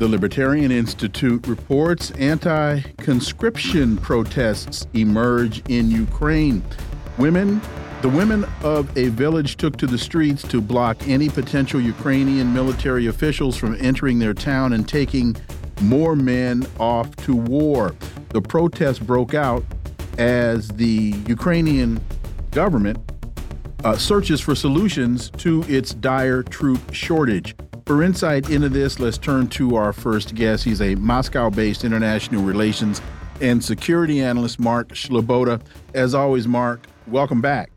The 0.00 0.08
Libertarian 0.08 0.72
Institute 0.72 1.46
reports 1.46 2.10
anti 2.12 2.80
conscription 2.96 3.98
protests 3.98 4.86
emerge 4.94 5.62
in 5.68 5.90
Ukraine. 5.90 6.62
Women, 7.18 7.60
the 8.00 8.08
women 8.08 8.46
of 8.62 8.96
a 8.96 9.08
village 9.08 9.58
took 9.58 9.76
to 9.76 9.86
the 9.86 9.98
streets 9.98 10.40
to 10.48 10.62
block 10.62 11.06
any 11.06 11.28
potential 11.28 11.82
Ukrainian 11.82 12.54
military 12.54 13.08
officials 13.08 13.58
from 13.58 13.76
entering 13.78 14.18
their 14.18 14.32
town 14.32 14.72
and 14.72 14.88
taking 14.88 15.36
more 15.82 16.16
men 16.16 16.66
off 16.78 17.14
to 17.16 17.36
war. 17.36 17.94
The 18.30 18.40
protest 18.40 19.06
broke 19.06 19.34
out 19.34 19.62
as 20.16 20.68
the 20.68 21.14
Ukrainian 21.26 22.02
government 22.52 22.98
uh, 23.84 23.98
searches 23.98 24.40
for 24.40 24.54
solutions 24.54 25.28
to 25.36 25.62
its 25.68 25.92
dire 25.92 26.42
troop 26.42 26.80
shortage. 26.94 27.54
For 27.90 28.04
insight 28.04 28.50
into 28.50 28.68
this, 28.68 29.00
let's 29.00 29.18
turn 29.18 29.48
to 29.48 29.74
our 29.74 29.92
first 29.92 30.36
guest. 30.36 30.62
He's 30.62 30.80
a 30.80 30.94
Moscow 30.94 31.50
based 31.50 31.82
international 31.82 32.44
relations 32.44 33.02
and 33.40 33.64
security 33.64 34.20
analyst, 34.20 34.60
Mark 34.60 34.90
Sleboda. 34.90 35.60
As 35.92 36.14
always, 36.14 36.46
Mark, 36.46 36.86
welcome 37.08 37.40
back. 37.40 37.72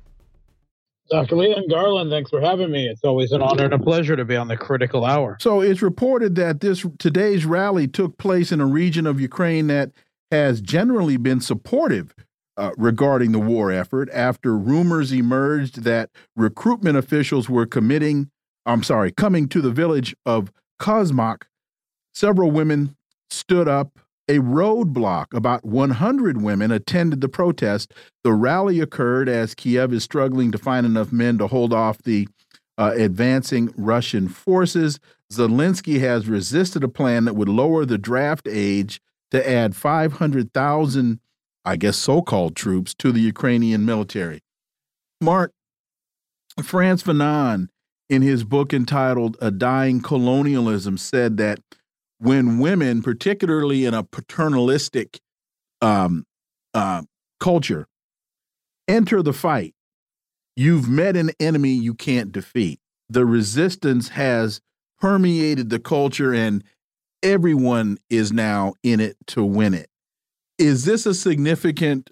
Dr. 1.10 1.36
Leon 1.36 1.68
Garland, 1.68 2.12
thanks 2.12 2.30
for 2.30 2.40
having 2.40 2.70
me. 2.70 2.88
It's 2.88 3.04
always 3.04 3.32
an 3.32 3.42
honor 3.42 3.64
and 3.64 3.74
a 3.74 3.80
pleasure 3.80 4.16
to 4.16 4.24
be 4.24 4.36
on 4.36 4.50
the 4.50 4.56
critical 4.56 5.04
hour. 5.04 5.36
So 5.42 5.62
it's 5.62 5.82
reported 5.82 6.36
that 6.36 6.60
this 6.60 6.86
today's 7.00 7.48
rally 7.48 7.88
took 7.88 8.20
place 8.20 8.52
in 8.52 8.62
a 8.62 8.68
region 8.68 9.08
of 9.08 9.20
Ukraine 9.20 9.66
that 9.66 9.90
has 10.30 10.62
generally 10.62 11.18
been 11.18 11.42
supportive 11.42 12.14
uh, 12.56 12.70
regarding 12.78 13.32
the 13.32 13.40
war 13.40 13.72
effort 13.72 14.10
after 14.14 14.56
rumors 14.56 15.12
emerged 15.12 15.86
that 15.86 16.12
recruitment 16.36 16.98
officials 16.98 17.50
were 17.50 17.66
committing 17.66 18.30
I'm 18.66 18.84
sorry, 18.84 19.12
coming 19.12 19.48
to 19.50 19.62
the 19.62 19.72
village 19.72 20.16
of 20.26 20.52
Kozmach, 20.80 21.44
several 22.14 22.52
women 22.52 22.96
stood 23.30 23.68
up 23.68 24.00
a 24.28 24.40
roadblock. 24.40 25.34
About 25.34 25.66
100 25.66 26.42
women 26.42 26.72
attended 26.72 27.22
the 27.22 27.30
protest. 27.30 27.94
The 28.24 28.34
rally 28.34 28.80
occurred 28.80 29.28
as 29.28 29.56
Kiev 29.56 29.94
is 29.94 30.04
struggling 30.04 30.52
to 30.52 30.58
find 30.58 30.86
enough 30.86 31.12
men 31.12 31.38
to 31.40 31.48
hold 31.48 31.74
off 31.74 32.02
the 32.04 32.28
uh, 32.78 32.94
advancing 32.96 33.74
Russian 33.76 34.30
forces. 34.30 35.00
Zelensky 35.32 36.00
has 36.00 36.28
resisted 36.28 36.84
a 36.84 36.88
plan 36.88 37.26
that 37.26 37.36
would 37.36 37.50
lower 37.50 37.86
the 37.86 37.98
draft 37.98 38.48
age 38.50 39.02
to 39.32 39.50
add 39.50 39.76
500,000, 39.76 41.20
I 41.66 41.76
guess, 41.76 41.98
so 41.98 42.22
called 42.22 42.56
troops 42.56 42.94
to 42.96 43.12
the 43.12 43.20
Ukrainian 43.20 43.86
military. 43.86 44.42
Mark, 45.20 45.52
Frantz 46.62 47.04
Fanon 47.04 47.70
in 48.10 48.22
his 48.22 48.44
book 48.44 48.74
entitled 48.74 49.38
A 49.42 49.52
Dying 49.52 50.02
Colonialism, 50.02 50.98
said 50.98 51.38
that 51.38 51.60
when 52.20 52.60
women, 52.60 53.02
particularly 53.02 53.86
in 53.86 53.94
a 53.94 54.04
paternalistic 54.04 55.20
um, 55.82 56.26
uh, 56.74 57.04
culture, 57.40 57.88
enter 58.88 59.22
the 59.22 59.34
fight, 59.34 59.74
you've 60.56 60.88
met 60.88 61.18
an 61.18 61.32
enemy 61.40 61.72
you 61.72 61.94
can't 61.94 62.32
defeat. 62.32 62.80
The 63.10 63.26
resistance 63.26 64.10
has 64.10 64.62
permeated 65.00 65.70
the 65.70 65.80
culture, 65.80 66.34
and 66.34 66.64
everyone 67.22 67.98
is 68.10 68.32
now 68.32 68.74
in 68.84 69.00
it 69.00 69.18
to 69.28 69.44
win 69.44 69.74
it. 69.74 69.90
Is 70.58 70.86
this 70.86 71.06
a 71.06 71.14
significant 71.14 72.10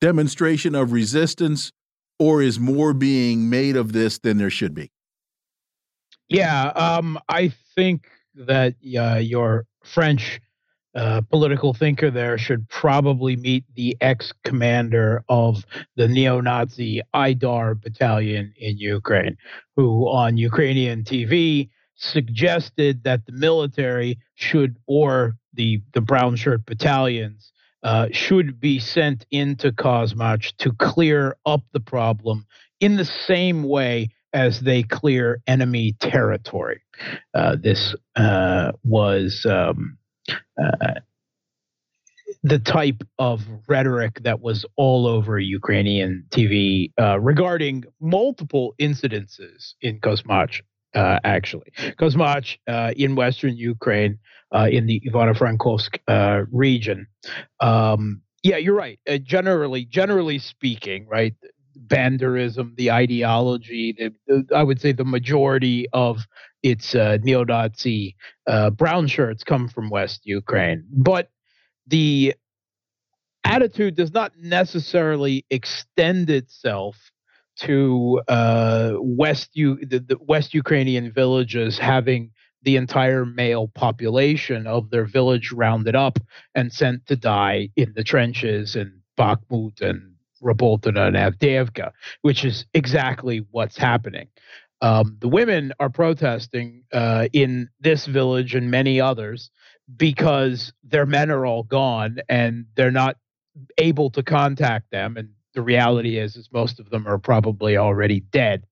demonstration 0.00 0.74
of 0.74 0.92
resistance, 0.92 1.72
or 2.18 2.42
is 2.42 2.58
more 2.58 2.92
being 2.92 3.48
made 3.48 3.76
of 3.76 3.92
this 3.92 4.18
than 4.18 4.38
there 4.38 4.50
should 4.50 4.74
be? 4.74 4.90
Yeah, 6.28 6.68
um, 6.68 7.18
I 7.28 7.52
think 7.74 8.08
that 8.34 8.74
uh, 8.96 9.16
your 9.16 9.66
French 9.82 10.40
uh, 10.94 11.20
political 11.30 11.72
thinker 11.74 12.10
there 12.10 12.36
should 12.38 12.68
probably 12.68 13.36
meet 13.36 13.64
the 13.74 13.96
ex 14.00 14.32
commander 14.44 15.22
of 15.28 15.64
the 15.96 16.08
neo 16.08 16.40
Nazi 16.40 17.00
Aidar 17.14 17.80
battalion 17.80 18.52
in 18.58 18.78
Ukraine, 18.78 19.36
who 19.76 20.08
on 20.08 20.36
Ukrainian 20.36 21.04
TV 21.04 21.68
suggested 21.94 23.04
that 23.04 23.26
the 23.26 23.32
military 23.32 24.18
should, 24.34 24.76
or 24.86 25.36
the, 25.54 25.82
the 25.92 26.00
brown 26.00 26.36
shirt 26.36 26.64
battalions, 26.64 27.52
uh, 27.82 28.08
should 28.12 28.60
be 28.60 28.78
sent 28.78 29.26
into 29.30 29.72
Kozmach 29.72 30.56
to 30.58 30.72
clear 30.72 31.36
up 31.46 31.62
the 31.72 31.80
problem 31.80 32.46
in 32.80 32.96
the 32.96 33.04
same 33.04 33.62
way 33.62 34.10
as 34.32 34.60
they 34.60 34.82
clear 34.82 35.40
enemy 35.46 35.96
territory. 36.00 36.82
Uh, 37.34 37.56
this 37.60 37.94
uh, 38.16 38.72
was 38.84 39.46
um, 39.48 39.96
uh, 40.60 40.94
the 42.42 42.58
type 42.58 43.02
of 43.18 43.42
rhetoric 43.66 44.22
that 44.22 44.40
was 44.40 44.64
all 44.76 45.06
over 45.06 45.38
Ukrainian 45.38 46.24
TV 46.30 46.92
uh, 47.00 47.18
regarding 47.20 47.84
multiple 48.00 48.74
incidences 48.80 49.74
in 49.80 50.00
Kozmach. 50.00 50.60
Uh, 50.94 51.18
actually, 51.24 51.70
Kozmach 51.98 52.56
uh, 52.66 52.92
in 52.96 53.14
western 53.14 53.56
Ukraine, 53.56 54.18
in 54.52 54.86
the 54.86 55.00
Ivano-Frankovsk 55.08 56.48
region. 56.52 57.06
Um, 57.60 58.22
yeah, 58.42 58.56
you're 58.56 58.76
right. 58.76 58.98
generally, 59.24 59.84
generally 59.84 60.38
speaking, 60.38 61.06
right, 61.08 61.34
banderism, 61.86 62.76
the 62.76 62.90
ideology, 62.90 63.94
the, 63.96 64.14
the, 64.26 64.54
I 64.54 64.62
would 64.62 64.80
say 64.80 64.92
the 64.92 65.04
majority 65.04 65.86
of 65.92 66.20
its 66.62 66.94
uh, 66.94 67.18
neo-Nazi 67.22 68.16
uh, 68.46 68.70
brown 68.70 69.06
shirts 69.06 69.44
come 69.44 69.68
from 69.68 69.90
West 69.90 70.22
Ukraine, 70.24 70.84
but 70.90 71.30
the 71.86 72.34
attitude 73.44 73.96
does 73.96 74.12
not 74.12 74.32
necessarily 74.38 75.46
extend 75.50 76.30
itself 76.30 76.96
to 77.60 78.20
uh, 78.28 78.92
West 78.98 79.50
U- 79.54 79.78
the, 79.84 80.00
the 80.00 80.16
West 80.20 80.54
Ukrainian 80.54 81.12
villages 81.12 81.78
having 81.78 82.30
the 82.68 82.76
entire 82.76 83.24
male 83.24 83.66
population 83.66 84.66
of 84.66 84.90
their 84.90 85.06
village 85.06 85.52
rounded 85.52 85.96
up 85.96 86.18
and 86.54 86.70
sent 86.70 87.06
to 87.06 87.16
die 87.16 87.70
in 87.76 87.94
the 87.96 88.04
trenches 88.04 88.76
in 88.76 89.00
Bakhmut 89.16 89.80
and 89.80 90.16
Rabotino 90.42 91.06
and 91.06 91.16
Avdiivka, 91.16 91.92
which 92.20 92.44
is 92.44 92.66
exactly 92.74 93.46
what's 93.52 93.78
happening. 93.78 94.28
Um, 94.82 95.16
the 95.18 95.30
women 95.30 95.72
are 95.80 95.88
protesting 95.88 96.84
uh, 96.92 97.28
in 97.32 97.70
this 97.80 98.04
village 98.04 98.54
and 98.54 98.70
many 98.70 99.00
others 99.00 99.48
because 99.96 100.74
their 100.84 101.06
men 101.06 101.30
are 101.30 101.46
all 101.46 101.62
gone 101.62 102.18
and 102.28 102.66
they're 102.76 102.90
not 102.90 103.16
able 103.78 104.10
to 104.10 104.22
contact 104.22 104.90
them. 104.90 105.16
And 105.16 105.30
the 105.58 105.62
reality 105.64 106.18
is, 106.18 106.36
is 106.36 106.48
most 106.52 106.78
of 106.78 106.88
them 106.90 107.04
are 107.08 107.18
probably 107.18 107.76
already 107.76 108.20
dead. 108.20 108.64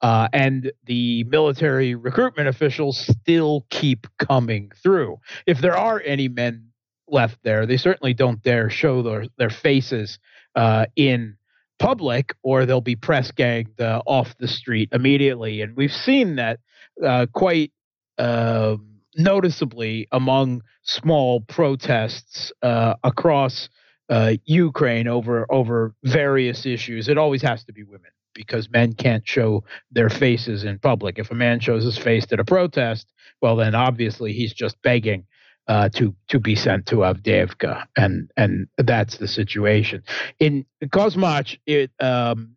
Uh, 0.00 0.26
and 0.32 0.72
the 0.86 1.22
military 1.24 1.94
recruitment 1.94 2.48
officials 2.48 2.98
still 2.98 3.66
keep 3.68 4.06
coming 4.16 4.72
through. 4.82 5.18
If 5.46 5.60
there 5.60 5.76
are 5.76 6.00
any 6.02 6.28
men 6.28 6.70
left 7.06 7.36
there, 7.42 7.66
they 7.66 7.76
certainly 7.76 8.14
don't 8.14 8.42
dare 8.42 8.70
show 8.70 9.02
their, 9.02 9.26
their 9.36 9.50
faces 9.50 10.18
uh, 10.56 10.86
in 10.96 11.36
public 11.78 12.34
or 12.42 12.64
they'll 12.64 12.80
be 12.80 12.96
press 12.96 13.30
ganged 13.30 13.78
uh, 13.78 14.00
off 14.06 14.34
the 14.38 14.48
street 14.48 14.88
immediately. 14.92 15.60
And 15.60 15.76
we've 15.76 15.92
seen 15.92 16.36
that 16.36 16.60
uh, 17.04 17.26
quite 17.34 17.70
uh, 18.16 18.76
noticeably 19.14 20.08
among 20.10 20.62
small 20.84 21.42
protests 21.42 22.50
uh, 22.62 22.94
across 23.04 23.68
uh, 24.10 24.34
Ukraine 24.44 25.08
over 25.08 25.46
over 25.50 25.94
various 26.04 26.66
issues. 26.66 27.08
It 27.08 27.16
always 27.16 27.42
has 27.42 27.64
to 27.64 27.72
be 27.72 27.84
women 27.84 28.10
because 28.34 28.70
men 28.70 28.92
can't 28.92 29.26
show 29.26 29.64
their 29.90 30.10
faces 30.10 30.64
in 30.64 30.78
public. 30.78 31.18
If 31.18 31.30
a 31.30 31.34
man 31.34 31.60
shows 31.60 31.84
his 31.84 31.96
face 31.96 32.26
at 32.32 32.40
a 32.40 32.44
protest, 32.44 33.06
well, 33.40 33.56
then 33.56 33.74
obviously 33.74 34.32
he's 34.32 34.52
just 34.52 34.80
begging 34.82 35.26
uh, 35.68 35.88
to 35.90 36.14
to 36.28 36.40
be 36.40 36.56
sent 36.56 36.86
to 36.86 36.96
Avdiivka, 36.96 37.86
and 37.96 38.30
and 38.36 38.66
that's 38.76 39.18
the 39.18 39.28
situation. 39.28 40.02
In 40.40 40.66
Kozmach, 40.84 41.58
it 41.64 41.92
um, 42.00 42.56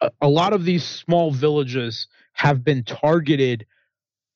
a, 0.00 0.10
a, 0.22 0.28
lot 0.28 0.54
of 0.54 0.64
these 0.64 0.84
small 0.84 1.30
villages 1.30 2.08
have 2.32 2.64
been 2.64 2.84
targeted 2.84 3.66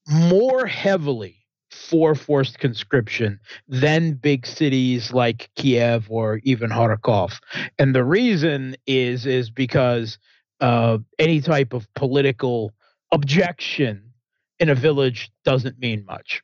more 0.06 0.66
heavily 0.66 1.41
for 1.72 2.14
forced 2.14 2.58
conscription 2.58 3.40
than 3.66 4.12
big 4.12 4.46
cities 4.46 5.12
like 5.12 5.48
Kiev 5.56 6.06
or 6.10 6.40
even 6.44 6.70
Kharkov. 6.70 7.38
And 7.78 7.94
the 7.94 8.04
reason 8.04 8.76
is 8.86 9.24
is 9.24 9.50
because 9.50 10.18
uh, 10.60 10.98
any 11.18 11.40
type 11.40 11.72
of 11.72 11.92
political 11.94 12.72
objection 13.10 14.12
in 14.58 14.68
a 14.68 14.74
village 14.74 15.30
doesn't 15.44 15.78
mean 15.78 16.04
much. 16.04 16.42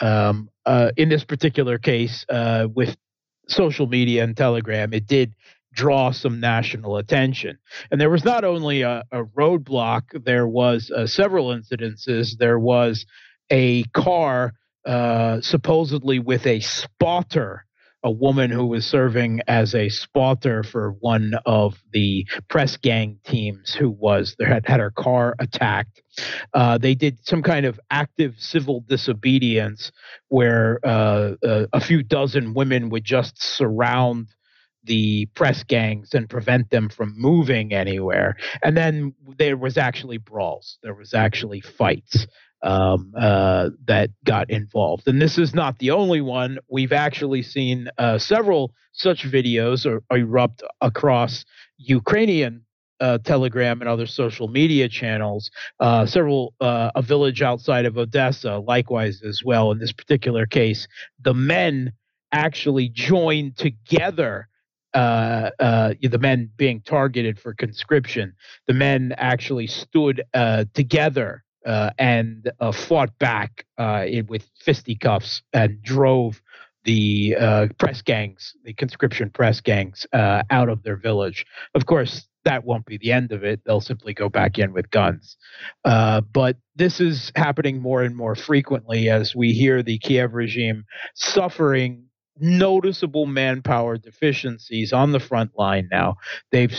Um, 0.00 0.48
uh, 0.64 0.92
in 0.96 1.10
this 1.10 1.24
particular 1.24 1.78
case, 1.78 2.24
uh, 2.30 2.66
with 2.74 2.96
social 3.48 3.86
media 3.86 4.24
and 4.24 4.34
Telegram, 4.36 4.94
it 4.94 5.06
did 5.06 5.34
draw 5.72 6.10
some 6.10 6.40
national 6.40 6.96
attention. 6.96 7.58
And 7.90 8.00
there 8.00 8.10
was 8.10 8.24
not 8.24 8.44
only 8.44 8.82
a, 8.82 9.04
a 9.12 9.24
roadblock, 9.24 10.24
there 10.24 10.48
was 10.48 10.90
uh, 10.90 11.06
several 11.06 11.48
incidences. 11.48 12.38
There 12.38 12.58
was 12.58 13.06
a 13.50 13.84
car 13.92 14.54
uh, 14.86 15.40
supposedly 15.40 16.18
with 16.18 16.46
a 16.46 16.60
spotter, 16.60 17.66
a 18.02 18.10
woman 18.10 18.50
who 18.50 18.66
was 18.66 18.86
serving 18.86 19.40
as 19.46 19.74
a 19.74 19.90
spotter 19.90 20.62
for 20.62 20.92
one 21.00 21.34
of 21.44 21.76
the 21.92 22.26
press 22.48 22.76
gang 22.78 23.18
teams 23.24 23.74
who 23.74 23.90
was 23.90 24.36
there 24.38 24.48
had 24.48 24.66
had 24.66 24.80
her 24.80 24.90
car 24.90 25.34
attacked. 25.38 26.00
Uh, 26.54 26.78
they 26.78 26.94
did 26.94 27.18
some 27.26 27.42
kind 27.42 27.66
of 27.66 27.78
active 27.90 28.34
civil 28.38 28.82
disobedience 28.88 29.92
where 30.28 30.80
uh, 30.82 31.32
uh 31.46 31.66
a 31.72 31.80
few 31.80 32.02
dozen 32.02 32.54
women 32.54 32.88
would 32.88 33.04
just 33.04 33.40
surround 33.42 34.28
the 34.84 35.26
press 35.34 35.62
gangs 35.62 36.14
and 36.14 36.30
prevent 36.30 36.70
them 36.70 36.88
from 36.88 37.14
moving 37.16 37.74
anywhere. 37.74 38.36
And 38.62 38.76
then 38.76 39.14
there 39.38 39.56
was 39.56 39.76
actually 39.76 40.16
brawls. 40.16 40.78
There 40.82 40.94
was 40.94 41.12
actually 41.12 41.60
fights 41.60 42.26
um, 42.62 43.12
uh, 43.16 43.70
that 43.86 44.10
got 44.24 44.50
involved. 44.50 45.06
And 45.06 45.20
this 45.20 45.38
is 45.38 45.54
not 45.54 45.78
the 45.78 45.90
only 45.90 46.20
one. 46.20 46.58
We've 46.68 46.92
actually 46.92 47.42
seen 47.42 47.88
uh, 47.98 48.18
several 48.18 48.72
such 48.92 49.24
videos 49.24 49.86
or, 49.86 50.02
erupt 50.16 50.62
across 50.80 51.44
Ukrainian 51.78 52.64
uh, 53.00 53.18
Telegram 53.18 53.80
and 53.80 53.88
other 53.88 54.06
social 54.06 54.48
media 54.48 54.88
channels. 54.88 55.50
Uh, 55.78 56.04
several, 56.04 56.54
uh, 56.60 56.90
a 56.94 57.02
village 57.02 57.40
outside 57.40 57.86
of 57.86 57.96
Odessa, 57.96 58.58
likewise 58.58 59.22
as 59.22 59.42
well. 59.42 59.72
In 59.72 59.78
this 59.78 59.92
particular 59.92 60.44
case, 60.44 60.86
the 61.20 61.32
men 61.32 61.92
actually 62.32 62.90
joined 62.90 63.56
together 63.56 64.48
uh, 64.92 65.50
uh, 65.60 65.94
the 66.02 66.18
men 66.18 66.50
being 66.56 66.80
targeted 66.80 67.38
for 67.38 67.54
conscription, 67.54 68.34
the 68.66 68.74
men 68.74 69.14
actually 69.18 69.66
stood 69.66 70.22
uh, 70.34 70.64
together 70.74 71.44
uh, 71.66 71.90
and 71.98 72.50
uh, 72.60 72.72
fought 72.72 73.18
back 73.18 73.66
uh, 73.78 74.06
with 74.28 74.48
fisticuffs 74.58 75.42
and 75.52 75.82
drove 75.82 76.40
the 76.84 77.34
press 77.78 78.00
gangs, 78.00 78.54
the 78.64 78.72
conscription 78.72 79.28
press 79.28 79.60
gangs, 79.60 80.06
out 80.14 80.68
of 80.70 80.82
their 80.82 80.96
village. 80.96 81.44
Of 81.74 81.84
course, 81.84 82.26
that 82.46 82.64
won't 82.64 82.86
be 82.86 82.96
the 82.96 83.12
end 83.12 83.32
of 83.32 83.44
it. 83.44 83.60
They'll 83.66 83.82
simply 83.82 84.14
go 84.14 84.30
back 84.30 84.58
in 84.58 84.72
with 84.72 84.90
guns. 84.90 85.36
but 85.84 86.56
this 86.76 86.98
is 86.98 87.30
happening 87.36 87.82
more 87.82 88.02
and 88.02 88.16
more 88.16 88.34
frequently 88.34 89.10
as 89.10 89.36
we 89.36 89.52
hear 89.52 89.82
the 89.82 89.98
Kiev 89.98 90.32
regime 90.32 90.84
suffering 91.14 92.06
noticeable 92.40 93.26
manpower 93.26 93.98
deficiencies 93.98 94.92
on 94.92 95.12
the 95.12 95.20
front 95.20 95.50
line 95.58 95.88
now. 95.92 96.16
They've 96.50 96.74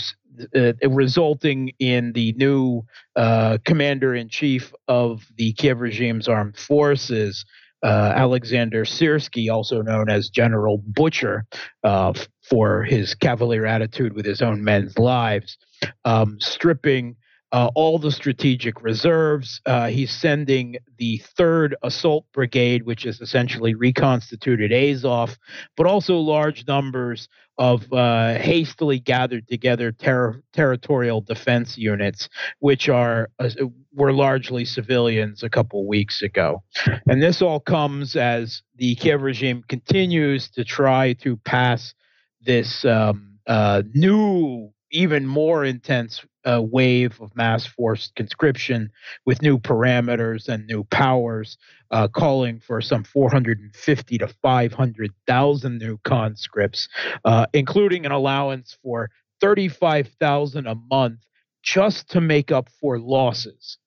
uh, 0.56 0.74
resulting 0.90 1.72
in 1.80 2.14
the 2.14 2.34
new 2.34 2.84
uh, 3.16 3.58
commander 3.66 4.14
in 4.16 4.30
chief 4.30 4.74
of 4.88 5.26
the 5.38 5.54
Kiev 5.54 5.80
regime's 5.80 6.28
armed 6.28 6.58
forces, 6.58 7.46
uh, 7.84 8.14
Alexander 8.16 8.86
Syrsky, 8.86 9.52
also 9.52 9.82
known 9.82 10.10
as 10.10 10.30
General 10.30 10.78
Butcher, 10.78 11.46
uh, 11.84 12.14
for 12.48 12.84
his 12.84 13.16
cavalier 13.16 13.66
attitude 13.66 14.14
with 14.14 14.26
his 14.26 14.42
own 14.42 14.64
men's 14.64 14.98
lives, 14.98 15.58
um, 16.06 16.38
stripping 16.40 17.16
uh, 17.52 17.70
all 17.76 18.00
the 18.00 18.12
strategic 18.12 18.82
reserves. 18.82 19.62
Uh, 19.66 19.88
he's 19.88 20.12
sending 20.12 20.78
the 20.98 21.18
third 21.36 21.76
assault 21.84 22.26
brigade, 22.34 22.84
which 22.84 23.06
is 23.06 23.20
essentially 23.20 23.74
reconstituted 23.74 24.72
Azov, 24.72 25.38
but 25.76 25.86
also 25.86 26.16
large 26.16 26.66
numbers 26.68 27.28
of 27.62 27.94
uh, 27.94 28.40
hastily 28.40 28.98
gathered 28.98 29.48
together 29.48 29.92
ter- 29.92 30.42
territorial 30.52 31.22
defense 31.22 31.78
units, 31.78 32.28
which 32.58 32.90
are 32.90 33.30
uh, 33.38 33.52
were 33.94 34.12
largely 34.12 34.66
civilians 34.66 35.44
a 35.44 35.50
couple 35.50 35.88
weeks 35.88 36.24
ago. 36.24 36.64
And 37.08 37.22
this 37.22 37.40
all 37.40 37.60
comes 37.60 38.16
as 38.16 38.64
the 38.78 38.96
Kiev 38.96 39.22
regime 39.22 39.64
continues 39.70 40.50
to 40.52 40.64
try 40.64 41.14
to 41.22 41.38
pass 41.38 41.94
this 42.44 42.84
um, 42.84 43.38
uh, 43.46 43.84
new 43.94 44.74
even 44.92 45.26
more 45.26 45.64
intense 45.64 46.24
uh, 46.46 46.62
wave 46.62 47.20
of 47.22 47.36
mass 47.36 47.66
forced 47.66 48.16
conscription 48.16 48.92
with 49.26 49.42
new 49.42 49.58
parameters 49.58 50.48
and 50.48 50.66
new 50.68 50.84
powers, 50.86 51.58
uh, 51.92 52.08
calling 52.08 52.60
for 52.60 52.82
some 52.82 53.04
450 53.04 54.18
to 54.18 54.28
500,000 54.28 55.78
new 55.78 55.98
conscripts, 56.04 56.90
uh, 57.26 57.46
including 57.54 58.06
an 58.06 58.12
allowance 58.12 58.78
for 58.82 59.10
35,000 59.40 60.68
a 60.68 60.76
month 60.76 61.20
just 61.64 62.10
to 62.10 62.22
make 62.22 62.52
up 62.52 62.70
for 62.80 63.00
losses, 63.00 63.78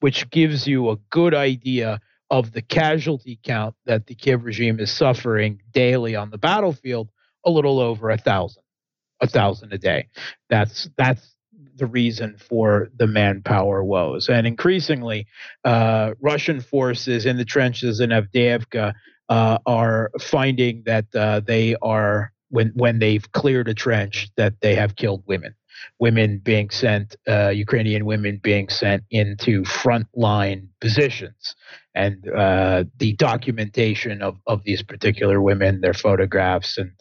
which 0.00 0.30
gives 0.30 0.66
you 0.66 0.90
a 0.90 0.96
good 1.10 1.34
idea 1.34 2.00
of 2.30 2.52
the 2.52 2.62
casualty 2.62 3.38
count 3.44 3.74
that 3.84 4.06
the 4.06 4.14
Kiev 4.14 4.44
regime 4.44 4.80
is 4.80 4.90
suffering 4.90 5.60
daily 5.72 6.16
on 6.16 6.30
the 6.30 6.38
battlefield, 6.38 7.10
a 7.44 7.50
little 7.50 7.78
over 7.78 8.10
a 8.10 8.18
thousand 8.18 8.62
a 9.20 9.26
thousand 9.26 9.72
a 9.72 9.78
day. 9.78 10.08
That's 10.50 10.88
that's 10.96 11.36
the 11.76 11.86
reason 11.86 12.36
for 12.38 12.88
the 12.96 13.06
manpower 13.06 13.84
woes. 13.84 14.28
And 14.28 14.46
increasingly, 14.46 15.26
uh, 15.64 16.14
Russian 16.20 16.60
forces 16.60 17.26
in 17.26 17.36
the 17.36 17.44
trenches 17.44 18.00
in 18.00 18.10
Avdiivka 18.10 18.94
uh, 19.28 19.58
are 19.66 20.10
finding 20.20 20.82
that 20.86 21.06
uh, 21.14 21.40
they 21.40 21.76
are 21.82 22.32
when 22.48 22.72
when 22.74 22.98
they've 22.98 23.30
cleared 23.32 23.68
a 23.68 23.74
trench 23.74 24.28
that 24.36 24.54
they 24.60 24.74
have 24.74 24.96
killed 24.96 25.22
women 25.26 25.54
women 25.98 26.38
being 26.38 26.70
sent, 26.70 27.16
uh, 27.28 27.48
Ukrainian 27.48 28.04
women 28.04 28.40
being 28.42 28.68
sent 28.68 29.02
into 29.10 29.62
frontline 29.62 30.68
positions. 30.80 31.54
And 31.96 32.28
uh, 32.28 32.84
the 32.98 33.14
documentation 33.14 34.22
of, 34.22 34.36
of 34.46 34.62
these 34.64 34.82
particular 34.82 35.40
women, 35.40 35.80
their 35.80 35.94
photographs 35.94 36.78
and 36.78 36.92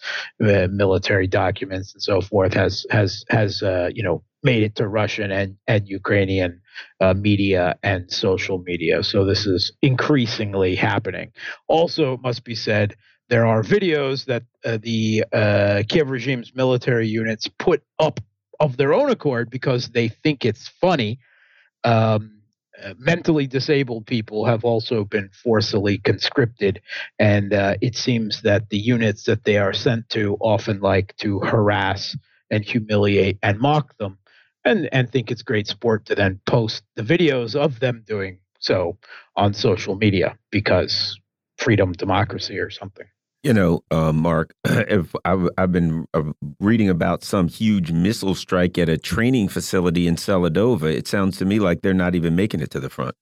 uh, 0.42 0.68
military 0.72 1.28
documents 1.28 1.94
and 1.94 2.02
so 2.02 2.22
forth, 2.22 2.54
has 2.54 2.86
has 2.90 3.26
has 3.30 3.62
uh, 3.62 3.90
you 3.94 4.02
know 4.02 4.24
made 4.42 4.64
it 4.64 4.76
to 4.76 4.88
Russian 4.88 5.32
and 5.32 5.58
and 5.68 5.88
Ukrainian 5.88 6.62
uh, 7.02 7.14
media 7.14 7.78
and 7.84 8.10
social 8.10 8.60
media. 8.60 9.04
So 9.04 9.26
this 9.26 9.46
is 9.46 9.72
increasingly 9.82 10.76
happening. 10.76 11.32
Also, 11.68 12.14
it 12.14 12.22
must 12.22 12.46
be 12.46 12.56
said 12.56 12.96
there 13.28 13.46
are 13.46 13.64
videos 13.64 14.26
that 14.26 14.44
uh, 14.64 14.78
the 14.82 15.26
Kiev 15.90 16.10
regime's 16.10 16.56
military 16.56 17.08
units 17.08 17.50
put 17.60 17.84
up 18.00 18.22
of 18.60 18.78
their 18.78 18.94
own 18.94 19.10
accord 19.10 19.50
because 19.50 19.90
they 19.90 20.08
think 20.08 20.46
it's 20.46 20.68
funny. 20.68 21.20
Um, 21.84 22.35
uh, 22.84 22.94
mentally 22.98 23.48
disabled 23.48 24.06
people 24.06 24.46
have 24.46 24.64
also 24.66 25.04
been 25.06 25.30
forcibly 25.32 25.98
conscripted, 25.98 26.82
and 27.20 27.54
uh, 27.54 27.76
it 27.82 27.96
seems 27.96 28.42
that 28.42 28.70
the 28.70 28.78
units 28.78 29.24
that 29.24 29.44
they 29.46 29.58
are 29.58 29.74
sent 29.74 30.10
to 30.10 30.38
often 30.40 30.80
like 30.80 31.16
to 31.18 31.40
harass 31.40 32.16
and 32.52 32.64
humiliate 32.64 33.38
and 33.44 33.60
mock 33.60 33.98
them, 33.98 34.18
and 34.66 34.90
and 34.92 35.12
think 35.12 35.32
it's 35.32 35.42
great 35.42 35.68
sport 35.68 36.06
to 36.06 36.16
then 36.16 36.40
post 36.46 36.84
the 36.96 37.04
videos 37.04 37.56
of 37.56 37.80
them 37.80 38.04
doing 38.06 38.40
so 38.60 38.98
on 39.36 39.54
social 39.54 39.96
media 39.96 40.38
because 40.52 41.20
freedom, 41.58 41.94
democracy, 41.94 42.60
or 42.60 42.70
something. 42.70 43.08
You 43.46 43.54
know, 43.54 43.84
uh, 43.92 44.12
Mark, 44.12 44.56
if 44.66 45.14
I've, 45.24 45.48
I've 45.56 45.72
been 45.72 46.08
uh, 46.16 46.24
reading 46.60 46.90
about 46.90 47.24
some 47.24 47.48
huge 47.48 47.92
missile 47.92 48.34
strike 48.34 48.80
at 48.80 48.90
a 48.90 48.98
training 48.98 49.50
facility 49.50 50.08
in 50.08 50.16
Seladova, 50.16 50.92
it 50.92 51.08
sounds 51.08 51.38
to 51.38 51.46
me 51.46 51.60
like 51.60 51.84
they're 51.84 51.94
not 51.94 52.16
even 52.16 52.36
making 52.36 52.62
it 52.62 52.72
to 52.72 52.80
the 52.80 52.90
front. 52.90 53.14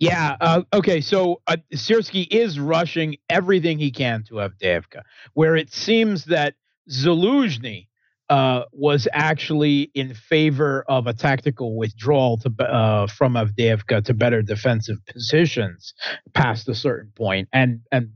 Yeah. 0.00 0.36
Uh, 0.40 0.62
okay. 0.72 1.00
So 1.00 1.42
uh, 1.46 1.58
Syrsky 1.72 2.26
is 2.28 2.58
rushing 2.58 3.14
everything 3.30 3.78
he 3.78 3.92
can 3.92 4.24
to 4.24 4.34
Avdiivka, 4.34 5.02
where 5.34 5.54
it 5.54 5.72
seems 5.72 6.24
that 6.24 6.56
Zaluzhny 6.90 7.86
uh, 8.30 8.64
was 8.72 9.06
actually 9.12 9.92
in 9.94 10.12
favor 10.12 10.84
of 10.88 11.06
a 11.06 11.12
tactical 11.12 11.76
withdrawal 11.76 12.38
to, 12.38 12.50
uh, 12.64 13.06
from 13.06 13.34
Avdiivka 13.34 14.04
to 14.06 14.12
better 14.12 14.42
defensive 14.42 14.96
positions 15.06 15.94
past 16.32 16.68
a 16.68 16.74
certain 16.74 17.12
point, 17.14 17.48
and 17.52 17.80
and 17.92 18.10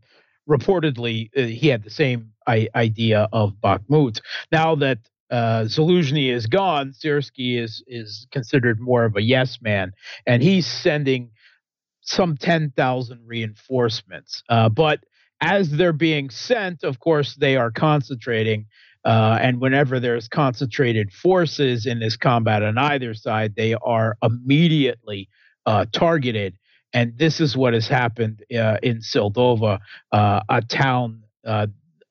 reportedly 0.49 1.31
uh, 1.37 1.43
he 1.43 1.69
had 1.69 1.85
the 1.85 1.90
same 1.90 2.33
I- 2.47 2.69
idea 2.75 3.28
of 3.33 3.55
Bakhmut. 3.62 4.21
Now 4.52 4.75
that 4.76 4.99
uh, 5.31 5.64
Zaluzhny 5.64 6.33
is 6.33 6.47
gone, 6.47 6.93
Syrsky 6.93 7.59
is 7.62 7.83
is 7.87 8.26
considered 8.33 8.81
more 8.81 9.05
of 9.05 9.17
a 9.17 9.23
yes 9.23 9.59
man, 9.61 9.93
and 10.26 10.43
he's 10.43 10.67
sending 10.67 11.31
some 12.02 12.37
10,000 12.37 13.21
reinforcements. 13.26 14.43
Uh, 14.49 14.69
but 14.69 15.00
as 15.40 15.71
they're 15.73 15.93
being 15.93 16.31
sent, 16.31 16.83
of 16.83 16.99
course, 17.00 17.37
they 17.37 17.57
are 17.57 17.71
concentrating. 17.71 18.67
Uh, 19.05 19.38
and 19.40 19.61
whenever 19.61 20.00
there's 20.00 20.28
concentrated 20.28 21.12
forces 21.12 21.87
in 21.87 22.00
this 22.00 22.17
combat 22.17 22.62
on 22.62 22.78
either 22.78 23.14
side, 23.14 23.55
they 23.57 23.75
are 23.75 24.17
immediately 24.23 25.28
uh, 25.67 25.85
targeted. 25.93 26.59
And 26.92 27.16
this 27.18 27.40
is 27.40 27.57
what 27.57 27.75
has 27.75 27.88
happened 27.88 28.45
uh, 28.52 28.78
in 28.83 28.99
Sildova, 28.99 29.78
uh, 30.12 30.40
a 30.49 30.62
town 30.62 31.25
uh, 31.47 31.66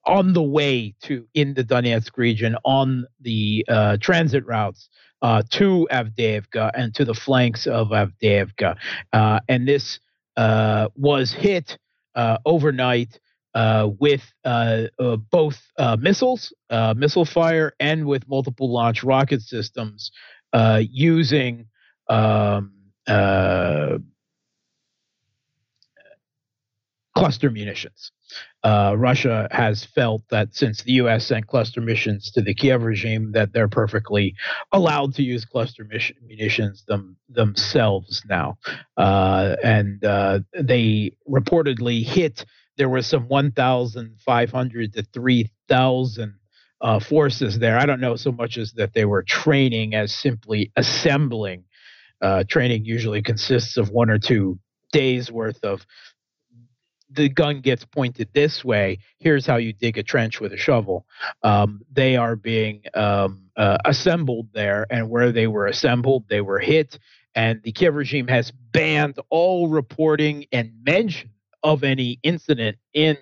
on 0.06 0.32
the 0.32 0.42
way 0.42 0.94
to 1.02 1.26
in 1.34 1.54
the 1.54 1.64
Donetsk 1.64 2.16
region 2.16 2.56
on 2.64 3.06
the 3.20 3.64
uh, 3.68 3.96
transit 4.00 4.46
routes 4.46 4.88
uh, 5.22 5.42
to 5.50 5.86
Avdiivka 5.90 6.70
and 6.74 6.94
to 6.94 7.04
the 7.04 7.14
flanks 7.14 7.66
of 7.66 7.88
Avdiivka. 7.88 8.76
Uh, 9.12 9.40
and 9.48 9.68
this 9.68 10.00
uh, 10.36 10.88
was 10.94 11.32
hit 11.32 11.76
uh, 12.14 12.38
overnight 12.46 13.18
uh, 13.54 13.88
with 13.98 14.32
both 15.30 15.60
missiles, 15.98 16.52
missile 16.96 17.24
fire, 17.24 17.72
and 17.80 18.06
with 18.06 18.28
multiple 18.28 18.72
launch 18.72 19.02
rocket 19.02 19.42
systems 19.42 20.10
using. 20.80 21.66
Um, 22.08 22.72
cluster 27.18 27.50
munitions. 27.50 28.12
Uh, 28.62 28.94
Russia 28.96 29.48
has 29.50 29.84
felt 29.84 30.22
that 30.30 30.54
since 30.54 30.82
the 30.82 30.92
U.S. 30.92 31.26
sent 31.26 31.48
cluster 31.48 31.80
munitions 31.80 32.30
to 32.30 32.40
the 32.40 32.54
Kiev 32.54 32.82
regime, 32.82 33.32
that 33.32 33.52
they're 33.52 33.68
perfectly 33.68 34.34
allowed 34.70 35.14
to 35.14 35.22
use 35.24 35.44
cluster 35.44 35.84
munitions 36.26 36.84
them, 36.86 37.16
themselves 37.28 38.22
now, 38.28 38.56
uh, 38.96 39.56
and 39.64 40.04
uh, 40.04 40.40
they 40.58 41.12
reportedly 41.28 42.04
hit. 42.04 42.44
There 42.76 42.88
were 42.88 43.02
some 43.02 43.26
1,500 43.26 44.92
to 44.92 45.02
3,000 45.02 46.34
uh, 46.80 47.00
forces 47.00 47.58
there. 47.58 47.76
I 47.76 47.86
don't 47.86 48.00
know 48.00 48.14
so 48.14 48.30
much 48.30 48.56
as 48.56 48.72
that 48.74 48.94
they 48.94 49.04
were 49.04 49.24
training 49.24 49.96
as 49.96 50.14
simply 50.14 50.70
assembling. 50.76 51.64
Uh, 52.20 52.44
training 52.48 52.84
usually 52.84 53.22
consists 53.22 53.76
of 53.76 53.90
one 53.90 54.10
or 54.10 54.18
two 54.18 54.60
days 54.92 55.30
worth 55.30 55.64
of 55.64 55.86
the 57.10 57.28
gun 57.28 57.60
gets 57.60 57.84
pointed 57.84 58.28
this 58.34 58.64
way. 58.64 58.98
Here's 59.18 59.46
how 59.46 59.56
you 59.56 59.72
dig 59.72 59.98
a 59.98 60.02
trench 60.02 60.40
with 60.40 60.52
a 60.52 60.56
shovel. 60.56 61.06
Um, 61.42 61.82
they 61.90 62.16
are 62.16 62.36
being 62.36 62.82
um, 62.94 63.50
uh, 63.56 63.78
assembled 63.84 64.48
there, 64.52 64.86
and 64.90 65.08
where 65.08 65.32
they 65.32 65.46
were 65.46 65.66
assembled, 65.66 66.24
they 66.28 66.40
were 66.40 66.58
hit. 66.58 66.98
And 67.34 67.62
the 67.62 67.72
Kiev 67.72 67.94
regime 67.94 68.28
has 68.28 68.50
banned 68.72 69.18
all 69.30 69.68
reporting 69.68 70.46
and 70.52 70.72
mention 70.84 71.30
of 71.62 71.84
any 71.84 72.18
incident 72.22 72.78
in 72.92 73.16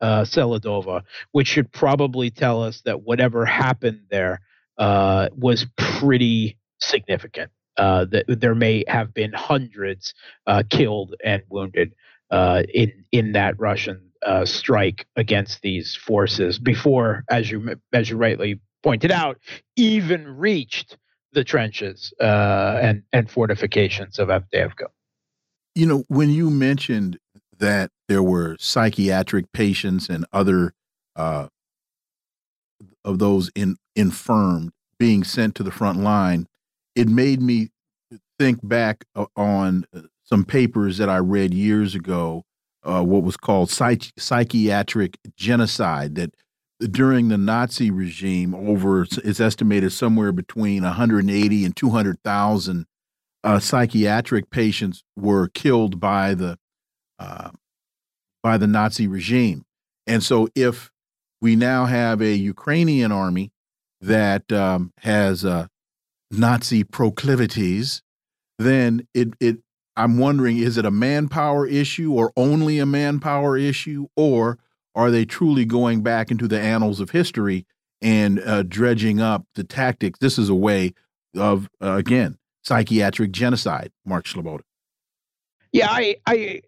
uh, 0.00 0.22
Seladova, 0.22 1.02
which 1.30 1.48
should 1.48 1.72
probably 1.72 2.30
tell 2.30 2.62
us 2.62 2.82
that 2.84 3.02
whatever 3.02 3.44
happened 3.46 4.02
there 4.10 4.40
uh, 4.78 5.28
was 5.36 5.66
pretty 5.76 6.58
significant. 6.80 7.50
Uh, 7.78 8.04
that 8.04 8.26
there 8.28 8.54
may 8.54 8.84
have 8.86 9.14
been 9.14 9.32
hundreds 9.32 10.12
uh, 10.46 10.62
killed 10.68 11.14
and 11.24 11.42
wounded 11.48 11.94
uh, 12.32 12.62
in 12.74 13.04
in 13.12 13.32
that 13.32 13.60
Russian 13.60 14.00
uh, 14.26 14.44
strike 14.44 15.06
against 15.16 15.62
these 15.62 15.94
forces 15.94 16.58
before, 16.58 17.24
as 17.30 17.50
you 17.50 17.76
as 17.92 18.10
you 18.10 18.16
rightly 18.16 18.58
pointed 18.82 19.12
out, 19.12 19.38
even 19.76 20.26
reached 20.26 20.96
the 21.32 21.44
trenches 21.44 22.12
uh, 22.20 22.78
and 22.82 23.02
and 23.12 23.30
fortifications 23.30 24.18
of 24.18 24.28
Avdiivka. 24.28 24.86
You 25.74 25.86
know, 25.86 26.04
when 26.08 26.30
you 26.30 26.50
mentioned 26.50 27.18
that 27.58 27.90
there 28.08 28.22
were 28.22 28.56
psychiatric 28.58 29.52
patients 29.52 30.08
and 30.08 30.24
other 30.32 30.72
uh, 31.14 31.48
of 33.04 33.18
those 33.18 33.50
in, 33.54 33.76
infirmed 33.94 34.72
being 34.98 35.22
sent 35.22 35.54
to 35.56 35.62
the 35.62 35.70
front 35.70 35.98
line, 35.98 36.46
it 36.94 37.08
made 37.08 37.42
me 37.42 37.68
think 38.38 38.60
back 38.62 39.04
uh, 39.14 39.26
on 39.36 39.84
uh, 39.94 40.02
some 40.32 40.44
papers 40.46 40.96
that 40.96 41.10
I 41.10 41.18
read 41.18 41.52
years 41.52 41.94
ago, 41.94 42.44
uh, 42.84 43.02
what 43.02 43.22
was 43.22 43.36
called 43.36 43.68
psych 43.68 44.12
psychiatric 44.16 45.18
genocide, 45.36 46.14
that 46.14 46.34
during 46.90 47.28
the 47.28 47.36
Nazi 47.36 47.90
regime, 47.90 48.54
over 48.54 49.02
it's 49.02 49.40
estimated 49.40 49.92
somewhere 49.92 50.32
between 50.32 50.84
180 50.84 51.64
and 51.66 51.76
200,000 51.76 52.86
uh, 53.44 53.58
psychiatric 53.58 54.48
patients 54.48 55.04
were 55.18 55.48
killed 55.48 56.00
by 56.00 56.32
the 56.32 56.58
uh, 57.18 57.50
by 58.42 58.56
the 58.56 58.66
Nazi 58.66 59.06
regime. 59.06 59.66
And 60.06 60.22
so, 60.22 60.48
if 60.54 60.90
we 61.42 61.56
now 61.56 61.84
have 61.84 62.22
a 62.22 62.34
Ukrainian 62.34 63.12
army 63.12 63.52
that 64.00 64.50
um, 64.50 64.94
has 65.00 65.44
uh, 65.44 65.66
Nazi 66.30 66.84
proclivities, 66.84 68.00
then 68.58 69.06
it 69.12 69.34
it 69.38 69.58
I'm 69.96 70.18
wondering 70.18 70.58
is 70.58 70.78
it 70.78 70.86
a 70.86 70.90
manpower 70.90 71.66
issue 71.66 72.12
or 72.12 72.32
only 72.36 72.78
a 72.78 72.86
manpower 72.86 73.56
issue, 73.56 74.06
or 74.16 74.58
are 74.94 75.10
they 75.10 75.24
truly 75.24 75.64
going 75.64 76.02
back 76.02 76.30
into 76.30 76.48
the 76.48 76.60
annals 76.60 77.00
of 77.00 77.10
history 77.10 77.66
and 78.00 78.40
uh, 78.40 78.62
dredging 78.62 79.20
up 79.20 79.44
the 79.54 79.64
tactics? 79.64 80.18
This 80.18 80.38
is 80.38 80.48
a 80.48 80.54
way 80.54 80.94
of, 81.36 81.68
uh, 81.82 81.92
again, 81.92 82.38
psychiatric 82.62 83.32
genocide, 83.32 83.90
Mark 84.04 84.26
Sleboda. 84.26 84.62
Yeah, 85.72 85.88
I, 85.90 86.16
I, 86.26 86.62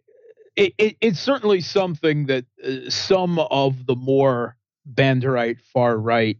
it, 0.57 0.75
it, 0.79 0.97
it's 1.01 1.21
certainly 1.21 1.61
something 1.61 2.27
that 2.27 2.47
uh, 2.65 2.89
some 2.91 3.39
of 3.39 3.87
the 3.87 3.97
more 3.97 4.57
Banderite 4.91 5.61
far 5.61 5.97
right 5.97 6.39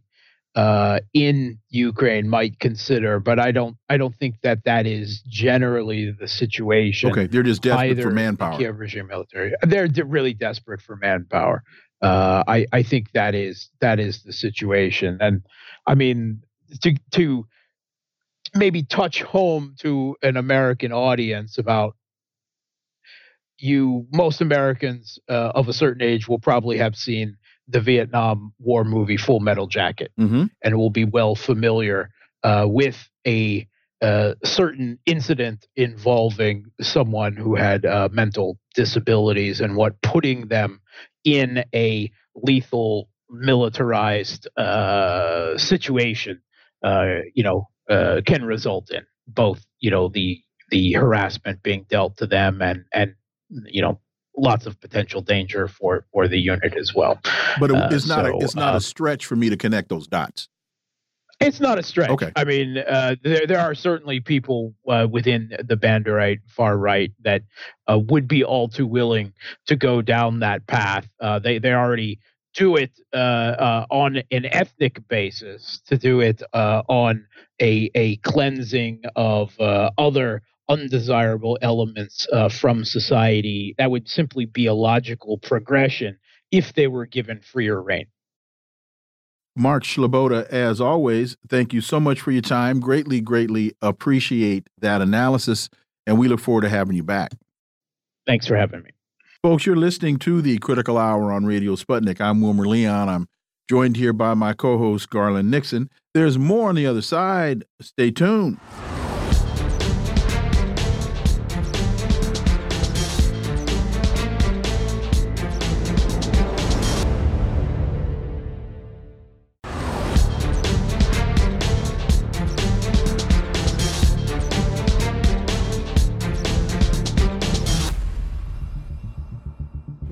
uh, 0.55 0.99
in 1.13 1.59
Ukraine 1.69 2.29
might 2.29 2.59
consider, 2.59 3.19
but 3.19 3.39
I 3.39 3.51
don't. 3.51 3.75
I 3.89 3.97
don't 3.97 4.15
think 4.15 4.35
that 4.43 4.63
that 4.63 4.87
is 4.87 5.21
generally 5.27 6.11
the 6.11 6.29
situation. 6.29 7.11
Okay, 7.11 7.27
they're 7.27 7.43
just 7.43 7.61
desperate 7.61 8.01
for 8.01 8.11
manpower. 8.11 8.57
Kiev 8.57 8.79
regime 8.79 9.07
military. 9.07 9.53
They're, 9.63 9.89
they're 9.89 10.05
really 10.05 10.33
desperate 10.33 10.81
for 10.81 10.95
manpower. 10.95 11.63
Uh, 12.01 12.43
I 12.47 12.65
I 12.71 12.83
think 12.83 13.11
that 13.11 13.35
is 13.35 13.69
that 13.81 13.99
is 13.99 14.23
the 14.23 14.31
situation, 14.31 15.17
and 15.19 15.41
I 15.85 15.95
mean 15.95 16.41
to 16.83 16.95
to 17.11 17.45
maybe 18.53 18.83
touch 18.83 19.23
home 19.23 19.75
to 19.79 20.15
an 20.21 20.37
American 20.37 20.93
audience 20.93 21.57
about 21.57 21.97
you. 23.57 24.07
Most 24.13 24.39
Americans 24.39 25.19
uh, 25.27 25.51
of 25.53 25.67
a 25.67 25.73
certain 25.73 26.01
age 26.01 26.29
will 26.29 26.39
probably 26.39 26.77
have 26.77 26.95
seen 26.95 27.35
the 27.67 27.79
Vietnam 27.79 28.53
War 28.59 28.83
movie 28.83 29.17
Full 29.17 29.39
Metal 29.39 29.67
Jacket, 29.67 30.11
mm-hmm. 30.19 30.45
and 30.63 30.77
will 30.77 30.89
be 30.89 31.05
well 31.05 31.35
familiar 31.35 32.09
uh, 32.43 32.65
with 32.67 33.09
a 33.27 33.67
uh, 34.01 34.35
certain 34.43 34.99
incident 35.05 35.65
involving 35.75 36.65
someone 36.81 37.35
who 37.35 37.55
had 37.55 37.85
uh, 37.85 38.09
mental 38.11 38.57
disabilities 38.75 39.61
and 39.61 39.75
what 39.75 40.01
putting 40.01 40.47
them 40.47 40.81
in 41.23 41.63
a 41.73 42.11
lethal 42.35 43.09
militarized 43.29 44.47
uh, 44.57 45.57
situation, 45.57 46.41
uh, 46.83 47.15
you 47.33 47.43
know, 47.43 47.67
uh, 47.89 48.21
can 48.25 48.43
result 48.43 48.91
in 48.91 49.03
both, 49.27 49.65
you 49.79 49.89
know, 49.89 50.09
the 50.09 50.41
the 50.71 50.93
harassment 50.93 51.61
being 51.63 51.85
dealt 51.89 52.17
to 52.17 52.27
them 52.27 52.61
and 52.61 52.85
and 52.91 53.13
you 53.65 53.81
know 53.81 53.99
lots 54.37 54.65
of 54.65 54.79
potential 54.79 55.21
danger 55.21 55.67
for 55.67 56.05
for 56.11 56.27
the 56.27 56.37
unit 56.39 56.75
as 56.75 56.93
well. 56.93 57.19
But 57.59 57.71
it, 57.71 57.93
it's 57.93 58.09
uh, 58.09 58.15
not 58.15 58.25
so, 58.25 58.33
a, 58.33 58.43
it's 58.43 58.55
not 58.55 58.73
uh, 58.73 58.77
a 58.77 58.81
stretch 58.81 59.25
for 59.25 59.35
me 59.35 59.49
to 59.49 59.57
connect 59.57 59.89
those 59.89 60.07
dots. 60.07 60.49
It's 61.41 61.59
not 61.59 61.77
a 61.77 61.83
stretch. 61.83 62.09
Okay. 62.11 62.31
I 62.35 62.45
mean, 62.45 62.77
uh, 62.77 63.15
there 63.23 63.45
there 63.45 63.59
are 63.59 63.75
certainly 63.75 64.19
people 64.21 64.73
uh, 64.87 65.07
within 65.09 65.49
the 65.63 65.75
Banderite 65.75 66.39
far 66.47 66.77
right 66.77 67.11
that 67.23 67.43
uh, 67.89 67.99
would 67.99 68.27
be 68.27 68.43
all 68.43 68.69
too 68.69 68.87
willing 68.87 69.33
to 69.67 69.75
go 69.75 70.01
down 70.01 70.39
that 70.39 70.65
path. 70.67 71.07
Uh, 71.19 71.39
they 71.39 71.59
they 71.59 71.73
already 71.73 72.19
do 72.53 72.77
it 72.77 72.91
on 73.13 74.23
an 74.31 74.45
ethnic 74.45 75.05
basis, 75.09 75.81
to 75.87 75.97
do 75.97 76.21
it 76.21 76.41
on 76.53 77.27
a 77.61 77.91
a 77.95 78.15
cleansing 78.17 79.01
of 79.17 79.53
other 79.59 80.41
undesirable 80.69 81.57
elements 81.61 82.27
uh, 82.31 82.49
from 82.49 82.83
society. 82.83 83.75
That 83.77 83.91
would 83.91 84.07
simply 84.07 84.45
be 84.45 84.65
a 84.65 84.73
logical 84.73 85.37
progression 85.37 86.17
if 86.51 86.73
they 86.73 86.87
were 86.87 87.05
given 87.05 87.41
freer 87.41 87.81
rein. 87.81 88.07
Mark 89.55 89.83
Sleboda, 89.83 90.45
as 90.47 90.81
always, 90.81 91.37
thank 91.47 91.71
you 91.71 91.79
so 91.79 91.99
much 91.99 92.19
for 92.19 92.31
your 92.31 92.41
time. 92.41 92.81
Greatly, 92.81 93.21
greatly 93.21 93.73
appreciate 93.81 94.69
that 94.79 95.01
analysis, 95.01 95.69
and 96.05 96.19
we 96.19 96.27
look 96.27 96.41
forward 96.41 96.61
to 96.61 96.69
having 96.69 96.95
you 96.95 97.03
back. 97.03 97.31
Thanks 98.27 98.47
for 98.47 98.57
having 98.57 98.83
me. 98.83 98.89
Folks, 99.41 99.65
you're 99.65 99.75
listening 99.75 100.17
to 100.19 100.41
the 100.41 100.57
Critical 100.57 100.97
Hour 100.97 101.31
on 101.31 101.45
Radio 101.45 101.75
Sputnik. 101.75 102.19
I'm 102.19 102.41
Wilmer 102.41 102.65
Leon. 102.65 103.07
I'm 103.07 103.29
joined 103.69 103.95
here 103.95 104.11
by 104.11 104.33
my 104.33 104.53
co 104.53 104.77
host, 104.77 105.09
Garland 105.09 105.49
Nixon. 105.49 105.89
There's 106.13 106.37
more 106.37 106.69
on 106.69 106.75
the 106.75 106.87
other 106.87 107.01
side. 107.01 107.63
Stay 107.79 108.11
tuned. 108.11 108.59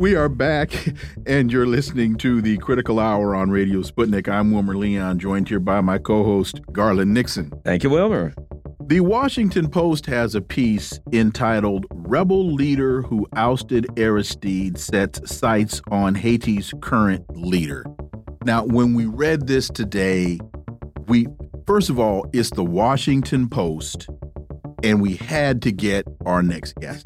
We 0.04 0.16
are 0.16 0.28
back, 0.28 0.74
and 1.26 1.50
you're 1.50 1.66
listening 1.66 2.18
to 2.18 2.42
the 2.42 2.58
Critical 2.58 3.00
Hour 3.00 3.34
on 3.34 3.52
Radio 3.52 3.80
Sputnik. 3.84 4.28
I'm 4.28 4.52
Wilmer 4.52 4.76
Leon, 4.76 5.18
joined 5.18 5.48
here 5.48 5.62
by 5.62 5.80
my 5.80 5.98
co 5.98 6.26
host, 6.26 6.60
Garland 6.74 7.14
Nixon. 7.14 7.54
Thank 7.64 7.84
you, 7.84 7.90
Wilmer. 7.90 8.34
The 8.86 9.00
Washington 9.00 9.70
Post 9.70 10.06
has 10.08 10.36
a 10.36 10.42
piece 10.42 11.00
entitled 11.14 11.86
Rebel 11.90 12.54
Leader 12.54 13.04
Who 13.04 13.26
Ousted 13.38 13.88
Aristide 13.98 14.78
Sets 14.78 15.22
Sights 15.34 15.82
on 15.90 16.16
Haiti's 16.16 16.74
Current 16.82 17.24
Leader. 17.38 17.86
Now, 18.44 18.66
when 18.66 18.96
we 18.96 19.06
read 19.06 19.48
this 19.48 19.70
today, 19.70 20.38
we, 21.08 21.28
first 21.66 21.90
of 21.90 21.98
all, 21.98 22.30
it's 22.34 22.50
the 22.50 22.66
Washington 22.66 23.48
Post, 23.48 24.10
and 24.84 25.02
we 25.02 25.16
had 25.16 25.62
to 25.62 25.72
get 25.72 26.06
our 26.26 26.44
next 26.44 26.76
guest. 26.76 27.06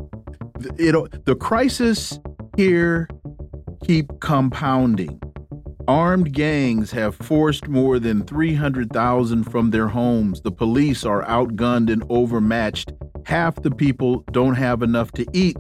It, 0.80 1.26
the 1.26 1.36
crisis 1.36 2.20
here 2.58 3.08
keep 3.86 4.20
compounding. 4.20 5.22
Armed 5.88 6.34
gangs 6.34 6.92
have 6.92 7.16
forced 7.16 7.68
more 7.68 8.00
than 8.00 8.26
300,000 8.26 9.44
from 9.46 9.70
their 9.70 9.88
homes. 9.88 10.42
The 10.42 10.52
police 10.52 11.06
are 11.06 11.24
outgunned 11.26 11.90
and 11.90 12.04
overmatched. 12.10 12.92
Half 13.26 13.62
the 13.62 13.72
people 13.72 14.26
don't 14.32 14.56
have 14.56 14.82
enough 14.82 15.12
to 15.14 15.26
eat. 15.34 15.56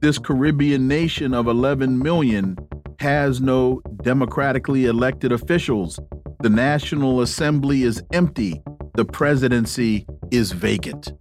This 0.00 0.18
Caribbean 0.18 0.88
nation 0.88 1.34
of 1.34 1.46
11 1.46 1.98
million 1.98 2.56
has 2.98 3.40
no 3.40 3.80
democratically 4.02 4.86
elected 4.86 5.30
officials. 5.30 6.00
The 6.40 6.50
National 6.50 7.20
Assembly 7.20 7.82
is 7.82 8.02
empty. 8.12 8.62
The 8.94 9.04
presidency 9.04 10.06
is 10.30 10.52
vacant. 10.52 11.12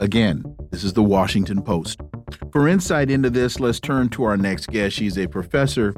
Again, 0.00 0.44
this 0.70 0.84
is 0.84 0.92
the 0.92 1.02
Washington 1.02 1.60
Post. 1.60 2.00
For 2.52 2.68
insight 2.68 3.10
into 3.10 3.30
this, 3.30 3.60
let's 3.60 3.80
turn 3.80 4.08
to 4.10 4.24
our 4.24 4.36
next 4.36 4.68
guest. 4.68 4.96
She's 4.96 5.18
a 5.18 5.26
professor 5.26 5.94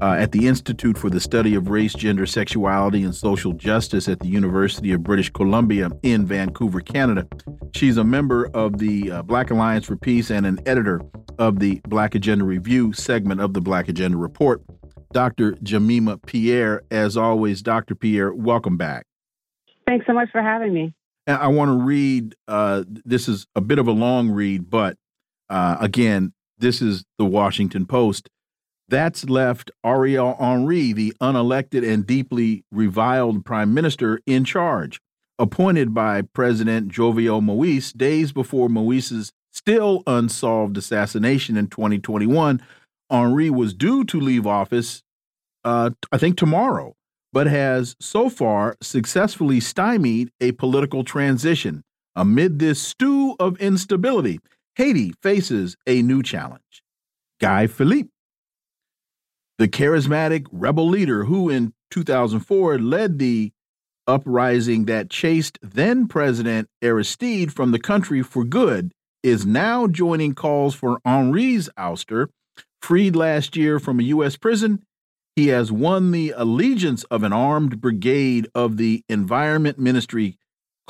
uh, 0.00 0.16
at 0.18 0.32
the 0.32 0.46
Institute 0.48 0.96
for 0.96 1.10
the 1.10 1.20
Study 1.20 1.54
of 1.54 1.68
Race, 1.68 1.92
Gender, 1.92 2.26
Sexuality, 2.26 3.02
and 3.02 3.14
Social 3.14 3.52
Justice 3.52 4.08
at 4.08 4.20
the 4.20 4.28
University 4.28 4.92
of 4.92 5.02
British 5.02 5.30
Columbia 5.30 5.90
in 6.02 6.26
Vancouver, 6.26 6.80
Canada. 6.80 7.26
She's 7.74 7.96
a 7.96 8.04
member 8.04 8.46
of 8.54 8.78
the 8.78 9.10
uh, 9.10 9.22
Black 9.22 9.50
Alliance 9.50 9.86
for 9.86 9.96
Peace 9.96 10.30
and 10.30 10.46
an 10.46 10.58
editor 10.66 11.02
of 11.38 11.58
the 11.58 11.80
Black 11.88 12.14
Agenda 12.14 12.44
Review 12.44 12.92
segment 12.92 13.40
of 13.40 13.52
the 13.52 13.60
Black 13.60 13.88
Agenda 13.88 14.16
Report. 14.16 14.62
Dr. 15.12 15.56
Jemima 15.62 16.18
Pierre, 16.18 16.82
as 16.90 17.16
always, 17.16 17.62
Dr. 17.62 17.94
Pierre, 17.94 18.32
welcome 18.32 18.76
back. 18.76 19.06
Thanks 19.86 20.06
so 20.06 20.12
much 20.12 20.30
for 20.30 20.40
having 20.40 20.72
me. 20.72 20.94
I 21.26 21.48
want 21.48 21.68
to 21.68 21.84
read, 21.84 22.34
uh, 22.48 22.84
this 22.86 23.28
is 23.28 23.46
a 23.54 23.60
bit 23.60 23.78
of 23.78 23.86
a 23.86 23.92
long 23.92 24.30
read, 24.30 24.70
but 24.70 24.96
uh, 25.50 25.76
again, 25.80 26.32
this 26.58 26.80
is 26.80 27.04
the 27.18 27.24
Washington 27.24 27.84
Post. 27.84 28.30
That's 28.88 29.28
left 29.28 29.70
Ariel 29.84 30.36
Henry, 30.40 30.92
the 30.92 31.12
unelected 31.20 31.88
and 31.88 32.06
deeply 32.06 32.64
reviled 32.72 33.44
prime 33.44 33.74
minister, 33.74 34.20
in 34.26 34.44
charge, 34.44 35.00
appointed 35.38 35.92
by 35.94 36.22
President 36.22 36.92
Jovenel 36.92 37.42
Moise 37.42 37.92
days 37.92 38.32
before 38.32 38.68
Moise's 38.68 39.32
still 39.52 40.02
unsolved 40.06 40.76
assassination 40.76 41.56
in 41.56 41.66
2021. 41.68 42.60
Henry 43.10 43.50
was 43.50 43.74
due 43.74 44.04
to 44.04 44.20
leave 44.20 44.46
office, 44.46 45.02
uh, 45.64 45.90
I 46.12 46.18
think, 46.18 46.36
tomorrow, 46.36 46.94
but 47.32 47.46
has 47.46 47.96
so 48.00 48.28
far 48.28 48.76
successfully 48.80 49.60
stymied 49.60 50.30
a 50.40 50.52
political 50.52 51.04
transition 51.04 51.82
amid 52.16 52.58
this 52.58 52.82
stew 52.82 53.36
of 53.38 53.56
instability. 53.58 54.40
Haiti 54.76 55.12
faces 55.22 55.76
a 55.86 56.02
new 56.02 56.22
challenge. 56.22 56.82
Guy 57.40 57.66
Philippe, 57.66 58.10
the 59.58 59.68
charismatic 59.68 60.46
rebel 60.52 60.88
leader 60.88 61.24
who 61.24 61.48
in 61.48 61.72
2004 61.90 62.78
led 62.78 63.18
the 63.18 63.52
uprising 64.06 64.86
that 64.86 65.10
chased 65.10 65.58
then 65.62 66.08
President 66.08 66.68
Aristide 66.82 67.52
from 67.52 67.70
the 67.70 67.78
country 67.78 68.22
for 68.22 68.44
good, 68.44 68.92
is 69.22 69.44
now 69.44 69.86
joining 69.86 70.34
calls 70.34 70.74
for 70.74 71.00
Henry's 71.04 71.68
ouster. 71.78 72.28
Freed 72.80 73.14
last 73.14 73.56
year 73.56 73.78
from 73.78 74.00
a 74.00 74.04
U.S. 74.04 74.36
prison, 74.36 74.82
he 75.36 75.48
has 75.48 75.70
won 75.70 76.10
the 76.10 76.32
allegiance 76.36 77.04
of 77.04 77.22
an 77.22 77.32
armed 77.32 77.80
brigade 77.80 78.48
of 78.54 78.78
the 78.78 79.04
Environment 79.08 79.78
Ministry 79.78 80.38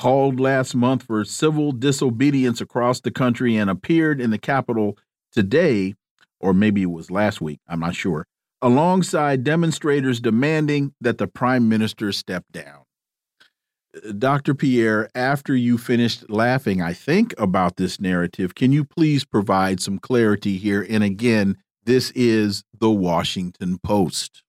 called 0.01 0.39
last 0.39 0.73
month 0.73 1.03
for 1.03 1.23
civil 1.23 1.71
disobedience 1.71 2.59
across 2.59 3.01
the 3.01 3.11
country 3.11 3.55
and 3.55 3.69
appeared 3.69 4.19
in 4.19 4.31
the 4.31 4.37
capital 4.39 4.97
today, 5.31 5.93
or 6.39 6.55
maybe 6.55 6.81
it 6.81 6.89
was 6.89 7.11
last 7.11 7.39
week, 7.39 7.59
I'm 7.67 7.81
not 7.81 7.93
sure, 7.93 8.25
alongside 8.63 9.43
demonstrators 9.43 10.19
demanding 10.19 10.95
that 11.01 11.19
the 11.19 11.27
prime 11.27 11.69
minister 11.69 12.11
step 12.11 12.45
down. 12.51 12.79
Uh, 13.95 14.13
Dr. 14.13 14.55
Pierre, 14.55 15.07
after 15.13 15.55
you 15.55 15.77
finished 15.77 16.27
laughing, 16.31 16.81
I 16.81 16.93
think, 16.93 17.35
about 17.37 17.75
this 17.75 17.99
narrative, 17.99 18.55
can 18.55 18.71
you 18.71 18.83
please 18.83 19.23
provide 19.23 19.79
some 19.81 19.99
clarity 19.99 20.57
here? 20.57 20.83
And 20.89 21.03
again, 21.03 21.57
this 21.83 22.09
is 22.15 22.63
the 22.79 22.89
Washington 22.89 23.77
Post. 23.77 24.41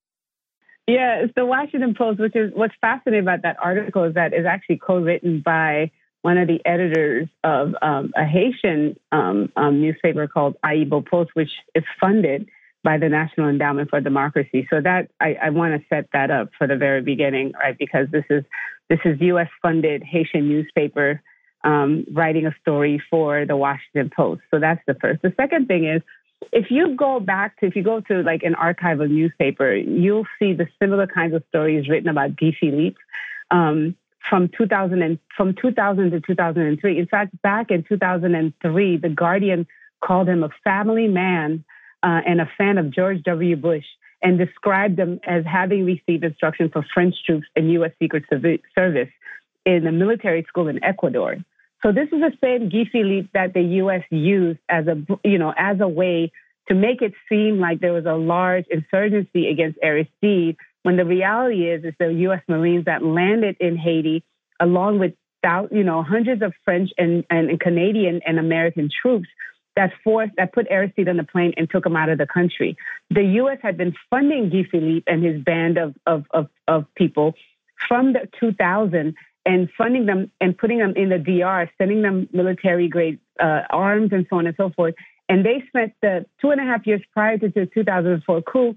Yeah, 0.86 1.22
it's 1.22 1.32
the 1.36 1.46
Washington 1.46 1.94
Post, 1.94 2.18
which 2.18 2.34
is 2.34 2.52
what's 2.54 2.74
fascinating 2.80 3.22
about 3.22 3.42
that 3.42 3.56
article 3.62 4.04
is 4.04 4.14
that 4.14 4.32
it's 4.32 4.46
actually 4.46 4.78
co-written 4.78 5.40
by 5.40 5.90
one 6.22 6.38
of 6.38 6.48
the 6.48 6.60
editors 6.64 7.28
of 7.44 7.74
um, 7.82 8.12
a 8.16 8.24
Haitian 8.24 8.98
um, 9.12 9.52
um, 9.56 9.80
newspaper 9.80 10.26
called 10.26 10.56
AyiboPost, 10.64 11.28
which 11.34 11.50
is 11.74 11.84
funded 12.00 12.48
by 12.84 12.98
the 12.98 13.08
National 13.08 13.48
Endowment 13.48 13.90
for 13.90 14.00
Democracy. 14.00 14.66
So 14.70 14.80
that 14.80 15.08
I, 15.20 15.36
I 15.40 15.50
want 15.50 15.80
to 15.80 15.86
set 15.88 16.08
that 16.12 16.30
up 16.30 16.50
for 16.58 16.66
the 16.66 16.76
very 16.76 17.00
beginning, 17.00 17.52
right? 17.52 17.78
Because 17.78 18.08
this 18.10 18.24
is 18.28 18.44
this 18.88 18.98
is 19.04 19.20
U.S. 19.20 19.48
funded 19.62 20.02
Haitian 20.02 20.48
newspaper 20.48 21.22
um, 21.64 22.04
writing 22.12 22.46
a 22.46 22.54
story 22.60 23.00
for 23.08 23.46
the 23.46 23.56
Washington 23.56 24.10
Post. 24.14 24.42
So 24.50 24.58
that's 24.58 24.80
the 24.86 24.94
first. 24.94 25.22
The 25.22 25.32
second 25.36 25.68
thing 25.68 25.86
is 25.86 26.02
if 26.52 26.70
you 26.70 26.96
go 26.96 27.20
back 27.20 27.58
to, 27.60 27.66
if 27.66 27.76
you 27.76 27.82
go 27.82 28.00
to 28.00 28.22
like 28.22 28.42
an 28.42 28.54
archive 28.54 29.00
of 29.00 29.10
newspaper, 29.10 29.74
you'll 29.74 30.26
see 30.38 30.52
the 30.52 30.66
similar 30.80 31.06
kinds 31.06 31.34
of 31.34 31.42
stories 31.48 31.88
written 31.88 32.08
about 32.08 32.36
Guy 32.36 32.56
Philippe 32.58 32.96
um, 33.50 33.96
from 34.28 34.50
2000 34.56 35.02
and 35.02 35.18
from 35.36 35.54
2000 35.54 36.10
to 36.10 36.20
2003. 36.20 36.98
In 36.98 37.06
fact, 37.06 37.40
back 37.42 37.70
in 37.70 37.84
2003, 37.88 38.96
the 38.96 39.08
Guardian 39.08 39.66
called 40.02 40.28
him 40.28 40.42
a 40.42 40.50
family 40.64 41.08
man 41.08 41.64
uh, 42.02 42.20
and 42.26 42.40
a 42.40 42.50
fan 42.58 42.78
of 42.78 42.90
George 42.90 43.22
W. 43.22 43.56
Bush 43.56 43.84
and 44.22 44.38
described 44.38 44.98
him 44.98 45.20
as 45.26 45.44
having 45.44 45.84
received 45.84 46.24
instruction 46.24 46.68
for 46.70 46.84
French 46.94 47.14
troops 47.26 47.46
and 47.56 47.72
U.S. 47.72 47.92
Secret 47.98 48.24
Service 48.74 49.10
in 49.64 49.86
a 49.86 49.92
military 49.92 50.44
school 50.48 50.68
in 50.68 50.82
Ecuador. 50.84 51.36
So 51.82 51.90
this 51.90 52.08
is 52.12 52.20
the 52.20 52.32
same 52.40 52.68
Guy 52.68 52.84
Philippe 52.90 53.28
that 53.34 53.54
the 53.54 53.62
U.S. 53.82 54.02
used 54.10 54.60
as 54.68 54.86
a, 54.86 55.02
you 55.24 55.38
know, 55.38 55.52
as 55.56 55.80
a 55.80 55.88
way 55.88 56.30
to 56.68 56.74
make 56.74 57.02
it 57.02 57.12
seem 57.28 57.58
like 57.58 57.80
there 57.80 57.92
was 57.92 58.06
a 58.06 58.14
large 58.14 58.66
insurgency 58.70 59.48
against 59.48 59.78
Aristide, 59.82 60.56
when 60.84 60.96
the 60.96 61.04
reality 61.04 61.68
is, 61.68 61.84
is 61.84 61.94
the 61.98 62.12
U.S. 62.26 62.40
Marines 62.48 62.84
that 62.84 63.04
landed 63.04 63.56
in 63.58 63.76
Haiti, 63.76 64.22
along 64.60 65.00
with, 65.00 65.14
you 65.70 65.82
know, 65.82 66.02
hundreds 66.02 66.42
of 66.42 66.52
French 66.64 66.90
and, 66.96 67.24
and 67.30 67.58
Canadian 67.58 68.20
and 68.24 68.38
American 68.38 68.88
troops 68.88 69.28
that 69.74 69.92
forced, 70.04 70.32
that 70.36 70.52
put 70.52 70.66
Aristide 70.70 71.08
on 71.08 71.16
the 71.16 71.24
plane 71.24 71.52
and 71.56 71.68
took 71.68 71.84
him 71.84 71.96
out 71.96 72.10
of 72.10 72.18
the 72.18 72.26
country. 72.26 72.76
The 73.10 73.24
U.S. 73.24 73.58
had 73.60 73.76
been 73.76 73.94
funding 74.08 74.50
Guy 74.50 74.64
Philippe 74.70 75.10
and 75.10 75.24
his 75.24 75.42
band 75.42 75.78
of, 75.78 75.94
of, 76.06 76.26
of, 76.30 76.48
of 76.68 76.86
people 76.94 77.34
from 77.88 78.12
the 78.12 78.28
2000 78.38 79.16
and 79.44 79.68
funding 79.76 80.06
them 80.06 80.30
and 80.40 80.56
putting 80.56 80.78
them 80.78 80.94
in 80.96 81.08
the 81.08 81.18
DR, 81.18 81.68
sending 81.78 82.02
them 82.02 82.28
military 82.32 82.88
grade 82.88 83.18
uh, 83.40 83.62
arms 83.70 84.10
and 84.12 84.26
so 84.30 84.36
on 84.36 84.46
and 84.46 84.56
so 84.56 84.70
forth. 84.70 84.94
And 85.28 85.44
they 85.44 85.62
spent 85.68 85.94
the 86.02 86.26
two 86.40 86.50
and 86.50 86.60
a 86.60 86.64
half 86.64 86.86
years 86.86 87.00
prior 87.12 87.38
to 87.38 87.48
the 87.48 87.66
2004 87.66 88.42
coup 88.42 88.76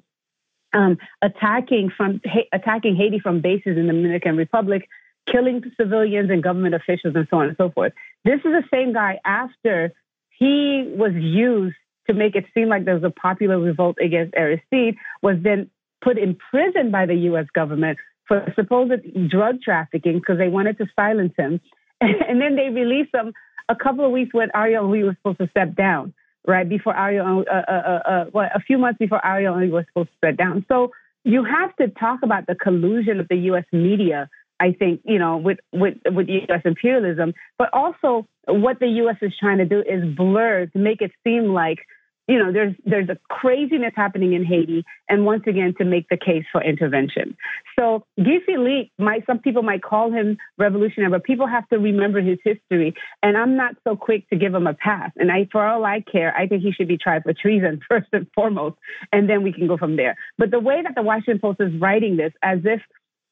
um, 0.74 0.98
attacking 1.22 1.92
from 1.96 2.22
ha- 2.26 2.48
attacking 2.52 2.96
Haiti 2.96 3.20
from 3.20 3.42
bases 3.42 3.78
in 3.78 3.88
the 3.88 3.94
Dominican 3.94 4.38
Republic, 4.38 4.88
killing 5.32 5.64
civilians 5.80 6.30
and 6.30 6.44
government 6.44 6.76
officials 6.76 7.16
and 7.16 7.28
so 7.30 7.38
on 7.38 7.48
and 7.48 7.58
so 7.58 7.70
forth. 7.70 7.94
This 8.24 8.40
is 8.40 8.44
the 8.52 8.64
same 8.74 8.94
guy 8.94 9.20
after 9.26 9.94
he 10.30 10.92
was 10.96 11.14
used 11.14 11.76
to 12.08 12.14
make 12.14 12.36
it 12.36 12.46
seem 12.54 12.70
like 12.70 12.86
there 12.86 12.94
was 12.94 13.04
a 13.04 13.10
popular 13.10 13.60
revolt 13.60 13.98
against 14.00 14.36
Aristide, 14.36 14.96
was 15.22 15.38
then 15.42 15.70
put 16.02 16.18
in 16.18 16.38
prison 16.52 16.92
by 16.92 17.06
the 17.06 17.16
U.S. 17.16 17.48
government 17.54 17.98
for 18.28 18.52
supposed 18.56 19.30
drug 19.30 19.62
trafficking 19.62 20.20
because 20.20 20.38
they 20.38 20.48
wanted 20.48 20.78
to 20.80 20.88
silence 20.96 21.34
him. 21.38 21.60
And 22.02 22.42
then 22.42 22.56
they 22.56 22.70
released 22.70 23.16
him 23.16 23.34
a 23.70 23.76
couple 23.76 24.06
of 24.06 24.12
weeks 24.12 24.34
when 24.34 24.50
Ariel 24.54 24.84
Henry 24.84 25.04
was 25.04 25.16
supposed 25.18 25.40
to 25.40 25.48
step 25.50 25.76
down, 25.76 26.14
right 26.46 26.68
before 26.68 26.96
Ariel, 26.96 27.46
uh, 27.50 27.54
uh, 27.54 27.72
uh, 27.72 28.10
uh, 28.10 28.26
well, 28.34 28.50
a 28.54 28.60
few 28.60 28.78
months 28.78 29.00
before 29.00 29.26
Ariel 29.26 29.54
Henry 29.54 29.70
was 29.70 29.86
supposed 29.88 30.10
to 30.10 30.18
step 30.18 30.38
down. 30.38 30.66
So 30.68 30.92
you 31.24 31.44
have 31.44 31.76
to 31.78 31.88
talk 31.88 32.20
about 32.24 32.48
the 32.48 32.56
collusion 32.56 33.20
of 33.20 33.28
the 33.28 33.38
U.S. 33.50 33.66
media. 33.72 34.30
I 34.60 34.72
think 34.72 35.02
you 35.04 35.20
know 35.20 35.38
with 35.38 35.58
with 35.74 35.96
with 36.06 36.30
U.S. 36.30 36.62
imperialism, 36.64 37.34
but 37.58 37.70
also 37.74 38.28
what 38.48 38.80
the 38.80 38.88
U.S. 38.88 39.18
is 39.22 39.34
trying 39.38 39.58
to 39.58 39.66
do 39.66 39.80
is 39.80 40.16
blur 40.16 40.68
to 40.68 40.80
make 40.80 41.02
it 41.02 41.12
seem 41.26 41.54
like 41.54 41.80
you 42.28 42.40
know, 42.40 42.52
there's 42.52 42.76
there's 42.86 43.10
a 43.10 43.18
craziness 43.30 43.94
happening 43.96 44.34
in 44.34 44.44
Haiti, 44.44 44.84
and 45.10 45.26
once 45.26 45.44
again 45.48 45.76
to 45.78 45.86
make 45.86 46.08
the 46.10 46.18
case 46.18 46.44
for 46.52 46.64
intervention. 46.64 47.38
So 47.78 48.06
Guy 48.18 48.40
Philippe, 48.46 48.92
might 48.98 49.26
some 49.26 49.40
people 49.40 49.62
might 49.62 49.84
call 49.84 50.12
him 50.12 50.38
revolutionary, 50.58 51.12
but 51.12 51.24
people 51.24 51.46
have 51.46 51.68
to 51.70 51.78
remember 51.78 52.22
his 52.22 52.40
history. 52.44 52.96
And 53.22 53.38
I'm 53.38 53.56
not 53.56 53.76
so 53.84 53.96
quick 53.96 54.28
to 54.30 54.36
give 54.36 54.56
him 54.56 54.66
a 54.66 54.74
pass. 54.74 55.12
And 55.18 55.32
I, 55.32 55.48
for 55.52 55.66
all 55.66 55.86
I 55.86 56.02
care, 56.02 56.36
I 56.36 56.48
think 56.48 56.64
he 56.64 56.72
should 56.72 56.88
be 56.88 56.98
tried 56.98 57.24
for 57.24 57.34
treason 57.34 57.82
first 57.90 58.08
and 58.12 58.28
foremost, 58.34 58.78
and 59.12 59.30
then 59.30 59.44
we 59.44 59.54
can 59.54 59.68
go 59.68 59.78
from 59.78 59.96
there. 59.96 60.16
But 60.38 60.52
the 60.52 60.60
way 60.60 60.82
that 60.82 60.96
the 60.96 61.04
Washington 61.04 61.40
Post 61.40 61.62
is 61.62 61.80
writing 61.80 62.18
this, 62.18 62.34
as 62.42 62.60
if 62.64 62.82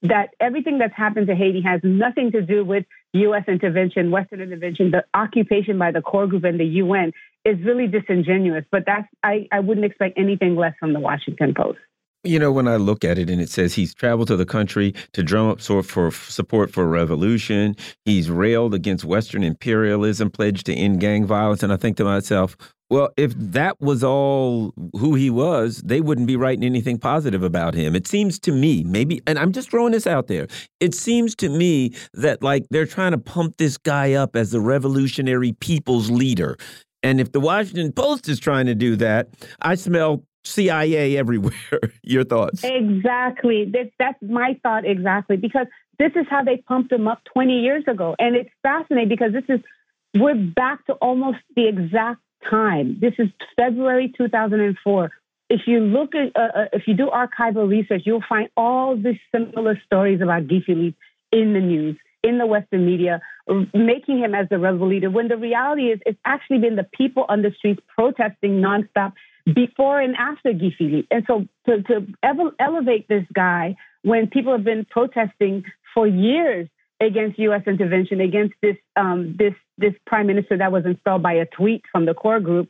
that 0.04 0.30
everything 0.40 0.80
that's 0.80 0.96
happened 0.96 1.28
to 1.28 1.36
Haiti 1.36 1.62
has 1.62 1.80
nothing 1.84 2.32
to 2.32 2.42
do 2.42 2.64
with 2.64 2.86
U.S. 3.14 3.44
intervention, 3.48 4.12
Western 4.12 4.42
intervention, 4.42 4.92
the 4.92 5.06
occupation 5.14 5.78
by 5.80 5.92
the 5.92 6.02
core 6.02 6.28
group 6.28 6.44
and 6.44 6.60
the 6.60 6.66
UN 6.66 7.14
is 7.46 7.58
really 7.64 7.88
disingenuous. 7.88 8.66
But 8.70 8.84
that's 8.86 9.08
I, 9.24 9.48
I 9.52 9.62
wouldn't 9.62 9.86
expect 9.86 10.18
anything 10.18 10.56
less 10.56 10.74
from 10.80 10.94
the 10.94 11.00
Washington 11.00 11.54
Post. 11.56 11.80
You 12.26 12.40
know, 12.40 12.54
when 12.54 12.70
I 12.70 12.78
look 12.78 13.04
at 13.04 13.18
it 13.18 13.30
and 13.30 13.42
it 13.42 13.50
says 13.50 13.74
he's 13.74 13.94
traveled 13.94 14.30
to 14.30 14.38
the 14.38 14.46
country 14.46 14.94
to 15.12 15.24
drum 15.24 15.50
up 15.50 15.60
sort 15.60 15.86
for 15.86 16.10
support 16.10 16.72
for 16.72 16.88
revolution, 16.88 17.76
he's 18.06 18.30
railed 18.30 18.74
against 18.74 19.04
Western 19.04 19.44
imperialism, 19.44 20.30
pledged 20.30 20.66
to 20.68 20.74
end 20.74 21.02
gang 21.02 21.26
violence, 21.26 21.64
and 21.64 21.74
I 21.74 21.76
think 21.76 21.98
to 21.98 22.06
myself, 22.06 22.56
well, 22.90 23.10
if 23.18 23.34
that 23.36 23.82
was 23.82 24.06
all 24.06 24.74
who 24.94 25.16
he 25.16 25.30
was, 25.30 25.82
they 25.84 26.00
wouldn't 26.00 26.28
be 26.28 26.38
writing 26.38 26.64
anything 26.64 26.98
positive 26.98 27.44
about 27.44 27.74
him. 27.74 27.96
It 27.96 28.08
seems 28.08 28.40
to 28.42 28.54
me, 28.54 28.84
maybe, 28.84 29.22
and 29.28 29.38
I'm 29.38 29.52
just 29.52 29.70
throwing 29.70 29.92
this 29.92 30.08
out 30.08 30.28
there. 30.28 30.48
It 30.80 30.94
seems 30.94 31.36
to 31.38 31.50
me 31.50 31.94
that 32.14 32.42
like 32.42 32.66
they're 32.70 32.86
trying 32.86 33.12
to 33.12 33.18
pump 33.18 33.58
this 33.58 33.78
guy 33.78 34.14
up 34.14 34.38
as 34.38 34.52
the 34.52 34.62
revolutionary 34.62 35.54
people's 35.54 36.10
leader. 36.10 36.56
And 37.02 37.20
if 37.20 37.34
the 37.34 37.42
Washington 37.42 37.92
Post 37.92 38.30
is 38.30 38.40
trying 38.40 38.68
to 38.68 38.76
do 38.76 38.96
that, 38.96 39.28
I 39.62 39.76
smell 39.76 40.24
CIA 40.44 41.18
everywhere. 41.18 41.80
Your 42.04 42.24
thoughts? 42.24 42.64
Exactly. 42.64 43.70
That's, 43.72 43.90
that's 44.00 44.22
my 44.22 44.60
thought 44.64 44.86
exactly 44.86 45.38
because 45.38 45.68
this 46.00 46.12
is 46.16 46.26
how 46.30 46.44
they 46.44 46.58
pumped 46.58 46.92
him 46.92 47.08
up 47.08 47.22
20 47.34 47.60
years 47.60 47.84
ago. 47.88 48.16
And 48.20 48.36
it's 48.36 48.50
fascinating 48.62 49.10
because 49.10 49.34
this 49.34 49.46
is, 49.48 49.60
we're 50.16 50.36
back 50.36 50.86
to 50.88 50.94
almost 50.94 51.40
the 51.56 51.68
exact 51.68 52.20
time. 52.50 52.98
This 53.00 53.14
is 53.18 53.30
February 53.56 54.14
2004. 54.18 55.12
If 55.50 55.62
you 55.68 55.80
look 55.82 56.16
at, 56.16 56.36
uh, 56.36 56.60
uh, 56.60 56.66
if 56.74 56.88
you 56.88 56.94
do 56.94 57.10
archival 57.10 57.70
research, 57.70 58.04
you'll 58.06 58.24
find 58.28 58.50
all 58.58 58.96
these 58.96 59.20
similar 59.32 59.80
stories 59.86 60.22
about 60.22 60.48
Guy 60.48 60.62
Philippe 60.66 60.98
in 61.32 61.54
the 61.54 61.60
news, 61.60 61.98
in 62.24 62.38
the 62.38 62.46
Western 62.46 62.86
media, 62.86 63.22
making 63.74 64.20
him 64.20 64.34
as 64.34 64.48
the 64.50 64.58
rebel 64.58 64.88
leader. 64.88 65.10
When 65.10 65.28
the 65.28 65.38
reality 65.38 65.92
is, 65.92 66.00
it's 66.06 66.20
actually 66.26 66.60
been 66.60 66.76
the 66.76 66.88
people 66.96 67.26
on 67.28 67.42
the 67.42 67.52
streets 67.58 67.82
protesting 67.96 68.62
nonstop 68.62 69.14
before 69.46 70.00
and 70.00 70.16
after 70.16 70.54
Philippe. 70.78 71.08
And 71.12 71.24
so 71.28 71.48
to, 71.68 71.84
to 71.84 72.08
elevate 72.60 73.08
this 73.08 73.26
guy 73.34 73.76
when 74.04 74.28
people 74.28 74.52
have 74.54 74.64
been 74.64 74.86
protesting 74.86 75.64
for 75.94 76.08
years 76.08 76.68
against 77.00 77.40
U.S. 77.40 77.64
intervention, 77.68 78.22
against 78.22 78.54
this 78.62 78.76
this 78.76 78.78
um, 78.96 79.36
this 79.78 79.94
prime 80.06 80.28
minister 80.28 80.58
that 80.58 80.72
was 80.72 80.86
installed 80.86 81.24
by 81.24 81.34
a 81.34 81.46
tweet 81.46 81.84
from 81.92 82.06
the 82.06 82.14
core 82.14 82.40
group. 82.40 82.70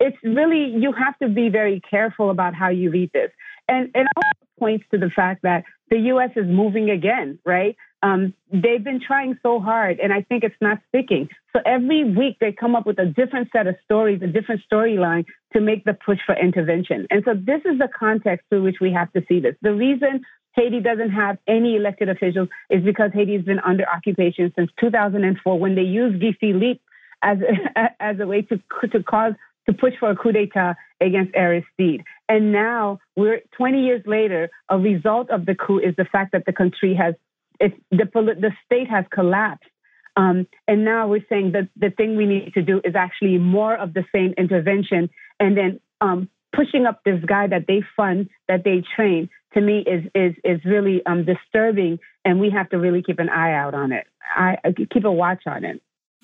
It's 0.00 0.16
really 0.22 0.74
you 0.76 0.92
have 0.92 1.18
to 1.18 1.28
be 1.28 1.48
very 1.48 1.80
careful 1.88 2.30
about 2.30 2.54
how 2.54 2.68
you 2.68 2.90
read 2.90 3.10
this, 3.12 3.30
and 3.68 3.90
it 3.94 4.06
also 4.16 4.46
points 4.58 4.84
to 4.92 4.98
the 4.98 5.10
fact 5.10 5.42
that 5.42 5.64
the 5.90 5.98
U.S. 5.98 6.30
is 6.36 6.46
moving 6.46 6.90
again, 6.90 7.38
right? 7.44 7.76
Um, 8.04 8.34
they've 8.52 8.84
been 8.84 9.00
trying 9.00 9.38
so 9.42 9.60
hard, 9.60 9.98
and 9.98 10.12
I 10.12 10.20
think 10.20 10.44
it's 10.44 10.60
not 10.60 10.78
sticking. 10.88 11.30
So 11.54 11.62
every 11.64 12.04
week 12.04 12.36
they 12.38 12.52
come 12.52 12.76
up 12.76 12.84
with 12.84 12.98
a 12.98 13.06
different 13.06 13.48
set 13.50 13.66
of 13.66 13.76
stories, 13.82 14.20
a 14.22 14.26
different 14.26 14.60
storyline 14.70 15.24
to 15.54 15.60
make 15.60 15.84
the 15.84 15.94
push 15.94 16.18
for 16.26 16.36
intervention. 16.38 17.06
And 17.10 17.22
so 17.24 17.32
this 17.32 17.62
is 17.64 17.78
the 17.78 17.88
context 17.98 18.44
through 18.50 18.62
which 18.62 18.76
we 18.78 18.92
have 18.92 19.10
to 19.14 19.24
see 19.26 19.40
this. 19.40 19.54
The 19.62 19.72
reason 19.72 20.20
Haiti 20.54 20.80
doesn't 20.80 21.10
have 21.12 21.38
any 21.48 21.76
elected 21.76 22.10
officials 22.10 22.48
is 22.68 22.84
because 22.84 23.10
Haiti 23.14 23.36
has 23.36 23.44
been 23.44 23.60
under 23.60 23.88
occupation 23.88 24.52
since 24.54 24.70
2004 24.80 25.58
when 25.58 25.74
they 25.74 25.82
used 25.82 26.20
Guy 26.20 26.36
Philippe 26.38 26.80
as 27.22 27.38
a, 27.40 27.90
as 28.00 28.20
a 28.20 28.26
way 28.26 28.42
to 28.42 28.60
to 28.92 29.02
cause 29.02 29.32
to 29.66 29.72
push 29.72 29.94
for 29.98 30.10
a 30.10 30.16
coup 30.16 30.32
d'état 30.32 30.76
against 31.00 31.34
Aristide. 31.34 32.04
And 32.28 32.52
now 32.52 32.98
we're 33.16 33.40
20 33.56 33.82
years 33.82 34.02
later. 34.06 34.50
A 34.68 34.78
result 34.78 35.30
of 35.30 35.46
the 35.46 35.54
coup 35.54 35.78
is 35.78 35.94
the 35.96 36.04
fact 36.04 36.32
that 36.32 36.44
the 36.46 36.52
country 36.52 36.94
has 36.94 37.14
it's, 37.60 37.76
the 37.90 38.06
the 38.14 38.52
state 38.64 38.88
has 38.88 39.04
collapsed. 39.12 39.68
Um, 40.16 40.46
and 40.68 40.84
now 40.84 41.08
we're 41.08 41.26
saying 41.28 41.52
that 41.52 41.68
the 41.76 41.90
thing 41.90 42.16
we 42.16 42.26
need 42.26 42.54
to 42.54 42.62
do 42.62 42.80
is 42.84 42.94
actually 42.94 43.38
more 43.38 43.76
of 43.76 43.94
the 43.94 44.04
same 44.14 44.32
intervention 44.38 45.10
and 45.40 45.56
then 45.56 45.80
um, 46.00 46.28
pushing 46.54 46.86
up 46.86 47.00
this 47.04 47.22
guy 47.24 47.46
that 47.48 47.66
they 47.66 47.82
fund, 47.96 48.28
that 48.48 48.64
they 48.64 48.82
train 48.94 49.28
to 49.54 49.60
me 49.60 49.80
is 49.80 50.04
is 50.14 50.34
is 50.44 50.64
really 50.64 51.04
um, 51.06 51.24
disturbing, 51.24 51.98
and 52.24 52.40
we 52.40 52.50
have 52.50 52.68
to 52.70 52.78
really 52.78 53.02
keep 53.02 53.18
an 53.18 53.28
eye 53.28 53.54
out 53.54 53.74
on 53.74 53.92
it. 53.92 54.06
I, 54.36 54.58
I 54.64 54.72
keep 54.72 55.04
a 55.04 55.12
watch 55.12 55.42
on 55.46 55.64
it. 55.64 55.82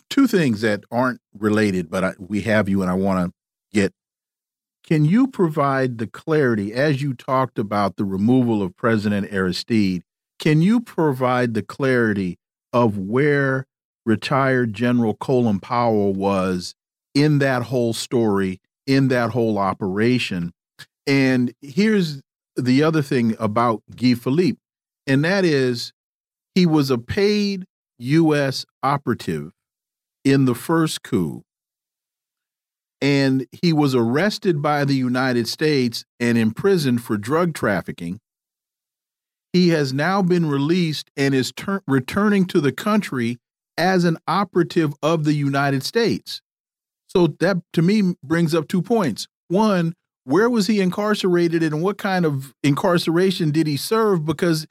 Two 0.09 0.27
things 0.27 0.61
that 0.63 0.85
aren't 0.91 1.21
related, 1.39 1.91
but 1.91 2.05
I, 2.05 2.13
we 2.19 2.43
have 2.43 2.69
you, 2.69 2.83
and 2.83 2.91
I 2.91 2.95
want 2.95 3.27
to 3.27 3.33
get. 3.73 3.93
Can 4.85 5.05
you 5.05 5.29
provide 5.29 5.99
the 5.99 6.07
clarity 6.07 6.73
as 6.73 7.01
you 7.01 7.15
talked 7.15 7.59
about 7.59 7.97
the 7.97 8.05
removal 8.05 8.63
of 8.63 8.77
President 8.77 9.33
Aristide? 9.33 10.03
Can 10.41 10.63
you 10.63 10.81
provide 10.81 11.53
the 11.53 11.63
clarity 11.63 12.39
of 12.73 12.97
where 12.97 13.67
retired 14.07 14.73
General 14.73 15.15
Colin 15.15 15.61
Powell 15.61 16.15
was 16.15 16.75
in 17.15 17.41
that 17.41 17.65
whole 17.65 17.93
story, 17.93 18.59
in 18.87 19.09
that 19.09 19.31
whole 19.31 19.59
operation? 19.59 20.53
And 21.07 21.53
here's 21.61 22.23
the 22.57 22.83
other 22.83 23.03
thing 23.03 23.37
about 23.39 23.83
Guy 23.95 24.15
Philippe, 24.15 24.59
and 25.07 25.23
that 25.27 25.45
is 25.45 25.93
he 26.55 26.65
was 26.65 26.91
a 26.91 26.97
paid 26.97 27.67
U.S. 27.99 28.65
operative 28.83 29.53
in 30.25 30.47
the 30.47 30.55
first 30.55 31.03
coup. 31.03 31.43
And 33.03 33.47
he 33.53 33.75
was 33.75 33.95
arrested 33.95 34.63
by 34.63 34.87
the 34.87 34.95
United 34.95 35.49
States 35.49 36.05
and 36.19 36.39
imprisoned 36.39 37.03
for 37.03 37.19
drug 37.19 37.53
trafficking. 37.53 38.21
He 39.53 39.71
has 39.71 39.93
now 39.93 40.23
been 40.23 40.47
released 40.47 41.11
and 41.17 41.35
is 41.35 41.53
returning 41.87 42.47
to 42.47 42.61
the 42.61 42.73
country 42.73 43.39
as 43.77 44.05
an 44.05 44.19
operative 44.29 44.93
of 45.03 45.25
the 45.25 45.33
United 45.33 45.83
States. 45.83 46.43
So 47.09 47.27
that 47.41 47.57
to 47.73 47.83
me 47.83 48.15
brings 48.23 48.55
up 48.55 48.69
two 48.69 48.83
points. 48.83 49.27
One, 49.49 49.95
where 50.25 50.49
was 50.49 50.69
he 50.69 50.81
incarcerated 50.81 51.63
and 51.63 51.83
what 51.83 51.99
kind 51.99 52.25
of 52.25 52.55
incarceration 52.63 53.51
did 53.51 53.67
he 53.67 53.77
serve? 53.77 54.25
Because 54.25 54.67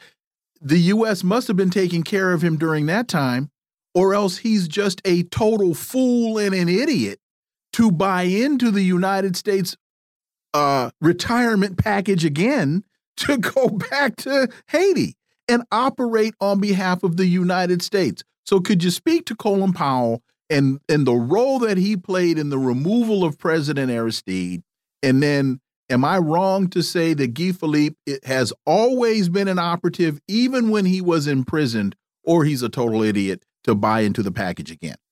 the 0.62 0.80
U.S. 0.80 1.24
must 1.24 1.48
have 1.48 1.58
been 1.58 1.70
taking 1.70 2.04
care 2.04 2.32
of 2.32 2.42
him 2.42 2.58
during 2.58 2.86
that 2.86 3.08
time, 3.08 3.50
or 3.94 4.14
else 4.14 4.38
he's 4.38 4.68
just 4.68 5.02
a 5.04 5.24
total 5.24 5.74
fool 5.74 6.38
and 6.38 6.54
an 6.54 6.70
idiot 6.70 7.20
to 7.74 7.92
buy 7.92 8.24
into 8.24 8.72
the 8.72 8.84
United 8.84 9.36
States 9.36 9.76
uh, 10.54 10.92
retirement 11.02 11.78
package 11.78 12.26
again 12.26 12.84
to 13.20 13.38
go 13.38 13.70
back 13.70 14.16
to 14.18 14.50
Haiti 14.68 15.16
and 15.48 15.64
operate 15.72 16.34
on 16.40 16.60
behalf 16.60 17.04
of 17.04 17.18
the 17.18 17.26
United 17.26 17.82
States. 17.82 18.24
So, 18.46 18.60
could 18.60 18.84
you 18.84 18.92
speak 18.92 19.26
to 19.26 19.36
Colin 19.36 19.74
Powell 19.74 20.22
and 20.50 20.80
and 20.90 21.06
the 21.06 21.14
role 21.14 21.60
that 21.60 21.78
he 21.78 21.98
played 21.98 22.38
in 22.38 22.50
the 22.50 22.58
removal 22.58 23.24
of 23.24 23.38
President 23.38 23.92
Aristide? 23.92 24.64
And 25.02 25.22
then, 25.24 25.60
am 25.90 26.04
I 26.04 26.18
wrong 26.18 26.68
to 26.70 26.82
say 26.82 27.14
that 27.14 27.34
Guy 27.34 27.52
Philippe 27.52 27.96
has 28.26 28.54
always 28.66 29.30
been 29.30 29.48
an 29.48 29.60
operative, 29.60 30.20
even 30.28 30.70
when 30.70 30.86
he 30.86 31.02
was 31.02 31.28
imprisoned, 31.28 31.96
or 32.24 32.44
he's 32.44 32.64
a 32.64 32.70
total 32.70 33.04
idiot 33.04 33.44
to 33.64 33.76
buy 33.76 34.02
into 34.02 34.24
the 34.24 34.32
package 34.32 34.72
again? 34.72 34.96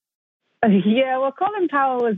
Yeah, 0.84 1.18
well, 1.18 1.32
Colin 1.32 1.68
Powell 1.68 1.98
was, 1.98 2.16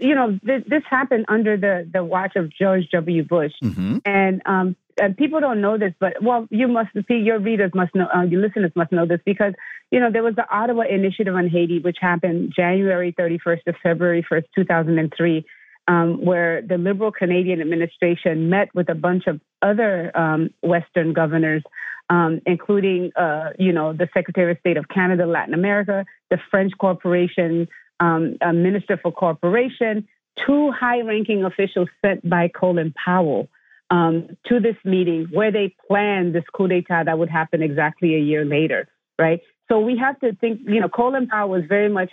you 0.00 0.14
know, 0.14 0.38
this, 0.42 0.62
this 0.66 0.82
happened 0.88 1.26
under 1.28 1.56
the 1.56 1.88
the 1.92 2.04
watch 2.04 2.36
of 2.36 2.50
George 2.50 2.88
W. 2.92 3.22
Bush, 3.24 3.52
mm 3.62 3.70
-hmm. 3.70 4.00
and 4.04 4.42
um, 4.46 4.76
and 5.00 5.16
people 5.16 5.40
don't 5.40 5.60
know 5.60 5.78
this, 5.78 5.94
but 5.98 6.12
well, 6.22 6.46
you 6.50 6.68
must 6.68 6.90
see 7.06 7.18
your 7.18 7.38
readers 7.38 7.72
must 7.74 7.94
know, 7.94 8.08
uh, 8.14 8.22
your 8.22 8.40
listeners 8.40 8.72
must 8.74 8.90
know 8.90 9.06
this 9.06 9.20
because 9.24 9.54
you 9.90 10.00
know 10.00 10.10
there 10.10 10.22
was 10.22 10.34
the 10.34 10.46
Ottawa 10.50 10.82
Initiative 10.82 11.34
on 11.34 11.48
Haiti, 11.48 11.78
which 11.80 11.98
happened 12.00 12.52
January 12.54 13.12
31st 13.12 13.62
to 13.64 13.72
February 13.82 14.24
1st, 14.30 14.44
2003, 14.54 15.44
um, 15.88 16.24
where 16.24 16.62
the 16.62 16.78
Liberal 16.78 17.12
Canadian 17.12 17.60
administration 17.60 18.50
met 18.50 18.68
with 18.74 18.88
a 18.88 18.94
bunch 18.94 19.26
of 19.26 19.40
other 19.62 20.16
um, 20.16 20.50
Western 20.62 21.12
governors, 21.12 21.62
um, 22.10 22.40
including, 22.46 23.10
uh, 23.16 23.50
you 23.58 23.72
know, 23.72 23.92
the 23.92 24.08
Secretary 24.14 24.52
of 24.52 24.58
State 24.58 24.76
of 24.76 24.88
Canada, 24.88 25.26
Latin 25.26 25.54
America, 25.54 26.04
the 26.30 26.38
French 26.50 26.72
Corporation, 26.78 27.68
um, 28.00 28.36
Minister 28.40 28.98
for 29.00 29.12
Corporation, 29.12 30.06
two 30.46 30.70
high-ranking 30.70 31.44
officials 31.44 31.88
sent 32.04 32.28
by 32.28 32.48
Colin 32.48 32.94
Powell 33.04 33.48
um, 33.90 34.28
to 34.46 34.60
this 34.60 34.76
meeting 34.84 35.28
where 35.32 35.50
they 35.50 35.74
planned 35.86 36.34
this 36.34 36.44
coup 36.54 36.68
d'état 36.68 37.06
that 37.06 37.18
would 37.18 37.30
happen 37.30 37.62
exactly 37.62 38.14
a 38.14 38.18
year 38.20 38.44
later, 38.44 38.88
right? 39.18 39.40
So 39.68 39.80
we 39.80 39.98
have 39.98 40.18
to 40.20 40.34
think, 40.34 40.60
you 40.64 40.80
know, 40.80 40.88
Colin 40.88 41.26
Powell 41.26 41.50
was 41.50 41.64
very 41.68 41.88
much 41.88 42.10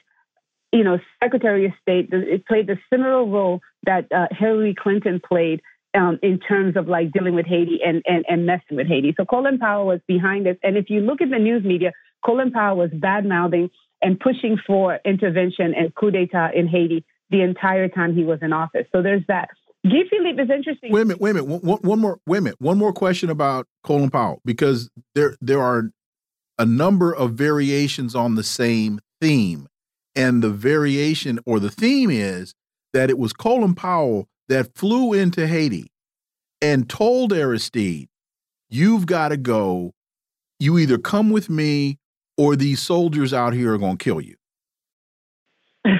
you 0.75 0.83
know, 0.83 0.99
Secretary 1.23 1.65
of 1.65 1.71
State. 1.81 2.09
It 2.11 2.45
played 2.45 2.67
the 2.67 2.77
similar 2.91 3.23
role 3.23 3.61
that 3.85 4.11
uh, 4.11 4.27
Hillary 4.31 4.75
Clinton 4.77 5.21
played 5.25 5.61
um, 5.97 6.19
in 6.21 6.39
terms 6.39 6.75
of 6.75 6.87
like 6.87 7.13
dealing 7.13 7.33
with 7.33 7.45
Haiti 7.45 7.79
and, 7.85 8.03
and, 8.05 8.25
and 8.27 8.45
messing 8.45 8.75
with 8.75 8.87
Haiti. 8.87 9.13
So 9.15 9.23
Colin 9.23 9.57
Powell 9.57 9.87
was 9.87 10.01
behind 10.05 10.45
this. 10.45 10.57
And 10.63 10.75
if 10.75 10.89
you 10.89 10.99
look 10.99 11.21
at 11.21 11.29
the 11.29 11.39
news 11.39 11.63
media, 11.63 11.93
Colin 12.25 12.51
Powell 12.51 12.77
was 12.77 12.89
bad 12.91 13.25
mouthing 13.25 13.69
and 14.05 14.19
pushing 14.19 14.57
for 14.67 14.99
intervention 15.03 15.73
and 15.73 15.93
coup 15.95 16.11
d'etat 16.11 16.51
in 16.53 16.67
Haiti 16.67 17.03
the 17.31 17.41
entire 17.41 17.89
time 17.89 18.15
he 18.15 18.23
was 18.23 18.37
in 18.43 18.53
office. 18.53 18.85
So 18.91 19.01
there's 19.01 19.23
that. 19.27 19.49
Guy 19.83 20.03
Philippe 20.09 20.41
is 20.41 20.49
interesting. 20.49 20.91
Wait 20.91 21.01
a 21.01 21.05
minute, 21.05 21.19
wait 21.19 21.31
a 21.31 21.33
minute. 21.43 21.63
One, 21.63 21.79
one 21.79 21.99
more, 21.99 22.19
wait 22.27 22.37
a 22.37 22.41
minute. 22.41 22.61
One 22.61 22.77
more 22.77 22.93
question 22.93 23.31
about 23.31 23.67
Colin 23.83 24.11
Powell 24.11 24.41
because 24.45 24.91
there 25.15 25.35
there 25.41 25.59
are 25.59 25.89
a 26.59 26.65
number 26.65 27.13
of 27.13 27.33
variations 27.33 28.13
on 28.15 28.35
the 28.35 28.43
same 28.43 28.99
theme, 29.19 29.67
and 30.15 30.43
the 30.43 30.51
variation 30.51 31.39
or 31.45 31.59
the 31.59 31.71
theme 31.71 32.11
is 32.11 32.53
that 32.93 33.09
it 33.09 33.17
was 33.17 33.33
Colin 33.33 33.73
Powell 33.73 34.27
that 34.49 34.75
flew 34.75 35.13
into 35.13 35.47
Haiti 35.47 35.91
and 36.61 36.87
told 36.87 37.33
Aristide, 37.33 38.07
"You've 38.69 39.07
got 39.07 39.29
to 39.29 39.37
go. 39.37 39.93
You 40.59 40.77
either 40.77 40.99
come 40.99 41.31
with 41.31 41.49
me, 41.49 41.97
or 42.37 42.55
these 42.55 42.81
soldiers 42.81 43.33
out 43.33 43.53
here 43.53 43.73
are 43.73 43.77
going 43.77 43.97
to 43.97 44.03
kill 44.03 44.21
you." 44.21 44.35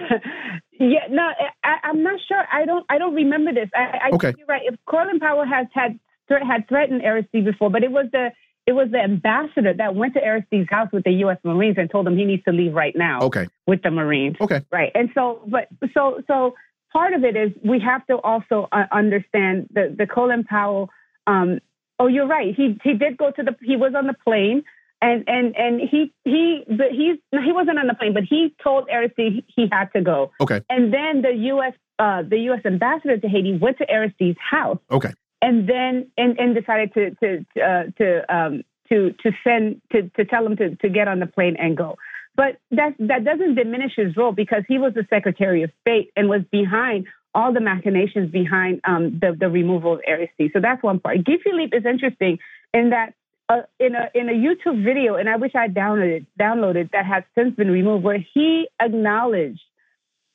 Yeah, 0.80 1.08
no, 1.10 1.30
I, 1.64 1.90
am 1.90 2.04
not 2.04 2.20
sure. 2.28 2.44
I 2.52 2.66
don't. 2.66 2.86
I 2.90 2.98
don't 2.98 3.16
remember 3.16 3.54
this. 3.54 3.70
I, 3.74 4.10
I 4.10 4.16
okay. 4.16 4.34
you're 4.38 4.48
right. 4.48 4.62
If 4.66 4.76
Colin 4.90 5.20
Powell 5.20 5.46
has 5.46 5.68
had 5.74 6.00
had 6.30 6.68
threatened 6.68 7.02
Aristide 7.02 7.46
before, 7.46 7.70
but 7.70 7.84
it 7.84 7.92
was 7.92 8.08
the 8.12 8.32
it 8.68 8.74
was 8.74 8.90
the 8.92 9.00
ambassador 9.00 9.74
that 9.74 9.96
went 9.96 10.16
to 10.16 10.20
Aristide's 10.20 10.70
house 10.70 10.90
with 10.92 11.04
the 11.04 11.12
U.S. 11.12 11.38
Marines 11.44 11.78
and 11.78 11.90
told 11.90 12.08
him 12.08 12.18
he 12.18 12.26
needs 12.26 12.44
to 12.44 12.52
leave 12.52 12.74
right 12.74 12.96
now. 12.96 13.22
Okay. 13.22 13.48
With 13.68 13.84
the 13.84 13.92
Marines. 13.92 14.36
Okay. 14.42 14.62
Right. 14.72 14.92
And 14.96 15.10
so, 15.14 15.42
but 15.48 15.70
so 15.94 16.22
so 16.28 16.56
part 16.92 17.14
of 17.14 17.24
it 17.24 17.38
is 17.38 17.52
we 17.64 17.80
have 17.80 18.06
to 18.08 18.16
also 18.18 18.68
uh, 18.72 18.86
understand 18.92 19.70
the 19.72 19.96
the 19.98 20.08
Colin 20.08 20.44
Powell. 20.44 20.90
Um, 21.26 21.60
oh, 22.00 22.08
you're 22.08 22.28
right. 22.28 22.54
He 22.54 22.78
he 22.84 22.96
did 22.96 23.18
go 23.18 23.32
to 23.32 23.44
the. 23.44 23.56
He 23.62 23.78
was 23.78 23.94
on 23.96 24.08
the 24.08 24.16
plane 24.26 24.64
and 25.02 25.24
and 25.28 25.56
and 25.56 25.82
he 25.82 26.14
he 26.24 26.64
but 26.68 26.92
he's 26.92 27.18
he 27.32 27.52
wasn't 27.52 27.80
on 27.80 27.88
the 27.88 27.94
plane, 27.94 28.14
but 28.14 28.24
he 28.24 28.56
told 28.64 28.88
Aristide 28.90 29.44
he 29.48 29.68
had 29.72 29.92
to 29.94 30.02
go. 30.02 30.32
Okay. 30.42 30.62
And 30.70 30.94
then 30.94 31.22
the 31.22 31.34
U.S. 31.54 31.74
Uh, 32.00 32.24
the 32.24 32.38
U.S. 32.50 32.62
ambassador 32.66 33.18
to 33.18 33.28
Haiti 33.28 33.58
went 33.58 33.78
to 33.80 33.90
Aristide's 33.90 34.38
house. 34.40 34.80
Okay. 34.92 35.14
And 35.42 35.68
then 35.70 36.12
and, 36.18 36.40
and 36.40 36.56
decided 36.56 36.94
to 36.94 37.12
to 37.16 37.46
uh, 37.62 37.84
to 37.98 38.36
um, 38.36 38.64
to 38.90 39.12
to 39.24 39.32
send 39.44 39.82
to 39.92 40.10
to 40.10 40.26
tell 40.26 40.46
him 40.46 40.56
to 40.58 40.76
to 40.78 40.90
get 40.90 41.08
on 41.08 41.20
the 41.20 41.28
plane 41.28 41.56
and 41.60 41.76
go. 41.78 41.98
But 42.36 42.58
that 42.72 42.96
that 43.00 43.24
doesn't 43.24 43.56
diminish 43.56 43.94
his 43.96 44.16
role 44.16 44.32
because 44.32 44.64
he 44.68 44.78
was 44.78 44.94
the 44.94 45.06
Secretary 45.10 45.64
of 45.64 45.72
State 45.82 46.12
and 46.16 46.30
was 46.30 46.42
behind 46.52 47.08
all 47.34 47.54
the 47.54 47.60
machinations 47.60 48.32
behind 48.32 48.82
um, 48.86 49.20
the 49.20 49.36
the 49.38 49.50
removal 49.50 49.94
of 49.94 50.02
Aristide. 50.08 50.52
So 50.54 50.60
that's 50.62 50.82
one 50.82 51.00
part. 51.00 51.24
Guy 51.24 51.38
Philippe 51.44 51.76
is 51.78 51.86
interesting 51.86 52.40
in 52.74 52.90
that 52.92 53.14
uh, 53.50 53.62
in 53.80 53.96
a 53.96 54.10
in 54.14 54.30
a 54.30 54.34
YouTube 54.34 54.84
video, 54.84 55.16
and 55.16 55.30
I 55.30 55.36
wish 55.38 55.54
I 55.56 55.68
downloaded 55.68 56.26
downloaded 56.40 56.92
that 56.92 57.06
has 57.06 57.24
since 57.36 57.56
been 57.56 57.70
removed, 57.70 58.04
where 58.04 58.24
he 58.34 58.68
acknowledged 58.80 59.62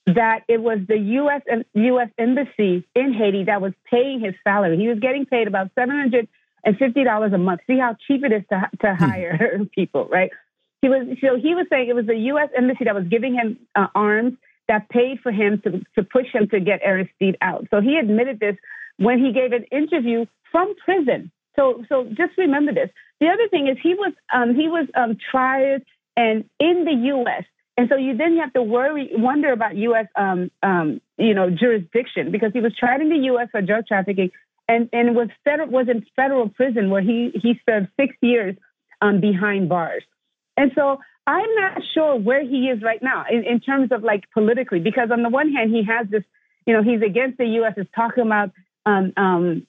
that 0.06 0.42
it 0.48 0.62
was 0.62 0.78
the 0.88 0.98
U.S. 0.98 1.42
U.S. 1.74 2.08
embassy 2.18 2.84
in 2.94 3.12
Haiti 3.12 3.44
that 3.44 3.60
was 3.60 3.72
paying 3.90 4.20
his 4.20 4.34
salary. 4.44 4.76
He 4.76 4.88
was 4.88 4.98
getting 5.00 5.26
paid 5.26 5.48
about 5.48 5.70
seven 5.74 5.96
hundred 5.96 6.28
and 6.64 6.76
fifty 6.76 7.04
dollars 7.04 7.32
a 7.32 7.38
month. 7.38 7.62
See 7.66 7.78
how 7.78 7.96
cheap 8.06 8.24
it 8.24 8.32
is 8.32 8.42
to 8.50 8.70
to 8.82 8.94
hmm. 8.94 9.04
hire 9.04 9.60
people, 9.74 10.08
right? 10.10 10.30
He 10.82 10.88
was 10.88 11.06
so 11.20 11.36
he 11.36 11.54
was 11.54 11.66
saying 11.68 11.88
it 11.88 11.94
was 11.94 12.06
the 12.06 12.16
U.S. 12.16 12.48
embassy 12.56 12.84
that 12.84 12.94
was 12.94 13.04
giving 13.08 13.34
him 13.34 13.58
uh, 13.74 13.88
arms 13.94 14.34
that 14.68 14.88
paid 14.88 15.18
for 15.20 15.32
him 15.32 15.60
to 15.62 15.84
to 15.96 16.04
push 16.04 16.26
him 16.32 16.48
to 16.50 16.60
get 16.60 16.80
Aristide 16.84 17.36
out. 17.42 17.66
So 17.70 17.80
he 17.80 17.96
admitted 17.96 18.38
this 18.38 18.56
when 18.98 19.18
he 19.18 19.32
gave 19.32 19.52
an 19.52 19.64
interview 19.64 20.26
from 20.52 20.74
prison 20.84 21.32
so, 21.56 21.84
so 21.88 22.04
just 22.04 22.36
remember 22.38 22.72
this. 22.72 22.90
The 23.20 23.28
other 23.28 23.48
thing 23.48 23.68
is 23.68 23.76
he 23.82 23.94
was 23.94 24.12
um, 24.32 24.54
he 24.54 24.68
was 24.68 24.86
um, 24.94 25.16
tried 25.30 25.84
and 26.16 26.44
in 26.58 26.84
the 26.84 26.94
U.S. 27.06 27.44
And 27.76 27.88
so 27.88 27.96
you 27.96 28.12
didn't 28.12 28.38
have 28.38 28.52
to 28.54 28.62
worry, 28.62 29.10
wonder 29.12 29.52
about 29.52 29.76
U.S. 29.76 30.06
Um, 30.16 30.50
um, 30.62 31.00
you 31.18 31.34
know 31.34 31.50
jurisdiction 31.50 32.30
because 32.30 32.52
he 32.52 32.60
was 32.60 32.74
tried 32.76 33.00
in 33.00 33.08
the 33.08 33.24
U.S. 33.32 33.48
for 33.50 33.62
drug 33.62 33.86
trafficking 33.86 34.30
and 34.68 34.88
and 34.92 35.14
was 35.14 35.28
federal 35.44 35.68
was 35.68 35.88
in 35.88 36.04
federal 36.16 36.48
prison 36.48 36.90
where 36.90 37.02
he 37.02 37.30
he 37.34 37.60
served 37.68 37.88
six 37.98 38.14
years 38.20 38.56
um, 39.00 39.20
behind 39.20 39.68
bars. 39.68 40.02
And 40.56 40.72
so 40.74 40.98
I'm 41.26 41.54
not 41.54 41.82
sure 41.94 42.16
where 42.16 42.42
he 42.42 42.68
is 42.68 42.82
right 42.82 43.02
now 43.02 43.24
in, 43.30 43.44
in 43.44 43.60
terms 43.60 43.92
of 43.92 44.02
like 44.02 44.24
politically 44.32 44.80
because 44.80 45.10
on 45.10 45.22
the 45.22 45.28
one 45.28 45.52
hand 45.52 45.70
he 45.70 45.84
has 45.84 46.06
this 46.08 46.24
you 46.66 46.74
know 46.74 46.82
he's 46.82 47.02
against 47.02 47.38
the 47.38 47.46
U.S. 47.60 47.74
is 47.76 47.86
talking 47.94 48.24
about 48.24 48.50
um, 48.86 49.12
um, 49.16 49.66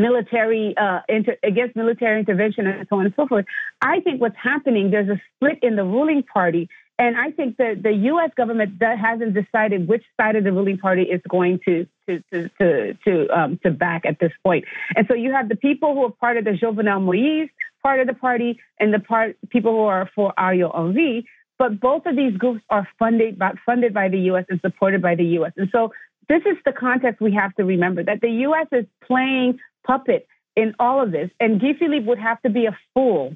military 0.00 0.74
uh, 0.76 1.00
inter- 1.08 1.36
against 1.42 1.76
military 1.76 2.20
intervention 2.20 2.66
and 2.66 2.86
so 2.88 2.96
on 2.96 3.06
and 3.06 3.14
so 3.16 3.26
forth. 3.26 3.46
I 3.80 4.00
think 4.00 4.20
what's 4.20 4.36
happening 4.42 4.90
there's 4.90 5.08
a 5.08 5.20
split 5.36 5.58
in 5.62 5.76
the 5.76 5.84
ruling 5.84 6.22
party, 6.22 6.68
and 6.98 7.16
I 7.16 7.30
think 7.30 7.56
that 7.58 7.82
the 7.82 7.92
U.S. 7.92 8.30
government 8.36 8.78
that 8.80 8.98
hasn't 8.98 9.34
decided 9.34 9.88
which 9.88 10.04
side 10.20 10.36
of 10.36 10.44
the 10.44 10.52
ruling 10.52 10.78
party 10.78 11.02
is 11.02 11.20
going 11.28 11.60
to 11.66 11.86
to 12.08 12.22
to 12.32 12.48
to 12.60 12.94
to, 13.04 13.28
um, 13.28 13.60
to 13.62 13.70
back 13.70 14.04
at 14.04 14.18
this 14.18 14.32
point. 14.44 14.64
And 14.96 15.06
so 15.08 15.14
you 15.14 15.32
have 15.32 15.48
the 15.48 15.56
people 15.56 15.94
who 15.94 16.04
are 16.04 16.10
part 16.10 16.36
of 16.36 16.44
the 16.44 16.52
Jovenel 16.52 17.02
Moise 17.02 17.50
part 17.82 18.00
of 18.00 18.06
the 18.06 18.14
party, 18.14 18.58
and 18.78 18.92
the 18.92 18.98
part 18.98 19.36
people 19.50 19.72
who 19.72 19.82
are 19.82 20.10
for 20.14 20.32
Ariel 20.38 20.72
Henry. 20.74 21.26
But 21.58 21.80
both 21.80 22.06
of 22.06 22.14
these 22.14 22.36
groups 22.36 22.62
are 22.70 22.86
funded 22.98 23.38
by, 23.38 23.54
funded 23.66 23.92
by 23.92 24.08
the 24.08 24.18
U.S. 24.30 24.44
and 24.48 24.60
supported 24.60 25.02
by 25.02 25.16
the 25.16 25.24
U.S. 25.38 25.52
And 25.56 25.68
so 25.72 25.92
this 26.28 26.42
is 26.42 26.56
the 26.64 26.72
context 26.72 27.20
we 27.20 27.32
have 27.34 27.54
to 27.56 27.64
remember 27.64 28.04
that 28.04 28.20
the 28.20 28.30
U.S. 28.46 28.66
is 28.70 28.84
playing 29.04 29.58
puppet 29.86 30.26
in 30.56 30.74
all 30.78 31.02
of 31.02 31.12
this. 31.12 31.30
And 31.40 31.60
Guy 31.60 31.74
Philippe 31.78 32.06
would 32.06 32.18
have 32.18 32.40
to 32.42 32.50
be 32.50 32.66
a 32.66 32.76
fool 32.94 33.34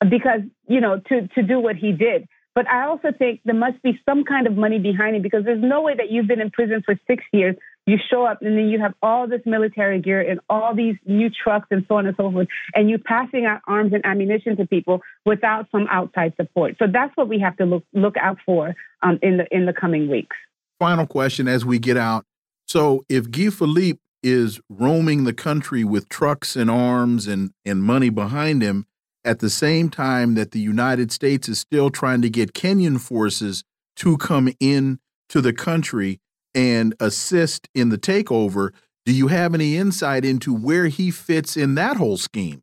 because, 0.00 0.40
you 0.66 0.80
know, 0.80 1.00
to, 1.08 1.28
to 1.28 1.42
do 1.42 1.60
what 1.60 1.76
he 1.76 1.92
did. 1.92 2.26
But 2.54 2.68
I 2.68 2.86
also 2.86 3.08
think 3.10 3.40
there 3.44 3.54
must 3.54 3.82
be 3.82 3.98
some 4.08 4.22
kind 4.22 4.46
of 4.46 4.56
money 4.56 4.78
behind 4.78 5.16
it 5.16 5.22
because 5.22 5.44
there's 5.44 5.62
no 5.62 5.82
way 5.82 5.94
that 5.96 6.10
you've 6.10 6.28
been 6.28 6.40
in 6.40 6.50
prison 6.50 6.82
for 6.84 6.94
six 7.06 7.24
years. 7.32 7.56
You 7.84 7.98
show 8.10 8.24
up 8.24 8.42
and 8.42 8.56
then 8.56 8.68
you 8.68 8.80
have 8.80 8.94
all 9.02 9.28
this 9.28 9.40
military 9.44 10.00
gear 10.00 10.20
and 10.20 10.38
all 10.48 10.74
these 10.74 10.94
new 11.04 11.30
trucks 11.30 11.66
and 11.72 11.84
so 11.88 11.96
on 11.96 12.06
and 12.06 12.16
so 12.16 12.30
forth, 12.30 12.48
and 12.74 12.88
you're 12.88 13.00
passing 13.00 13.44
out 13.44 13.60
arms 13.66 13.92
and 13.92 14.06
ammunition 14.06 14.56
to 14.56 14.66
people 14.66 15.02
without 15.26 15.66
some 15.70 15.86
outside 15.90 16.32
support. 16.36 16.76
So 16.78 16.86
that's 16.90 17.14
what 17.16 17.28
we 17.28 17.40
have 17.40 17.56
to 17.58 17.66
look 17.66 17.84
look 17.92 18.16
out 18.16 18.38
for 18.46 18.74
um, 19.02 19.18
in 19.20 19.36
the 19.36 19.46
in 19.50 19.66
the 19.66 19.72
coming 19.74 20.08
weeks. 20.08 20.36
Final 20.78 21.06
question 21.06 21.48
as 21.48 21.64
we 21.64 21.78
get 21.78 21.96
out. 21.96 22.24
So 22.66 23.04
if 23.08 23.30
Guy 23.30 23.50
Philippe 23.50 23.98
is 24.24 24.58
roaming 24.70 25.24
the 25.24 25.34
country 25.34 25.84
with 25.84 26.08
trucks 26.08 26.56
and 26.56 26.70
arms 26.70 27.26
and, 27.26 27.50
and 27.64 27.82
money 27.82 28.08
behind 28.08 28.62
him 28.62 28.86
at 29.24 29.38
the 29.38 29.50
same 29.50 29.90
time 29.90 30.34
that 30.34 30.50
the 30.52 30.60
United 30.60 31.12
States 31.12 31.48
is 31.48 31.60
still 31.60 31.90
trying 31.90 32.22
to 32.22 32.30
get 32.30 32.54
Kenyan 32.54 32.98
forces 32.98 33.64
to 33.96 34.16
come 34.16 34.50
in 34.58 34.98
to 35.28 35.40
the 35.40 35.52
country 35.52 36.20
and 36.54 36.94
assist 37.00 37.68
in 37.74 37.90
the 37.90 37.98
takeover. 37.98 38.70
Do 39.04 39.12
you 39.12 39.28
have 39.28 39.54
any 39.54 39.76
insight 39.76 40.24
into 40.24 40.54
where 40.54 40.86
he 40.86 41.10
fits 41.10 41.56
in 41.56 41.74
that 41.74 41.98
whole 41.98 42.16
scheme? 42.16 42.62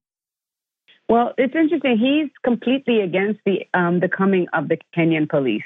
Well, 1.07 1.33
it's 1.37 1.53
interesting. 1.55 1.97
He's 1.97 2.31
completely 2.43 3.01
against 3.01 3.41
the 3.45 3.67
um, 3.73 3.99
the 3.99 4.07
coming 4.07 4.47
of 4.53 4.69
the 4.69 4.77
Kenyan 4.95 5.29
police. 5.29 5.63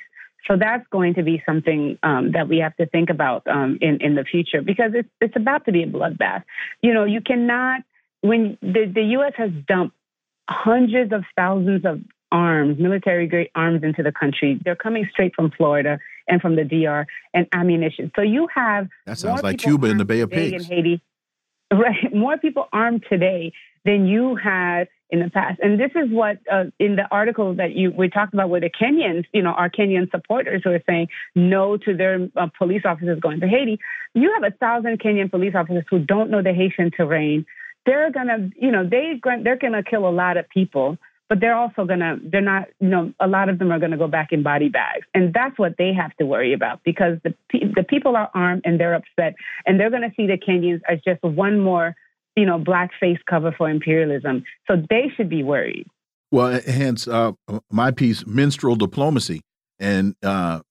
So 0.47 0.57
that's 0.57 0.85
going 0.91 1.15
to 1.15 1.23
be 1.23 1.41
something 1.45 1.97
um, 2.03 2.31
that 2.33 2.47
we 2.47 2.59
have 2.59 2.75
to 2.77 2.85
think 2.85 3.09
about 3.09 3.47
um, 3.47 3.77
in 3.81 4.01
in 4.01 4.15
the 4.15 4.23
future 4.23 4.61
because 4.61 4.91
it's 4.93 5.09
it's 5.19 5.35
about 5.35 5.65
to 5.65 5.71
be 5.71 5.83
a 5.83 5.87
bloodbath. 5.87 6.43
You 6.81 6.93
know, 6.93 7.05
you 7.05 7.21
cannot 7.21 7.81
when 8.21 8.57
the 8.61 8.91
the 8.93 9.03
U.S. 9.17 9.33
has 9.37 9.51
dumped 9.67 9.95
hundreds 10.49 11.11
of 11.11 11.23
thousands 11.35 11.85
of 11.85 12.01
arms, 12.31 12.77
military 12.79 13.27
grade 13.27 13.49
arms 13.55 13.83
into 13.83 14.03
the 14.03 14.11
country. 14.11 14.59
They're 14.63 14.75
coming 14.75 15.07
straight 15.11 15.33
from 15.35 15.51
Florida 15.51 15.99
and 16.27 16.41
from 16.41 16.55
the 16.55 16.63
DR 16.63 17.05
and 17.33 17.47
ammunition. 17.53 18.11
So 18.15 18.21
you 18.21 18.47
have 18.53 18.87
that 19.05 19.17
sounds 19.17 19.41
like 19.41 19.57
Cuba 19.57 19.87
in 19.87 19.97
the 19.97 20.05
Bay 20.05 20.19
of 20.19 20.29
Pigs. 20.29 20.69
In 20.69 20.75
Haiti, 20.75 21.01
right? 21.73 22.13
More 22.13 22.37
people 22.37 22.67
armed 22.71 23.05
today 23.09 23.53
than 23.83 24.05
you 24.07 24.35
had 24.35 24.87
in 25.09 25.19
the 25.19 25.29
past. 25.29 25.59
And 25.61 25.79
this 25.79 25.91
is 25.95 26.09
what 26.09 26.39
uh, 26.51 26.65
in 26.79 26.95
the 26.95 27.07
article 27.11 27.53
that 27.55 27.75
you 27.75 27.91
we 27.91 28.09
talked 28.09 28.33
about 28.33 28.49
with 28.49 28.63
the 28.63 28.69
Kenyans, 28.69 29.25
you 29.33 29.41
know, 29.41 29.51
our 29.51 29.69
Kenyan 29.69 30.09
supporters 30.11 30.61
who 30.63 30.71
are 30.71 30.83
saying 30.87 31.09
no 31.35 31.77
to 31.77 31.95
their 31.95 32.27
uh, 32.35 32.47
police 32.57 32.81
officers 32.85 33.19
going 33.19 33.39
to 33.39 33.47
Haiti. 33.47 33.79
You 34.13 34.33
have 34.33 34.51
a 34.51 34.55
thousand 34.55 34.99
Kenyan 34.99 35.29
police 35.29 35.53
officers 35.55 35.85
who 35.89 35.99
don't 35.99 36.29
know 36.31 36.41
the 36.41 36.53
Haitian 36.53 36.91
terrain. 36.91 37.45
They're 37.85 38.11
gonna, 38.11 38.49
you 38.59 38.71
know, 38.71 38.87
they 38.87 39.21
they're 39.43 39.57
gonna 39.57 39.83
kill 39.83 40.07
a 40.07 40.11
lot 40.11 40.37
of 40.37 40.49
people, 40.49 40.97
but 41.29 41.39
they're 41.39 41.55
also 41.55 41.85
gonna 41.85 42.17
they're 42.23 42.41
not, 42.41 42.67
you 42.79 42.89
know, 42.89 43.13
a 43.19 43.27
lot 43.27 43.49
of 43.49 43.59
them 43.59 43.71
are 43.71 43.79
gonna 43.79 43.97
go 43.97 44.07
back 44.07 44.31
in 44.31 44.41
body 44.41 44.69
bags, 44.69 45.05
and 45.13 45.33
that's 45.33 45.57
what 45.59 45.75
they 45.77 45.93
have 45.93 46.15
to 46.17 46.25
worry 46.25 46.53
about 46.53 46.83
because 46.83 47.19
the 47.23 47.35
the 47.51 47.83
people 47.83 48.15
are 48.15 48.31
armed 48.33 48.63
and 48.65 48.79
they're 48.79 48.95
upset, 48.95 49.35
and 49.67 49.79
they're 49.79 49.91
gonna 49.91 50.11
see 50.17 50.25
the 50.25 50.37
Kenyans 50.37 50.81
as 50.89 50.99
just 51.05 51.21
one 51.21 51.59
more 51.59 51.95
you 52.35 52.45
know, 52.45 52.57
black 52.57 52.91
face 52.99 53.19
cover 53.29 53.53
for 53.57 53.69
imperialism. 53.69 54.43
So 54.67 54.81
they 54.89 55.11
should 55.15 55.29
be 55.29 55.43
worried. 55.43 55.87
Well, 56.31 56.59
hence 56.65 57.07
uh, 57.07 57.33
my 57.71 57.91
piece, 57.91 58.25
minstrel 58.25 58.75
diplomacy, 58.75 59.41
and 59.79 60.15
uh, 60.23 60.61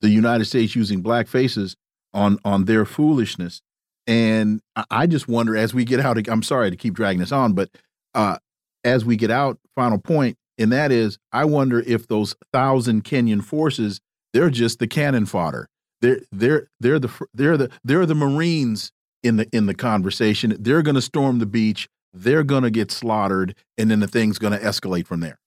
the 0.00 0.10
United 0.10 0.44
States 0.46 0.76
using 0.76 1.00
black 1.00 1.28
faces 1.28 1.76
on 2.12 2.38
on 2.44 2.64
their 2.64 2.84
foolishness. 2.84 3.62
And 4.06 4.60
I 4.90 5.06
just 5.06 5.28
wonder 5.28 5.56
as 5.56 5.72
we 5.72 5.84
get 5.84 6.00
out. 6.00 6.18
I'm 6.28 6.42
sorry 6.42 6.70
to 6.70 6.76
keep 6.76 6.94
dragging 6.94 7.20
this 7.20 7.32
on, 7.32 7.54
but 7.54 7.70
uh, 8.14 8.36
as 8.84 9.04
we 9.04 9.16
get 9.16 9.30
out, 9.30 9.58
final 9.74 9.98
point, 9.98 10.36
and 10.58 10.70
that 10.72 10.92
is, 10.92 11.18
I 11.32 11.46
wonder 11.46 11.80
if 11.80 12.06
those 12.06 12.36
thousand 12.52 13.04
Kenyan 13.04 13.42
forces 13.42 14.00
they're 14.34 14.50
just 14.50 14.80
the 14.80 14.88
cannon 14.88 15.24
fodder. 15.24 15.68
They're 16.02 16.20
they're 16.30 16.66
they're 16.80 16.98
the 16.98 17.26
they're 17.32 17.56
the 17.56 17.70
they're 17.84 18.04
the 18.04 18.16
Marines 18.16 18.92
in 19.24 19.36
the 19.36 19.48
in 19.52 19.66
the 19.66 19.74
conversation. 19.74 20.56
They're 20.60 20.82
going 20.82 20.94
to 20.94 21.02
storm 21.02 21.38
the 21.38 21.46
beach. 21.46 21.88
They're 22.12 22.44
going 22.44 22.62
to 22.62 22.70
get 22.70 22.92
slaughtered, 22.92 23.56
and 23.76 23.90
then 23.90 24.00
the 24.00 24.06
thing's 24.06 24.38
going 24.38 24.52
to 24.52 24.60
escalate 24.60 25.06
from 25.06 25.20
there. 25.20 25.38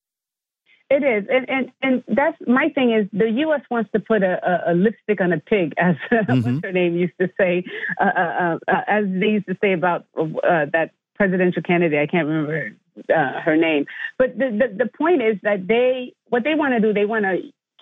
It 0.90 1.04
is, 1.04 1.28
and 1.30 1.50
and 1.50 1.72
and 1.82 2.04
that's 2.16 2.38
my 2.48 2.70
thing 2.70 2.92
is 2.92 3.08
the 3.12 3.30
U.S. 3.30 3.62
wants 3.70 3.92
to 3.92 4.00
put 4.00 4.24
a, 4.24 4.40
a, 4.46 4.72
a 4.72 4.74
lipstick 4.74 5.20
on 5.22 5.34
a 5.34 5.40
pig, 5.40 5.74
as 5.78 5.96
mm 6.12 6.28
-hmm. 6.28 6.44
what's 6.44 6.66
her 6.66 6.72
name 6.72 6.96
used 6.96 7.18
to 7.20 7.28
say, 7.40 7.64
uh, 8.00 8.14
uh, 8.24 8.34
uh, 8.44 8.58
uh, 8.74 8.84
as 8.88 9.04
they 9.20 9.32
used 9.38 9.48
to 9.48 9.56
say 9.62 9.74
about 9.74 10.06
uh, 10.16 10.66
that 10.76 10.92
presidential 11.16 11.62
candidate. 11.62 12.00
I 12.02 12.08
can't 12.08 12.28
remember 12.28 12.72
uh, 13.20 13.42
her 13.48 13.58
name, 13.58 13.86
but 14.18 14.30
the, 14.40 14.48
the 14.60 14.68
the 14.84 14.90
point 15.02 15.22
is 15.22 15.36
that 15.42 15.60
they 15.68 16.14
what 16.32 16.44
they 16.44 16.56
want 16.56 16.72
to 16.76 16.80
do, 16.80 16.94
they 16.94 17.10
want 17.14 17.26
to 17.26 17.36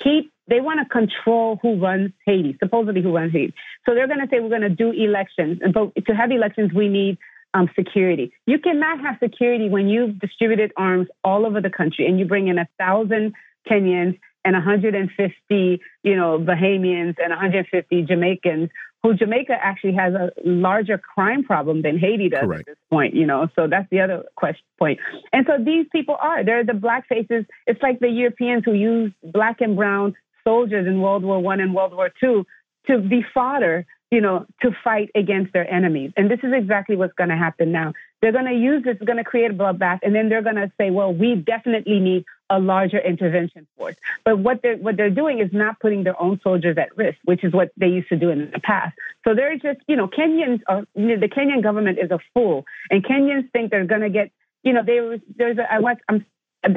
keep 0.03 0.31
they 0.47 0.61
want 0.61 0.79
to 0.79 0.85
control 0.85 1.59
who 1.61 1.79
runs 1.79 2.11
Haiti, 2.25 2.57
supposedly 2.61 3.01
who 3.01 3.15
runs 3.15 3.31
Haiti. 3.31 3.53
So 3.85 3.95
they're 3.95 4.07
going 4.07 4.19
to 4.19 4.27
say 4.29 4.39
we're 4.39 4.49
going 4.49 4.61
to 4.61 4.69
do 4.69 4.91
elections, 4.91 5.59
but 5.73 5.93
to 6.05 6.13
have 6.13 6.31
elections, 6.31 6.71
we 6.73 6.87
need 6.87 7.17
um, 7.53 7.69
security. 7.75 8.33
You 8.45 8.59
cannot 8.59 8.99
have 9.01 9.15
security 9.23 9.69
when 9.69 9.87
you've 9.87 10.19
distributed 10.19 10.71
arms 10.77 11.07
all 11.23 11.45
over 11.45 11.61
the 11.61 11.69
country 11.69 12.05
and 12.05 12.19
you 12.19 12.25
bring 12.25 12.47
in 12.47 12.59
a 12.59 12.67
thousand 12.77 13.33
Kenyans 13.69 14.19
and 14.43 14.53
150, 14.53 15.81
you 16.03 16.15
know, 16.15 16.37
Bahamians 16.37 17.15
and 17.17 17.29
150 17.29 18.03
Jamaicans, 18.03 18.69
who 19.01 19.15
Jamaica 19.15 19.53
actually 19.59 19.93
has 19.93 20.13
a 20.13 20.31
larger 20.43 20.97
crime 20.97 21.43
problem 21.43 21.81
than 21.81 21.97
Haiti 21.97 22.29
does 22.29 22.41
Correct. 22.41 22.61
at 22.61 22.65
this 22.65 22.77
point, 22.89 23.15
you 23.15 23.25
know. 23.25 23.47
So 23.55 23.67
that's 23.67 23.89
the 23.89 24.01
other 24.01 24.23
question 24.35 24.65
point. 24.77 24.99
And 25.31 25.45
so 25.47 25.63
these 25.63 25.87
people 25.91 26.17
are 26.19 26.43
they're 26.43 26.63
the 26.63 26.73
black 26.73 27.07
faces. 27.07 27.45
It's 27.65 27.81
like 27.81 27.99
the 27.99 28.09
Europeans 28.09 28.63
who 28.65 28.73
use 28.73 29.11
black 29.23 29.61
and 29.61 29.75
brown 29.75 30.15
soldiers 30.47 30.87
in 30.87 31.01
World 31.01 31.23
War 31.23 31.39
One 31.39 31.59
and 31.59 31.73
World 31.73 31.93
War 31.93 32.09
Two 32.21 32.45
to 32.87 32.99
be 32.99 33.25
fodder 33.33 33.85
you 34.11 34.21
know, 34.21 34.45
to 34.61 34.71
fight 34.83 35.09
against 35.15 35.51
their 35.51 35.69
enemies. 35.69 36.11
And 36.15 36.29
this 36.29 36.39
is 36.43 36.53
exactly 36.53 36.95
what's 36.95 37.13
going 37.15 37.31
to 37.31 37.35
happen 37.35 37.71
now. 37.71 37.93
They're 38.21 38.31
going 38.31 38.45
to 38.45 38.53
use 38.53 38.83
this, 38.83 38.97
going 39.03 39.17
to 39.17 39.23
create 39.23 39.51
a 39.51 39.53
bloodbath, 39.53 39.99
and 40.03 40.15
then 40.15 40.29
they're 40.29 40.41
going 40.41 40.55
to 40.55 40.71
say, 40.79 40.89
well, 40.89 41.13
we 41.13 41.35
definitely 41.35 41.99
need 41.99 42.25
a 42.49 42.59
larger 42.59 42.99
intervention 42.99 43.67
force. 43.77 43.95
But 44.23 44.39
what 44.39 44.61
they're 44.61 44.77
what 44.77 44.97
they're 44.97 45.09
doing 45.09 45.39
is 45.39 45.49
not 45.51 45.79
putting 45.79 46.03
their 46.03 46.19
own 46.21 46.39
soldiers 46.43 46.77
at 46.77 46.95
risk, 46.95 47.17
which 47.25 47.43
is 47.43 47.51
what 47.51 47.71
they 47.75 47.87
used 47.87 48.09
to 48.09 48.15
do 48.15 48.29
in 48.29 48.51
the 48.51 48.59
past. 48.59 48.95
So 49.27 49.33
they're 49.33 49.57
just, 49.57 49.79
you 49.87 49.95
know, 49.95 50.07
Kenyans 50.07 50.61
are 50.67 50.85
the 50.93 51.29
Kenyan 51.35 51.63
government 51.63 51.97
is 51.99 52.11
a 52.11 52.19
fool, 52.33 52.65
and 52.91 53.03
Kenyans 53.03 53.51
think 53.51 53.71
they're 53.71 53.85
going 53.85 54.01
to 54.01 54.09
get, 54.09 54.31
you 54.63 54.73
know, 54.73 54.83
there 54.85 55.17
there's 55.35 55.57
a 55.57 55.73
I 55.73 55.79
watch 55.79 55.99
I'm 56.07 56.25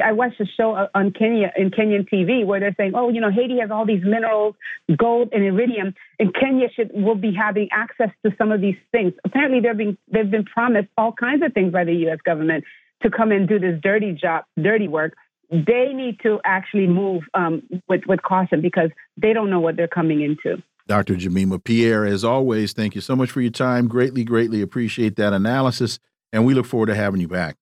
I 0.04 0.12
watched 0.12 0.40
a 0.40 0.46
show 0.46 0.88
on 0.94 1.12
Kenya 1.12 1.50
in 1.56 1.70
Kenyan 1.70 2.08
TV 2.08 2.44
where 2.44 2.60
they're 2.60 2.74
saying, 2.76 2.92
"Oh, 2.94 3.08
you 3.08 3.20
know, 3.20 3.30
Haiti 3.30 3.58
has 3.60 3.70
all 3.70 3.86
these 3.86 4.04
minerals, 4.04 4.54
gold 4.96 5.30
and 5.32 5.44
iridium, 5.44 5.94
and 6.18 6.34
Kenya 6.34 6.68
should 6.74 6.90
will 6.92 7.14
be 7.14 7.32
having 7.32 7.68
access 7.72 8.10
to 8.24 8.34
some 8.36 8.52
of 8.52 8.60
these 8.60 8.76
things." 8.92 9.14
Apparently, 9.24 9.60
they're 9.60 9.74
being 9.74 9.96
they've 10.10 10.30
been 10.30 10.44
promised 10.44 10.88
all 10.98 11.12
kinds 11.12 11.42
of 11.42 11.54
things 11.54 11.72
by 11.72 11.84
the 11.84 11.94
U.S. 12.06 12.18
government 12.24 12.64
to 13.02 13.10
come 13.10 13.32
and 13.32 13.48
do 13.48 13.58
this 13.58 13.80
dirty 13.82 14.12
job, 14.12 14.44
dirty 14.60 14.88
work. 14.88 15.14
They 15.50 15.92
need 15.94 16.20
to 16.22 16.40
actually 16.44 16.86
move 16.86 17.22
um, 17.32 17.62
with 17.88 18.02
with 18.06 18.22
caution 18.22 18.60
because 18.60 18.90
they 19.16 19.32
don't 19.32 19.48
know 19.48 19.60
what 19.60 19.76
they're 19.76 19.88
coming 19.88 20.20
into. 20.20 20.62
Dr. 20.86 21.16
Jemima 21.16 21.58
Pierre, 21.58 22.06
as 22.06 22.24
always, 22.24 22.72
thank 22.72 22.94
you 22.94 23.02
so 23.02 23.14
much 23.14 23.30
for 23.30 23.42
your 23.42 23.50
time. 23.50 23.88
Greatly, 23.88 24.24
greatly 24.24 24.62
appreciate 24.62 25.16
that 25.16 25.34
analysis, 25.34 25.98
and 26.32 26.46
we 26.46 26.54
look 26.54 26.66
forward 26.66 26.86
to 26.86 26.94
having 26.94 27.20
you 27.20 27.28
back. 27.28 27.56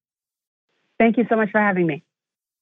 Thank 0.99 1.19
you 1.19 1.27
so 1.29 1.37
much 1.37 1.51
for 1.51 1.61
having 1.61 1.87
me. 1.87 2.03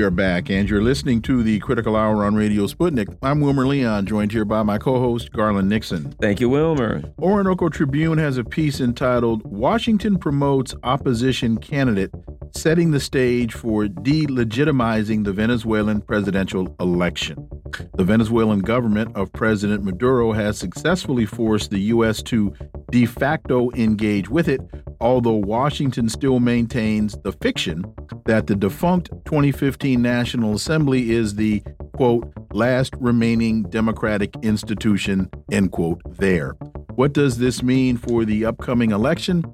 We 0.00 0.06
are 0.06 0.10
back, 0.10 0.48
and 0.48 0.66
you're 0.66 0.80
listening 0.80 1.20
to 1.24 1.42
the 1.42 1.58
Critical 1.58 1.94
Hour 1.94 2.24
on 2.24 2.34
Radio 2.34 2.66
Sputnik. 2.66 3.14
I'm 3.22 3.42
Wilmer 3.42 3.66
Leon, 3.66 4.06
joined 4.06 4.32
here 4.32 4.46
by 4.46 4.62
my 4.62 4.78
co 4.78 4.98
host, 4.98 5.30
Garland 5.30 5.68
Nixon. 5.68 6.12
Thank 6.12 6.40
you, 6.40 6.48
Wilmer. 6.48 7.02
Orinoco 7.18 7.68
Tribune 7.68 8.16
has 8.16 8.38
a 8.38 8.44
piece 8.44 8.80
entitled 8.80 9.42
Washington 9.44 10.16
Promotes 10.16 10.74
Opposition 10.84 11.58
Candidate 11.58 12.10
Setting 12.56 12.92
the 12.92 12.98
Stage 12.98 13.52
for 13.52 13.84
Delegitimizing 13.84 15.24
the 15.24 15.34
Venezuelan 15.34 16.00
Presidential 16.00 16.74
Election. 16.80 17.50
The 17.94 18.04
Venezuelan 18.04 18.60
government 18.60 19.14
of 19.14 19.30
President 19.34 19.84
Maduro 19.84 20.32
has 20.32 20.56
successfully 20.56 21.26
forced 21.26 21.70
the 21.70 21.78
U.S. 21.78 22.22
to 22.22 22.54
de 22.90 23.06
facto 23.06 23.70
engage 23.72 24.28
with 24.28 24.48
it, 24.48 24.60
although 25.00 25.34
Washington 25.34 26.08
still 26.08 26.40
maintains 26.40 27.16
the 27.22 27.32
fiction 27.32 27.84
that 28.26 28.46
the 28.46 28.54
defunct 28.54 29.10
2015 29.24 29.89
National 29.96 30.54
Assembly 30.54 31.10
is 31.10 31.34
the, 31.34 31.62
quote, 31.94 32.32
last 32.52 32.94
remaining 32.98 33.62
democratic 33.64 34.34
institution, 34.42 35.30
end 35.50 35.72
quote, 35.72 36.00
there. 36.18 36.52
What 36.94 37.12
does 37.12 37.38
this 37.38 37.62
mean 37.62 37.96
for 37.96 38.24
the 38.24 38.44
upcoming 38.44 38.90
election? 38.90 39.44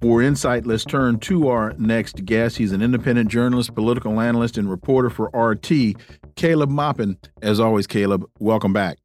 For 0.00 0.20
insight, 0.20 0.66
let's 0.66 0.84
turn 0.84 1.20
to 1.20 1.48
our 1.48 1.74
next 1.78 2.24
guest. 2.24 2.56
He's 2.56 2.72
an 2.72 2.82
independent 2.82 3.30
journalist, 3.30 3.74
political 3.74 4.20
analyst, 4.20 4.58
and 4.58 4.68
reporter 4.68 5.10
for 5.10 5.30
RT, 5.32 5.94
Caleb 6.34 6.70
Maupin. 6.70 7.18
As 7.40 7.60
always, 7.60 7.86
Caleb, 7.86 8.24
welcome 8.40 8.72
back. 8.72 8.98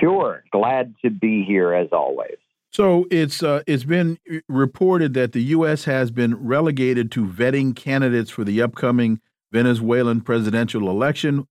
Sure. 0.00 0.44
Glad 0.52 0.94
to 1.02 1.10
be 1.10 1.44
here 1.44 1.72
as 1.72 1.88
always. 1.92 2.36
So 2.70 3.06
it's 3.10 3.42
uh, 3.42 3.62
it's 3.66 3.84
been 3.84 4.18
reported 4.48 5.14
that 5.14 5.32
the 5.32 5.42
U.S. 5.44 5.84
has 5.84 6.10
been 6.10 6.34
relegated 6.34 7.10
to 7.12 7.24
vetting 7.24 7.74
candidates 7.74 8.30
for 8.30 8.44
the 8.44 8.60
upcoming 8.60 9.20
Venezuelan 9.56 10.20
presidential 10.20 10.90
election, 10.90 11.46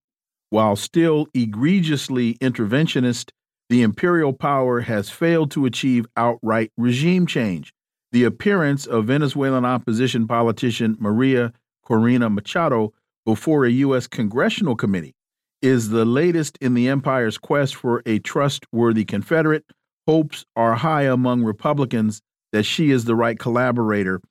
while 0.52 0.76
still 0.76 1.26
egregiously 1.34 2.38
interventionist. 2.38 3.32
The 3.68 3.82
imperial 3.82 4.32
power 4.32 4.82
has 4.82 5.10
failed 5.10 5.50
to 5.52 5.66
achieve 5.66 6.06
outright 6.16 6.72
regime 6.78 7.26
change. 7.26 7.74
The 8.12 8.24
appearance 8.24 8.86
of 8.86 9.06
Venezuelan 9.06 9.66
opposition 9.66 10.28
politician 10.28 10.98
Maria 11.00 11.52
Corina 11.84 12.32
Machado 12.32 12.94
before 13.26 13.66
a 13.66 13.72
U.S. 13.72 14.06
congressional 14.06 14.76
committee 14.76 15.16
is 15.64 15.90
the 15.90 16.06
latest 16.06 16.60
in 16.62 16.76
the 16.76 16.88
empire's 16.88 17.40
quest 17.40 17.74
for 17.74 18.04
a 18.06 18.20
trustworthy 18.20 19.04
Confederate 19.04 19.66
hopes 20.08 20.46
are 20.56 20.76
high 20.76 21.06
among 21.06 21.44
Republicans 21.44 22.22
that 22.52 22.66
she 22.66 22.92
is 22.92 23.06
the 23.06 23.16
right 23.16 23.40
collaborator. 23.40 24.22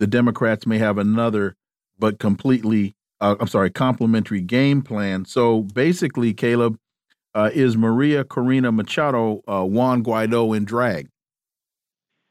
The 0.00 0.08
Democrats 0.08 0.66
may 0.66 0.78
have 0.78 0.98
another, 0.98 1.54
but 1.96 2.18
completely, 2.18 2.96
uh, 3.20 3.36
I'm 3.38 3.48
sorry, 3.48 3.70
complementary 3.70 4.40
game 4.40 4.82
plan. 4.82 5.24
So 5.24 5.62
basically, 5.62 6.32
Caleb, 6.32 6.78
uh, 7.34 7.50
is 7.52 7.76
Maria 7.76 8.24
Corina 8.24 8.74
Machado 8.74 9.42
uh, 9.46 9.64
Juan 9.64 10.02
Guaido 10.02 10.56
in 10.56 10.64
drag? 10.64 11.08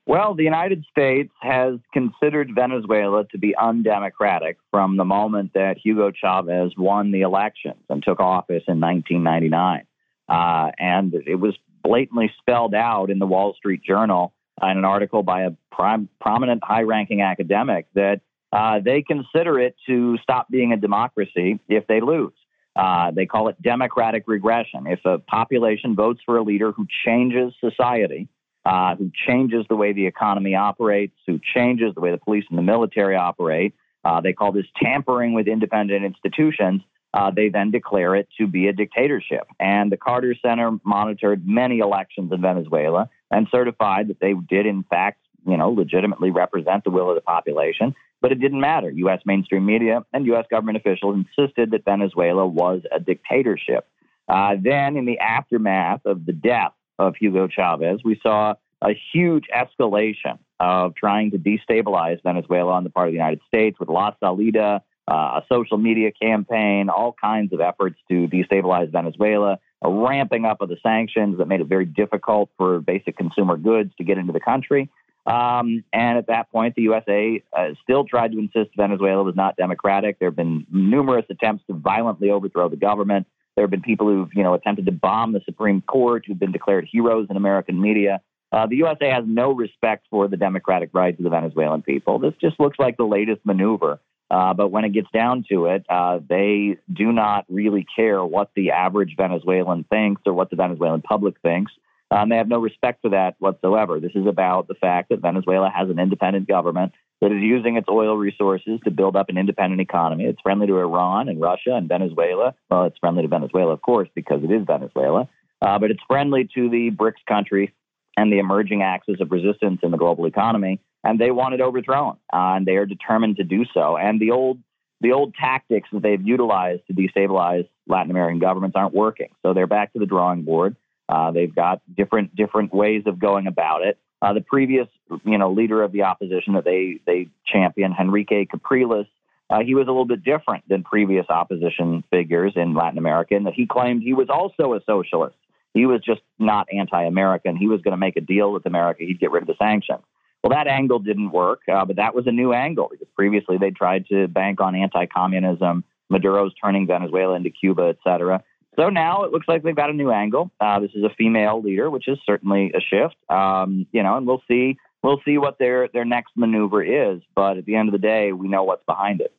Well, 0.06 0.34
the 0.34 0.44
United 0.44 0.86
States 0.90 1.32
has 1.40 1.76
considered 1.94 2.50
Venezuela 2.56 3.26
to 3.32 3.38
be 3.38 3.56
undemocratic 3.56 4.58
from 4.72 4.98
the 4.98 5.06
moment 5.06 5.52
that 5.54 5.78
Hugo 5.78 6.12
Chavez 6.12 6.74
won 6.76 7.12
the 7.12 7.22
elections 7.22 7.84
and 7.90 8.02
took 8.02 8.20
office 8.20 8.64
in 8.68 8.82
1999. 8.82 9.86
Uh, 10.28 10.72
and 10.80 11.14
it 11.14 11.36
was 11.36 11.56
blatantly 11.84 12.32
spelled 12.40 12.74
out 12.74 13.12
in 13.12 13.20
the 13.20 13.28
Wall 13.28 13.54
Street 13.54 13.84
Journal 13.84 14.34
in 14.62 14.70
an 14.70 14.84
article 14.84 15.22
by 15.22 15.44
a 15.44 15.52
prim- 15.72 16.10
prominent 16.20 16.64
high 16.64 16.82
ranking 16.82 17.22
academic 17.22 17.86
that 17.94 18.22
uh, 18.52 18.80
they 18.84 19.02
consider 19.02 19.60
it 19.60 19.76
to 19.88 20.18
stop 20.24 20.50
being 20.50 20.74
a 20.74 20.78
democracy 20.78 21.60
if 21.68 21.86
they 21.88 22.02
lose. 22.02 22.34
Uh, 22.76 23.12
they 23.12 23.26
call 23.26 23.50
it 23.50 23.62
democratic 23.62 24.24
regression. 24.28 24.88
If 24.88 25.02
a 25.06 25.20
population 25.20 25.96
votes 25.96 26.22
for 26.26 26.38
a 26.38 26.44
leader 26.44 26.72
who 26.72 26.88
changes 27.06 27.54
society, 27.60 28.30
uh, 28.66 28.96
who 28.96 29.12
changes 29.28 29.66
the 29.70 29.76
way 29.76 29.94
the 29.94 30.06
economy 30.06 30.56
operates, 30.56 31.16
who 31.28 31.40
changes 31.56 31.94
the 31.96 32.02
way 32.02 32.12
the 32.12 32.18
police 32.18 32.46
and 32.50 32.58
the 32.58 32.64
military 32.64 33.16
operate, 33.16 33.74
uh, 34.06 34.22
they 34.22 34.34
call 34.34 34.52
this 34.52 34.66
tampering 34.82 35.34
with 35.34 35.48
independent 35.48 36.06
institutions. 36.06 36.82
uh, 37.14 37.32
they 37.32 37.50
then 37.50 37.72
declare 37.72 38.16
it 38.16 38.28
to 38.38 38.48
be 38.48 38.68
a 38.68 38.74
dictatorship. 38.74 39.48
And 39.60 39.92
the 39.92 39.98
Carter 39.98 40.36
Center 40.42 40.72
monitored 40.84 41.48
many 41.48 41.80
elections 41.80 42.32
in 42.32 42.42
Venezuela 42.42 43.10
and 43.32 43.48
certified 43.52 44.10
that 44.10 44.20
they 44.20 44.34
did, 44.34 44.66
in 44.66 44.84
fact, 44.84 45.20
you 45.46 45.58
know, 45.58 45.70
legitimately 45.70 46.32
represent 46.32 46.84
the 46.84 46.90
will 46.90 47.10
of 47.10 47.16
the 47.16 47.22
population. 47.22 47.96
But 48.22 48.32
it 48.32 48.42
didn't 48.42 48.60
matter. 48.60 48.90
U.S. 48.90 49.22
mainstream 49.26 49.66
media 49.66 50.06
and 50.12 50.26
U.S. 50.28 50.46
government 50.52 50.78
officials 50.78 51.16
insisted 51.16 51.72
that 51.72 51.86
Venezuela 51.86 52.46
was 52.46 52.82
a 52.92 53.00
dictatorship. 53.00 53.88
Uh, 54.28 54.56
then, 54.62 54.98
in 54.98 55.06
the 55.06 55.20
aftermath 55.20 56.02
of 56.06 56.26
the 56.26 56.34
death 56.34 56.74
of 56.98 57.16
Hugo 57.16 57.48
Chavez, 57.48 58.02
we 58.04 58.20
saw 58.22 58.56
a 58.82 58.92
huge 59.14 59.46
escalation 59.56 60.38
of 60.60 60.96
trying 60.96 61.32
to 61.32 61.38
destabilize 61.38 62.22
Venezuela 62.24 62.74
on 62.74 62.84
the 62.84 62.90
part 62.90 63.08
of 63.08 63.14
the 63.14 63.18
United 63.18 63.40
States 63.48 63.80
with 63.80 63.90
La 63.90 64.12
Salida, 64.20 64.84
uh, 65.10 65.42
a 65.42 65.44
social 65.52 65.78
media 65.78 66.12
campaign, 66.12 66.90
all 66.90 67.16
kinds 67.20 67.54
of 67.54 67.62
efforts 67.62 67.98
to 68.10 68.28
destabilize 68.28 68.92
Venezuela, 68.92 69.58
a 69.82 69.90
ramping 69.90 70.46
up 70.46 70.62
of 70.62 70.70
the 70.70 70.78
sanctions 70.84 71.38
that 71.38 71.48
made 71.48 71.62
it 71.62 71.68
very 71.68 71.86
difficult 71.86 72.50
for 72.58 72.80
basic 72.80 73.18
consumer 73.18 73.58
goods 73.58 73.92
to 73.98 74.04
get 74.04 74.18
into 74.18 74.34
the 74.34 74.40
country. 74.40 74.90
Um, 75.30 75.84
and 75.94 76.18
at 76.18 76.28
that 76.28 76.52
point, 76.52 76.74
the 76.76 76.82
USA 76.84 77.44
uh, 77.56 77.70
still 77.84 78.04
tried 78.04 78.32
to 78.32 78.40
insist 78.40 78.72
Venezuela 78.76 79.24
was 79.24 79.36
not 79.36 79.56
democratic. 79.58 80.18
There 80.18 80.30
have 80.30 80.36
been 80.36 80.66
numerous 80.72 81.26
attempts 81.30 81.64
to 81.68 81.74
violently 81.74 82.32
overthrow 82.32 82.68
the 82.68 82.78
government. 82.78 83.28
There 83.56 83.64
have 83.64 83.70
been 83.70 83.84
people 83.84 84.08
who've, 84.08 84.30
you 84.34 84.42
know, 84.42 84.56
attempted 84.56 84.88
to 84.88 84.92
bomb 84.92 85.34
the 85.34 85.42
Supreme 85.46 85.82
Court, 85.82 86.24
who've 86.26 86.40
been 86.40 86.52
declared 86.52 86.88
heroes 86.92 87.28
in 87.30 87.38
American 87.38 87.80
media. 87.80 88.22
Uh, 88.52 88.66
the 88.66 88.78
USA 88.78 89.12
has 89.12 89.24
no 89.28 89.52
respect 89.52 90.08
for 90.10 90.28
the 90.28 90.38
democratic 90.38 90.90
rights 90.94 91.20
of 91.20 91.24
the 91.24 91.30
Venezuelan 91.30 91.84
people. 91.84 92.18
This 92.18 92.34
just 92.42 92.60
looks 92.60 92.80
like 92.80 92.98
the 92.98 93.04
latest 93.04 93.46
maneuver. 93.46 94.00
Uh, 94.32 94.54
but 94.56 94.70
when 94.70 94.84
it 94.84 94.94
gets 94.94 95.10
down 95.12 95.46
to 95.52 95.66
it, 95.66 95.86
uh, 95.90 96.20
they 96.28 96.78
do 96.92 97.12
not 97.12 97.46
really 97.50 97.86
care 97.96 98.24
what 98.24 98.50
the 98.56 98.72
average 98.72 99.16
Venezuelan 99.16 99.84
thinks 99.84 100.24
or 100.26 100.34
what 100.34 100.50
the 100.50 100.56
Venezuelan 100.56 101.02
public 101.02 101.40
thinks. 101.42 101.72
Um, 102.12 102.30
they 102.30 102.38
have 102.38 102.48
no 102.48 102.60
respect 102.60 103.02
for 103.02 103.10
that 103.10 103.36
whatsoever. 103.40 104.00
This 104.00 104.14
is 104.16 104.26
about 104.26 104.68
the 104.68 104.74
fact 104.74 105.10
that 105.10 105.22
Venezuela 105.22 105.70
has 105.70 105.90
an 105.90 106.00
independent 106.00 106.48
government 106.48 106.94
that 107.22 107.32
is 107.32 107.42
using 107.42 107.76
its 107.76 107.88
oil 107.90 108.16
resources 108.18 108.80
to 108.84 108.92
build 108.92 109.16
up 109.16 109.30
an 109.30 109.38
independent 109.38 109.82
economy. 109.82 110.26
It's 110.26 110.42
friendly 110.42 110.68
to 110.68 110.78
Iran 110.80 111.30
and 111.30 111.40
Russia 111.40 111.76
and 111.76 111.88
Venezuela. 111.88 112.56
Well, 112.70 112.86
it's 112.86 112.98
friendly 112.98 113.24
to 113.24 113.28
Venezuela, 113.28 113.74
of 113.74 113.82
course, 113.82 114.10
because 114.16 114.44
it 114.44 114.52
is 114.52 114.66
Venezuela. 114.66 115.28
Uh, 115.62 115.78
but 115.78 115.92
it's 115.92 116.00
friendly 116.08 116.50
to 116.56 116.70
the 116.70 116.92
BRICS 116.92 117.26
countries 117.28 117.70
and 118.16 118.32
the 118.32 118.40
emerging 118.40 118.82
axis 118.82 119.20
of 119.20 119.32
resistance 119.32 119.82
in 119.84 119.92
the 119.92 119.98
global 119.98 120.26
economy. 120.26 120.80
And 121.04 121.20
they 121.20 121.32
want 121.32 121.54
it 121.54 121.62
overthrown, 121.62 122.18
uh, 122.34 122.56
and 122.56 122.66
they 122.66 122.76
are 122.76 122.86
determined 122.86 123.38
to 123.38 123.44
do 123.44 123.66
so. 123.74 123.98
And 123.98 124.20
the 124.20 124.32
old 124.32 124.60
the 125.02 125.14
old 125.14 125.34
tactics 125.36 125.88
that 125.94 126.02
they've 126.02 126.22
utilized 126.22 126.82
to 126.88 126.94
destabilize 126.94 127.70
Latin 127.88 128.12
American 128.12 128.40
governments 128.40 128.76
aren't 128.76 128.94
working. 128.94 129.30
So 129.42 129.54
they're 129.54 129.66
back 129.66 129.94
to 129.94 130.00
the 130.00 130.06
drawing 130.06 130.44
board. 130.44 130.76
Uh, 131.10 131.32
they've 131.32 131.56
got 131.56 131.82
different 132.02 132.36
different 132.36 132.72
ways 132.72 133.04
of 133.08 133.16
going 133.18 133.48
about 133.48 133.82
it. 133.90 133.98
Uh, 134.22 134.34
the 134.34 134.42
previous, 134.42 134.88
you 135.24 135.38
know, 135.40 135.52
leader 135.52 135.82
of 135.82 135.92
the 135.92 136.04
opposition 136.04 136.54
that 136.54 136.66
they 136.66 137.00
they 137.10 137.28
championed, 137.46 137.96
Henrique 138.00 138.48
Capriles, 138.52 139.08
uh, 139.50 139.62
he 139.70 139.74
was 139.74 139.88
a 139.88 139.92
little 139.96 140.06
bit 140.06 140.24
different 140.24 140.64
than 140.70 140.84
previous 140.84 141.26
opposition 141.30 142.04
figures 142.12 142.54
in 142.56 142.76
Latin 142.76 143.00
America, 143.00 143.36
in 143.36 143.46
that 143.46 143.56
he 143.56 143.66
claimed 143.66 144.04
he 144.04 144.14
was 144.14 144.30
also 144.30 144.74
a 144.74 144.82
socialist. 144.86 145.36
He 145.74 145.86
was 145.86 146.02
just 146.02 146.22
not 146.38 146.68
anti-American. 146.72 147.56
He 147.56 147.68
was 147.68 147.82
going 147.82 147.94
to 147.94 147.98
make 147.98 148.18
a 148.18 148.22
deal 148.22 148.52
with 148.52 148.66
America. 148.66 149.04
He'd 149.04 149.20
get 149.20 149.32
rid 149.32 149.44
of 149.44 149.48
the 149.48 149.56
sanctions. 149.58 150.04
Well, 150.44 150.52
that 150.52 150.68
angle 150.68 151.00
didn't 151.00 151.32
work, 151.32 151.62
uh, 151.72 151.86
but 151.86 151.98
that 151.98 152.16
was 152.16 152.26
a 152.28 152.32
new 152.32 152.54
angle 152.54 152.88
because 152.90 153.08
previously 153.16 153.58
they 153.58 153.72
tried 153.72 154.08
to 154.08 154.28
bank 154.28 154.62
on 154.62 154.76
anti-communism, 154.76 155.84
Maduro's 156.10 156.54
turning 156.64 156.88
Venezuela 156.88 157.36
into 157.36 157.50
Cuba, 157.50 157.86
et 157.90 157.98
cetera. 158.04 158.44
So 158.80 158.90
now 158.90 159.24
it 159.24 159.32
looks 159.32 159.48
like 159.48 159.64
they've 159.64 159.76
got 159.76 159.90
a 159.90 159.94
new 159.94 160.10
angle. 160.10 160.52
Uh, 160.60 160.80
this 160.80 160.92
is 160.96 161.04
a 161.04 161.10
female 161.18 161.62
leader, 161.62 161.90
which 161.90 162.08
is 162.08 162.18
certainly 162.26 162.72
a 162.74 162.80
shift. 162.80 163.16
Um, 163.30 163.86
you 163.92 164.02
know, 164.04 164.16
and 164.16 164.26
we'll 164.26 164.42
see 164.48 164.78
we'll 165.04 165.20
see 165.26 165.38
what 165.38 165.60
their 165.60 165.90
their 165.90 166.06
next 166.06 166.32
maneuver 166.38 166.82
is. 166.82 167.22
But 167.36 167.58
at 167.58 167.66
the 167.66 167.76
end 167.76 167.90
of 167.90 167.94
the 167.94 168.00
day, 168.00 168.32
we 168.32 168.48
know 168.48 168.64
what's 168.64 168.86
behind 168.86 169.20
it. 169.20 169.34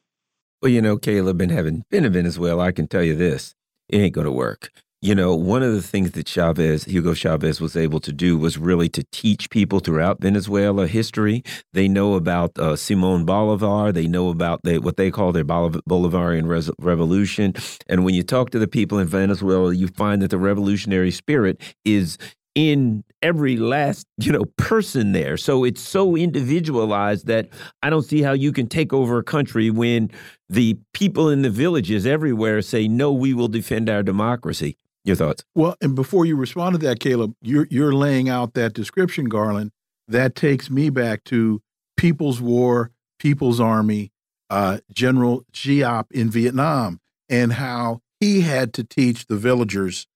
Well, 0.61 0.71
you 0.71 0.83
know, 0.83 0.99
Caleb, 0.99 1.39
been 1.39 1.49
having 1.49 1.85
been 1.89 2.05
in 2.05 2.13
Venezuela, 2.13 2.65
I 2.65 2.73
can 2.73 2.87
tell 2.87 3.03
you 3.03 3.17
this: 3.17 3.55
it 3.89 3.97
ain't 3.97 4.15
going 4.15 4.27
to 4.27 4.33
work. 4.33 4.73
You 5.03 5.15
know, 5.15 5.35
one 5.35 5.63
of 5.63 5.73
the 5.73 5.81
things 5.81 6.11
that 6.11 6.27
Chavez, 6.27 6.85
Hugo 6.85 7.15
Chavez, 7.15 7.59
was 7.59 7.75
able 7.75 8.01
to 8.01 8.13
do 8.13 8.37
was 8.37 8.59
really 8.59 8.91
to 8.91 9.03
teach 9.13 9.49
people 9.49 9.81
throughout 9.81 10.21
Venezuela 10.21 10.87
history. 10.87 11.43
They 11.73 11.89
know 11.89 12.17
about 12.17 12.59
uh, 12.59 12.77
Simon 12.77 13.25
Bolivar. 13.25 13.93
They 13.93 14.07
know 14.07 14.29
about 14.29 14.61
they, 14.63 14.79
what 14.79 14.99
they 14.99 15.11
call 15.11 15.33
their 15.33 15.45
Bolivarian 15.45 16.75
revolution. 16.79 17.55
And 17.89 18.05
when 18.05 18.15
you 18.15 18.23
talk 18.23 18.51
to 18.51 18.59
the 18.59 18.69
people 18.69 18.99
in 18.99 19.09
Venezuela, 19.09 19.75
you 19.75 19.89
find 19.89 20.21
that 20.21 20.33
the 20.33 20.39
revolutionary 20.39 21.13
spirit 21.13 21.63
is 21.87 22.19
in 22.55 23.03
every 23.23 23.57
last 23.57 24.07
you 24.19 24.33
know 24.33 24.45
person 24.57 25.13
there 25.13 25.37
so 25.37 25.63
it's 25.63 25.81
so 25.81 26.17
individualized 26.17 27.27
that 27.27 27.49
i 27.85 27.89
don't 27.89 28.03
see 28.03 28.23
how 28.23 28.33
you 28.33 28.51
can 28.51 28.67
take 28.67 28.93
over 28.93 29.19
a 29.19 29.23
country 29.23 29.71
when 29.71 30.11
the 30.49 30.77
people 30.93 31.29
in 31.29 31.43
the 31.43 31.51
villages 31.51 32.07
everywhere 32.07 32.61
say 32.61 32.89
no 32.89 33.13
we 33.13 33.33
will 33.33 33.47
defend 33.47 33.89
our 33.89 34.03
democracy 34.03 34.77
your 35.05 35.17
thoughts? 35.17 35.45
Well, 35.55 35.77
and 35.81 35.95
before 35.95 36.27
you 36.27 36.37
respond 36.37 36.75
to 36.75 36.87
that, 36.87 37.01
Caleb, 37.01 37.35
you're 37.41 37.67
you're 37.71 37.95
laying 37.95 38.29
out 38.29 38.55
that 38.55 38.75
description, 38.75 39.27
Garland. 39.27 39.73
That 40.09 40.35
takes 40.35 40.71
me 40.71 40.91
back 40.91 41.25
to 41.25 41.63
People's 41.97 42.41
War, 42.41 42.91
People's 43.19 43.61
Army, 43.61 44.13
uh, 44.49 44.79
General 44.93 45.45
Giap 45.53 46.11
in 46.11 46.31
Vietnam, 46.31 47.01
and 47.29 47.55
how 47.55 48.01
he 48.19 48.41
had 48.43 48.73
to 48.75 48.85
teach 48.85 49.27
the 49.27 49.37
villagers 49.37 50.07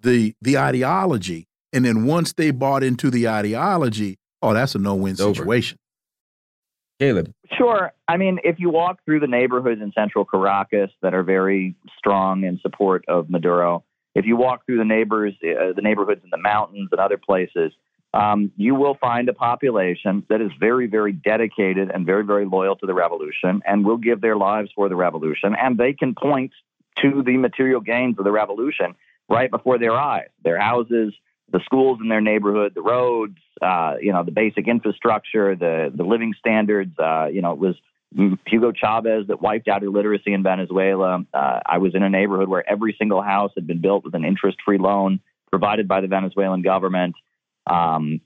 the 0.00 0.34
the 0.40 0.58
ideology, 0.58 1.46
and 1.72 1.84
then 1.84 2.04
once 2.06 2.32
they 2.32 2.50
bought 2.50 2.82
into 2.82 3.10
the 3.10 3.28
ideology, 3.28 4.18
oh, 4.42 4.54
that's 4.54 4.74
a 4.74 4.78
no-win 4.78 5.16
situation. 5.16 5.78
Caleb. 6.98 7.32
Sure. 7.56 7.92
I 8.08 8.16
mean, 8.16 8.40
if 8.42 8.58
you 8.58 8.70
walk 8.70 8.98
through 9.04 9.20
the 9.20 9.28
neighborhoods 9.28 9.80
in 9.80 9.92
central 9.92 10.24
Caracas 10.24 10.90
that 11.02 11.14
are 11.14 11.22
very 11.22 11.76
strong 11.96 12.44
in 12.44 12.58
support 12.60 13.04
of 13.06 13.30
Maduro, 13.30 13.84
if 14.18 14.26
you 14.26 14.36
walk 14.36 14.66
through 14.66 14.78
the 14.78 14.84
neighbors, 14.84 15.34
uh, 15.44 15.72
the 15.74 15.82
neighborhoods 15.82 16.22
in 16.24 16.30
the 16.30 16.38
mountains 16.38 16.88
and 16.90 17.00
other 17.00 17.16
places, 17.16 17.72
um, 18.12 18.50
you 18.56 18.74
will 18.74 18.94
find 18.94 19.28
a 19.28 19.32
population 19.32 20.24
that 20.28 20.40
is 20.40 20.50
very, 20.58 20.88
very 20.88 21.12
dedicated 21.12 21.90
and 21.92 22.04
very, 22.04 22.24
very 22.24 22.44
loyal 22.44 22.74
to 22.76 22.86
the 22.86 22.94
revolution 22.94 23.62
and 23.64 23.84
will 23.84 23.96
give 23.96 24.20
their 24.20 24.36
lives 24.36 24.70
for 24.74 24.88
the 24.88 24.96
revolution. 24.96 25.54
And 25.54 25.78
they 25.78 25.92
can 25.92 26.16
point 26.16 26.52
to 27.00 27.22
the 27.22 27.36
material 27.36 27.80
gains 27.80 28.18
of 28.18 28.24
the 28.24 28.32
revolution 28.32 28.96
right 29.28 29.50
before 29.50 29.78
their 29.78 29.92
eyes 29.92 30.28
their 30.42 30.58
houses, 30.58 31.14
the 31.52 31.60
schools 31.64 31.98
in 32.02 32.08
their 32.08 32.20
neighborhood, 32.20 32.72
the 32.74 32.82
roads, 32.82 33.38
uh, 33.62 33.94
you 34.00 34.12
know, 34.12 34.24
the 34.24 34.32
basic 34.32 34.66
infrastructure, 34.66 35.54
the, 35.54 35.92
the 35.94 36.02
living 36.02 36.34
standards. 36.38 36.98
Uh, 36.98 37.28
you 37.32 37.40
know, 37.40 37.52
it 37.52 37.58
was 37.58 37.76
Hugo 38.14 38.72
Chavez 38.72 39.26
that 39.28 39.42
wiped 39.42 39.68
out 39.68 39.82
illiteracy 39.82 40.32
in 40.32 40.42
Venezuela. 40.42 41.24
Uh, 41.32 41.60
I 41.66 41.78
was 41.78 41.94
in 41.94 42.02
a 42.02 42.08
neighborhood 42.08 42.48
where 42.48 42.68
every 42.68 42.96
single 42.98 43.22
house 43.22 43.52
had 43.54 43.66
been 43.66 43.80
built 43.80 44.04
with 44.04 44.14
an 44.14 44.24
interest 44.24 44.58
free 44.64 44.78
loan 44.78 45.20
provided 45.50 45.88
by 45.88 46.00
the 46.00 46.06
Venezuelan 46.06 46.62
government. 46.62 47.14
Um, 47.66 48.20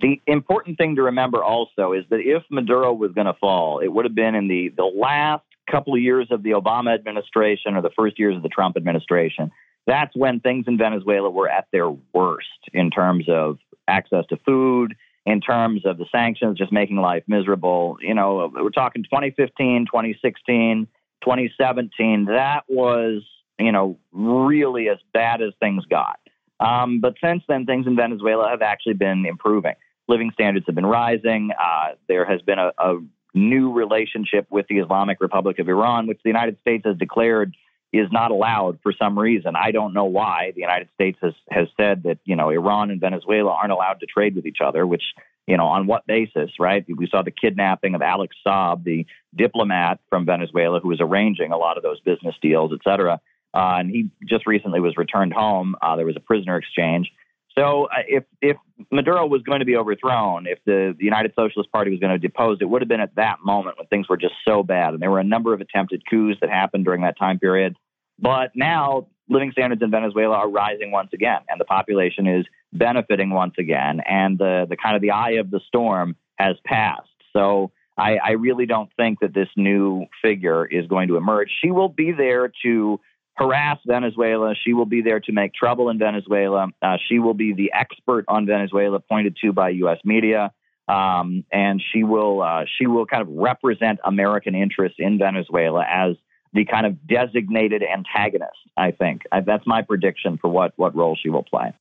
the 0.00 0.20
important 0.26 0.78
thing 0.78 0.96
to 0.96 1.02
remember 1.02 1.42
also 1.42 1.92
is 1.92 2.04
that 2.10 2.20
if 2.20 2.42
Maduro 2.50 2.92
was 2.92 3.12
going 3.12 3.26
to 3.26 3.34
fall, 3.34 3.80
it 3.80 3.88
would 3.88 4.06
have 4.06 4.14
been 4.14 4.34
in 4.34 4.48
the, 4.48 4.72
the 4.74 4.84
last 4.84 5.44
couple 5.70 5.94
of 5.94 6.00
years 6.00 6.28
of 6.30 6.42
the 6.42 6.50
Obama 6.50 6.94
administration 6.94 7.76
or 7.76 7.82
the 7.82 7.90
first 7.96 8.18
years 8.18 8.36
of 8.36 8.42
the 8.42 8.48
Trump 8.48 8.76
administration. 8.76 9.52
That's 9.86 10.14
when 10.16 10.40
things 10.40 10.66
in 10.68 10.78
Venezuela 10.78 11.30
were 11.30 11.48
at 11.48 11.66
their 11.72 11.90
worst 11.90 12.48
in 12.72 12.90
terms 12.90 13.26
of 13.28 13.58
access 13.86 14.24
to 14.30 14.36
food, 14.44 14.94
in 15.26 15.40
terms 15.40 15.84
of 15.84 15.98
the 15.98 16.06
sanctions 16.10 16.58
just 16.58 16.72
making 16.72 16.96
life 16.96 17.24
miserable. 17.26 17.98
You 18.00 18.14
know, 18.14 18.50
we're 18.54 18.70
talking 18.70 19.02
2015, 19.02 19.86
2016, 19.86 20.88
2017. 21.22 22.24
That 22.26 22.64
was, 22.68 23.22
you 23.58 23.72
know, 23.72 23.98
really 24.12 24.88
as 24.88 24.98
bad 25.12 25.42
as 25.42 25.52
things 25.60 25.84
got. 25.86 26.18
Um, 26.58 27.00
but 27.00 27.14
since 27.22 27.42
then, 27.48 27.66
things 27.66 27.86
in 27.86 27.96
Venezuela 27.96 28.48
have 28.50 28.62
actually 28.62 28.94
been 28.94 29.24
improving. 29.26 29.74
Living 30.08 30.30
standards 30.34 30.66
have 30.66 30.74
been 30.74 30.86
rising. 30.86 31.50
Uh, 31.58 31.94
there 32.08 32.24
has 32.24 32.42
been 32.42 32.58
a, 32.58 32.72
a 32.78 32.98
new 33.34 33.72
relationship 33.72 34.46
with 34.50 34.66
the 34.68 34.78
Islamic 34.78 35.18
Republic 35.20 35.58
of 35.58 35.68
Iran, 35.68 36.06
which 36.06 36.18
the 36.22 36.28
United 36.28 36.58
States 36.60 36.84
has 36.84 36.96
declared 36.96 37.54
is 37.92 38.08
not 38.12 38.30
allowed 38.30 38.78
for 38.82 38.92
some 38.92 39.18
reason. 39.18 39.54
I 39.56 39.72
don't 39.72 39.92
know 39.92 40.04
why. 40.04 40.52
The 40.54 40.60
United 40.60 40.88
States 40.94 41.18
has 41.22 41.34
has 41.50 41.68
said 41.76 42.04
that 42.04 42.18
you 42.24 42.36
know 42.36 42.50
Iran 42.50 42.90
and 42.90 43.00
Venezuela 43.00 43.52
aren't 43.52 43.72
allowed 43.72 44.00
to 44.00 44.06
trade 44.06 44.36
with 44.36 44.46
each 44.46 44.58
other. 44.64 44.86
Which 44.86 45.02
you 45.46 45.56
know 45.56 45.66
on 45.66 45.86
what 45.86 46.06
basis, 46.06 46.50
right? 46.58 46.84
We 46.88 47.08
saw 47.10 47.22
the 47.22 47.32
kidnapping 47.32 47.94
of 47.94 48.02
Alex 48.02 48.36
Saab, 48.46 48.84
the 48.84 49.06
diplomat 49.34 50.00
from 50.08 50.24
Venezuela 50.24 50.80
who 50.80 50.88
was 50.88 51.00
arranging 51.00 51.52
a 51.52 51.56
lot 51.56 51.76
of 51.76 51.82
those 51.82 52.00
business 52.00 52.34
deals, 52.40 52.72
et 52.72 52.80
cetera. 52.84 53.20
Uh, 53.52 53.78
and 53.80 53.90
he 53.90 54.08
just 54.28 54.46
recently 54.46 54.78
was 54.78 54.96
returned 54.96 55.32
home. 55.32 55.74
Uh, 55.82 55.96
there 55.96 56.06
was 56.06 56.16
a 56.16 56.20
prisoner 56.20 56.56
exchange. 56.56 57.10
So 57.58 57.84
uh, 57.84 58.02
if 58.08 58.24
if 58.40 58.56
Maduro 58.90 59.26
was 59.26 59.42
going 59.42 59.58
to 59.60 59.64
be 59.64 59.76
overthrown, 59.76 60.46
if 60.46 60.58
the, 60.64 60.94
the 60.96 61.04
United 61.04 61.32
Socialist 61.36 61.70
Party 61.72 61.90
was 61.90 62.00
going 62.00 62.12
to 62.12 62.18
depose, 62.18 62.58
it 62.60 62.64
would 62.64 62.82
have 62.82 62.88
been 62.88 63.00
at 63.00 63.14
that 63.16 63.38
moment 63.44 63.78
when 63.78 63.86
things 63.88 64.08
were 64.08 64.16
just 64.16 64.34
so 64.46 64.62
bad. 64.62 64.94
And 64.94 65.02
there 65.02 65.10
were 65.10 65.18
a 65.18 65.24
number 65.24 65.52
of 65.52 65.60
attempted 65.60 66.02
coups 66.08 66.38
that 66.40 66.50
happened 66.50 66.84
during 66.84 67.02
that 67.02 67.18
time 67.18 67.38
period. 67.38 67.76
But 68.18 68.52
now 68.54 69.08
living 69.28 69.52
standards 69.52 69.82
in 69.82 69.90
Venezuela 69.90 70.36
are 70.36 70.48
rising 70.48 70.90
once 70.90 71.10
again, 71.12 71.40
and 71.48 71.60
the 71.60 71.64
population 71.64 72.26
is 72.26 72.46
benefiting 72.72 73.30
once 73.30 73.54
again, 73.58 74.00
and 74.08 74.38
the 74.38 74.66
the 74.68 74.76
kind 74.76 74.96
of 74.96 75.02
the 75.02 75.10
eye 75.10 75.32
of 75.32 75.50
the 75.50 75.60
storm 75.66 76.16
has 76.38 76.56
passed. 76.64 77.08
So 77.32 77.72
I, 77.96 78.16
I 78.16 78.30
really 78.32 78.66
don't 78.66 78.90
think 78.96 79.20
that 79.20 79.34
this 79.34 79.48
new 79.56 80.06
figure 80.22 80.64
is 80.64 80.86
going 80.86 81.08
to 81.08 81.16
emerge. 81.16 81.50
She 81.62 81.70
will 81.70 81.88
be 81.88 82.12
there 82.12 82.50
to 82.64 83.00
harass 83.40 83.78
Venezuela. 83.86 84.54
She 84.62 84.74
will 84.74 84.86
be 84.86 85.00
there 85.00 85.20
to 85.20 85.32
make 85.32 85.54
trouble 85.54 85.88
in 85.88 85.98
Venezuela. 85.98 86.68
Uh, 86.82 86.98
she 87.08 87.18
will 87.18 87.34
be 87.34 87.54
the 87.54 87.72
expert 87.74 88.26
on 88.28 88.46
Venezuela 88.46 89.00
pointed 89.00 89.36
to 89.42 89.52
by 89.52 89.70
U.S. 89.70 89.98
media. 90.04 90.52
Um, 90.88 91.44
and 91.52 91.82
she 91.92 92.04
will 92.04 92.42
uh, 92.42 92.64
she 92.78 92.86
will 92.86 93.06
kind 93.06 93.22
of 93.22 93.28
represent 93.28 94.00
American 94.04 94.54
interests 94.54 94.96
in 94.98 95.18
Venezuela 95.18 95.84
as 95.88 96.16
the 96.52 96.64
kind 96.64 96.84
of 96.84 97.06
designated 97.06 97.82
antagonist. 97.82 98.58
I 98.76 98.90
think 98.90 99.22
I, 99.30 99.40
that's 99.40 99.66
my 99.66 99.82
prediction 99.82 100.36
for 100.38 100.50
what 100.50 100.72
what 100.76 100.94
role 100.96 101.16
she 101.20 101.30
will 101.30 101.44
play. 101.44 101.72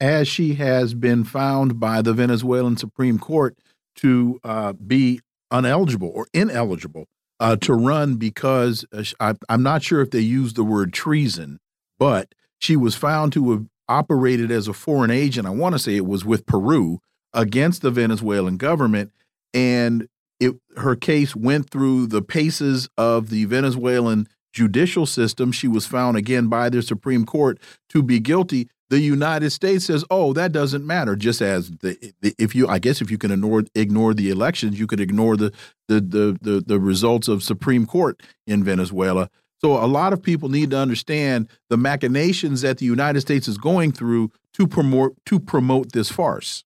As 0.00 0.28
she 0.28 0.54
has 0.54 0.92
been 0.92 1.24
found 1.24 1.80
by 1.80 2.02
the 2.02 2.12
Venezuelan 2.12 2.76
Supreme 2.76 3.18
Court 3.18 3.56
to 3.96 4.38
uh, 4.44 4.74
be 4.74 5.20
uneligible 5.50 6.10
or 6.12 6.26
ineligible 6.34 7.06
uh, 7.40 7.56
to 7.56 7.74
run 7.74 8.16
because 8.16 8.84
uh, 8.92 9.04
I, 9.20 9.34
I'm 9.48 9.62
not 9.62 9.82
sure 9.82 10.00
if 10.00 10.10
they 10.10 10.20
used 10.20 10.56
the 10.56 10.64
word 10.64 10.92
treason, 10.92 11.58
but 11.98 12.34
she 12.58 12.76
was 12.76 12.94
found 12.94 13.32
to 13.34 13.50
have 13.52 13.66
operated 13.88 14.50
as 14.50 14.68
a 14.68 14.72
foreign 14.72 15.10
agent. 15.10 15.46
I 15.46 15.50
want 15.50 15.74
to 15.74 15.78
say 15.78 15.96
it 15.96 16.06
was 16.06 16.24
with 16.24 16.46
Peru 16.46 17.00
against 17.32 17.82
the 17.82 17.90
Venezuelan 17.90 18.56
government, 18.56 19.12
and 19.52 20.08
it 20.40 20.54
her 20.76 20.96
case 20.96 21.36
went 21.36 21.70
through 21.70 22.06
the 22.06 22.22
paces 22.22 22.88
of 22.96 23.30
the 23.30 23.44
Venezuelan 23.44 24.28
judicial 24.52 25.06
system. 25.06 25.52
She 25.52 25.68
was 25.68 25.86
found 25.86 26.16
again 26.16 26.48
by 26.48 26.70
the 26.70 26.82
Supreme 26.82 27.26
Court 27.26 27.58
to 27.90 28.02
be 28.02 28.20
guilty 28.20 28.68
the 28.88 29.00
United 29.00 29.50
States 29.50 29.86
says, 29.86 30.04
"Oh, 30.10 30.32
that 30.34 30.52
doesn't 30.52 30.86
matter." 30.86 31.16
Just 31.16 31.42
as 31.42 31.70
the, 31.70 32.12
the, 32.20 32.34
if 32.38 32.54
you, 32.54 32.68
I 32.68 32.78
guess, 32.78 33.00
if 33.00 33.10
you 33.10 33.18
can 33.18 33.30
ignore 33.30 33.64
ignore 33.74 34.14
the 34.14 34.30
elections, 34.30 34.78
you 34.78 34.86
could 34.86 35.00
ignore 35.00 35.36
the, 35.36 35.52
the 35.88 36.00
the 36.00 36.38
the 36.40 36.60
the 36.64 36.78
results 36.78 37.28
of 37.28 37.42
Supreme 37.42 37.86
Court 37.86 38.22
in 38.46 38.62
Venezuela. 38.62 39.28
So 39.58 39.72
a 39.72 39.86
lot 39.86 40.12
of 40.12 40.22
people 40.22 40.48
need 40.48 40.70
to 40.70 40.78
understand 40.78 41.48
the 41.70 41.76
machinations 41.76 42.60
that 42.60 42.78
the 42.78 42.84
United 42.84 43.22
States 43.22 43.48
is 43.48 43.58
going 43.58 43.92
through 43.92 44.30
to 44.52 44.66
promote 44.66 45.16
to 45.26 45.40
promote 45.40 45.92
this 45.92 46.10
farce. 46.10 46.64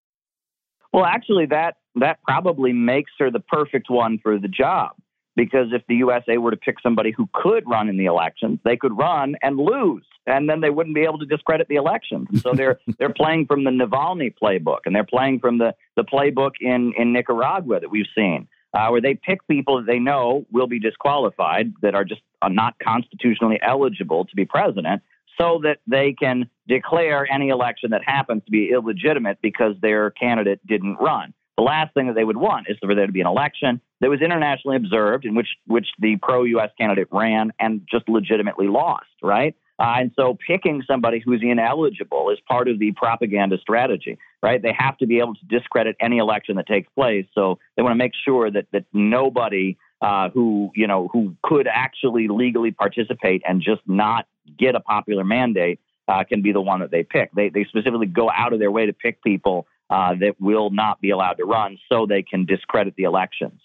Well, 0.92 1.04
actually, 1.04 1.46
that 1.46 1.76
that 1.96 2.18
probably 2.22 2.72
makes 2.72 3.12
her 3.18 3.30
the 3.30 3.40
perfect 3.40 3.88
one 3.88 4.18
for 4.22 4.38
the 4.38 4.48
job 4.48 4.90
because 5.36 5.68
if 5.72 5.82
the 5.88 5.96
USA 5.96 6.38
were 6.38 6.50
to 6.50 6.56
pick 6.56 6.76
somebody 6.82 7.12
who 7.16 7.28
could 7.32 7.68
run 7.68 7.88
in 7.88 7.96
the 7.96 8.06
elections, 8.06 8.58
they 8.64 8.76
could 8.76 8.96
run 8.96 9.36
and 9.42 9.58
lose, 9.58 10.04
and 10.26 10.48
then 10.48 10.60
they 10.60 10.70
wouldn't 10.70 10.94
be 10.94 11.02
able 11.02 11.18
to 11.18 11.26
discredit 11.26 11.68
the 11.68 11.76
elections. 11.76 12.28
So 12.42 12.52
they're 12.52 12.78
they're 12.98 13.12
playing 13.12 13.46
from 13.46 13.64
the 13.64 13.70
Navalny 13.70 14.34
playbook, 14.40 14.80
and 14.86 14.94
they're 14.94 15.04
playing 15.04 15.40
from 15.40 15.58
the 15.58 15.74
the 15.96 16.04
playbook 16.04 16.52
in 16.60 16.92
in 16.96 17.12
Nicaragua 17.12 17.80
that 17.80 17.90
we've 17.90 18.06
seen, 18.14 18.48
uh, 18.74 18.88
where 18.88 19.00
they 19.00 19.14
pick 19.14 19.46
people 19.48 19.78
that 19.78 19.86
they 19.86 19.98
know 19.98 20.46
will 20.50 20.66
be 20.66 20.78
disqualified, 20.78 21.72
that 21.82 21.94
are 21.94 22.04
just 22.04 22.22
uh, 22.42 22.48
not 22.48 22.74
constitutionally 22.82 23.58
eligible 23.62 24.24
to 24.24 24.36
be 24.36 24.44
president, 24.44 25.02
so 25.40 25.60
that 25.62 25.78
they 25.86 26.12
can 26.12 26.50
declare 26.66 27.26
any 27.30 27.48
election 27.48 27.90
that 27.90 28.02
happens 28.04 28.44
to 28.44 28.50
be 28.50 28.70
illegitimate 28.70 29.38
because 29.40 29.74
their 29.80 30.10
candidate 30.10 30.60
didn't 30.66 30.96
run. 30.96 31.32
The 31.56 31.64
last 31.64 31.92
thing 31.94 32.06
that 32.06 32.14
they 32.14 32.24
would 32.24 32.36
want 32.36 32.66
is 32.68 32.76
for 32.80 32.94
there 32.94 33.06
to 33.06 33.12
be 33.12 33.20
an 33.20 33.26
election 33.26 33.80
that 34.00 34.08
was 34.08 34.22
internationally 34.22 34.76
observed 34.76 35.24
in 35.24 35.34
which 35.34 35.48
which 35.66 35.88
the 35.98 36.16
pro 36.16 36.44
U.S. 36.44 36.70
candidate 36.78 37.08
ran 37.10 37.52
and 37.58 37.82
just 37.90 38.08
legitimately 38.08 38.68
lost, 38.68 39.06
right? 39.22 39.54
Uh, 39.80 39.94
and 39.96 40.12
so 40.14 40.36
picking 40.46 40.82
somebody 40.86 41.22
who's 41.24 41.40
ineligible 41.42 42.28
is 42.28 42.38
part 42.46 42.68
of 42.68 42.78
the 42.78 42.92
propaganda 42.92 43.56
strategy, 43.58 44.18
right? 44.42 44.60
They 44.60 44.74
have 44.78 44.98
to 44.98 45.06
be 45.06 45.20
able 45.20 45.34
to 45.36 45.44
discredit 45.46 45.96
any 46.00 46.18
election 46.18 46.56
that 46.56 46.66
takes 46.66 46.88
place. 46.94 47.24
So 47.34 47.58
they 47.76 47.82
want 47.82 47.92
to 47.92 47.96
make 47.98 48.12
sure 48.24 48.50
that 48.50 48.66
that 48.72 48.84
nobody 48.92 49.78
uh, 50.02 50.28
who 50.30 50.70
you 50.74 50.86
know 50.86 51.08
who 51.12 51.34
could 51.42 51.66
actually 51.66 52.28
legally 52.28 52.72
participate 52.72 53.42
and 53.46 53.62
just 53.62 53.80
not 53.86 54.26
get 54.58 54.74
a 54.74 54.80
popular 54.80 55.24
mandate 55.24 55.80
uh, 56.08 56.24
can 56.24 56.42
be 56.42 56.52
the 56.52 56.60
one 56.60 56.80
that 56.80 56.90
they 56.90 57.02
pick. 57.02 57.30
They 57.32 57.48
they 57.48 57.64
specifically 57.64 58.06
go 58.06 58.30
out 58.30 58.52
of 58.52 58.58
their 58.58 58.70
way 58.70 58.86
to 58.86 58.92
pick 58.92 59.22
people 59.22 59.66
uh, 59.90 60.14
that 60.20 60.34
will 60.38 60.70
not 60.70 61.00
be 61.00 61.10
allowed 61.10 61.34
to 61.34 61.44
run 61.44 61.76
so 61.90 62.06
they 62.06 62.22
can 62.22 62.46
discredit 62.46 62.94
the 62.96 63.02
elections. 63.02 63.60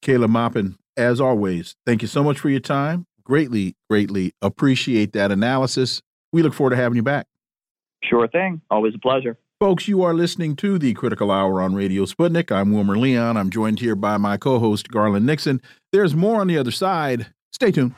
Caleb 0.00 0.30
Maupin, 0.30 0.76
as 0.96 1.20
always, 1.20 1.76
thank 1.84 2.02
you 2.02 2.08
so 2.08 2.22
much 2.22 2.38
for 2.38 2.48
your 2.48 2.60
time. 2.60 3.06
Greatly, 3.24 3.74
greatly 3.90 4.32
appreciate 4.40 5.12
that 5.12 5.32
analysis. 5.32 6.00
We 6.32 6.42
look 6.42 6.54
forward 6.54 6.70
to 6.70 6.76
having 6.76 6.96
you 6.96 7.02
back. 7.02 7.26
Sure 8.04 8.28
thing. 8.28 8.60
Always 8.70 8.94
a 8.94 8.98
pleasure. 8.98 9.36
Folks, 9.58 9.88
you 9.88 10.02
are 10.02 10.14
listening 10.14 10.54
to 10.56 10.78
the 10.78 10.92
Critical 10.92 11.30
Hour 11.30 11.62
on 11.62 11.74
Radio 11.74 12.04
Sputnik. 12.04 12.52
I'm 12.52 12.72
Wilmer 12.72 12.98
Leon. 12.98 13.36
I'm 13.36 13.50
joined 13.50 13.80
here 13.80 13.96
by 13.96 14.18
my 14.18 14.36
co 14.36 14.58
host, 14.58 14.88
Garland 14.90 15.26
Nixon. 15.26 15.62
There's 15.92 16.14
more 16.14 16.40
on 16.40 16.46
the 16.46 16.58
other 16.58 16.70
side. 16.70 17.32
Stay 17.52 17.72
tuned. 17.72 17.94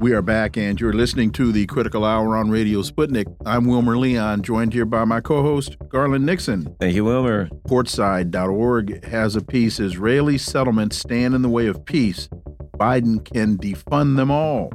We 0.00 0.14
are 0.14 0.22
back, 0.22 0.56
and 0.56 0.80
you're 0.80 0.94
listening 0.94 1.30
to 1.32 1.52
the 1.52 1.66
Critical 1.66 2.06
Hour 2.06 2.34
on 2.34 2.48
Radio 2.48 2.80
Sputnik. 2.80 3.26
I'm 3.44 3.66
Wilmer 3.66 3.98
Leon, 3.98 4.40
joined 4.40 4.72
here 4.72 4.86
by 4.86 5.04
my 5.04 5.20
co 5.20 5.42
host, 5.42 5.76
Garland 5.90 6.24
Nixon. 6.24 6.74
Thank 6.80 6.94
you, 6.94 7.04
Wilmer. 7.04 7.50
Portside.org 7.68 9.04
has 9.04 9.36
a 9.36 9.42
piece 9.42 9.78
Israeli 9.78 10.38
settlements 10.38 10.96
stand 10.96 11.34
in 11.34 11.42
the 11.42 11.50
way 11.50 11.66
of 11.66 11.84
peace. 11.84 12.30
Biden 12.78 13.22
can 13.22 13.58
defund 13.58 14.16
them 14.16 14.30
all. 14.30 14.72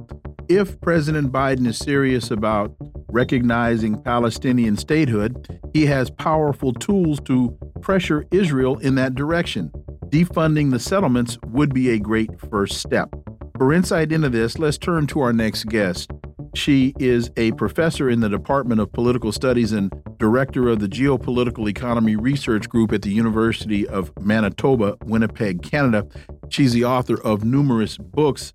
If 0.48 0.80
President 0.82 1.32
Biden 1.32 1.66
is 1.66 1.80
serious 1.80 2.30
about 2.30 2.76
recognizing 3.10 4.00
Palestinian 4.04 4.78
statehood, 4.78 5.60
he 5.74 5.88
has 5.88 6.12
powerful 6.12 6.72
tools 6.72 7.20
to 7.22 7.58
pressure 7.82 8.28
Israel 8.30 8.78
in 8.78 8.94
that 8.94 9.16
direction. 9.16 9.72
Defunding 10.10 10.70
the 10.70 10.80
settlements 10.80 11.40
would 11.48 11.74
be 11.74 11.90
a 11.90 12.00
great 12.00 12.30
first 12.52 12.78
step. 12.78 13.10
For 13.58 13.72
insight 13.72 14.12
into 14.12 14.28
this, 14.28 14.60
let's 14.60 14.78
turn 14.78 15.08
to 15.08 15.22
our 15.22 15.32
next 15.32 15.68
guest. 15.68 16.12
She 16.56 16.94
is 17.00 17.32
a 17.38 17.54
professor 17.54 18.10
in 18.10 18.20
the 18.20 18.28
Department 18.28 18.82
of 18.82 18.92
Political 18.92 19.32
Studies 19.32 19.72
and 19.72 19.94
director 20.18 20.68
of 20.68 20.80
the 20.80 20.90
Geopolitical 20.90 21.70
Economy 21.70 22.18
Research 22.18 22.68
Group 22.68 22.92
at 22.92 23.02
the 23.02 23.12
University 23.12 23.88
of 23.88 24.12
Manitoba, 24.20 24.98
Winnipeg, 25.06 25.64
Canada. 25.64 26.06
She's 26.50 26.74
the 26.74 26.84
author 26.84 27.22
of 27.22 27.46
numerous 27.46 27.98
books. 27.98 28.52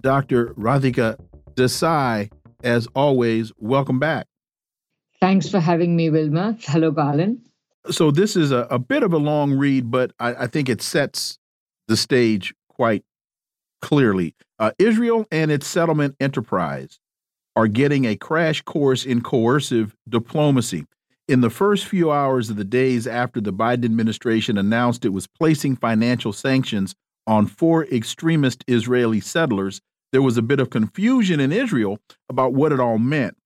Dr. 0.00 0.46
Radhika 0.54 1.16
Desai, 1.54 2.28
as 2.64 2.88
always, 2.96 3.52
welcome 3.58 4.00
back. 4.00 4.26
Thanks 5.20 5.48
for 5.48 5.60
having 5.60 5.94
me, 5.94 6.10
Wilmer. 6.10 6.56
Hello, 6.60 6.90
Garland. 6.90 7.38
So, 7.88 8.10
this 8.10 8.34
is 8.34 8.50
a, 8.50 8.66
a 8.68 8.80
bit 8.80 9.04
of 9.04 9.12
a 9.12 9.18
long 9.18 9.52
read, 9.52 9.92
but 9.92 10.10
I, 10.18 10.34
I 10.34 10.46
think 10.48 10.68
it 10.68 10.82
sets 10.82 11.38
the 11.86 11.96
stage 11.96 12.52
quite 12.68 13.04
clearly. 13.84 14.34
Uh, 14.58 14.70
Israel 14.78 15.26
and 15.30 15.52
its 15.52 15.66
settlement 15.66 16.16
enterprise 16.18 16.98
are 17.54 17.68
getting 17.68 18.06
a 18.06 18.16
crash 18.16 18.62
course 18.62 19.04
in 19.04 19.20
coercive 19.20 19.94
diplomacy. 20.08 20.86
In 21.28 21.42
the 21.42 21.50
first 21.50 21.84
few 21.84 22.10
hours 22.10 22.48
of 22.48 22.56
the 22.56 22.64
days 22.64 23.06
after 23.06 23.42
the 23.42 23.52
Biden 23.52 23.84
administration 23.84 24.56
announced 24.56 25.04
it 25.04 25.10
was 25.10 25.26
placing 25.26 25.76
financial 25.76 26.32
sanctions 26.32 26.94
on 27.26 27.46
four 27.46 27.84
extremist 27.84 28.64
Israeli 28.66 29.20
settlers, 29.20 29.82
there 30.12 30.22
was 30.22 30.38
a 30.38 30.42
bit 30.42 30.60
of 30.60 30.70
confusion 30.70 31.38
in 31.38 31.52
Israel 31.52 31.98
about 32.30 32.54
what 32.54 32.72
it 32.72 32.80
all 32.80 32.98
meant. 32.98 33.36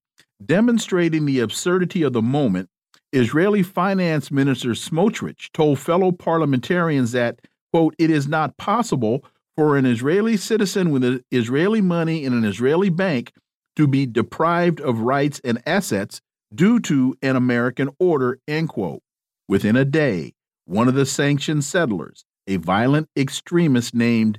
Demonstrating 0.46 1.26
the 1.26 1.40
absurdity 1.40 2.04
of 2.04 2.12
the 2.12 2.22
moment, 2.22 2.68
Israeli 3.12 3.64
Finance 3.64 4.30
Minister 4.30 4.70
Smotrich 4.70 5.50
told 5.52 5.80
fellow 5.80 6.12
parliamentarians 6.12 7.10
that, 7.10 7.40
quote, 7.72 7.96
it 7.98 8.08
is 8.08 8.28
not 8.28 8.56
possible 8.56 9.24
for 9.58 9.76
an 9.76 9.84
Israeli 9.84 10.36
citizen 10.36 10.92
with 10.92 11.20
Israeli 11.32 11.80
money 11.80 12.24
in 12.24 12.32
an 12.32 12.44
Israeli 12.44 12.90
bank 12.90 13.32
to 13.74 13.88
be 13.88 14.06
deprived 14.06 14.80
of 14.80 15.00
rights 15.00 15.40
and 15.42 15.60
assets 15.66 16.20
due 16.54 16.78
to 16.78 17.16
an 17.22 17.34
American 17.34 17.90
order, 17.98 18.38
end 18.46 18.68
quote. 18.68 19.02
Within 19.48 19.74
a 19.74 19.84
day, 19.84 20.32
one 20.66 20.86
of 20.86 20.94
the 20.94 21.04
sanctioned 21.04 21.64
settlers, 21.64 22.24
a 22.46 22.58
violent 22.58 23.08
extremist 23.18 23.96
named 23.96 24.38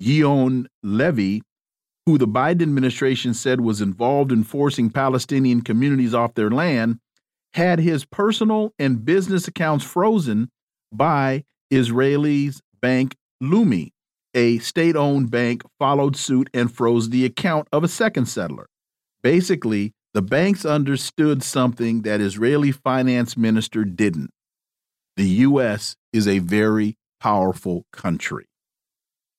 Yinon 0.00 0.64
Levi, 0.82 1.40
who 2.06 2.16
the 2.16 2.26
Biden 2.26 2.62
administration 2.62 3.34
said 3.34 3.60
was 3.60 3.82
involved 3.82 4.32
in 4.32 4.44
forcing 4.44 4.88
Palestinian 4.88 5.60
communities 5.60 6.14
off 6.14 6.32
their 6.32 6.50
land, 6.50 7.00
had 7.52 7.80
his 7.80 8.06
personal 8.06 8.72
and 8.78 9.04
business 9.04 9.46
accounts 9.46 9.84
frozen 9.84 10.48
by 10.90 11.44
Israeli's 11.70 12.62
bank 12.80 13.14
Leumi. 13.42 13.90
A 14.34 14.58
state 14.58 14.96
owned 14.96 15.30
bank 15.30 15.62
followed 15.78 16.16
suit 16.16 16.50
and 16.52 16.72
froze 16.72 17.10
the 17.10 17.24
account 17.24 17.68
of 17.72 17.84
a 17.84 17.88
second 17.88 18.26
settler. 18.26 18.66
Basically, 19.22 19.92
the 20.12 20.22
banks 20.22 20.64
understood 20.64 21.42
something 21.42 22.02
that 22.02 22.20
Israeli 22.20 22.72
finance 22.72 23.36
minister 23.36 23.84
didn't. 23.84 24.30
The 25.16 25.28
U.S. 25.28 25.96
is 26.12 26.26
a 26.26 26.40
very 26.40 26.96
powerful 27.20 27.84
country. 27.92 28.46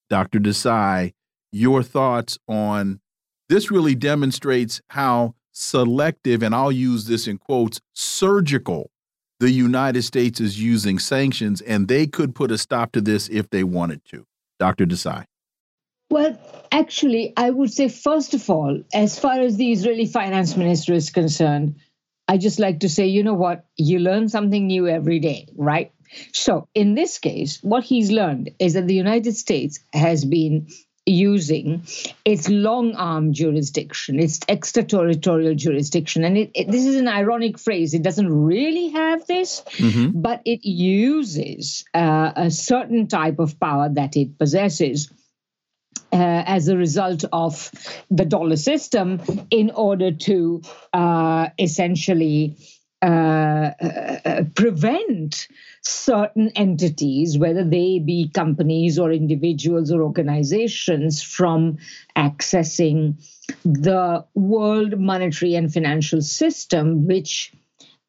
Dr. 0.09 0.39
Desai, 0.39 1.13
your 1.51 1.83
thoughts 1.83 2.37
on 2.47 2.99
this 3.49 3.69
really 3.69 3.95
demonstrates 3.95 4.81
how 4.89 5.35
selective, 5.51 6.41
and 6.41 6.55
I'll 6.55 6.71
use 6.71 7.05
this 7.05 7.27
in 7.27 7.37
quotes, 7.37 7.79
surgical 7.93 8.91
the 9.39 9.51
United 9.51 10.03
States 10.03 10.39
is 10.39 10.61
using 10.61 10.97
sanctions, 10.97 11.61
and 11.61 11.87
they 11.87 12.07
could 12.07 12.33
put 12.33 12.51
a 12.51 12.57
stop 12.57 12.93
to 12.93 13.01
this 13.01 13.27
if 13.29 13.49
they 13.49 13.63
wanted 13.63 14.01
to. 14.05 14.25
Dr. 14.59 14.85
Desai. 14.85 15.25
Well, 16.09 16.37
actually, 16.71 17.33
I 17.35 17.49
would 17.49 17.73
say, 17.73 17.89
first 17.89 18.33
of 18.33 18.49
all, 18.49 18.81
as 18.93 19.17
far 19.17 19.39
as 19.39 19.57
the 19.57 19.71
Israeli 19.71 20.05
finance 20.05 20.55
minister 20.55 20.93
is 20.93 21.09
concerned, 21.09 21.75
I 22.27 22.37
just 22.37 22.59
like 22.59 22.79
to 22.81 22.89
say, 22.89 23.07
you 23.07 23.23
know 23.23 23.33
what? 23.33 23.65
You 23.75 23.99
learn 23.99 24.29
something 24.29 24.67
new 24.67 24.87
every 24.87 25.19
day, 25.19 25.47
right? 25.55 25.91
So, 26.31 26.67
in 26.73 26.95
this 26.95 27.17
case, 27.17 27.59
what 27.63 27.83
he's 27.83 28.11
learned 28.11 28.51
is 28.59 28.73
that 28.73 28.87
the 28.87 28.95
United 28.95 29.35
States 29.35 29.79
has 29.93 30.23
been 30.23 30.67
using 31.05 31.85
its 32.23 32.49
long 32.49 32.95
arm 32.95 33.31
jurisdiction, 33.31 34.19
its 34.19 34.39
extraterritorial 34.49 35.55
jurisdiction. 35.55 36.23
And 36.23 36.37
it, 36.37 36.51
it, 36.55 36.71
this 36.71 36.85
is 36.85 36.95
an 36.95 37.07
ironic 37.07 37.59
phrase. 37.59 37.93
It 37.93 38.01
doesn't 38.01 38.31
really 38.31 38.89
have 38.89 39.25
this, 39.27 39.61
mm-hmm. 39.77 40.19
but 40.19 40.41
it 40.45 40.65
uses 40.65 41.85
uh, 41.93 42.31
a 42.35 42.49
certain 42.49 43.07
type 43.07 43.39
of 43.39 43.59
power 43.59 43.89
that 43.89 44.17
it 44.17 44.37
possesses. 44.37 45.11
Uh, 46.13 46.43
as 46.45 46.69
a 46.69 46.77
result 46.77 47.25
of 47.33 47.71
the 48.09 48.23
dollar 48.23 48.55
system, 48.55 49.19
in 49.49 49.69
order 49.71 50.11
to 50.11 50.61
uh, 50.93 51.49
essentially 51.59 52.55
uh, 53.01 53.71
uh, 53.81 54.43
prevent 54.55 55.47
certain 55.81 56.49
entities, 56.55 57.37
whether 57.37 57.63
they 57.63 57.99
be 57.99 58.29
companies 58.33 58.97
or 58.97 59.11
individuals 59.11 59.91
or 59.91 60.01
organizations, 60.01 61.21
from 61.21 61.77
accessing 62.15 63.15
the 63.63 64.25
world 64.33 64.97
monetary 64.99 65.55
and 65.55 65.71
financial 65.71 66.21
system, 66.21 67.05
which 67.05 67.53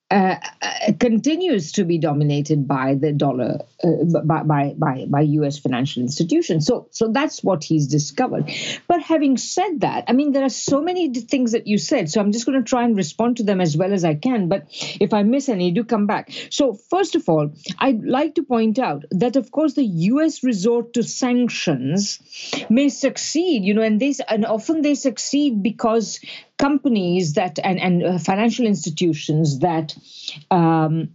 uh, 0.08 0.36
uh, 0.62 0.92
continues 1.00 1.72
to 1.72 1.84
be 1.84 1.98
dominated 1.98 2.68
by 2.68 2.94
the 2.94 3.12
dollar 3.12 3.58
uh, 3.82 4.20
by, 4.24 4.44
by 4.44 4.72
by 4.78 5.04
by 5.08 5.20
U.S. 5.22 5.58
financial 5.58 6.00
institutions. 6.00 6.64
So 6.64 6.86
so 6.92 7.10
that's 7.10 7.42
what 7.42 7.64
he's 7.64 7.88
discovered. 7.88 8.48
But 8.86 9.02
having 9.02 9.36
said 9.36 9.80
that, 9.80 10.04
I 10.06 10.12
mean 10.12 10.30
there 10.30 10.44
are 10.44 10.48
so 10.48 10.80
many 10.80 11.12
things 11.12 11.52
that 11.52 11.66
you 11.66 11.76
said. 11.76 12.08
So 12.08 12.20
I'm 12.20 12.30
just 12.30 12.46
going 12.46 12.62
to 12.62 12.68
try 12.68 12.84
and 12.84 12.96
respond 12.96 13.38
to 13.38 13.42
them 13.42 13.60
as 13.60 13.76
well 13.76 13.92
as 13.92 14.04
I 14.04 14.14
can. 14.14 14.48
But 14.48 14.66
if 15.00 15.12
I 15.12 15.24
miss 15.24 15.48
any, 15.48 15.72
do 15.72 15.82
come 15.82 16.06
back. 16.06 16.30
So 16.50 16.74
first 16.74 17.16
of 17.16 17.28
all, 17.28 17.50
I'd 17.80 18.04
like 18.04 18.36
to 18.36 18.44
point 18.44 18.78
out 18.78 19.06
that 19.10 19.34
of 19.34 19.50
course 19.50 19.74
the 19.74 19.84
U.S. 20.14 20.44
resort 20.44 20.92
to 20.92 21.02
sanctions 21.02 22.20
may 22.70 22.90
succeed. 22.90 23.64
You 23.64 23.74
know, 23.74 23.82
and 23.82 23.98
they 23.98 24.14
and 24.28 24.46
often 24.46 24.82
they 24.82 24.94
succeed 24.94 25.64
because 25.64 26.20
companies 26.58 27.34
that 27.34 27.58
and, 27.62 27.78
and 27.78 28.02
uh, 28.02 28.18
financial 28.18 28.66
institutions 28.66 29.60
that 29.60 29.94
um, 30.50 31.10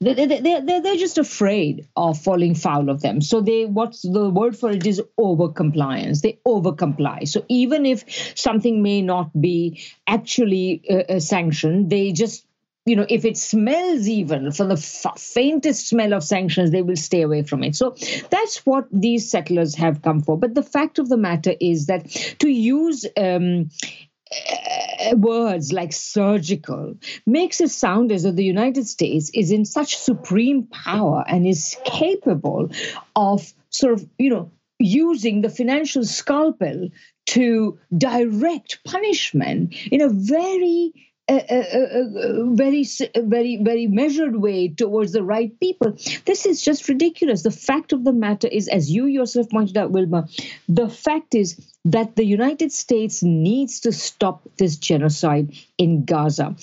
they, 0.00 0.12
they, 0.12 0.26
they, 0.26 0.80
they're 0.80 0.96
just 0.96 1.16
afraid 1.16 1.88
of 1.96 2.20
falling 2.20 2.54
foul 2.54 2.90
of 2.90 3.00
them. 3.00 3.22
So 3.22 3.40
they, 3.40 3.64
what's 3.64 4.02
the 4.02 4.28
word 4.28 4.56
for 4.56 4.70
it 4.70 4.86
is 4.86 5.00
over 5.16 5.48
compliance. 5.48 6.20
They 6.20 6.38
over 6.44 6.72
comply. 6.72 7.24
So 7.24 7.46
even 7.48 7.86
if 7.86 8.04
something 8.36 8.82
may 8.82 9.00
not 9.00 9.38
be 9.40 9.82
actually 10.06 10.82
uh, 10.90 11.18
sanctioned, 11.18 11.88
they 11.88 12.12
just 12.12 12.46
you 12.86 12.94
know, 12.94 13.06
if 13.08 13.24
it 13.24 13.36
smells 13.36 14.08
even 14.08 14.52
from 14.52 14.68
the 14.68 14.76
faintest 14.76 15.88
smell 15.88 16.14
of 16.14 16.22
sanctions, 16.22 16.70
they 16.70 16.82
will 16.82 16.94
stay 16.94 17.22
away 17.22 17.42
from 17.42 17.64
it. 17.64 17.74
So 17.74 17.96
that's 18.30 18.64
what 18.64 18.86
these 18.92 19.28
settlers 19.28 19.74
have 19.74 20.02
come 20.02 20.20
for. 20.20 20.38
But 20.38 20.54
the 20.54 20.62
fact 20.62 21.00
of 21.00 21.08
the 21.08 21.16
matter 21.16 21.52
is 21.60 21.86
that 21.86 22.08
to 22.38 22.48
use 22.48 23.04
um, 23.16 23.70
uh, 23.82 24.05
Uh, 24.50 25.16
words 25.16 25.72
like 25.72 25.92
surgical 25.92 26.96
makes 27.26 27.60
it 27.60 27.70
sound 27.70 28.10
as 28.10 28.22
though 28.22 28.32
the 28.32 28.44
United 28.44 28.86
States 28.86 29.30
is 29.34 29.50
in 29.50 29.64
such 29.64 29.96
supreme 29.96 30.64
power 30.64 31.24
and 31.28 31.46
is 31.46 31.76
capable 31.84 32.70
of 33.14 33.52
sort 33.70 33.92
of, 33.94 34.08
you 34.18 34.30
know, 34.30 34.50
using 34.78 35.40
the 35.40 35.48
financial 35.48 36.04
scalpel 36.04 36.88
to 37.26 37.78
direct 37.96 38.84
punishment 38.84 39.74
in 39.90 40.00
a 40.00 40.08
very 40.08 40.92
a, 41.28 41.34
a, 41.50 42.42
a, 42.42 42.54
very 42.54 42.86
very 43.16 43.58
very 43.60 43.86
measured 43.88 44.36
way 44.36 44.68
towards 44.68 45.10
the 45.12 45.24
right 45.24 45.58
people. 45.58 45.96
This 46.24 46.46
is 46.46 46.62
just 46.62 46.88
ridiculous. 46.88 47.42
The 47.42 47.50
fact 47.50 47.92
of 47.92 48.04
the 48.04 48.12
matter 48.12 48.46
is 48.46 48.68
as 48.68 48.90
you 48.90 49.06
yourself 49.06 49.50
pointed 49.50 49.76
out 49.76 49.90
Wilmer 49.90 50.28
the 50.68 50.88
fact 50.88 51.34
is 51.34 51.75
that 51.92 52.16
the 52.16 52.24
united 52.24 52.72
states 52.72 53.22
needs 53.22 53.80
to 53.80 53.92
stop 53.92 54.42
this 54.58 54.76
genocide 54.76 55.52
in 55.78 56.04
gaza 56.04 56.54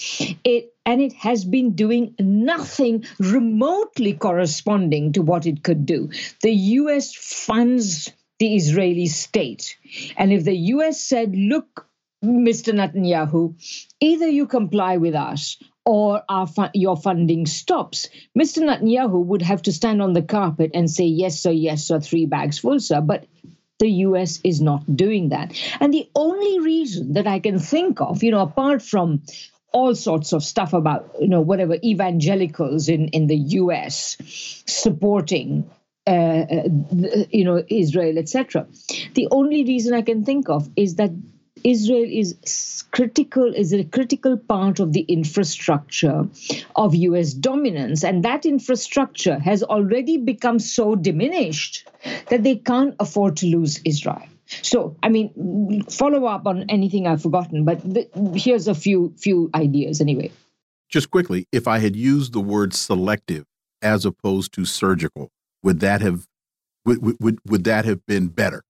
it 0.43 0.73
and 0.85 1.01
it 1.01 1.13
has 1.13 1.45
been 1.45 1.71
doing 1.75 2.13
nothing 2.19 3.03
remotely 3.19 4.13
corresponding 4.13 5.13
to 5.13 5.21
what 5.21 5.45
it 5.45 5.63
could 5.63 5.85
do 5.85 6.09
the 6.41 6.51
us 6.51 7.15
funds 7.15 8.11
the 8.39 8.55
israeli 8.55 9.07
state 9.07 9.77
and 10.17 10.33
if 10.33 10.43
the 10.43 10.55
us 10.55 10.99
said 10.99 11.35
look 11.35 11.87
Mr. 12.23 12.73
Netanyahu, 12.73 13.53
either 13.99 14.29
you 14.29 14.47
comply 14.47 14.95
with 14.95 15.13
us 15.13 15.57
or 15.85 16.23
fu- 16.55 16.69
your 16.73 16.95
funding 16.95 17.45
stops. 17.45 18.07
Mr. 18.37 18.63
Netanyahu 18.63 19.25
would 19.25 19.41
have 19.41 19.61
to 19.63 19.73
stand 19.73 20.01
on 20.01 20.13
the 20.13 20.21
carpet 20.21 20.71
and 20.73 20.89
say, 20.89 21.03
yes, 21.03 21.39
sir, 21.41 21.51
yes, 21.51 21.83
sir, 21.85 21.99
three 21.99 22.25
bags 22.25 22.59
full, 22.59 22.79
sir. 22.79 23.01
But 23.01 23.25
the 23.83 23.91
US 24.07 24.39
is 24.45 24.61
not 24.61 24.81
doing 24.95 25.29
that. 25.29 25.51
And 25.81 25.93
the 25.93 26.09
only 26.15 26.59
reason 26.61 27.13
that 27.13 27.27
I 27.27 27.39
can 27.39 27.59
think 27.59 27.99
of, 27.99 28.23
you 28.23 28.31
know, 28.31 28.39
apart 28.39 28.81
from 28.81 29.21
all 29.73 29.93
sorts 29.93 30.31
of 30.31 30.41
stuff 30.41 30.71
about, 30.71 31.11
you 31.19 31.27
know, 31.27 31.41
whatever 31.41 31.75
evangelicals 31.83 32.87
in, 32.87 33.09
in 33.09 33.27
the 33.27 33.35
US 33.61 34.17
supporting 34.65 35.69
uh, 36.05 36.09
uh 36.11 36.63
you 37.31 37.45
know 37.45 37.63
Israel, 37.69 38.17
etc. 38.17 38.67
The 39.13 39.27
only 39.31 39.63
reason 39.63 39.93
I 39.93 40.01
can 40.01 40.25
think 40.25 40.49
of 40.49 40.69
is 40.75 40.95
that 40.95 41.11
Israel 41.63 42.07
is 42.09 42.83
critical, 42.91 43.53
is 43.53 43.73
a 43.73 43.83
critical 43.83 44.37
part 44.37 44.79
of 44.79 44.93
the 44.93 45.01
infrastructure 45.01 46.27
of 46.75 46.95
US 46.95 47.33
dominance. 47.33 48.03
And 48.03 48.23
that 48.23 48.45
infrastructure 48.45 49.39
has 49.39 49.63
already 49.63 50.17
become 50.17 50.59
so 50.59 50.95
diminished 50.95 51.87
that 52.29 52.43
they 52.43 52.55
can't 52.55 52.95
afford 52.99 53.37
to 53.37 53.47
lose 53.47 53.81
Israel. 53.85 54.23
So, 54.45 54.95
I 55.01 55.09
mean, 55.09 55.83
follow 55.89 56.25
up 56.25 56.45
on 56.45 56.65
anything 56.69 57.07
I've 57.07 57.21
forgotten, 57.21 57.65
but 57.65 57.81
here's 58.35 58.67
a 58.67 58.75
few 58.75 59.13
few 59.17 59.49
ideas 59.55 60.01
anyway. 60.01 60.31
Just 60.89 61.09
quickly, 61.09 61.47
if 61.51 61.67
I 61.67 61.79
had 61.79 61.95
used 61.95 62.33
the 62.33 62.39
word 62.39 62.73
selective 62.73 63.45
as 63.81 64.05
opposed 64.05 64.53
to 64.53 64.65
surgical, 64.65 65.31
would 65.63 65.79
that 65.79 66.01
have 66.01 66.27
would, 66.85 67.21
would, 67.21 67.39
would 67.45 67.63
that 67.63 67.85
have 67.85 68.05
been 68.05 68.27
better? 68.27 68.63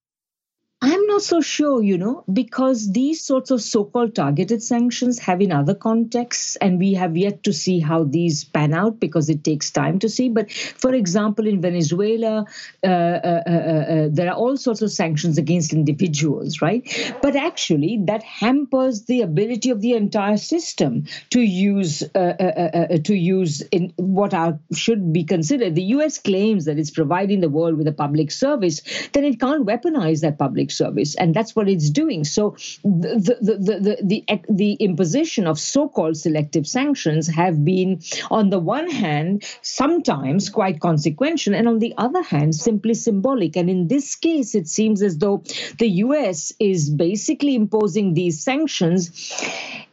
Not 1.13 1.21
so 1.21 1.41
sure, 1.41 1.83
you 1.83 1.95
know, 1.95 2.23
because 2.33 2.91
these 2.91 3.23
sorts 3.23 3.51
of 3.51 3.61
so 3.61 3.85
called 3.85 4.15
targeted 4.15 4.63
sanctions 4.63 5.19
have 5.19 5.41
in 5.41 5.51
other 5.51 5.75
contexts, 5.75 6.55
and 6.55 6.79
we 6.79 6.95
have 6.95 7.15
yet 7.15 7.43
to 7.43 7.53
see 7.53 7.79
how 7.79 8.05
these 8.05 8.43
pan 8.43 8.73
out 8.73 8.99
because 8.99 9.29
it 9.29 9.43
takes 9.43 9.69
time 9.69 9.99
to 9.99 10.09
see. 10.09 10.29
But 10.29 10.51
for 10.51 10.91
example, 10.91 11.45
in 11.45 11.61
Venezuela, 11.61 12.47
uh, 12.83 12.87
uh, 12.87 13.43
uh, 13.45 13.51
uh 13.51 14.07
there 14.11 14.27
are 14.27 14.33
all 14.33 14.57
sorts 14.57 14.81
of 14.81 14.91
sanctions 14.91 15.37
against 15.37 15.71
individuals, 15.71 16.63
right? 16.63 16.81
But 17.21 17.35
actually, 17.35 17.99
that 18.05 18.23
hampers 18.23 19.03
the 19.03 19.21
ability 19.21 19.69
of 19.69 19.81
the 19.81 19.93
entire 19.93 20.37
system 20.37 21.05
to 21.29 21.41
use 21.41 22.01
uh, 22.15 22.17
uh, 22.17 22.97
to 23.03 23.13
use 23.13 23.61
in 23.69 23.93
what 23.97 24.33
are 24.33 24.57
should 24.73 25.13
be 25.13 25.23
considered. 25.23 25.75
The 25.75 25.89
U.S. 25.97 26.17
claims 26.17 26.65
that 26.65 26.79
it's 26.79 26.89
providing 26.89 27.41
the 27.41 27.49
world 27.49 27.77
with 27.77 27.87
a 27.87 27.93
public 27.93 28.31
service, 28.31 28.81
then 29.13 29.23
it 29.25 29.39
can't 29.39 29.67
weaponize 29.67 30.21
that 30.21 30.39
public 30.39 30.71
service 30.71 31.02
office, 31.03 31.15
and 31.15 31.33
that's 31.33 31.55
what 31.55 31.69
it's 31.69 31.89
doing. 31.89 32.23
So 32.23 32.55
the 32.83 33.19
the 33.21 33.55
the 33.57 33.79
the, 33.79 33.97
the, 34.01 34.41
the 34.49 34.73
imposition 34.73 35.47
of 35.47 35.59
so-called 35.59 36.17
selective 36.17 36.67
sanctions 36.67 37.27
have 37.27 37.63
been, 37.63 38.01
on 38.31 38.49
the 38.49 38.59
one 38.59 38.89
hand, 38.89 39.43
sometimes 39.61 40.49
quite 40.49 40.79
consequential, 40.79 41.55
and 41.55 41.67
on 41.67 41.79
the 41.79 41.93
other 41.97 42.23
hand, 42.23 42.55
simply 42.55 42.93
symbolic. 42.93 43.55
And 43.55 43.69
in 43.69 43.87
this 43.87 44.15
case, 44.15 44.55
it 44.55 44.67
seems 44.67 45.01
as 45.01 45.17
though 45.17 45.43
the 45.79 45.89
U.S. 46.07 46.53
is 46.59 46.89
basically 46.89 47.55
imposing 47.55 48.13
these 48.13 48.43
sanctions 48.43 49.11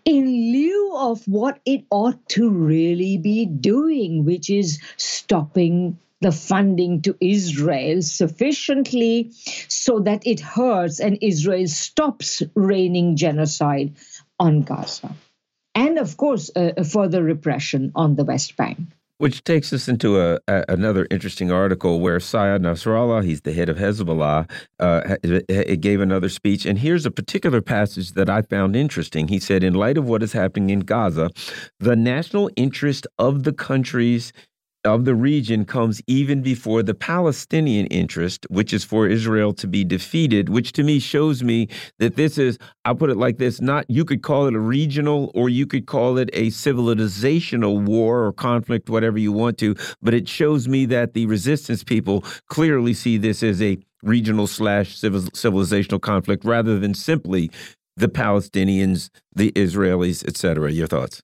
in 0.04 0.24
lieu 0.52 0.96
of 0.96 1.22
what 1.26 1.60
it 1.66 1.84
ought 1.90 2.28
to 2.28 2.50
really 2.50 3.18
be 3.18 3.46
doing, 3.46 4.24
which 4.24 4.50
is 4.50 4.80
stopping 4.96 5.98
the 6.20 6.32
funding 6.32 7.02
to 7.02 7.16
Israel 7.20 8.02
sufficiently 8.02 9.30
so 9.68 10.00
that 10.00 10.26
it 10.26 10.40
hurts 10.40 11.00
and 11.00 11.18
Israel 11.20 11.66
stops 11.66 12.42
raining 12.54 13.16
genocide 13.16 13.94
on 14.38 14.62
Gaza. 14.62 15.14
And 15.74 15.98
of 15.98 16.16
course, 16.16 16.50
uh, 16.54 16.82
further 16.82 17.22
repression 17.22 17.92
on 17.94 18.16
the 18.16 18.24
West 18.24 18.56
Bank. 18.56 18.78
Which 19.18 19.44
takes 19.44 19.70
us 19.74 19.86
into 19.86 20.18
a, 20.18 20.38
a, 20.48 20.64
another 20.68 21.06
interesting 21.10 21.52
article 21.52 22.00
where 22.00 22.18
Syed 22.20 22.62
Nasrallah, 22.62 23.22
he's 23.22 23.42
the 23.42 23.52
head 23.52 23.68
of 23.68 23.76
Hezbollah, 23.76 24.50
uh, 24.78 25.16
it 25.22 25.82
gave 25.82 26.00
another 26.00 26.30
speech. 26.30 26.64
And 26.64 26.78
here's 26.78 27.04
a 27.04 27.10
particular 27.10 27.60
passage 27.60 28.12
that 28.12 28.30
I 28.30 28.40
found 28.40 28.74
interesting. 28.74 29.28
He 29.28 29.38
said, 29.38 29.62
In 29.62 29.74
light 29.74 29.98
of 29.98 30.08
what 30.08 30.22
is 30.22 30.32
happening 30.32 30.70
in 30.70 30.80
Gaza, 30.80 31.28
the 31.78 31.96
national 31.96 32.50
interest 32.56 33.06
of 33.18 33.42
the 33.42 33.52
countries 33.52 34.32
of 34.84 35.04
the 35.04 35.14
region 35.14 35.64
comes 35.64 36.00
even 36.06 36.42
before 36.42 36.82
the 36.82 36.94
Palestinian 36.94 37.86
interest, 37.86 38.46
which 38.48 38.72
is 38.72 38.84
for 38.84 39.06
Israel 39.06 39.52
to 39.54 39.66
be 39.66 39.84
defeated, 39.84 40.48
which 40.48 40.72
to 40.72 40.82
me 40.82 40.98
shows 40.98 41.42
me 41.42 41.68
that 41.98 42.16
this 42.16 42.38
is, 42.38 42.58
I'll 42.84 42.94
put 42.94 43.10
it 43.10 43.16
like 43.16 43.38
this, 43.38 43.60
not, 43.60 43.84
you 43.88 44.04
could 44.04 44.22
call 44.22 44.46
it 44.46 44.54
a 44.54 44.60
regional 44.60 45.30
or 45.34 45.48
you 45.48 45.66
could 45.66 45.86
call 45.86 46.18
it 46.18 46.30
a 46.32 46.48
civilizational 46.48 47.84
war 47.84 48.24
or 48.24 48.32
conflict, 48.32 48.88
whatever 48.88 49.18
you 49.18 49.32
want 49.32 49.58
to, 49.58 49.74
but 50.00 50.14
it 50.14 50.28
shows 50.28 50.66
me 50.66 50.86
that 50.86 51.14
the 51.14 51.26
resistance 51.26 51.84
people 51.84 52.24
clearly 52.48 52.94
see 52.94 53.18
this 53.18 53.42
as 53.42 53.60
a 53.60 53.78
regional 54.02 54.46
slash 54.46 54.98
civilizational 54.98 56.00
conflict 56.00 56.44
rather 56.44 56.78
than 56.78 56.94
simply 56.94 57.50
the 57.96 58.08
Palestinians, 58.08 59.10
the 59.34 59.52
Israelis, 59.52 60.26
etc. 60.26 60.72
Your 60.72 60.86
thoughts? 60.86 61.22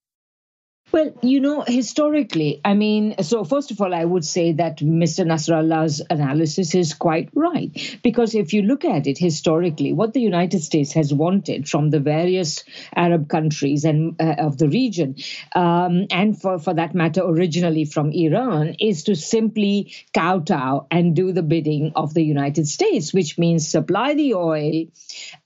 Well, 0.93 1.13
you 1.21 1.41
know, 1.41 1.65
historically, 1.67 2.61
I 2.65 2.75
mean, 2.75 3.17
so 3.21 3.43
first 3.43 3.73
of 3.73 3.81
all, 3.81 3.93
I 3.93 4.05
would 4.05 4.25
say 4.25 4.53
that 4.53 4.79
Mr. 4.79 5.27
Nasrallah's 5.27 6.01
analysis 6.11 6.77
is 6.77 6.95
quite 6.95 7.29
right. 7.35 7.99
Because 8.05 8.37
if 8.37 8.53
you 8.53 8.63
look 8.63 8.85
at 8.85 9.09
it 9.09 9.19
historically, 9.19 9.93
what 9.93 10.13
the 10.13 10.21
United 10.21 10.63
States 10.63 10.93
has 10.93 11.13
wanted 11.13 11.69
from 11.69 11.91
the 11.91 11.99
various 11.99 12.63
Arab 12.95 13.29
countries 13.29 13.85
and 13.85 14.15
uh, 14.21 14.37
of 14.39 14.59
the 14.59 14.69
region, 14.69 15.17
um, 15.57 16.07
and 16.13 16.41
for, 16.41 16.61
for 16.61 16.73
that 16.75 16.95
matter, 16.95 17.21
originally 17.21 17.85
from 17.85 18.13
Iran, 18.13 18.77
is 18.79 19.03
to 19.05 19.17
simply 19.17 19.93
kowtow 20.15 20.87
and 20.93 21.17
do 21.17 21.33
the 21.33 21.43
bidding 21.43 21.93
of 21.97 22.15
the 22.15 22.23
United 22.23 22.69
States, 22.69 23.13
which 23.13 23.39
means 23.39 23.69
supply 23.69 24.15
the 24.15 24.35
oil 24.35 24.85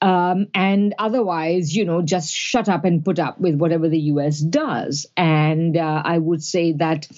um, 0.02 0.48
and 0.54 0.94
otherwise, 0.98 1.74
you 1.74 1.86
know, 1.86 2.02
just 2.02 2.34
shut 2.34 2.68
up 2.68 2.84
and 2.84 3.02
put 3.02 3.18
up 3.18 3.40
with 3.40 3.54
whatever 3.54 3.88
the 3.88 4.00
US 4.00 4.38
does. 4.38 5.06
And 5.16 5.29
and 5.30 5.76
uh, 5.76 6.02
I 6.04 6.18
would 6.18 6.42
say 6.42 6.72
that. 6.72 7.08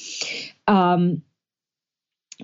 Um, 0.69 1.23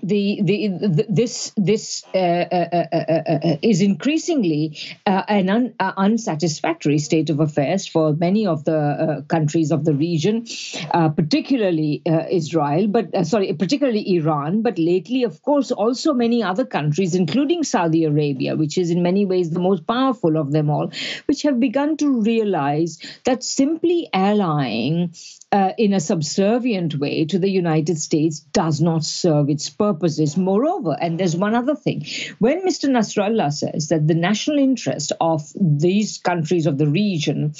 the, 0.01 0.39
the, 0.43 0.67
the, 0.67 1.05
this 1.09 1.51
this 1.57 2.05
uh, 2.13 2.17
uh, 2.17 2.85
uh, 2.93 3.57
is 3.61 3.81
increasingly 3.81 4.77
an 5.05 5.49
un, 5.49 5.73
unsatisfactory 5.79 6.99
state 6.99 7.29
of 7.29 7.41
affairs 7.41 7.85
for 7.85 8.13
many 8.13 8.47
of 8.47 8.63
the 8.63 9.25
countries 9.27 9.71
of 9.71 9.83
the 9.83 9.93
region, 9.93 10.45
particularly 10.93 12.01
Israel, 12.31 12.87
but 12.87 13.25
sorry, 13.27 13.51
particularly 13.53 14.15
Iran, 14.15 14.61
but 14.61 14.79
lately, 14.79 15.23
of 15.23 15.41
course, 15.41 15.69
also 15.71 16.13
many 16.13 16.41
other 16.43 16.65
countries, 16.65 17.13
including 17.13 17.63
Saudi 17.63 18.05
Arabia, 18.05 18.55
which 18.55 18.77
is 18.77 18.91
in 18.91 19.03
many 19.03 19.25
ways 19.25 19.49
the 19.49 19.59
most 19.59 19.85
powerful 19.85 20.37
of 20.37 20.53
them 20.53 20.69
all, 20.69 20.91
which 21.25 21.41
have 21.41 21.59
begun 21.59 21.97
to 21.97 22.21
realize 22.21 22.99
that 23.25 23.43
simply 23.43 24.07
allying 24.13 25.13
uh, 25.51 25.71
in 25.77 25.93
a 25.93 25.99
subservient 25.99 26.95
way 26.95 27.25
to 27.25 27.39
the 27.39 27.49
United 27.49 27.97
States 27.97 28.39
does 28.39 28.81
not 28.81 29.03
serve 29.03 29.49
its 29.49 29.69
purposes. 29.69 30.37
Moreover, 30.37 30.95
and 30.99 31.19
there's 31.19 31.35
one 31.35 31.55
other 31.55 31.75
thing 31.75 32.05
when 32.37 32.65
Mr. 32.65 32.89
Nasrallah 32.89 33.51
says 33.51 33.87
that 33.89 34.07
the 34.07 34.15
national 34.15 34.59
interest 34.59 35.11
of 35.19 35.51
these 35.59 36.17
countries 36.19 36.67
of 36.67 36.77
the 36.77 36.87
region 36.87 37.53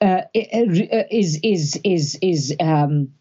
uh, 0.00 0.22
is 0.34 1.38
is 1.42 1.80
is 1.84 2.18
is 2.22 2.56
um, 2.58 3.12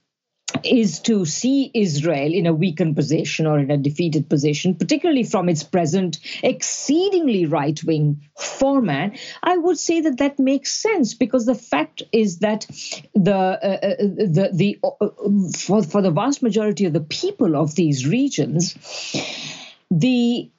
is 0.64 1.00
to 1.02 1.26
see 1.26 1.72
Israel 1.74 2.34
in 2.34 2.46
a 2.46 2.54
weakened 2.54 2.96
position 2.96 3.46
or 3.46 3.60
in 3.60 3.72
a 3.72 3.78
defeated 3.78 4.30
position, 4.30 4.76
particularly 4.76 5.24
from 5.24 5.50
its 5.50 5.64
present 5.64 6.20
exceedingly 6.44 7.46
right 7.46 7.82
wing 7.84 8.22
format, 8.38 9.18
I 9.44 9.58
would 9.58 9.78
say 9.78 10.02
that 10.02 10.18
that 10.18 10.40
makes 10.40 10.72
sense 10.72 11.14
because 11.14 11.46
the 11.46 11.56
fact 11.56 12.04
is 12.12 12.40
that 12.40 12.66
the 13.14 13.36
uh, 13.36 13.80
uh 13.86 13.96
the 14.00 14.50
the 14.54 14.80
uh, 14.84 15.10
for 15.58 15.84
for 15.84 16.02
the 16.02 16.12
vast 16.12 16.42
majority 16.42 16.86
of 16.86 16.94
the 16.94 17.02
people 17.02 17.56
of 17.56 17.76
these 17.76 18.08
regions, 18.08 18.76
the 19.92 20.50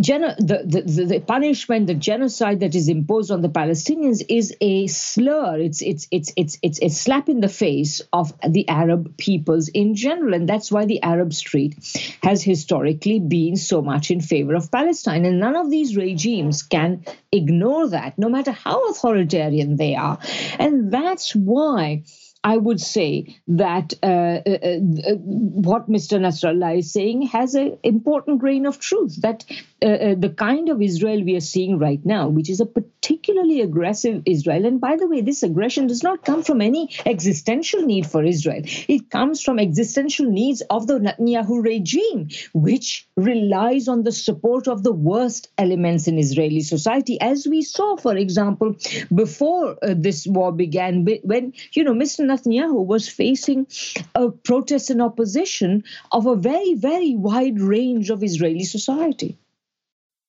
Geno- 0.00 0.34
the, 0.38 0.64
the, 0.66 1.04
the, 1.04 1.20
punishment, 1.20 1.86
the 1.86 1.94
genocide 1.94 2.60
that 2.60 2.74
is 2.74 2.88
imposed 2.88 3.30
on 3.30 3.42
the 3.42 3.48
Palestinians 3.48 4.24
is 4.28 4.52
a 4.60 4.88
slur. 4.88 5.56
It's, 5.60 5.82
it's, 5.82 6.08
it's, 6.10 6.32
it's, 6.36 6.58
it's 6.62 6.82
a 6.82 6.88
slap 6.88 7.28
in 7.28 7.40
the 7.40 7.48
face 7.48 8.02
of 8.12 8.34
the 8.48 8.68
Arab 8.68 9.16
peoples 9.18 9.68
in 9.68 9.94
general. 9.94 10.34
And 10.34 10.48
that's 10.48 10.72
why 10.72 10.84
the 10.86 11.00
Arab 11.00 11.32
street 11.32 11.76
has 12.24 12.42
historically 12.42 13.20
been 13.20 13.54
so 13.54 13.82
much 13.82 14.10
in 14.10 14.20
favor 14.20 14.56
of 14.56 14.72
Palestine. 14.72 15.24
And 15.26 15.38
none 15.38 15.54
of 15.54 15.70
these 15.70 15.96
regimes 15.96 16.64
can 16.64 17.04
ignore 17.30 17.88
that, 17.90 18.18
no 18.18 18.28
matter 18.28 18.50
how 18.50 18.90
authoritarian 18.90 19.76
they 19.76 19.94
are. 19.94 20.18
And 20.58 20.90
that's 20.90 21.36
why 21.36 22.02
I 22.44 22.58
would 22.58 22.78
say 22.78 23.40
that 23.48 23.94
uh, 24.02 24.06
uh, 24.06 25.12
uh, 25.12 25.14
what 25.16 25.88
Mr. 25.88 26.20
Nasrallah 26.20 26.78
is 26.78 26.92
saying 26.92 27.22
has 27.28 27.54
an 27.54 27.78
important 27.82 28.38
grain 28.38 28.66
of 28.66 28.78
truth. 28.78 29.18
That 29.22 29.44
uh, 29.82 29.86
uh, 29.86 30.14
the 30.18 30.28
kind 30.28 30.68
of 30.68 30.82
Israel 30.82 31.24
we 31.24 31.36
are 31.36 31.40
seeing 31.40 31.78
right 31.78 32.04
now, 32.04 32.28
which 32.28 32.50
is 32.50 32.60
a 32.60 32.66
particularly 32.66 33.62
aggressive 33.62 34.22
Israel, 34.26 34.66
and 34.66 34.78
by 34.78 34.96
the 34.96 35.08
way, 35.08 35.22
this 35.22 35.42
aggression 35.42 35.86
does 35.86 36.02
not 36.02 36.24
come 36.24 36.42
from 36.42 36.60
any 36.60 36.90
existential 37.06 37.80
need 37.80 38.06
for 38.06 38.22
Israel. 38.22 38.62
It 38.88 39.08
comes 39.08 39.42
from 39.42 39.58
existential 39.58 40.26
needs 40.26 40.60
of 40.68 40.86
the 40.86 40.98
Netanyahu 40.98 41.62
regime, 41.64 42.28
which 42.52 43.08
relies 43.16 43.88
on 43.88 44.02
the 44.02 44.12
support 44.12 44.68
of 44.68 44.82
the 44.82 44.92
worst 44.92 45.48
elements 45.56 46.08
in 46.08 46.18
Israeli 46.18 46.60
society, 46.60 47.18
as 47.22 47.46
we 47.46 47.62
saw, 47.62 47.96
for 47.96 48.14
example, 48.16 48.76
before 49.14 49.78
this 49.82 50.26
war 50.26 50.52
began, 50.52 51.06
when 51.22 51.54
you 51.72 51.84
know 51.84 51.94
Mr. 51.94 52.33
Netanyahu 52.34 52.84
was 52.84 53.08
facing 53.08 53.66
a 54.14 54.30
protest 54.30 54.90
and 54.90 55.00
opposition 55.00 55.84
of 56.12 56.26
a 56.26 56.36
very, 56.36 56.74
very 56.74 57.14
wide 57.14 57.60
range 57.60 58.10
of 58.10 58.22
Israeli 58.22 58.64
society. 58.64 59.38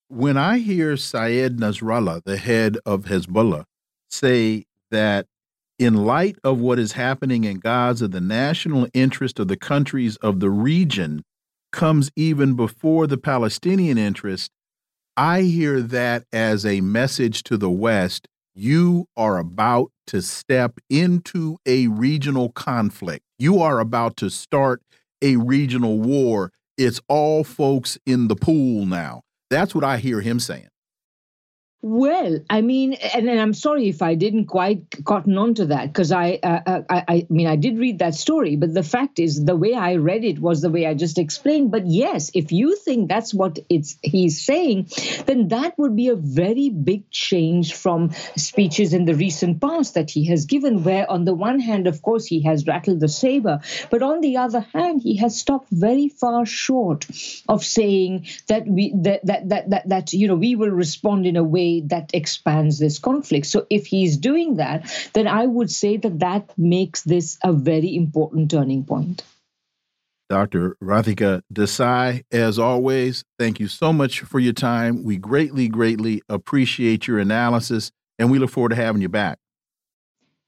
When 0.07 0.37
I 0.37 0.59
hear 0.59 0.97
Syed 0.97 1.57
Nasrallah, 1.57 2.23
the 2.23 2.37
head 2.37 2.77
of 2.85 3.05
Hezbollah, 3.05 3.65
say 4.09 4.65
that 4.91 5.25
in 5.79 6.05
light 6.05 6.37
of 6.43 6.59
what 6.59 6.79
is 6.79 6.93
happening 6.93 7.43
in 7.43 7.59
Gaza, 7.59 8.07
the 8.07 8.21
national 8.21 8.87
interest 8.93 9.39
of 9.39 9.47
the 9.47 9.57
countries 9.57 10.15
of 10.17 10.39
the 10.39 10.49
region 10.49 11.23
comes 11.71 12.11
even 12.15 12.55
before 12.55 13.07
the 13.07 13.17
Palestinian 13.17 13.97
interest, 13.97 14.51
I 15.17 15.41
hear 15.41 15.81
that 15.81 16.25
as 16.31 16.65
a 16.65 16.81
message 16.81 17.43
to 17.43 17.57
the 17.57 17.69
West 17.69 18.27
you 18.55 19.07
are 19.17 19.37
about 19.37 19.91
to 20.07 20.21
step 20.21 20.79
into 20.89 21.57
a 21.65 21.87
regional 21.87 22.49
conflict. 22.49 23.25
You 23.37 23.59
are 23.61 23.79
about 23.79 24.15
to 24.17 24.29
start 24.29 24.81
a 25.21 25.35
regional 25.35 25.99
war. 25.99 26.51
It's 26.77 27.01
all 27.09 27.43
folks 27.43 27.97
in 28.05 28.27
the 28.29 28.35
pool 28.35 28.85
now. 28.85 29.21
That's 29.49 29.75
what 29.75 29.83
I 29.83 29.97
hear 29.97 30.21
him 30.21 30.39
saying. 30.39 30.69
Well, 31.81 32.39
I 32.49 32.61
mean, 32.61 32.93
and, 32.93 33.29
and 33.29 33.39
I'm 33.39 33.53
sorry 33.53 33.87
if 33.89 34.01
I 34.01 34.15
didn't 34.15 34.45
quite 34.45 34.81
cotton 35.03 35.37
on 35.37 35.53
to 35.53 35.67
that 35.67 35.93
because 35.93 36.11
I, 36.11 36.39
uh, 36.41 36.61
uh, 36.65 36.81
I, 36.89 37.03
I 37.07 37.27
mean, 37.29 37.45
I 37.45 37.57
did 37.57 37.77
read 37.77 37.99
that 37.99 38.15
story, 38.15 38.55
but 38.55 38.73
the 38.73 38.81
fact 38.81 39.19
is, 39.19 39.45
the 39.45 39.55
way 39.55 39.75
I 39.75 39.97
read 39.97 40.23
it 40.23 40.39
was 40.39 40.63
the 40.63 40.71
way 40.71 40.87
I 40.87 40.95
just 40.95 41.19
explained. 41.19 41.69
But 41.69 41.85
yes, 41.85 42.31
if 42.33 42.51
you 42.51 42.75
think 42.75 43.07
that's 43.07 43.35
what 43.35 43.59
it's 43.69 43.99
he's 44.01 44.43
saying, 44.43 44.89
then 45.27 45.49
that 45.49 45.77
would 45.77 45.95
be 45.95 46.07
a 46.07 46.15
very 46.15 46.71
big 46.71 47.11
change 47.11 47.75
from 47.75 48.09
speeches 48.35 48.91
in 48.95 49.05
the 49.05 49.13
recent 49.13 49.61
past 49.61 49.93
that 49.93 50.09
he 50.09 50.25
has 50.25 50.45
given. 50.45 50.83
Where 50.83 51.07
on 51.07 51.25
the 51.25 51.35
one 51.35 51.59
hand, 51.59 51.85
of 51.85 52.01
course, 52.01 52.25
he 52.25 52.41
has 52.45 52.65
rattled 52.65 52.99
the 52.99 53.09
saber, 53.09 53.59
but 53.91 54.01
on 54.01 54.21
the 54.21 54.37
other 54.37 54.61
hand, 54.73 55.01
he 55.03 55.17
has 55.17 55.37
stopped 55.39 55.69
very 55.69 56.09
far 56.09 56.47
short 56.47 57.05
of 57.47 57.63
saying 57.63 58.25
that 58.47 58.65
we 58.65 58.91
that 59.03 59.23
that 59.27 59.49
that 59.49 59.69
that, 59.69 59.89
that 59.89 60.13
you 60.13 60.27
know 60.27 60.35
we 60.35 60.55
will 60.55 60.71
respond 60.71 61.27
in 61.27 61.35
a 61.35 61.43
way 61.43 61.64
way 61.65 61.81
that 61.87 62.11
expands 62.13 62.79
this 62.79 62.99
conflict. 62.99 63.45
So 63.47 63.65
if 63.69 63.87
he's 63.87 64.17
doing 64.17 64.57
that, 64.57 65.09
then 65.13 65.27
I 65.27 65.45
would 65.45 65.71
say 65.71 65.97
that 65.97 66.19
that 66.19 66.57
makes 66.57 67.03
this 67.03 67.37
a 67.43 67.53
very 67.53 67.95
important 67.95 68.51
turning 68.51 68.83
point. 68.83 69.23
Dr. 70.27 70.75
Radhika 70.81 71.41
Desai, 71.53 72.23
as 72.31 72.57
always, 72.57 73.23
thank 73.37 73.59
you 73.59 73.67
so 73.67 73.93
much 73.93 74.21
for 74.21 74.39
your 74.39 74.53
time. 74.53 75.03
We 75.03 75.17
greatly, 75.17 75.67
greatly 75.67 76.21
appreciate 76.27 77.07
your 77.07 77.19
analysis, 77.19 77.91
and 78.17 78.31
we 78.31 78.39
look 78.39 78.49
forward 78.49 78.69
to 78.69 78.75
having 78.75 79.03
you 79.03 79.09
back. 79.09 79.37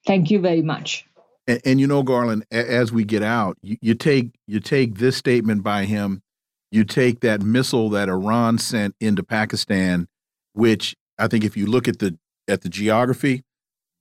Thank 0.08 0.32
you 0.32 0.40
very 0.40 0.64
much. 0.64 1.06
And, 1.46 1.62
and 1.64 1.80
you 1.80 1.86
know, 1.86 2.02
Garland, 2.02 2.46
as 2.50 2.92
we 2.92 3.04
get 3.04 3.22
out, 3.22 3.58
you, 3.62 3.78
you 3.82 3.94
take 3.94 4.32
you 4.48 4.60
take 4.60 4.96
this 4.96 5.16
statement 5.16 5.62
by 5.62 5.86
him, 5.86 6.24
you 6.72 6.84
take 6.84 7.20
that 7.20 7.44
missile 7.44 7.92
that 7.92 8.10
Iran 8.10 8.58
sent 8.58 8.96
into 9.00 9.22
Pakistan, 9.22 10.08
which 10.54 10.96
I 11.18 11.28
think 11.28 11.44
if 11.44 11.58
you 11.58 11.66
look 11.66 11.88
at 11.88 12.00
the 12.00 12.18
at 12.48 12.62
the 12.62 12.70
geography, 12.70 13.44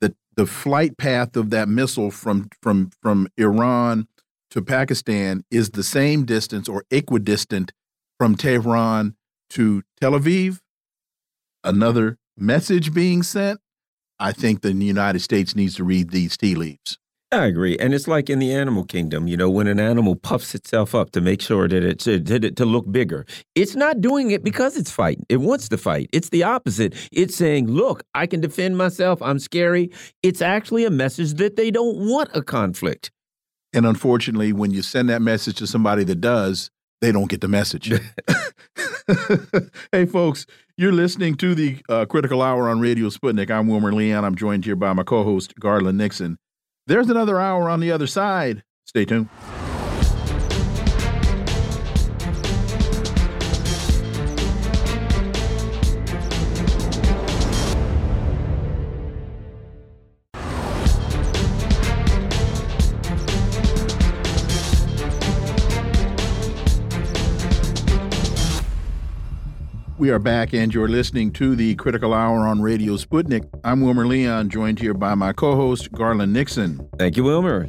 the 0.01 0.15
the 0.37 0.47
flight 0.47 0.97
path 0.97 1.37
of 1.37 1.51
that 1.51 1.69
missile 1.69 2.11
from 2.11 2.49
from 2.63 2.91
from 3.03 3.29
Iran 3.37 4.09
to 4.51 4.63
Pakistan 4.63 5.45
is 5.51 5.71
the 5.71 5.83
same 5.83 6.25
distance 6.25 6.69
or 6.69 6.85
equidistant 6.91 7.73
from 8.19 8.37
Tehran 8.37 9.17
to 9.51 9.83
Tel 10.01 10.13
Aviv. 10.13 10.61
Another 11.65 12.19
message 12.37 12.95
being 12.95 13.23
sent. 13.23 13.61
I 14.19 14.33
think 14.33 14.63
the 14.63 14.73
United 14.73 15.21
States 15.21 15.55
needs 15.55 15.77
to 15.77 15.85
read 15.85 16.11
these 16.11 16.37
tea 16.37 16.55
leaves. 16.55 16.99
I 17.33 17.47
agree, 17.47 17.77
and 17.79 17.93
it's 17.93 18.07
like 18.07 18.31
in 18.31 18.39
the 18.39 18.55
animal 18.55 18.85
kingdom. 18.85 19.27
You 19.27 19.37
know, 19.37 19.51
when 19.51 19.67
an 19.67 19.81
animal 19.81 20.15
puffs 20.15 20.55
itself 20.55 20.95
up 20.95 21.11
to 21.11 21.21
make 21.21 21.43
sure 21.43 21.67
that 21.67 21.83
it's 21.83 22.05
to, 22.05 22.21
to 22.21 22.65
look 22.65 22.91
bigger, 22.93 23.27
it's 23.57 23.75
not 23.75 24.01
doing 24.01 24.31
it 24.31 24.45
because 24.45 24.77
it's 24.77 24.93
fighting. 24.93 25.27
It 25.29 25.39
wants 25.39 25.69
to 25.71 25.77
fight. 25.77 26.09
It's 26.13 26.29
the 26.29 26.45
opposite. 26.45 26.95
It's 27.11 27.35
saying, 27.35 27.67
"Look, 27.67 28.05
I 28.15 28.27
can 28.27 28.41
defend 28.41 28.77
myself. 28.79 29.21
I'm 29.23 29.41
scary." 29.41 29.91
It's 30.23 30.41
actually 30.41 30.85
a 30.85 30.91
message 30.91 31.35
that 31.35 31.57
they 31.57 31.73
don't 31.73 31.97
want 32.09 32.31
a 32.33 32.43
conflict. 32.43 33.11
And 33.73 33.87
unfortunately, 33.87 34.53
when 34.53 34.71
you 34.71 34.83
send 34.83 35.09
that 35.09 35.21
message 35.21 35.57
to 35.57 35.67
somebody 35.67 36.05
that 36.05 36.21
does, 36.21 36.71
they 37.01 37.11
don't 37.11 37.29
get 37.29 37.41
the 37.41 37.49
message. 37.49 37.93
hey, 39.93 40.07
folks, 40.07 40.47
you're 40.77 40.93
listening 40.93 41.35
to 41.37 41.55
the 41.55 41.79
uh, 41.89 42.05
Critical 42.07 42.41
Hour 42.41 42.69
on 42.69 42.81
Radio 42.81 43.09
Sputnik. 43.09 43.51
I'm 43.51 43.69
Wilmer 43.69 43.93
Leon. 43.93 44.25
I'm 44.25 44.35
joined 44.37 44.65
here 44.65 44.77
by 44.77 44.93
my 44.93 45.03
co 45.03 45.25
host, 45.25 45.59
Garland 45.59 45.99
Nixon. 45.99 46.39
There's 46.89 47.11
another 47.11 47.41
hour 47.41 47.69
on 47.69 47.81
the 47.81 47.91
other 47.91 48.07
side. 48.07 48.63
Stay 48.85 49.05
tuned. 49.05 49.29
We 70.07 70.13
are 70.13 70.21
back, 70.21 70.55
and 70.55 70.73
you're 70.73 70.87
listening 70.87 71.33
to 71.33 71.57
the 71.57 71.75
Critical 71.75 72.15
Hour 72.15 72.47
on 72.47 72.63
Radio 72.63 72.93
Sputnik. 72.93 73.45
I'm 73.65 73.81
Wilmer 73.81 74.07
Leon, 74.07 74.51
joined 74.51 74.79
here 74.79 74.95
by 74.95 75.17
my 75.17 75.33
co 75.33 75.57
host, 75.57 75.91
Garland 75.91 76.33
Nixon. 76.33 76.89
Thank 76.97 77.17
you, 77.17 77.25
Wilmer. 77.25 77.69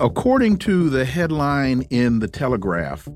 According 0.00 0.58
to 0.58 0.90
the 0.90 1.06
headline 1.06 1.80
in 1.88 2.18
The 2.18 2.28
Telegraph, 2.28 3.08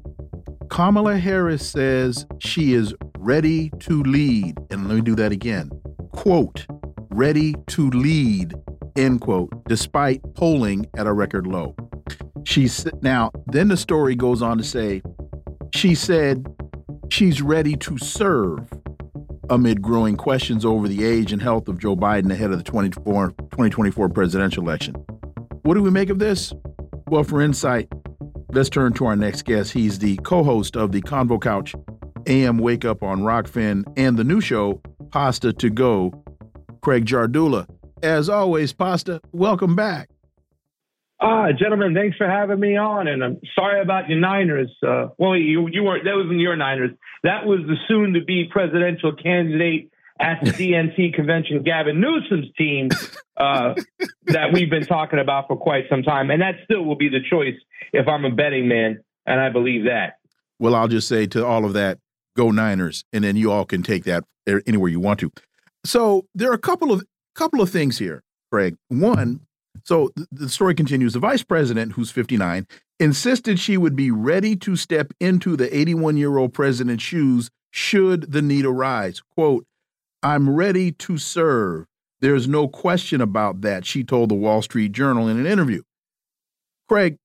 Kamala 0.71 1.19
Harris 1.19 1.69
says 1.69 2.25
she 2.39 2.73
is 2.73 2.95
ready 3.19 3.69
to 3.81 4.03
lead. 4.05 4.57
And 4.71 4.89
let 4.89 4.95
me 4.95 5.03
do 5.03 5.15
that 5.17 5.31
again. 5.31 5.69
Quote, 6.13 6.67
ready 7.11 7.57
to 7.67 7.91
lead, 7.91 8.55
end 8.97 9.21
quote, 9.21 9.51
despite 9.69 10.23
polling 10.35 10.87
at 10.97 11.07
a 11.07 11.13
record 11.13 11.47
low. 11.47 11.77
She's 12.45 12.87
now, 13.03 13.33
then 13.49 13.69
the 13.69 13.77
story 13.77 14.15
goes 14.15 14.41
on 14.41 14.57
to 14.57 14.65
say, 14.65 15.03
she 15.75 15.95
said 15.95 16.47
She's 17.11 17.41
ready 17.43 17.75
to 17.77 17.99
serve 17.99 18.69
amid 19.51 19.81
growing 19.81 20.17
questions 20.17 20.65
over 20.65 20.87
the 20.87 21.05
age 21.05 21.33
and 21.33 21.41
health 21.41 21.69
of 21.69 21.79
Joe 21.79 21.97
Biden 21.97 22.31
ahead 22.31 22.51
of 22.51 22.59
the 22.59 22.65
2024 22.65 24.09
presidential 24.11 24.63
election. 24.63 24.95
What 25.63 25.75
do 25.75 25.83
we 25.83 25.91
make 25.91 26.11
of 26.11 26.19
this? 26.19 26.53
Well, 27.09 27.25
for 27.25 27.41
insight, 27.41 27.89
let's 28.53 28.69
turn 28.69 28.93
to 28.95 29.07
our 29.07 29.17
next 29.17 29.47
guest. 29.47 29.73
He's 29.73 29.99
the 29.99 30.17
co 30.19 30.45
host 30.45 30.77
of 30.77 30.93
the 30.93 31.01
Convo 31.01 31.41
Couch 31.41 31.75
AM 32.27 32.59
Wake 32.59 32.85
Up 32.85 33.03
on 33.03 33.21
Rokfin 33.21 33.85
and 33.97 34.17
the 34.17 34.25
new 34.25 34.41
show, 34.41 34.81
Pasta 35.11 35.53
to 35.55 35.71
Go, 35.71 36.13
Craig 36.83 37.07
Jardula. 37.07 37.67
As 38.03 38.29
always, 38.29 38.73
Pasta, 38.73 39.21
welcome 39.33 39.75
back. 39.75 40.11
Ah, 41.21 41.49
gentlemen, 41.59 41.95
thanks 41.95 42.17
for 42.17 42.29
having 42.29 42.61
me 42.61 42.77
on. 42.77 43.09
And 43.09 43.25
I'm 43.25 43.41
sorry 43.55 43.81
about 43.81 44.09
your 44.09 44.21
Niners. 44.21 44.71
Uh, 44.87 45.09
well, 45.19 45.37
you 45.37 45.69
you 45.69 45.83
weren't. 45.83 46.05
That 46.05 46.15
wasn't 46.15 46.39
your 46.39 46.57
Niners. 46.57 46.91
That 47.25 47.45
was 47.45 47.61
the 47.67 47.75
soon-to-be 47.89 48.51
presidential 48.53 49.15
candidate 49.17 49.91
at 50.21 50.45
the 50.45 50.51
DNC 50.51 51.15
convention, 51.15 51.63
Gavin 51.63 52.01
Newsom's 52.01 52.53
team, 52.57 52.89
uh, 53.37 53.75
that 54.27 54.53
we've 54.53 54.71
been 54.71 54.87
talking 54.87 55.19
about 55.19 55.47
for 55.49 55.57
quite 55.57 55.85
some 55.89 56.03
time, 56.03 56.31
and 56.31 56.43
that 56.43 56.57
still 56.65 56.85
will 56.85 56.97
be 56.97 57.09
the 57.09 57.21
choice 57.29 57.55
if 57.93 58.07
I'm 58.09 58.25
a 58.25 58.31
betting 58.31 58.69
man, 58.69 59.03
and 59.27 59.41
I 59.41 59.51
believe 59.51 59.85
that. 59.85 60.19
Well, 60.59 60.75
I'll 60.75 60.89
just 60.89 61.09
say 61.09 61.27
to 61.29 61.47
all 61.47 61.65
of 61.65 61.73
that, 61.75 61.99
go 62.37 62.51
Niners, 62.51 63.05
and 63.13 63.23
then 63.23 63.37
you 63.37 63.51
all 63.53 63.65
can 63.65 63.83
take 63.83 64.05
that 64.05 64.25
anywhere 64.67 64.91
you 64.91 65.01
want 65.01 65.21
to. 65.21 65.33
So 65.85 66.27
there 66.35 66.51
are 66.51 66.55
a 66.55 66.59
couple 66.59 66.93
of 66.93 67.05
couple 67.35 67.61
of 67.61 67.71
things 67.71 67.99
here, 67.99 68.23
Craig. 68.51 68.77
One 68.89 69.47
so 69.89 70.13
the 70.31 70.51
story 70.51 70.75
continues. 70.75 71.15
The 71.15 71.19
vice 71.19 71.43
president, 71.43 71.93
who's 71.93 72.11
59, 72.11 72.67
insisted 73.01 73.59
she 73.59 73.79
would 73.79 73.97
be 73.97 74.11
ready 74.11 74.55
to 74.57 74.77
step 74.77 75.15
into 75.19 75.57
the 75.57 75.75
81 75.75 76.19
year 76.19 76.37
old 76.37 76.53
president's 76.53 77.03
shoes 77.03 77.49
should 77.71 78.31
the 78.31 78.43
need 78.43 78.67
arise. 78.67 79.23
Quote, 79.35 79.65
I'm 80.23 80.51
ready 80.51 80.93
to 80.93 81.17
serve. 81.17 81.87
There's 82.21 82.47
no 82.47 82.69
question 82.69 83.23
about 83.23 83.63
that, 83.63 83.87
she 83.87 84.05
told 84.05 84.29
the 84.29 84.35
Wall 84.35 84.61
Street 84.61 84.93
Journal 84.93 85.27
in 85.27 85.39
an 85.39 85.47
interview. 85.47 85.81
Craig, 86.87 87.17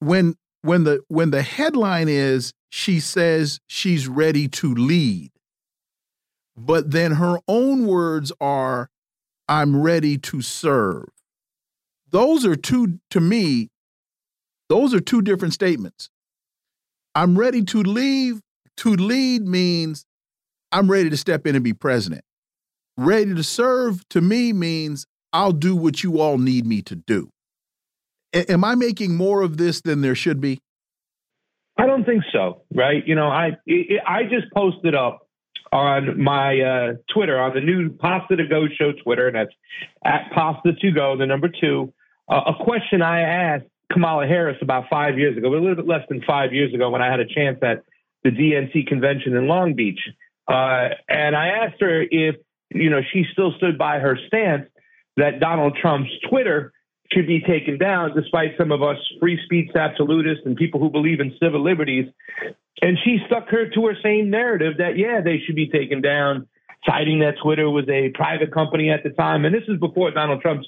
when 0.00 0.34
when 0.62 0.82
the 0.82 1.04
when 1.06 1.30
the 1.30 1.42
headline 1.42 2.08
is 2.08 2.52
she 2.68 2.98
says 2.98 3.60
she's 3.68 4.08
ready 4.08 4.48
to 4.48 4.74
lead, 4.74 5.30
but 6.56 6.90
then 6.90 7.12
her 7.12 7.38
own 7.46 7.86
words 7.86 8.32
are, 8.40 8.88
I'm 9.46 9.80
ready 9.80 10.18
to 10.18 10.42
serve 10.42 11.08
those 12.12 12.44
are 12.44 12.56
two, 12.56 13.00
to 13.10 13.20
me, 13.20 13.70
those 14.68 14.94
are 14.94 15.00
two 15.00 15.22
different 15.22 15.54
statements. 15.54 16.08
I'm 17.14 17.38
ready 17.38 17.62
to 17.64 17.82
leave. 17.82 18.40
To 18.78 18.94
lead 18.94 19.46
means 19.46 20.06
I'm 20.72 20.90
ready 20.90 21.10
to 21.10 21.16
step 21.16 21.46
in 21.46 21.54
and 21.54 21.62
be 21.62 21.74
president. 21.74 22.24
Ready 22.96 23.34
to 23.34 23.42
serve 23.42 24.08
to 24.10 24.20
me 24.20 24.52
means 24.52 25.06
I'll 25.32 25.52
do 25.52 25.76
what 25.76 26.02
you 26.02 26.20
all 26.20 26.38
need 26.38 26.66
me 26.66 26.82
to 26.82 26.96
do. 26.96 27.28
A 28.34 28.50
am 28.50 28.64
I 28.64 28.74
making 28.74 29.14
more 29.14 29.42
of 29.42 29.58
this 29.58 29.82
than 29.82 30.00
there 30.00 30.14
should 30.14 30.40
be? 30.40 30.60
I 31.76 31.86
don't 31.86 32.04
think 32.04 32.22
so. 32.32 32.62
Right? 32.74 33.06
You 33.06 33.14
know, 33.14 33.28
I 33.28 33.58
I 34.06 34.22
just 34.24 34.50
posted 34.54 34.94
up 34.94 35.28
on 35.70 36.22
my 36.22 36.60
uh, 36.60 36.92
Twitter 37.12 37.38
on 37.38 37.54
the 37.54 37.60
new 37.60 37.90
Pasta 37.90 38.36
to 38.36 38.46
Go 38.46 38.66
show 38.78 38.92
Twitter, 39.04 39.26
and 39.26 39.36
that's 39.36 39.52
at 40.04 40.30
Pasta 40.34 40.72
to 40.72 40.90
Go, 40.92 41.16
the 41.16 41.26
number 41.26 41.48
two 41.48 41.92
a 42.32 42.54
question 42.64 43.02
I 43.02 43.20
asked 43.20 43.66
Kamala 43.92 44.26
Harris 44.26 44.56
about 44.62 44.84
five 44.88 45.18
years 45.18 45.36
ago, 45.36 45.48
a 45.48 45.54
little 45.54 45.74
bit 45.74 45.86
less 45.86 46.06
than 46.08 46.22
five 46.22 46.52
years 46.52 46.72
ago, 46.74 46.90
when 46.90 47.02
I 47.02 47.10
had 47.10 47.20
a 47.20 47.26
chance 47.26 47.58
at 47.62 47.82
the 48.24 48.30
DNC 48.30 48.86
convention 48.86 49.36
in 49.36 49.46
Long 49.46 49.74
Beach, 49.74 50.00
uh, 50.48 50.88
and 51.08 51.36
I 51.36 51.48
asked 51.48 51.80
her 51.80 52.02
if 52.02 52.36
you 52.70 52.90
know 52.90 53.00
she 53.12 53.24
still 53.32 53.52
stood 53.56 53.78
by 53.78 53.98
her 53.98 54.18
stance 54.26 54.68
that 55.16 55.40
Donald 55.40 55.76
Trump's 55.80 56.10
Twitter 56.28 56.72
should 57.12 57.26
be 57.26 57.40
taken 57.40 57.78
down, 57.78 58.14
despite 58.14 58.56
some 58.56 58.72
of 58.72 58.82
us 58.82 58.96
free 59.20 59.38
speech 59.44 59.70
absolutists 59.74 60.46
and 60.46 60.56
people 60.56 60.80
who 60.80 60.88
believe 60.90 61.20
in 61.20 61.36
civil 61.42 61.62
liberties. 61.62 62.06
And 62.80 62.96
she 63.04 63.18
stuck 63.26 63.48
her 63.50 63.68
to 63.68 63.86
her 63.86 63.96
same 64.02 64.30
narrative 64.30 64.78
that 64.78 64.96
yeah, 64.96 65.20
they 65.20 65.38
should 65.44 65.56
be 65.56 65.68
taken 65.68 66.00
down 66.00 66.48
citing 66.86 67.20
that 67.20 67.34
Twitter 67.42 67.68
was 67.70 67.88
a 67.88 68.10
private 68.14 68.52
company 68.52 68.90
at 68.90 69.02
the 69.02 69.10
time. 69.10 69.44
And 69.44 69.54
this 69.54 69.62
is 69.68 69.78
before 69.78 70.10
Donald 70.10 70.40
Trump 70.40 70.62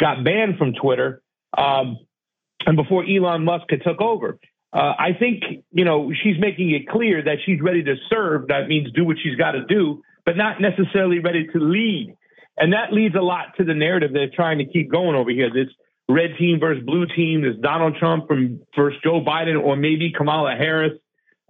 got 0.00 0.24
banned 0.24 0.56
from 0.58 0.72
Twitter 0.72 1.22
um, 1.56 1.98
and 2.66 2.76
before 2.76 3.04
Elon 3.04 3.44
Musk 3.44 3.66
had 3.70 3.82
took 3.82 4.00
over. 4.00 4.38
Uh, 4.72 4.92
I 4.98 5.12
think, 5.18 5.42
you 5.72 5.84
know, 5.84 6.12
she's 6.22 6.38
making 6.38 6.70
it 6.70 6.88
clear 6.88 7.22
that 7.22 7.38
she's 7.44 7.60
ready 7.60 7.82
to 7.84 7.94
serve. 8.10 8.48
That 8.48 8.68
means 8.68 8.92
do 8.92 9.04
what 9.04 9.16
she's 9.22 9.36
got 9.36 9.52
to 9.52 9.64
do, 9.64 10.02
but 10.26 10.36
not 10.36 10.60
necessarily 10.60 11.20
ready 11.20 11.46
to 11.46 11.58
lead. 11.58 12.14
And 12.56 12.72
that 12.72 12.92
leads 12.92 13.14
a 13.14 13.20
lot 13.20 13.56
to 13.56 13.64
the 13.64 13.74
narrative 13.74 14.10
they're 14.12 14.30
trying 14.34 14.58
to 14.58 14.66
keep 14.66 14.90
going 14.90 15.14
over 15.14 15.30
here. 15.30 15.48
This 15.52 15.68
red 16.08 16.30
team 16.38 16.58
versus 16.60 16.84
blue 16.84 17.06
team, 17.14 17.42
this 17.42 17.56
Donald 17.62 17.96
Trump 17.98 18.26
from 18.26 18.60
versus 18.76 19.00
Joe 19.02 19.22
Biden, 19.24 19.62
or 19.62 19.76
maybe 19.76 20.12
Kamala 20.16 20.54
Harris 20.56 20.92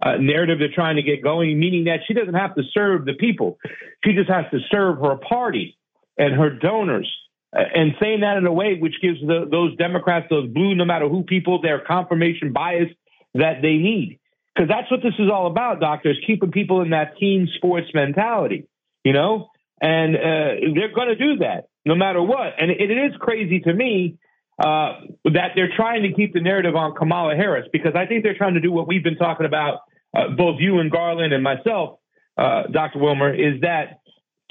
uh, 0.01 0.15
narrative 0.17 0.59
they're 0.59 0.73
trying 0.73 0.95
to 0.95 1.01
get 1.01 1.21
going, 1.21 1.59
meaning 1.59 1.85
that 1.85 1.99
she 2.07 2.13
doesn't 2.13 2.33
have 2.33 2.55
to 2.55 2.63
serve 2.73 3.05
the 3.05 3.13
people. 3.13 3.57
She 4.03 4.13
just 4.13 4.29
has 4.29 4.45
to 4.51 4.59
serve 4.71 4.99
her 4.99 5.17
party 5.17 5.77
and 6.17 6.33
her 6.33 6.49
donors. 6.49 7.09
Uh, 7.55 7.61
and 7.73 7.93
saying 7.99 8.21
that 8.21 8.37
in 8.37 8.45
a 8.45 8.53
way 8.53 8.75
which 8.75 8.95
gives 9.01 9.19
the, 9.21 9.47
those 9.49 9.75
Democrats, 9.77 10.27
those 10.29 10.47
blue, 10.49 10.75
no 10.75 10.85
matter 10.85 11.09
who 11.09 11.23
people, 11.23 11.61
their 11.61 11.79
confirmation 11.79 12.53
bias 12.53 12.89
that 13.33 13.61
they 13.61 13.73
need. 13.73 14.19
Because 14.55 14.69
that's 14.69 14.91
what 14.91 15.01
this 15.01 15.13
is 15.17 15.29
all 15.31 15.47
about, 15.47 15.79
doctors, 15.79 16.17
keeping 16.25 16.51
people 16.51 16.81
in 16.81 16.91
that 16.91 17.17
team 17.17 17.47
sports 17.55 17.87
mentality, 17.93 18.67
you 19.03 19.13
know? 19.13 19.49
And 19.81 20.15
uh, 20.15 20.73
they're 20.75 20.93
going 20.93 21.07
to 21.07 21.15
do 21.15 21.37
that 21.37 21.69
no 21.85 21.95
matter 21.95 22.21
what. 22.21 22.53
And 22.59 22.69
it, 22.69 22.91
it 22.91 22.97
is 22.97 23.13
crazy 23.19 23.61
to 23.61 23.73
me 23.73 24.17
uh, 24.59 24.99
that 25.23 25.51
they're 25.55 25.73
trying 25.75 26.03
to 26.03 26.13
keep 26.13 26.33
the 26.33 26.41
narrative 26.41 26.75
on 26.75 26.93
Kamala 26.93 27.35
Harris 27.35 27.67
because 27.71 27.93
I 27.95 28.05
think 28.05 28.23
they're 28.23 28.37
trying 28.37 28.55
to 28.55 28.59
do 28.59 28.71
what 28.71 28.87
we've 28.87 29.03
been 29.03 29.15
talking 29.15 29.45
about, 29.45 29.79
uh, 30.15 30.29
both 30.35 30.59
you 30.59 30.79
and 30.79 30.91
Garland 30.91 31.33
and 31.33 31.43
myself, 31.43 31.99
uh, 32.37 32.63
Dr. 32.71 32.99
Wilmer, 32.99 33.33
is 33.33 33.61
that 33.61 33.99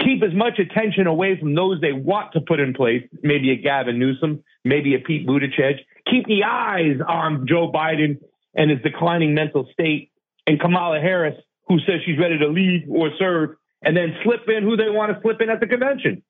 keep 0.03 0.23
as 0.23 0.35
much 0.35 0.59
attention 0.59 1.07
away 1.07 1.39
from 1.39 1.55
those 1.55 1.81
they 1.81 1.93
want 1.93 2.33
to 2.33 2.41
put 2.41 2.61
in 2.61 2.75
place, 2.75 3.03
maybe 3.23 3.51
a 3.51 3.57
Gavin 3.57 3.99
Newsom, 3.99 4.43
maybe 4.65 4.95
a 4.95 4.99
Pete 4.99 5.27
Buttigieg. 5.27 5.79
Keep 6.11 6.27
the 6.27 6.45
eyes 6.45 6.99
on 7.07 7.47
Joe 7.49 7.71
Biden 7.73 8.19
and 8.55 8.71
his 8.71 8.81
declining 8.83 9.35
mental 9.35 9.69
state, 9.73 10.11
and 10.47 10.61
Kamala 10.61 11.01
Harris, 11.01 11.37
who 11.69 11.79
says 11.81 12.01
she's 12.07 12.19
ready 12.19 12.39
to 12.39 12.49
lead 12.49 12.87
or 12.89 13.11
serve, 13.19 13.51
and 13.83 13.97
then 13.97 14.15
slip 14.25 14.49
in 14.49 14.63
who 14.63 14.77
they 14.77 14.89
want 14.89 15.15
to 15.15 15.21
slip 15.23 15.41
in 15.41 15.51
at 15.51 15.61
the 15.61 15.67
convention. 15.67 16.23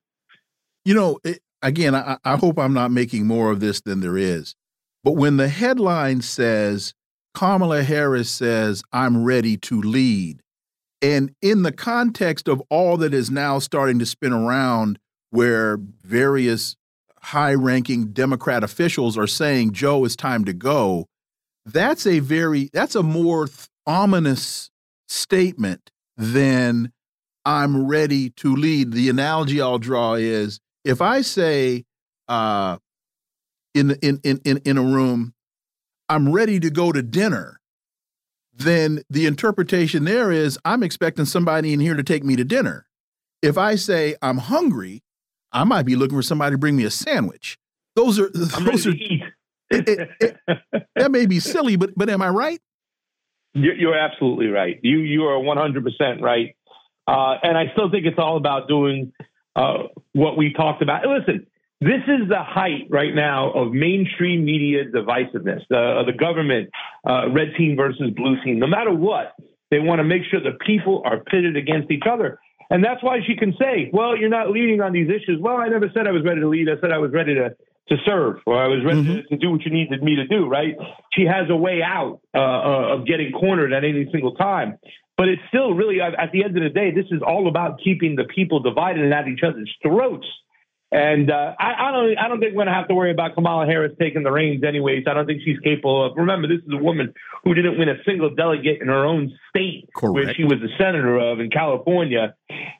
You 0.84 0.94
know, 0.94 1.18
it, 1.24 1.40
again, 1.62 1.94
I, 1.94 2.16
I 2.24 2.36
hope 2.36 2.58
I'm 2.58 2.74
not 2.74 2.90
making 2.90 3.26
more 3.26 3.50
of 3.50 3.60
this 3.60 3.80
than 3.80 4.00
there 4.00 4.16
is. 4.16 4.54
But 5.04 5.12
when 5.12 5.36
the 5.36 5.48
headline 5.48 6.22
says, 6.22 6.94
Kamala 7.34 7.82
Harris 7.82 8.30
says, 8.30 8.82
I'm 8.92 9.24
ready 9.24 9.56
to 9.58 9.80
lead, 9.80 10.42
and 11.00 11.34
in 11.40 11.62
the 11.62 11.72
context 11.72 12.48
of 12.48 12.62
all 12.70 12.96
that 12.98 13.14
is 13.14 13.30
now 13.30 13.58
starting 13.58 13.98
to 14.00 14.06
spin 14.06 14.32
around, 14.32 14.98
where 15.30 15.78
various 16.02 16.76
high 17.20 17.54
ranking 17.54 18.12
Democrat 18.12 18.64
officials 18.64 19.18
are 19.18 19.26
saying, 19.26 19.72
Joe, 19.72 20.04
it's 20.04 20.16
time 20.16 20.44
to 20.46 20.52
go, 20.52 21.06
that's 21.66 22.06
a 22.06 22.20
very, 22.20 22.70
that's 22.72 22.94
a 22.94 23.02
more 23.02 23.48
ominous 23.86 24.70
statement 25.06 25.90
than 26.16 26.92
I'm 27.44 27.86
ready 27.86 28.30
to 28.30 28.54
lead. 28.54 28.92
The 28.92 29.08
analogy 29.08 29.60
I'll 29.60 29.78
draw 29.78 30.14
is 30.14 30.60
if 30.84 31.00
I 31.00 31.20
say 31.20 31.84
uh, 32.28 32.78
in, 33.74 33.92
in, 34.02 34.20
in, 34.24 34.40
in 34.64 34.78
a 34.78 34.82
room, 34.82 35.34
I'm 36.08 36.32
ready 36.32 36.58
to 36.60 36.70
go 36.70 36.92
to 36.92 37.02
dinner, 37.02 37.60
then 38.54 39.02
the 39.10 39.26
interpretation 39.26 40.04
there 40.04 40.32
is 40.32 40.58
I'm 40.64 40.82
expecting 40.82 41.24
somebody 41.24 41.72
in 41.72 41.80
here 41.80 41.94
to 41.94 42.02
take 42.02 42.24
me 42.24 42.36
to 42.36 42.44
dinner. 42.44 42.86
If 43.42 43.56
I 43.56 43.76
say 43.76 44.16
I'm 44.20 44.38
hungry, 44.38 45.02
I 45.52 45.64
might 45.64 45.84
be 45.84 45.96
looking 45.96 46.16
for 46.16 46.22
somebody 46.22 46.54
to 46.54 46.58
bring 46.58 46.76
me 46.76 46.84
a 46.84 46.90
sandwich. 46.90 47.58
Those 47.94 48.18
are 48.18 48.30
those 48.34 48.86
are 48.86 48.94
it, 49.70 49.88
it, 49.88 50.10
it, 50.20 50.36
that 50.96 51.10
may 51.10 51.26
be 51.26 51.40
silly, 51.40 51.76
but 51.76 51.90
but 51.96 52.08
am 52.08 52.22
I 52.22 52.28
right? 52.28 52.60
You're 53.54 53.98
absolutely 53.98 54.46
right. 54.46 54.78
You 54.82 54.98
you 54.98 55.24
are 55.24 55.38
100 55.38 55.84
percent 55.84 56.22
right, 56.22 56.56
uh, 57.06 57.36
and 57.42 57.56
I 57.56 57.72
still 57.72 57.90
think 57.90 58.06
it's 58.06 58.18
all 58.18 58.36
about 58.36 58.68
doing 58.68 59.12
uh, 59.56 59.84
what 60.12 60.36
we 60.36 60.52
talked 60.52 60.82
about. 60.82 61.02
Listen, 61.06 61.46
this 61.80 62.02
is 62.08 62.28
the 62.28 62.42
height 62.42 62.88
right 62.90 63.14
now 63.14 63.52
of 63.52 63.72
mainstream 63.72 64.44
media 64.44 64.84
divisiveness. 64.84 65.62
The, 65.70 66.02
the 66.06 66.12
government, 66.12 66.70
uh, 67.08 67.30
red 67.30 67.54
team 67.56 67.76
versus 67.76 68.10
blue 68.16 68.36
team. 68.44 68.58
No 68.58 68.66
matter 68.66 68.92
what, 68.92 69.34
they 69.70 69.78
want 69.78 70.00
to 70.00 70.04
make 70.04 70.22
sure 70.30 70.40
the 70.40 70.58
people 70.66 71.02
are 71.04 71.20
pitted 71.20 71.56
against 71.56 71.90
each 71.90 72.02
other. 72.10 72.40
And 72.70 72.84
that's 72.84 73.02
why 73.02 73.20
she 73.26 73.36
can 73.36 73.54
say, 73.60 73.90
well, 73.92 74.16
you're 74.16 74.28
not 74.28 74.50
leading 74.50 74.80
on 74.80 74.92
these 74.92 75.08
issues. 75.08 75.40
Well, 75.40 75.56
I 75.56 75.68
never 75.68 75.88
said 75.94 76.06
I 76.06 76.10
was 76.10 76.24
ready 76.24 76.40
to 76.40 76.48
lead. 76.48 76.68
I 76.68 76.80
said 76.80 76.90
I 76.90 76.98
was 76.98 77.12
ready 77.12 77.34
to, 77.34 77.50
to 77.88 77.96
serve 78.04 78.36
or 78.44 78.58
I 78.62 78.66
was 78.66 78.84
ready 78.84 79.02
mm-hmm. 79.02 79.14
to, 79.14 79.22
to, 79.22 79.36
do 79.36 79.50
what 79.52 79.64
you 79.64 79.70
needed 79.70 80.02
me 80.02 80.16
to 80.16 80.26
do, 80.26 80.46
right? 80.48 80.74
She 81.14 81.24
has 81.24 81.48
a 81.48 81.56
way 81.56 81.80
out 81.82 82.20
uh, 82.34 82.38
uh, 82.38 82.94
of 82.96 83.06
getting 83.06 83.32
cornered 83.32 83.72
at 83.72 83.84
any 83.84 84.08
single 84.12 84.34
time. 84.34 84.78
But 85.16 85.28
it's 85.28 85.42
still 85.48 85.74
really, 85.74 86.00
at 86.00 86.30
the 86.32 86.44
end 86.44 86.56
of 86.56 86.62
the 86.62 86.70
day, 86.70 86.92
this 86.92 87.06
is 87.10 87.22
all 87.26 87.48
about 87.48 87.80
keeping 87.82 88.16
the 88.16 88.24
people 88.24 88.60
divided 88.60 89.02
and 89.02 89.12
at 89.12 89.26
each 89.26 89.42
other's 89.42 89.72
throats. 89.82 90.26
And 90.90 91.30
uh, 91.30 91.54
I, 91.58 91.88
I, 91.88 91.92
don't, 91.92 92.18
I 92.18 92.28
don't 92.28 92.40
think 92.40 92.52
we're 92.52 92.64
going 92.64 92.68
to 92.68 92.72
have 92.72 92.88
to 92.88 92.94
worry 92.94 93.10
about 93.10 93.34
Kamala 93.34 93.66
Harris 93.66 93.92
taking 94.00 94.22
the 94.22 94.30
reins, 94.30 94.64
anyways. 94.64 95.04
I 95.06 95.12
don't 95.12 95.26
think 95.26 95.42
she's 95.44 95.58
capable 95.58 96.06
of. 96.06 96.16
Remember, 96.16 96.48
this 96.48 96.64
is 96.64 96.72
a 96.72 96.82
woman 96.82 97.12
who 97.44 97.52
didn't 97.52 97.78
win 97.78 97.90
a 97.90 98.02
single 98.04 98.34
delegate 98.34 98.80
in 98.80 98.88
her 98.88 99.04
own 99.04 99.36
state, 99.50 99.88
Correct. 99.94 100.14
where 100.14 100.34
she 100.34 100.44
was 100.44 100.58
a 100.62 100.82
senator 100.82 101.18
of 101.18 101.40
in 101.40 101.50
California, 101.50 102.34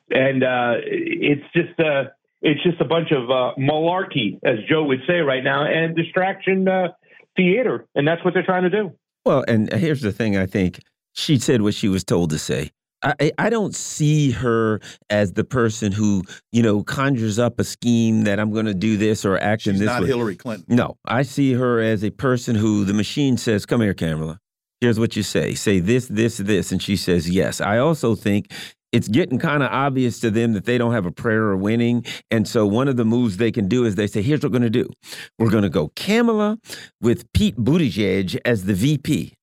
and 0.09 0.43
uh, 0.43 0.73
it's 0.83 1.45
just 1.53 1.79
a, 1.79 1.85
uh, 1.85 2.03
it's 2.41 2.63
just 2.63 2.79
a 2.79 2.85
bunch 2.85 3.11
of 3.11 3.29
uh, 3.29 3.53
malarkey, 3.59 4.39
as 4.43 4.59
Joe 4.67 4.85
would 4.85 5.01
say 5.05 5.19
right 5.19 5.43
now, 5.43 5.65
and 5.65 5.95
distraction 5.95 6.67
uh, 6.67 6.87
theater, 7.35 7.85
and 7.93 8.07
that's 8.07 8.23
what 8.23 8.33
they're 8.33 8.43
trying 8.43 8.63
to 8.63 8.69
do. 8.69 8.93
Well, 9.25 9.43
and 9.47 9.71
here's 9.73 10.01
the 10.01 10.13
thing: 10.13 10.35
I 10.35 10.47
think 10.47 10.79
she 11.13 11.37
said 11.37 11.61
what 11.61 11.75
she 11.75 11.89
was 11.89 12.03
told 12.03 12.31
to 12.31 12.39
say. 12.39 12.71
I, 13.01 13.31
I 13.37 13.49
don't 13.49 13.73
see 13.75 14.31
her 14.31 14.81
as 15.09 15.33
the 15.33 15.43
person 15.43 15.91
who 15.91 16.23
you 16.51 16.61
know 16.61 16.83
conjures 16.83 17.39
up 17.39 17.59
a 17.59 17.63
scheme 17.63 18.23
that 18.23 18.39
I'm 18.39 18.51
going 18.51 18.65
to 18.65 18.73
do 18.73 18.97
this 18.97 19.25
or 19.25 19.37
act 19.37 19.63
She's 19.63 19.73
in 19.73 19.79
this. 19.79 19.87
Not 19.87 20.01
way. 20.01 20.07
Hillary 20.07 20.35
Clinton. 20.35 20.75
No, 20.75 20.97
I 21.05 21.21
see 21.21 21.53
her 21.53 21.79
as 21.79 22.03
a 22.03 22.11
person 22.11 22.55
who 22.55 22.85
the 22.85 22.93
machine 22.93 23.37
says, 23.37 23.65
"Come 23.65 23.81
here, 23.81 23.93
Kamala. 23.93 24.39
Here's 24.81 24.99
what 24.99 25.15
you 25.15 25.23
say. 25.23 25.55
Say 25.55 25.79
this, 25.79 26.07
this, 26.07 26.37
this," 26.37 26.71
and 26.71 26.81
she 26.81 26.95
says 26.95 27.29
yes. 27.29 27.61
I 27.61 27.77
also 27.77 28.15
think 28.15 28.51
it's 28.91 29.07
getting 29.07 29.37
kind 29.37 29.61
of 29.61 29.69
obvious 29.71 30.19
to 30.21 30.31
them 30.31 30.53
that 30.53 30.65
they 30.65 30.77
don't 30.77 30.93
have 30.93 31.05
a 31.05 31.11
prayer 31.11 31.51
of 31.51 31.59
winning. 31.59 32.05
And 32.31 32.47
so 32.47 32.65
one 32.65 32.87
of 32.87 32.97
the 32.97 33.05
moves 33.05 33.37
they 33.37 33.51
can 33.51 33.67
do 33.67 33.85
is 33.85 33.95
they 33.95 34.07
say, 34.07 34.21
here's 34.21 34.41
what 34.41 34.51
we're 34.51 34.59
going 34.59 34.71
to 34.71 34.83
do. 34.83 34.89
We're 35.37 35.51
going 35.51 35.63
to 35.63 35.69
go 35.69 35.91
Kamala 35.95 36.57
with 37.01 37.31
Pete 37.33 37.57
Buttigieg 37.57 38.39
as 38.45 38.65
the 38.65 38.73
VP. 38.73 39.33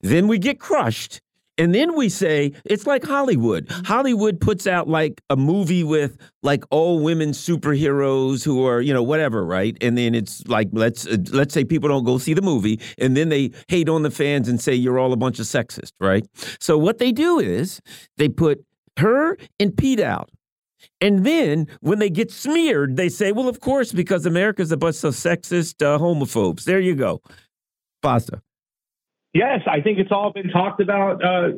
Then 0.00 0.28
we 0.28 0.38
get 0.38 0.60
crushed 0.60 1.20
and 1.58 1.74
then 1.74 1.96
we 1.96 2.08
say 2.08 2.52
it's 2.64 2.86
like 2.86 3.04
Hollywood. 3.04 3.66
Mm-hmm. 3.66 3.84
Hollywood 3.84 4.40
puts 4.40 4.66
out 4.66 4.88
like 4.88 5.22
a 5.30 5.36
movie 5.36 5.84
with 5.84 6.16
like 6.42 6.64
all 6.70 7.00
women 7.02 7.30
superheroes 7.30 8.44
who 8.44 8.66
are, 8.66 8.80
you 8.80 8.92
know, 8.92 9.02
whatever, 9.02 9.44
right? 9.44 9.76
And 9.80 9.96
then 9.96 10.14
it's 10.14 10.46
like 10.46 10.68
let's 10.72 11.06
uh, 11.06 11.16
let's 11.32 11.54
say 11.54 11.64
people 11.64 11.88
don't 11.88 12.04
go 12.04 12.18
see 12.18 12.34
the 12.34 12.42
movie 12.42 12.80
and 12.98 13.16
then 13.16 13.28
they 13.28 13.52
hate 13.68 13.88
on 13.88 14.02
the 14.02 14.10
fans 14.10 14.48
and 14.48 14.60
say 14.60 14.74
you're 14.74 14.98
all 14.98 15.12
a 15.12 15.16
bunch 15.16 15.38
of 15.38 15.46
sexist, 15.46 15.92
right? 16.00 16.26
So 16.60 16.76
what 16.76 16.98
they 16.98 17.12
do 17.12 17.38
is 17.38 17.80
they 18.16 18.28
put 18.28 18.64
her 18.98 19.36
and 19.58 19.76
Pete 19.76 20.00
out. 20.00 20.30
And 21.00 21.26
then 21.26 21.66
when 21.80 21.98
they 21.98 22.08
get 22.08 22.30
smeared, 22.30 22.96
they 22.96 23.08
say, 23.08 23.32
well, 23.32 23.48
of 23.48 23.60
course, 23.60 23.92
because 23.92 24.24
America's 24.24 24.72
a 24.72 24.76
bunch 24.76 25.04
of 25.04 25.14
sexist 25.14 25.82
uh, 25.84 25.98
homophobes. 25.98 26.64
There 26.64 26.80
you 26.80 26.94
go. 26.94 27.20
Basta. 28.02 28.40
Yes, 29.34 29.60
I 29.66 29.80
think 29.80 29.98
it's 29.98 30.12
all 30.12 30.32
been 30.32 30.48
talked 30.48 30.80
about, 30.80 31.22
uh, 31.22 31.50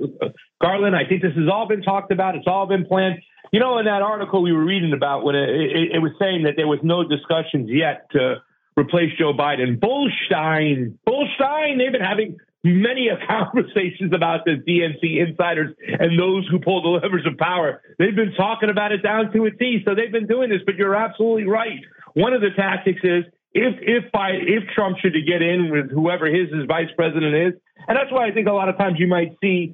Garland. 0.61 0.97
I 0.97 1.05
think 1.09 1.23
this 1.23 1.35
has 1.37 1.49
all 1.49 1.69
been 1.69 1.83
talked 1.83 2.11
about. 2.11 2.35
It's 2.35 2.47
all 2.47 2.67
been 2.67 2.85
planned. 2.85 3.21
You 3.53 3.61
know, 3.61 3.79
in 3.79 3.85
that 3.87 4.03
article 4.03 4.43
we 4.43 4.53
were 4.53 4.65
reading 4.65 4.93
about, 4.93 5.25
when 5.25 5.35
it, 5.35 5.49
it, 5.49 5.93
it 5.95 5.99
was 6.01 6.13
saying 6.19 6.43
that 6.43 6.55
there 6.57 6.67
was 6.67 6.81
no 6.83 7.07
discussions 7.07 7.71
yet 7.71 8.11
to 8.13 8.43
replace 8.79 9.17
Joe 9.19 9.33
Biden. 9.33 9.79
Bullstein, 9.79 10.99
Bullstein. 11.07 11.79
They've 11.79 11.93
been 11.93 12.01
having 12.01 12.37
many 12.65 13.09
conversations 13.29 14.13
about 14.13 14.45
the 14.45 14.57
DNC 14.57 15.29
insiders 15.29 15.75
and 15.87 16.19
those 16.19 16.47
who 16.49 16.59
pull 16.59 16.83
the 16.83 16.89
levers 16.89 17.27
of 17.27 17.39
power. 17.39 17.83
They've 17.99 18.15
been 18.15 18.35
talking 18.35 18.71
about 18.71 18.93
it 18.93 19.03
down 19.03 19.33
to 19.33 19.45
a 19.47 19.51
T. 19.51 19.83
So 19.85 19.95
they've 19.95 20.13
been 20.13 20.27
doing 20.27 20.51
this. 20.51 20.61
But 20.65 20.77
you're 20.77 20.97
absolutely 20.97 21.47
right. 21.47 21.81
One 22.15 22.33
of 22.33 22.41
the 22.41 22.51
tactics 22.57 23.01
is 23.03 23.25
if 23.53 23.75
if 23.81 24.13
by 24.13 24.31
if 24.33 24.69
Trump 24.75 24.99
should 24.99 25.15
get 25.27 25.43
in 25.43 25.71
with 25.71 25.91
whoever 25.91 26.27
his, 26.27 26.53
his 26.53 26.67
vice 26.67 26.91
president 26.97 27.35
is, 27.35 27.61
and 27.87 27.97
that's 27.97 28.13
why 28.13 28.29
I 28.29 28.33
think 28.33 28.47
a 28.47 28.53
lot 28.53 28.69
of 28.69 28.77
times 28.77 28.97
you 28.99 29.07
might 29.07 29.33
see, 29.41 29.73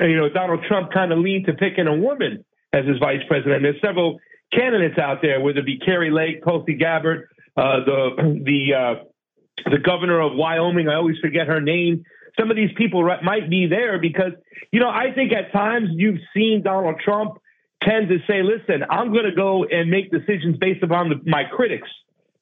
you 0.00 0.16
know, 0.16 0.28
Donald 0.28 0.64
Trump 0.68 0.92
kind 0.92 1.12
of 1.12 1.18
lean 1.18 1.44
to 1.46 1.52
picking 1.52 1.86
a 1.86 1.96
woman 1.96 2.44
as 2.72 2.86
his 2.86 2.98
vice 2.98 3.22
president. 3.28 3.62
There's 3.62 3.80
several 3.80 4.18
candidates 4.52 4.98
out 4.98 5.18
there, 5.22 5.40
whether 5.40 5.60
it 5.60 5.66
be 5.66 5.78
Kari 5.78 6.10
Lake, 6.10 6.44
Tulsi 6.44 6.74
Gabbard, 6.74 7.28
uh, 7.56 7.84
the 7.84 8.40
the 8.44 8.74
uh, 8.74 9.70
the 9.70 9.78
governor 9.78 10.20
of 10.20 10.32
Wyoming. 10.34 10.88
I 10.88 10.96
always 10.96 11.18
forget 11.18 11.46
her 11.46 11.60
name. 11.60 12.04
Some 12.38 12.50
of 12.50 12.56
these 12.56 12.70
people 12.76 13.04
might 13.22 13.50
be 13.50 13.66
there 13.66 14.00
because 14.00 14.32
you 14.72 14.80
know 14.80 14.88
I 14.88 15.12
think 15.14 15.32
at 15.32 15.52
times 15.52 15.90
you've 15.92 16.20
seen 16.34 16.62
Donald 16.64 16.96
Trump 17.04 17.38
tend 17.82 18.08
to 18.08 18.18
say, 18.26 18.42
"Listen, 18.42 18.84
I'm 18.90 19.12
going 19.12 19.26
to 19.26 19.36
go 19.36 19.64
and 19.64 19.90
make 19.90 20.10
decisions 20.10 20.56
based 20.58 20.82
upon 20.82 21.10
the, 21.10 21.16
my 21.24 21.44
critics." 21.44 21.88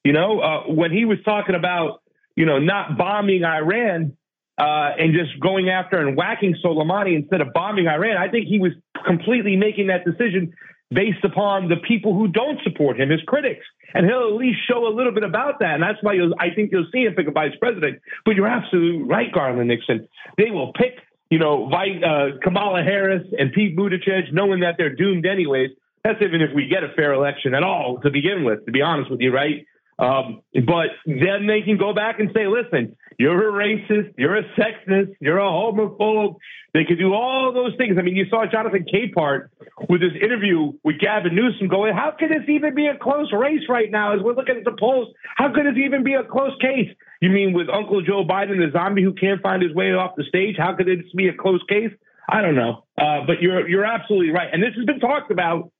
You 0.03 0.13
know, 0.13 0.39
uh, 0.39 0.61
when 0.71 0.91
he 0.91 1.05
was 1.05 1.17
talking 1.23 1.55
about, 1.55 2.01
you 2.35 2.45
know, 2.45 2.59
not 2.59 2.97
bombing 2.97 3.43
Iran 3.43 4.17
uh, 4.57 4.91
and 4.97 5.13
just 5.13 5.39
going 5.39 5.69
after 5.69 6.05
and 6.05 6.17
whacking 6.17 6.55
Soleimani 6.63 7.15
instead 7.15 7.41
of 7.41 7.53
bombing 7.53 7.87
Iran, 7.87 8.17
I 8.17 8.29
think 8.29 8.47
he 8.47 8.59
was 8.59 8.71
completely 9.05 9.55
making 9.55 9.87
that 9.87 10.05
decision 10.05 10.53
based 10.89 11.23
upon 11.23 11.69
the 11.69 11.77
people 11.87 12.13
who 12.13 12.27
don't 12.27 12.59
support 12.63 12.99
him, 12.99 13.09
his 13.09 13.21
critics. 13.25 13.65
And 13.93 14.05
he'll 14.05 14.27
at 14.27 14.35
least 14.35 14.59
show 14.67 14.87
a 14.87 14.93
little 14.93 15.13
bit 15.13 15.23
about 15.23 15.59
that. 15.59 15.75
And 15.75 15.83
that's 15.83 15.99
why 16.01 16.17
I 16.39 16.53
think 16.53 16.71
you'll 16.71 16.87
see 16.91 17.03
him 17.03 17.13
pick 17.13 17.27
a 17.27 17.31
vice 17.31 17.55
president. 17.59 18.01
But 18.25 18.35
you're 18.35 18.47
absolutely 18.47 19.03
right, 19.03 19.31
Garland 19.31 19.67
Nixon. 19.67 20.07
They 20.37 20.51
will 20.51 20.73
pick 20.73 20.99
you 21.31 21.39
know, 21.39 21.71
uh, 21.71 22.37
Kamala 22.43 22.83
Harris 22.83 23.25
and 23.39 23.53
Pete 23.53 23.75
Buttigieg, 23.75 24.33
knowing 24.33 24.59
that 24.59 24.75
they're 24.77 24.93
doomed 24.93 25.25
anyways. 25.25 25.69
That's 26.03 26.21
even 26.21 26.41
if 26.41 26.49
we 26.53 26.67
get 26.67 26.83
a 26.83 26.89
fair 26.93 27.13
election 27.13 27.55
at 27.55 27.63
all 27.63 27.99
to 28.03 28.11
begin 28.11 28.43
with, 28.43 28.65
to 28.65 28.71
be 28.71 28.81
honest 28.81 29.09
with 29.09 29.21
you, 29.21 29.33
right? 29.33 29.65
Um, 30.01 30.41
but 30.65 30.89
then 31.05 31.45
they 31.45 31.61
can 31.61 31.77
go 31.77 31.93
back 31.93 32.19
and 32.19 32.31
say, 32.33 32.47
listen, 32.47 32.97
you're 33.19 33.49
a 33.49 33.53
racist, 33.53 34.15
you're 34.17 34.35
a 34.35 34.43
sexist, 34.57 35.13
you're 35.21 35.37
a 35.37 35.43
homophobe. 35.43 36.37
They 36.73 36.85
could 36.85 36.97
do 36.97 37.13
all 37.13 37.53
those 37.53 37.75
things. 37.77 37.97
I 37.99 38.01
mean, 38.01 38.15
you 38.15 38.25
saw 38.27 38.45
Jonathan 38.51 38.83
Capehart 38.91 39.49
with 39.87 40.01
his 40.01 40.13
interview 40.19 40.71
with 40.83 40.97
Gavin 40.99 41.35
Newsom 41.35 41.67
going, 41.67 41.93
how 41.93 42.15
could 42.17 42.31
this 42.31 42.49
even 42.49 42.73
be 42.73 42.87
a 42.87 42.97
close 42.97 43.31
race 43.31 43.61
right 43.69 43.91
now 43.91 44.15
as 44.15 44.21
we're 44.23 44.33
looking 44.33 44.57
at 44.57 44.63
the 44.63 44.75
polls? 44.79 45.09
How 45.35 45.53
could 45.53 45.67
this 45.67 45.77
even 45.77 46.03
be 46.03 46.15
a 46.15 46.23
close 46.23 46.53
case? 46.59 46.89
You 47.21 47.29
mean 47.29 47.53
with 47.53 47.69
Uncle 47.69 48.01
Joe 48.01 48.25
Biden, 48.25 48.57
the 48.57 48.71
zombie 48.73 49.03
who 49.03 49.13
can't 49.13 49.39
find 49.43 49.61
his 49.61 49.73
way 49.73 49.93
off 49.93 50.15
the 50.17 50.23
stage? 50.23 50.55
How 50.57 50.73
could 50.73 50.87
this 50.87 51.05
be 51.15 51.27
a 51.27 51.33
close 51.35 51.61
case? 51.69 51.91
I 52.27 52.41
don't 52.41 52.55
know. 52.55 52.85
Uh, 52.97 53.25
but 53.27 53.41
you're 53.41 53.67
you're 53.67 53.85
absolutely 53.85 54.31
right. 54.31 54.49
And 54.51 54.63
this 54.63 54.73
has 54.77 54.85
been 54.85 54.99
talked 54.99 55.29
about, 55.29 55.71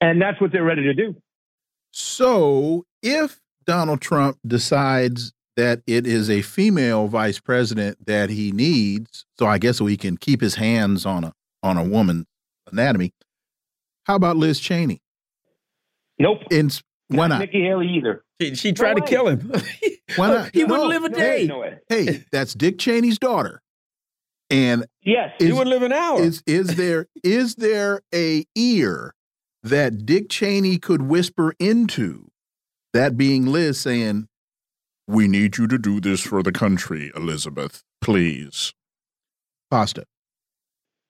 and 0.00 0.20
that's 0.20 0.40
what 0.40 0.50
they're 0.50 0.64
ready 0.64 0.84
to 0.84 0.94
do. 0.94 1.14
So 1.92 2.86
if 3.02 3.40
Donald 3.70 4.00
Trump 4.00 4.36
decides 4.44 5.32
that 5.56 5.80
it 5.86 6.04
is 6.04 6.28
a 6.28 6.42
female 6.42 7.06
vice 7.06 7.38
president 7.38 8.04
that 8.04 8.28
he 8.28 8.50
needs, 8.50 9.24
so 9.38 9.46
I 9.46 9.58
guess 9.58 9.78
so 9.78 9.86
he 9.86 9.96
can 9.96 10.16
keep 10.16 10.40
his 10.40 10.56
hands 10.56 11.06
on 11.06 11.22
a 11.22 11.32
on 11.62 11.76
a 11.76 11.84
woman's 11.84 12.26
anatomy. 12.72 13.14
How 14.06 14.16
about 14.16 14.36
Liz 14.36 14.58
Cheney? 14.58 15.00
Nope. 16.18 16.38
In, 16.50 16.68
why 17.06 17.28
not? 17.28 17.38
Nikki 17.38 17.62
Haley 17.62 17.86
either. 17.90 18.24
She, 18.40 18.56
she 18.56 18.72
tried 18.72 18.96
no 18.96 19.04
to 19.04 19.08
kill 19.08 19.28
him. 19.28 19.52
why 20.16 20.26
not? 20.26 20.50
He 20.52 20.64
no, 20.64 20.66
wouldn't 20.66 20.88
live 20.88 21.04
a 21.04 21.08
day. 21.10 21.46
No 21.46 21.64
hey, 21.88 22.24
that's 22.32 22.54
Dick 22.54 22.76
Cheney's 22.76 23.20
daughter. 23.20 23.62
And 24.50 24.84
yes, 25.04 25.30
is, 25.38 25.46
he 25.46 25.52
wouldn't 25.52 25.70
live 25.70 25.82
an 25.82 25.92
hour. 25.92 26.20
Is 26.20 26.42
is 26.44 26.74
there 26.74 27.06
is 27.22 27.54
there 27.54 28.00
a 28.12 28.44
ear 28.56 29.14
that 29.62 30.06
Dick 30.06 30.28
Cheney 30.28 30.76
could 30.78 31.02
whisper 31.02 31.54
into 31.60 32.29
that 32.92 33.16
being 33.16 33.46
Liz 33.46 33.80
saying, 33.80 34.28
We 35.06 35.28
need 35.28 35.58
you 35.58 35.66
to 35.66 35.78
do 35.78 36.00
this 36.00 36.20
for 36.20 36.42
the 36.42 36.52
country, 36.52 37.10
Elizabeth, 37.14 37.82
please. 38.00 38.72
Pasta. 39.70 40.04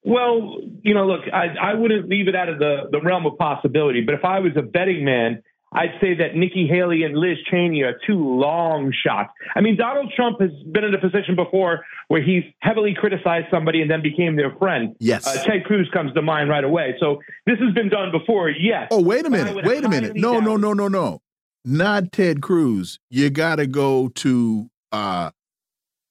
Well, 0.03 0.59
you 0.83 0.95
know, 0.95 1.07
look, 1.07 1.23
I, 1.33 1.49
I 1.61 1.75
wouldn't 1.75 2.09
leave 2.09 2.29
it 2.29 2.35
out 2.35 2.49
of 2.49 2.59
the, 2.59 2.89
the 2.91 3.01
realm 3.03 3.27
of 3.27 3.37
possibility, 3.37 4.01
but 4.01 4.15
if 4.15 4.25
I 4.25 4.41
was 4.41 4.53
a 4.57 4.63
betting 4.63 5.05
man, 5.05 5.43
I'd 5.73 5.93
say 6.01 6.15
that 6.15 6.35
Nikki 6.35 6.67
Haley 6.67 7.05
and 7.05 7.17
Liz 7.17 7.37
Cheney 7.49 7.83
are 7.83 7.95
two 8.07 8.19
long 8.19 8.93
shots. 9.05 9.31
I 9.55 9.61
mean, 9.61 9.77
Donald 9.77 10.13
Trump 10.17 10.41
has 10.41 10.51
been 10.73 10.83
in 10.83 10.95
a 10.95 10.99
position 10.99 11.37
before 11.37 11.85
where 12.09 12.21
he's 12.21 12.43
heavily 12.61 12.95
criticized 12.99 13.47
somebody 13.53 13.81
and 13.81 13.89
then 13.89 14.03
became 14.03 14.35
their 14.35 14.53
friend. 14.57 14.97
Yes. 14.99 15.27
Uh, 15.27 15.45
Ted 15.45 15.65
Cruz 15.65 15.89
comes 15.93 16.13
to 16.15 16.23
mind 16.23 16.51
right 16.51 16.65
away. 16.65 16.97
So 16.99 17.21
this 17.47 17.59
has 17.61 17.73
been 17.73 17.89
done 17.89 18.11
before, 18.11 18.51
yes. 18.51 18.89
Oh, 18.91 19.01
wait 19.01 19.25
a 19.27 19.31
minute. 19.31 19.65
Wait 19.65 19.85
a 19.85 19.89
minute. 19.89 20.17
No, 20.17 20.41
no, 20.41 20.57
no, 20.57 20.73
no, 20.73 20.89
no 20.89 21.23
not 21.65 22.13
Ted 22.13 22.43
Cruz. 22.43 22.99
You 23.11 23.31
got 23.31 23.57
to 23.57 23.67
go 23.67 24.09
to 24.09 24.71
uh, 24.93 25.31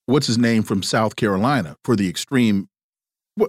what's 0.05 0.27
his 0.27 0.37
name 0.37 0.63
from 0.63 0.83
South 0.83 1.15
Carolina 1.15 1.75
for 1.83 1.95
the 1.95 2.09
extreme. 2.09 2.69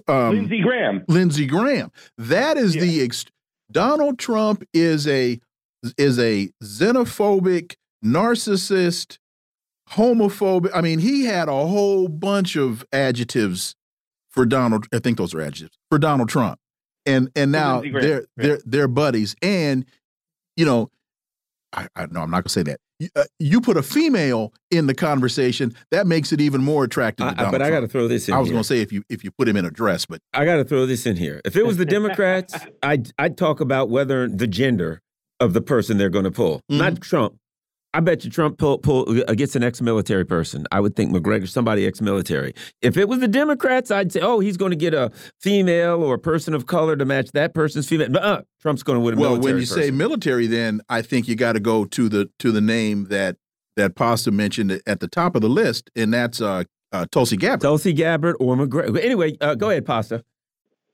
Um, 0.07 0.35
Lindsey 0.35 0.61
Graham. 0.61 1.03
Lindsey 1.07 1.45
Graham. 1.45 1.91
That 2.17 2.57
is 2.57 2.75
yeah. 2.75 2.81
the 2.81 3.03
ex 3.03 3.25
Donald 3.71 4.19
Trump 4.19 4.63
is 4.73 5.07
a 5.07 5.39
is 5.97 6.19
a 6.19 6.49
xenophobic 6.63 7.75
narcissist, 8.03 9.17
homophobic. 9.89 10.71
I 10.73 10.81
mean, 10.81 10.99
he 10.99 11.25
had 11.25 11.49
a 11.49 11.67
whole 11.67 12.07
bunch 12.07 12.55
of 12.55 12.85
adjectives 12.91 13.75
for 14.29 14.45
Donald. 14.45 14.87
I 14.93 14.99
think 14.99 15.17
those 15.17 15.33
are 15.33 15.41
adjectives 15.41 15.77
for 15.89 15.97
Donald 15.97 16.29
Trump, 16.29 16.59
and 17.05 17.29
and 17.35 17.51
now 17.51 17.81
they're 17.81 18.25
they're 18.37 18.59
they're 18.65 18.87
buddies. 18.87 19.35
And 19.41 19.85
you 20.55 20.65
know, 20.65 20.89
I, 21.73 21.87
I 21.95 22.05
no, 22.07 22.21
I'm 22.21 22.31
not 22.31 22.37
going 22.37 22.43
to 22.43 22.49
say 22.49 22.63
that. 22.63 22.79
You, 22.99 23.09
uh, 23.15 23.23
you, 23.39 23.61
put 23.61 23.77
a 23.77 23.83
female 23.83 24.53
in 24.69 24.87
the 24.87 24.93
conversation, 24.93 25.73
that 25.89 26.05
makes 26.05 26.31
it 26.31 26.39
even 26.39 26.63
more 26.63 26.83
attractive. 26.83 27.25
I, 27.25 27.49
but 27.49 27.61
I 27.61 27.69
got 27.69 27.79
to 27.79 27.87
throw 27.87 28.07
this 28.07 28.27
in. 28.27 28.33
Here. 28.33 28.37
I 28.37 28.41
was 28.41 28.49
going 28.49 28.61
to 28.61 28.67
say 28.67 28.81
if 28.81 28.91
you 28.91 29.03
if 29.09 29.23
you 29.23 29.31
put 29.31 29.47
him 29.47 29.57
in 29.57 29.65
a 29.65 29.71
dress, 29.71 30.05
but 30.05 30.21
I 30.33 30.45
got 30.45 30.57
to 30.57 30.65
throw 30.65 30.85
this 30.85 31.05
in 31.05 31.15
here. 31.15 31.41
If 31.45 31.55
it 31.55 31.65
was 31.65 31.77
the 31.77 31.85
Democrats, 31.97 32.55
I'd 32.83 33.11
I'd 33.17 33.37
talk 33.37 33.59
about 33.59 33.89
whether 33.89 34.27
the 34.27 34.47
gender 34.47 35.01
of 35.39 35.53
the 35.53 35.61
person 35.61 35.97
they're 35.97 36.09
going 36.09 36.25
to 36.25 36.31
pull, 36.31 36.61
mm 36.69 36.75
-hmm. 36.75 36.77
not 36.77 37.01
Trump. 37.01 37.35
I 37.93 37.99
bet 37.99 38.23
you 38.23 38.31
Trump 38.31 38.57
pull, 38.57 38.77
pull 38.77 39.21
against 39.27 39.55
an 39.55 39.63
ex-military 39.63 40.25
person. 40.25 40.65
I 40.71 40.79
would 40.79 40.95
think 40.95 41.11
Macgregor, 41.11 41.47
somebody 41.47 41.85
ex-military. 41.85 42.53
If 42.81 42.95
it 42.95 43.09
was 43.09 43.19
the 43.19 43.27
Democrats, 43.27 43.91
I'd 43.91 44.11
say, 44.13 44.21
oh, 44.21 44.39
he's 44.39 44.55
going 44.55 44.69
to 44.69 44.77
get 44.77 44.93
a 44.93 45.11
female 45.41 46.01
or 46.01 46.15
a 46.15 46.19
person 46.19 46.53
of 46.53 46.67
color 46.67 46.95
to 46.95 47.03
match 47.03 47.31
that 47.33 47.53
person's 47.53 47.89
female. 47.89 48.09
But 48.09 48.23
uh, 48.23 48.41
Trump's 48.61 48.83
going 48.83 48.97
to 48.97 49.01
win 49.01 49.17
a 49.17 49.19
well, 49.19 49.39
when 49.39 49.55
you 49.55 49.63
person. 49.63 49.83
say 49.83 49.91
military, 49.91 50.47
then 50.47 50.81
I 50.87 51.01
think 51.01 51.27
you 51.27 51.35
got 51.35 51.53
to 51.53 51.59
go 51.59 51.83
to 51.85 52.07
the 52.07 52.29
to 52.39 52.51
the 52.51 52.61
name 52.61 53.05
that 53.05 53.35
that 53.75 53.95
Pasta 53.95 54.31
mentioned 54.31 54.81
at 54.85 54.99
the 54.99 55.07
top 55.07 55.35
of 55.35 55.41
the 55.41 55.49
list, 55.49 55.89
and 55.95 56.13
that's 56.13 56.41
uh, 56.41 56.63
uh, 56.93 57.05
Tulsi 57.11 57.35
Gabbard. 57.35 57.61
Tulsi 57.61 57.93
Gabbard 57.93 58.35
or 58.39 58.55
Macgregor. 58.55 58.99
Anyway, 58.99 59.35
uh, 59.41 59.55
go 59.55 59.69
ahead, 59.69 59.85
Pasta. 59.85 60.23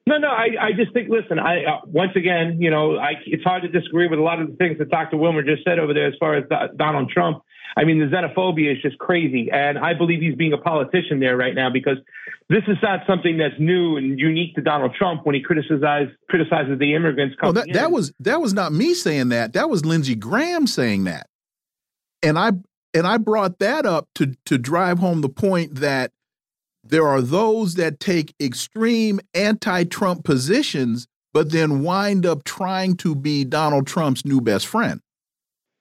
No, 0.07 0.17
no, 0.17 0.29
I, 0.29 0.67
I 0.67 0.71
just 0.71 0.93
think, 0.93 1.09
listen, 1.09 1.37
I, 1.37 1.65
uh, 1.65 1.81
once 1.85 2.13
again, 2.15 2.61
you 2.61 2.71
know, 2.71 2.95
I, 2.95 3.15
it's 3.25 3.43
hard 3.43 3.63
to 3.63 3.67
disagree 3.67 4.07
with 4.07 4.19
a 4.19 4.21
lot 4.21 4.39
of 4.39 4.49
the 4.49 4.55
things 4.55 4.77
that 4.77 4.89
Dr. 4.89 5.17
Wilmer 5.17 5.43
just 5.43 5.65
said 5.65 5.79
over 5.79 5.93
there 5.93 6.07
as 6.07 6.13
far 6.17 6.35
as 6.35 6.45
Donald 6.77 7.09
Trump. 7.09 7.43
I 7.75 7.83
mean, 7.83 7.99
the 7.99 8.05
xenophobia 8.05 8.71
is 8.71 8.81
just 8.81 8.97
crazy. 8.99 9.49
And 9.51 9.77
I 9.77 9.95
believe 9.95 10.21
he's 10.21 10.35
being 10.35 10.53
a 10.53 10.57
politician 10.57 11.19
there 11.19 11.35
right 11.35 11.53
now 11.53 11.69
because 11.69 11.97
this 12.47 12.63
is 12.69 12.77
not 12.81 13.01
something 13.05 13.37
that's 13.37 13.59
new 13.59 13.97
and 13.97 14.17
unique 14.17 14.55
to 14.55 14.61
Donald 14.61 14.95
Trump 14.97 15.25
when 15.25 15.35
he 15.35 15.43
criticizes 15.43 16.15
criticizes 16.29 16.79
the 16.79 16.95
immigrants 16.95 17.35
coming 17.41 17.55
well, 17.55 17.65
that, 17.65 17.73
that 17.73 17.91
was 17.91 18.13
that 18.21 18.41
was 18.41 18.53
not 18.53 18.71
me 18.71 18.93
saying 18.93 19.29
that. 19.29 19.51
That 19.53 19.69
was 19.69 19.85
Lindsey 19.85 20.15
Graham 20.15 20.67
saying 20.67 21.03
that. 21.03 21.27
And 22.23 22.39
I 22.39 22.53
and 22.93 23.05
I 23.05 23.17
brought 23.17 23.59
that 23.59 23.85
up 23.85 24.07
to 24.15 24.33
to 24.45 24.57
drive 24.57 24.99
home 24.99 25.19
the 25.19 25.29
point 25.29 25.75
that 25.75 26.13
there 26.89 27.07
are 27.07 27.21
those 27.21 27.75
that 27.75 27.99
take 27.99 28.33
extreme 28.39 29.19
anti 29.33 29.83
Trump 29.85 30.23
positions, 30.23 31.07
but 31.33 31.51
then 31.51 31.83
wind 31.83 32.25
up 32.25 32.43
trying 32.43 32.97
to 32.97 33.15
be 33.15 33.43
Donald 33.43 33.87
Trump's 33.87 34.25
new 34.25 34.41
best 34.41 34.67
friend. 34.67 35.01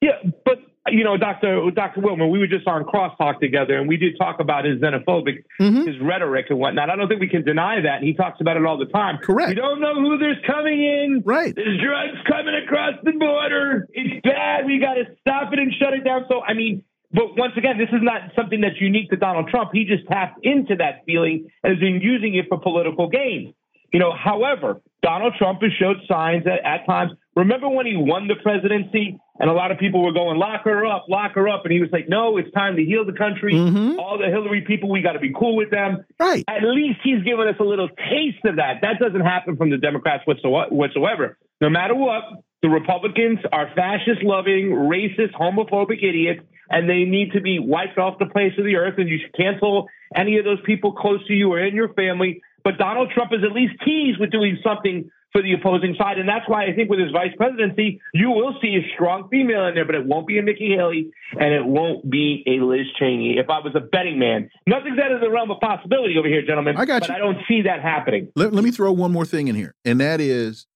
Yeah, 0.00 0.18
but 0.44 0.58
you 0.88 1.02
know, 1.02 1.16
Dr. 1.16 1.70
Dr. 1.74 2.00
Wilmer, 2.00 2.26
we 2.26 2.38
were 2.38 2.46
just 2.46 2.66
on 2.68 2.84
crosstalk 2.84 3.40
together, 3.40 3.78
and 3.78 3.88
we 3.88 3.96
did 3.96 4.16
talk 4.18 4.40
about 4.40 4.64
his 4.64 4.80
xenophobic, 4.80 5.42
mm 5.60 5.74
-hmm. 5.74 5.86
his 5.86 5.98
rhetoric 6.00 6.46
and 6.50 6.58
whatnot. 6.58 6.90
I 6.90 6.96
don't 6.96 7.08
think 7.08 7.20
we 7.20 7.28
can 7.28 7.42
deny 7.42 7.80
that. 7.80 8.02
He 8.02 8.14
talks 8.14 8.40
about 8.40 8.56
it 8.56 8.64
all 8.64 8.78
the 8.78 8.92
time. 9.00 9.18
Correct. 9.18 9.48
We 9.48 9.54
don't 9.54 9.80
know 9.80 9.94
who 9.94 10.18
there's 10.18 10.42
coming 10.46 10.78
in. 10.96 11.22
Right. 11.24 11.54
There's 11.54 11.78
drugs 11.88 12.18
coming 12.34 12.54
across 12.62 12.94
the 13.02 13.12
border. 13.12 13.88
It's 13.92 14.20
bad. 14.22 14.66
We 14.66 14.78
got 14.78 14.94
to 15.00 15.04
stop 15.22 15.52
it 15.52 15.58
and 15.58 15.72
shut 15.80 15.92
it 15.98 16.04
down. 16.04 16.20
So, 16.30 16.36
I 16.50 16.54
mean, 16.54 16.84
but 17.16 17.34
once 17.34 17.54
again, 17.56 17.78
this 17.78 17.88
is 17.88 18.02
not 18.02 18.32
something 18.36 18.60
that's 18.60 18.78
unique 18.78 19.08
to 19.08 19.16
Donald 19.16 19.48
Trump. 19.48 19.70
He 19.72 19.84
just 19.84 20.06
tapped 20.06 20.44
into 20.44 20.76
that 20.76 21.00
feeling 21.06 21.48
and 21.64 21.72
has 21.72 21.80
been 21.80 22.02
using 22.02 22.34
it 22.34 22.44
for 22.50 22.60
political 22.60 23.08
gain. 23.08 23.54
You 23.90 24.00
know, 24.00 24.12
however, 24.12 24.82
Donald 25.02 25.32
Trump 25.38 25.62
has 25.62 25.70
showed 25.80 25.96
signs 26.06 26.44
that 26.44 26.60
at 26.62 26.84
times, 26.84 27.12
remember 27.34 27.70
when 27.70 27.86
he 27.86 27.96
won 27.96 28.28
the 28.28 28.34
presidency 28.42 29.18
and 29.40 29.48
a 29.48 29.54
lot 29.54 29.70
of 29.70 29.78
people 29.78 30.04
were 30.04 30.12
going, 30.12 30.38
lock 30.38 30.64
her 30.64 30.84
up, 30.84 31.06
lock 31.08 31.32
her 31.36 31.48
up. 31.48 31.62
And 31.64 31.72
he 31.72 31.80
was 31.80 31.88
like, 31.90 32.06
no, 32.06 32.36
it's 32.36 32.50
time 32.52 32.76
to 32.76 32.84
heal 32.84 33.06
the 33.06 33.14
country. 33.14 33.54
Mm-hmm. 33.54 33.98
All 33.98 34.18
the 34.18 34.26
Hillary 34.26 34.60
people, 34.66 34.90
we 34.90 35.00
got 35.00 35.12
to 35.12 35.18
be 35.18 35.32
cool 35.32 35.56
with 35.56 35.70
them. 35.70 36.04
Right. 36.20 36.44
At 36.46 36.64
least 36.64 37.00
he's 37.02 37.22
given 37.22 37.48
us 37.48 37.56
a 37.58 37.64
little 37.64 37.88
taste 37.88 38.44
of 38.44 38.56
that. 38.56 38.82
That 38.82 38.98
doesn't 39.00 39.22
happen 39.22 39.56
from 39.56 39.70
the 39.70 39.78
Democrats 39.78 40.24
whatsoever. 40.26 41.38
No 41.62 41.70
matter 41.70 41.94
what, 41.94 42.24
the 42.60 42.68
Republicans 42.68 43.38
are 43.52 43.70
fascist 43.74 44.22
loving, 44.22 44.70
racist, 44.70 45.32
homophobic 45.32 46.02
idiots 46.02 46.42
and 46.68 46.88
they 46.88 47.04
need 47.04 47.32
to 47.32 47.40
be 47.40 47.58
wiped 47.58 47.98
off 47.98 48.18
the 48.18 48.30
face 48.34 48.52
of 48.58 48.64
the 48.64 48.76
earth. 48.76 48.94
And 48.98 49.08
you 49.08 49.18
should 49.22 49.34
cancel 49.34 49.88
any 50.14 50.38
of 50.38 50.44
those 50.44 50.60
people 50.64 50.92
close 50.92 51.24
to 51.26 51.34
you 51.34 51.52
or 51.52 51.60
in 51.60 51.74
your 51.74 51.92
family. 51.94 52.42
But 52.64 52.78
Donald 52.78 53.10
Trump 53.14 53.32
is 53.32 53.40
at 53.44 53.52
least 53.52 53.74
teased 53.84 54.18
with 54.18 54.30
doing 54.30 54.58
something 54.64 55.10
for 55.36 55.42
the 55.42 55.52
opposing 55.52 55.94
side. 55.98 56.18
And 56.18 56.28
that's 56.28 56.48
why 56.48 56.64
I 56.64 56.72
think 56.74 56.88
with 56.88 56.98
his 56.98 57.12
vice 57.12 57.32
presidency, 57.36 58.00
you 58.14 58.30
will 58.30 58.54
see 58.62 58.76
a 58.76 58.94
strong 58.94 59.28
female 59.28 59.66
in 59.66 59.74
there, 59.74 59.84
but 59.84 59.94
it 59.94 60.06
won't 60.06 60.26
be 60.26 60.38
a 60.38 60.42
Nikki 60.42 60.74
Haley 60.74 61.10
and 61.38 61.52
it 61.52 61.64
won't 61.64 62.08
be 62.08 62.42
a 62.46 62.64
Liz 62.64 62.86
Cheney. 62.98 63.36
If 63.38 63.50
I 63.50 63.58
was 63.58 63.74
a 63.74 63.80
betting 63.80 64.18
man, 64.18 64.48
nothing's 64.66 64.98
out 64.98 65.12
of 65.12 65.20
the 65.20 65.30
realm 65.30 65.50
of 65.50 65.60
possibility 65.60 66.16
over 66.18 66.26
here, 66.26 66.40
gentlemen. 66.40 66.76
I 66.76 66.86
got 66.86 67.00
but 67.00 67.10
you. 67.10 67.14
I 67.16 67.18
don't 67.18 67.38
see 67.46 67.62
that 67.62 67.82
happening. 67.82 68.32
Let, 68.34 68.54
let 68.54 68.64
me 68.64 68.70
throw 68.70 68.92
one 68.92 69.12
more 69.12 69.26
thing 69.26 69.48
in 69.48 69.54
here, 69.54 69.74
and 69.84 70.00
that 70.00 70.20
is, 70.22 70.66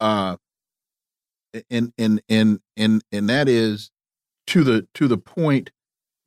uh, 0.00 0.36
and 1.70 1.92
and 1.96 2.20
and 2.28 2.60
and 2.76 3.02
and 3.10 3.28
that 3.30 3.48
is 3.48 3.90
to 4.50 4.64
the 4.64 4.86
to 4.94 5.08
the 5.08 5.18
point 5.18 5.70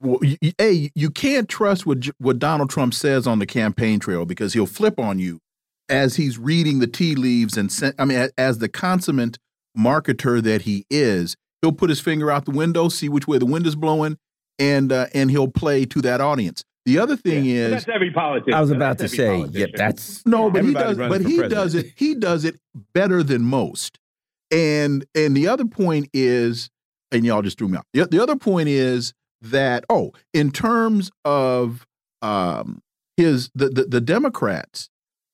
well, 0.01 0.19
a 0.59 0.91
you 0.95 1.09
can't 1.09 1.47
trust 1.47 1.85
what 1.85 2.05
what 2.17 2.39
Donald 2.39 2.69
Trump 2.69 2.93
says 2.93 3.25
on 3.27 3.39
the 3.39 3.45
campaign 3.45 3.99
trail 3.99 4.25
because 4.25 4.53
he'll 4.53 4.65
flip 4.65 4.99
on 4.99 5.19
you 5.19 5.39
as 5.89 6.15
he's 6.15 6.37
reading 6.37 6.79
the 6.79 6.87
tea 6.87 7.15
leaves 7.15 7.57
and 7.57 7.71
I 7.99 8.05
mean 8.05 8.29
as 8.37 8.57
the 8.59 8.69
consummate 8.69 9.37
marketer 9.77 10.41
that 10.43 10.63
he 10.63 10.85
is 10.89 11.35
he'll 11.61 11.71
put 11.71 11.89
his 11.89 11.99
finger 11.99 12.29
out 12.31 12.45
the 12.45 12.51
window 12.51 12.89
see 12.89 13.09
which 13.09 13.27
way 13.27 13.37
the 13.37 13.45
wind 13.45 13.65
is 13.67 13.75
blowing 13.75 14.17
and 14.59 14.91
uh, 14.91 15.07
and 15.13 15.31
he'll 15.31 15.47
play 15.47 15.85
to 15.85 16.01
that 16.01 16.21
audience 16.21 16.63
The 16.85 16.99
other 16.99 17.15
thing 17.15 17.45
Yeah, 17.45 17.55
is 17.67 17.71
that's 17.71 17.87
every 17.93 18.11
politician. 18.11 18.53
I 18.53 18.61
was 18.61 18.71
about 18.71 18.97
That's 18.97 19.15
to 19.15 19.23
every 19.23 19.47
say, 19.51 19.59
yeah, 19.59 19.65
that's 19.73 20.25
no, 20.25 20.49
but 20.51 20.63
he 20.65 20.73
does. 20.73 20.97
But 20.97 21.21
he 21.21 21.37
president. 21.37 21.49
does 21.51 21.75
it. 21.75 21.85
He 21.95 22.15
does 22.15 22.45
it 22.45 22.55
better 22.93 23.23
than 23.23 23.41
most. 23.43 23.99
And 24.51 25.05
and 25.15 25.35
the 25.35 25.47
other 25.47 25.65
point 25.65 26.09
is, 26.13 26.69
and 27.13 27.25
y'all 27.25 27.41
just 27.41 27.57
threw 27.57 27.67
me 27.69 27.77
off. 27.77 27.85
The, 27.93 28.05
the 28.05 28.21
other 28.21 28.35
point 28.35 28.67
is 28.67 29.13
that 29.41 29.85
oh, 29.89 30.11
in 30.33 30.51
terms 30.51 31.11
of 31.23 31.85
um, 32.21 32.81
his 33.17 33.49
the, 33.55 33.69
the 33.69 33.83
the 33.83 34.01
Democrats, 34.01 34.89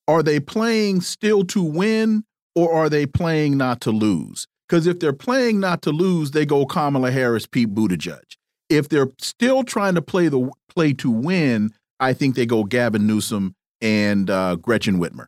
are 0.07 0.21
they 0.21 0.39
playing 0.39 1.01
still 1.01 1.43
to 1.45 1.63
win 1.63 2.23
or 2.55 2.73
are 2.73 2.89
they 2.89 3.05
playing 3.05 3.57
not 3.57 3.81
to 3.81 3.91
lose? 3.91 4.47
Because 4.67 4.85
if 4.85 4.99
they're 4.99 5.13
playing 5.13 5.59
not 5.59 5.81
to 5.83 5.91
lose, 5.91 6.31
they 6.31 6.45
go 6.45 6.65
Kamala 6.65 7.11
Harris, 7.11 7.47
Pete 7.47 7.73
Buttigieg. 7.73 8.35
If 8.69 8.89
they're 8.89 9.09
still 9.17 9.63
trying 9.63 9.95
to 9.95 10.01
play 10.01 10.27
the 10.27 10.51
play 10.67 10.93
to 10.93 11.09
win, 11.09 11.71
I 11.99 12.13
think 12.13 12.35
they 12.35 12.45
go 12.45 12.63
Gavin 12.63 13.07
Newsom 13.07 13.55
and 13.81 14.29
uh, 14.29 14.55
Gretchen 14.57 14.99
Whitmer. 14.99 15.25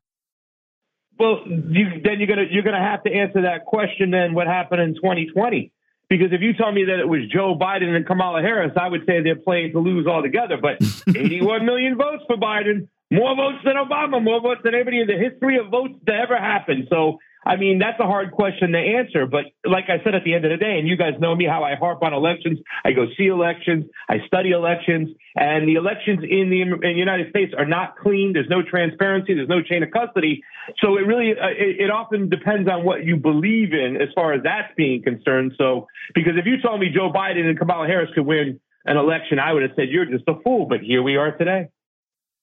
Well, 1.17 1.41
you, 1.45 2.01
then 2.03 2.19
you're 2.19 2.27
gonna 2.27 2.45
you're 2.49 2.63
gonna 2.63 2.81
have 2.81 3.03
to 3.03 3.13
answer 3.13 3.43
that 3.43 3.65
question. 3.65 4.11
Then 4.11 4.33
what 4.33 4.47
happened 4.47 4.81
in 4.81 4.95
2020? 4.95 5.71
Because 6.11 6.33
if 6.33 6.41
you 6.41 6.51
tell 6.51 6.73
me 6.73 6.83
that 6.91 6.99
it 6.99 7.07
was 7.07 7.21
Joe 7.31 7.55
Biden 7.57 7.95
and 7.95 8.05
Kamala 8.05 8.41
Harris, 8.41 8.73
I 8.75 8.89
would 8.89 9.05
say 9.07 9.23
they're 9.23 9.37
playing 9.37 9.71
to 9.71 9.79
lose 9.79 10.05
altogether. 10.05 10.57
But 10.61 10.75
81 11.07 11.65
million 11.65 11.95
votes 11.95 12.25
for 12.27 12.35
Biden, 12.35 12.89
more 13.09 13.33
votes 13.33 13.63
than 13.63 13.75
Obama, 13.77 14.21
more 14.21 14.41
votes 14.41 14.59
than 14.61 14.75
anybody 14.75 14.99
in 14.99 15.07
the 15.07 15.15
history 15.15 15.57
of 15.57 15.71
votes 15.71 15.93
to 16.07 16.13
ever 16.13 16.35
happen. 16.35 16.85
So, 16.89 17.19
I 17.43 17.55
mean, 17.55 17.79
that's 17.79 17.99
a 17.99 18.05
hard 18.05 18.31
question 18.31 18.73
to 18.73 18.77
answer. 18.77 19.25
But 19.25 19.45
like 19.65 19.85
I 19.89 20.03
said 20.03 20.13
at 20.13 20.23
the 20.23 20.35
end 20.35 20.45
of 20.45 20.51
the 20.51 20.57
day, 20.57 20.77
and 20.77 20.87
you 20.87 20.95
guys 20.95 21.13
know 21.19 21.35
me, 21.35 21.45
how 21.45 21.63
I 21.63 21.75
harp 21.75 22.03
on 22.03 22.13
elections. 22.13 22.59
I 22.85 22.91
go 22.91 23.07
see 23.17 23.27
elections, 23.27 23.85
I 24.07 24.17
study 24.27 24.51
elections, 24.51 25.09
and 25.35 25.67
the 25.67 25.75
elections 25.75 26.19
in 26.23 26.49
the, 26.49 26.61
in 26.61 26.79
the 26.79 26.99
United 26.99 27.29
States 27.31 27.53
are 27.57 27.65
not 27.65 27.97
clean. 27.97 28.33
There's 28.33 28.49
no 28.49 28.61
transparency. 28.61 29.33
There's 29.33 29.49
no 29.49 29.63
chain 29.63 29.81
of 29.81 29.89
custody. 29.89 30.43
So 30.83 30.97
it 30.97 31.01
really, 31.01 31.31
uh, 31.31 31.47
it, 31.49 31.81
it 31.85 31.89
often 31.89 32.29
depends 32.29 32.69
on 32.69 32.85
what 32.85 33.03
you 33.05 33.17
believe 33.17 33.73
in 33.73 33.97
as 33.99 34.09
far 34.13 34.33
as 34.33 34.43
that's 34.43 34.71
being 34.77 35.01
concerned. 35.01 35.53
So, 35.57 35.87
because 36.13 36.33
if 36.37 36.45
you 36.45 36.61
told 36.61 36.79
me 36.79 36.89
Joe 36.93 37.11
Biden 37.11 37.49
and 37.49 37.57
Kamala 37.57 37.87
Harris 37.87 38.09
could 38.13 38.25
win 38.25 38.59
an 38.85 38.97
election, 38.97 39.39
I 39.39 39.53
would 39.53 39.63
have 39.63 39.71
said 39.75 39.89
you're 39.89 40.05
just 40.05 40.25
a 40.27 40.35
fool. 40.43 40.67
But 40.67 40.81
here 40.81 41.01
we 41.01 41.15
are 41.15 41.31
today. 41.31 41.69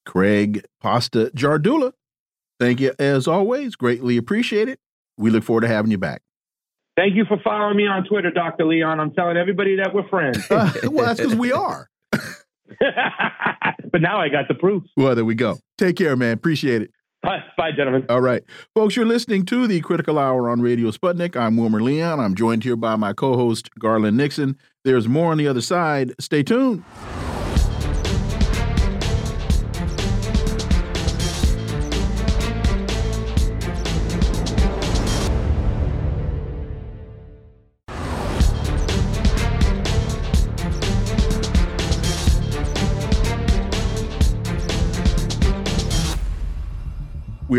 Craig 0.04 0.64
Pasta 0.80 1.30
Jardula, 1.36 1.92
thank 2.58 2.80
you 2.80 2.94
as 2.98 3.28
always. 3.28 3.76
Greatly 3.76 4.16
appreciate 4.16 4.68
it. 4.68 4.80
We 5.18 5.30
look 5.30 5.44
forward 5.44 5.62
to 5.62 5.68
having 5.68 5.90
you 5.90 5.98
back. 5.98 6.22
Thank 6.96 7.14
you 7.14 7.24
for 7.26 7.38
following 7.44 7.76
me 7.76 7.86
on 7.86 8.04
Twitter, 8.04 8.30
Dr. 8.30 8.64
Leon. 8.64 8.98
I'm 8.98 9.12
telling 9.12 9.36
everybody 9.36 9.76
that 9.76 9.94
we're 9.94 10.08
friends. 10.08 10.38
Uh, 10.50 10.72
well, 10.84 11.06
that's 11.06 11.20
because 11.20 11.36
we 11.36 11.52
are. 11.52 11.88
but 13.92 14.00
now 14.00 14.20
I 14.20 14.28
got 14.28 14.48
the 14.48 14.54
proof. 14.54 14.82
Well, 14.96 15.14
there 15.14 15.24
we 15.24 15.34
go. 15.34 15.58
Take 15.76 15.96
care, 15.96 16.16
man. 16.16 16.32
Appreciate 16.32 16.82
it. 16.82 16.90
Bye, 17.22 17.42
bye, 17.56 17.70
gentlemen. 17.72 18.06
All 18.08 18.20
right. 18.20 18.42
Folks, 18.74 18.96
you're 18.96 19.06
listening 19.06 19.44
to 19.46 19.66
the 19.66 19.80
Critical 19.80 20.18
Hour 20.18 20.48
on 20.48 20.60
Radio 20.60 20.90
Sputnik. 20.90 21.36
I'm 21.36 21.56
Wilmer 21.56 21.82
Leon. 21.82 22.20
I'm 22.20 22.34
joined 22.34 22.64
here 22.64 22.76
by 22.76 22.96
my 22.96 23.12
co 23.12 23.36
host, 23.36 23.70
Garland 23.78 24.16
Nixon. 24.16 24.56
There's 24.84 25.08
more 25.08 25.32
on 25.32 25.38
the 25.38 25.48
other 25.48 25.60
side. 25.60 26.14
Stay 26.20 26.42
tuned. 26.42 26.84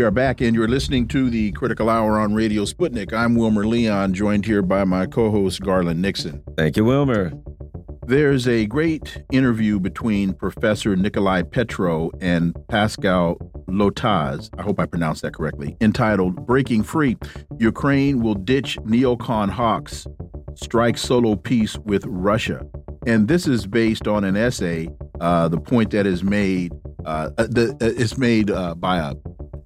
We 0.00 0.06
are 0.06 0.10
back, 0.10 0.40
and 0.40 0.56
you're 0.56 0.66
listening 0.66 1.08
to 1.08 1.28
the 1.28 1.52
Critical 1.52 1.90
Hour 1.90 2.18
on 2.18 2.32
Radio 2.32 2.64
Sputnik. 2.64 3.12
I'm 3.12 3.34
Wilmer 3.34 3.66
Leon, 3.66 4.14
joined 4.14 4.46
here 4.46 4.62
by 4.62 4.82
my 4.84 5.04
co 5.04 5.30
host, 5.30 5.60
Garland 5.60 6.00
Nixon. 6.00 6.42
Thank 6.56 6.78
you, 6.78 6.86
Wilmer. 6.86 7.34
There's 8.06 8.48
a 8.48 8.64
great 8.64 9.22
interview 9.30 9.78
between 9.78 10.32
Professor 10.32 10.96
Nicolai 10.96 11.42
Petro 11.42 12.10
and 12.18 12.56
Pascal 12.68 13.36
Lottaz, 13.68 14.48
I 14.56 14.62
hope 14.62 14.80
I 14.80 14.86
pronounced 14.86 15.20
that 15.20 15.34
correctly, 15.34 15.76
entitled 15.82 16.46
Breaking 16.46 16.82
Free 16.82 17.18
Ukraine 17.58 18.22
Will 18.22 18.36
Ditch 18.36 18.78
Neocon 18.78 19.50
Hawks, 19.50 20.06
Strike 20.54 20.96
Solo 20.96 21.36
Peace 21.36 21.76
with 21.76 22.06
Russia. 22.06 22.64
And 23.06 23.28
this 23.28 23.46
is 23.46 23.66
based 23.66 24.08
on 24.08 24.24
an 24.24 24.38
essay, 24.38 24.88
uh, 25.20 25.48
the 25.48 25.60
point 25.60 25.90
that 25.90 26.06
is 26.06 26.24
made, 26.24 26.72
uh, 27.04 27.28
the, 27.36 27.76
uh, 27.82 27.84
is 27.84 28.16
made 28.16 28.50
uh, 28.50 28.74
by 28.74 28.96
a 28.96 29.14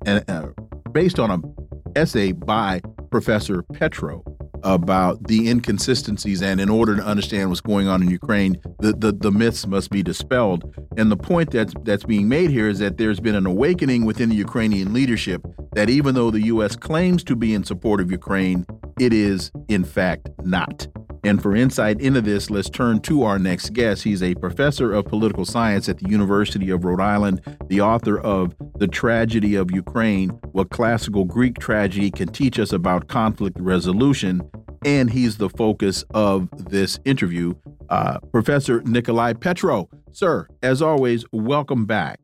uh, 0.06 0.47
based 0.93 1.18
on 1.18 1.31
an 1.31 1.55
essay 1.97 2.32
by 2.32 2.81
Professor 3.10 3.62
Petro 3.62 4.22
about 4.64 5.22
the 5.28 5.48
inconsistencies 5.48 6.43
and 6.43 6.60
in 6.60 6.70
order 6.70 6.97
to 6.97 7.02
understand 7.02 7.51
what's 7.51 7.60
going 7.60 7.86
on 7.86 8.02
in 8.02 8.09
Ukraine, 8.09 8.56
the, 8.81 8.94
the, 8.94 9.12
the 9.12 9.31
myths 9.31 9.66
must 9.66 9.90
be 9.90 10.02
dispelled. 10.02 10.74
And 10.97 11.10
the 11.10 11.16
point 11.16 11.51
that's 11.51 11.74
that's 11.82 12.05
being 12.05 12.28
made 12.28 12.51
here 12.51 12.68
is 12.68 12.78
that 12.78 12.97
there's 12.97 13.20
been 13.20 13.35
an 13.35 13.47
awakening 13.47 14.06
within 14.06 14.31
the 14.31 14.36
Ukrainian 14.36 14.93
leadership 14.93 15.47
that 15.74 15.90
even 15.90 16.14
though 16.14 16.31
the 16.31 16.47
US 16.47 16.76
claims 16.76 17.22
to 17.24 17.36
be 17.36 17.52
in 17.52 17.62
support 17.62 18.01
of 18.01 18.10
Ukraine, 18.10 18.64
it 18.98 19.12
is 19.12 19.52
in 19.68 19.85
fact 19.85 20.31
not. 20.43 20.86
And 21.25 21.41
for 21.41 21.57
insight 21.57 22.03
into 22.03 22.21
this, 22.21 22.51
let's 22.51 22.69
turn 22.69 23.01
to 23.01 23.23
our 23.23 23.39
next 23.39 23.73
guest. 23.73 24.03
He's 24.03 24.23
a 24.23 24.35
professor 24.35 24.93
of 24.93 25.07
political 25.07 25.47
science 25.47 25.89
at 25.89 25.99
the 25.99 26.09
University 26.11 26.69
of 26.71 26.85
Rhode 26.85 27.01
Island, 27.01 27.41
the 27.69 27.81
author 27.81 28.21
of 28.21 28.55
The 28.77 28.87
Tragedy 28.87 29.55
of 29.55 29.71
Ukraine 29.71 30.29
What 30.53 30.69
Classical 30.69 31.25
Greek 31.25 31.59
Tragedy 31.59 32.11
Can 32.11 32.29
Teach 32.29 32.59
Us 32.59 32.73
About 32.73 33.09
Conflict 33.09 33.59
Resolution. 33.59 34.43
And 34.85 35.11
he's 35.11 35.39
the 35.39 35.49
focus 35.49 36.05
of 36.13 36.51
this 36.71 36.99
interview. 37.07 37.55
Uh, 37.89 38.19
professor 38.31 38.83
Nicolai 38.83 39.33
Petro. 39.33 39.89
Sir, 40.13 40.47
as 40.63 40.83
always, 40.83 41.25
welcome 41.33 41.87
back. 41.87 42.21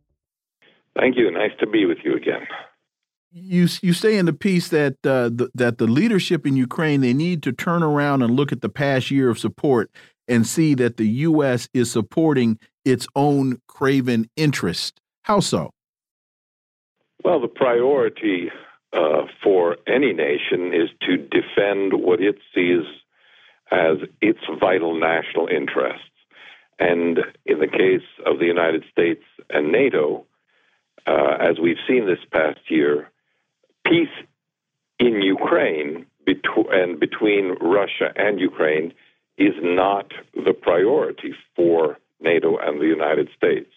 Thank 0.94 1.16
you. 1.16 1.30
Nice 1.30 1.52
to 1.60 1.66
be 1.66 1.86
with 1.86 1.98
you 2.04 2.14
again 2.16 2.46
you 3.32 3.68
you 3.82 3.92
say 3.92 4.16
in 4.16 4.26
the 4.26 4.32
piece 4.32 4.68
that 4.68 4.94
uh, 5.04 5.28
the, 5.28 5.50
that 5.54 5.78
the 5.78 5.86
leadership 5.86 6.46
in 6.46 6.56
Ukraine 6.56 7.00
they 7.00 7.14
need 7.14 7.42
to 7.44 7.52
turn 7.52 7.82
around 7.82 8.22
and 8.22 8.34
look 8.34 8.52
at 8.52 8.60
the 8.60 8.68
past 8.68 9.10
year 9.10 9.30
of 9.30 9.38
support 9.38 9.90
and 10.28 10.46
see 10.46 10.74
that 10.74 10.96
the 10.96 11.08
U.S. 11.08 11.68
is 11.74 11.90
supporting 11.90 12.58
its 12.84 13.06
own 13.16 13.60
craven 13.66 14.28
interest. 14.36 15.00
How 15.22 15.40
so? 15.40 15.72
Well, 17.24 17.40
the 17.40 17.48
priority 17.48 18.50
uh, 18.92 19.22
for 19.42 19.76
any 19.86 20.12
nation 20.12 20.72
is 20.72 20.88
to 21.02 21.16
defend 21.16 21.92
what 21.94 22.20
it 22.20 22.36
sees 22.54 22.84
as 23.70 23.98
its 24.20 24.40
vital 24.60 24.98
national 24.98 25.46
interests, 25.46 26.04
and 26.78 27.20
in 27.46 27.60
the 27.60 27.68
case 27.68 28.06
of 28.26 28.38
the 28.38 28.46
United 28.46 28.84
States 28.90 29.22
and 29.48 29.70
NATO, 29.70 30.26
uh, 31.06 31.36
as 31.40 31.58
we've 31.60 31.76
seen 31.86 32.06
this 32.06 32.18
past 32.32 32.58
year 32.68 33.09
peace 33.90 34.16
in 34.98 35.20
Ukraine 35.22 36.06
and 36.72 37.00
between 37.00 37.56
Russia 37.60 38.12
and 38.14 38.38
Ukraine 38.38 38.92
is 39.36 39.54
not 39.60 40.12
the 40.34 40.52
priority 40.52 41.34
for 41.56 41.98
NATO 42.20 42.58
and 42.58 42.80
the 42.80 42.86
United 42.86 43.28
States. 43.36 43.72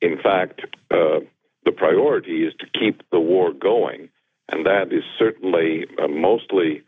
In 0.00 0.16
fact, 0.22 0.62
uh, 0.90 1.20
the 1.64 1.72
priority 1.72 2.44
is 2.46 2.54
to 2.60 2.66
keep 2.78 3.02
the 3.10 3.20
war 3.20 3.52
going, 3.52 4.08
and 4.48 4.64
that 4.66 4.92
is 4.92 5.04
certainly 5.18 5.86
uh, 6.02 6.08
mostly 6.08 6.82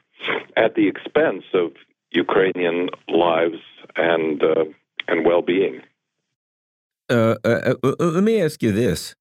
at 0.57 0.75
the 0.75 0.87
expense 0.89 1.45
of 1.53 1.73
Ukrainian 2.13 2.89
lives 3.09 3.63
and 3.97 4.43
uh, 4.43 4.65
and 5.09 5.27
well-being. 5.27 5.83
Uh, 7.09 7.35
let 7.99 8.25
me 8.25 8.41
ask 8.41 8.63
you 8.63 8.73
this: 8.73 9.15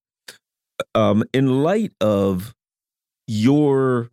um, 0.94 1.24
in 1.32 1.62
light 1.62 1.92
of 2.00 2.54
your 3.26 4.10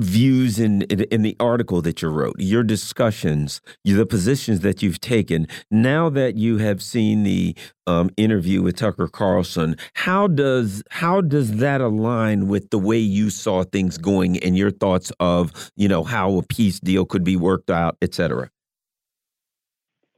views 0.00 0.58
in, 0.58 0.82
in, 0.82 1.02
in 1.02 1.22
the 1.22 1.36
article 1.38 1.80
that 1.82 2.02
you 2.02 2.08
wrote, 2.08 2.34
your 2.38 2.64
discussions, 2.64 3.60
the 3.84 4.04
positions 4.04 4.60
that 4.60 4.82
you've 4.82 5.00
taken. 5.00 5.46
Now 5.70 6.10
that 6.10 6.36
you 6.36 6.58
have 6.58 6.82
seen 6.82 7.22
the 7.22 7.56
um, 7.86 8.10
interview 8.16 8.62
with 8.62 8.76
Tucker 8.76 9.08
Carlson, 9.08 9.76
how 9.94 10.26
does 10.26 10.82
how 10.90 11.20
does 11.20 11.56
that 11.58 11.80
align 11.80 12.48
with 12.48 12.70
the 12.70 12.78
way 12.78 12.98
you 12.98 13.30
saw 13.30 13.62
things 13.62 13.98
going 13.98 14.38
and 14.38 14.56
your 14.56 14.70
thoughts 14.70 15.12
of 15.20 15.70
you 15.76 15.88
know 15.88 16.02
how 16.02 16.38
a 16.38 16.42
peace 16.42 16.80
deal 16.80 17.04
could 17.04 17.24
be 17.24 17.36
worked 17.36 17.70
out, 17.70 17.96
et 18.02 18.14
cetera? 18.14 18.50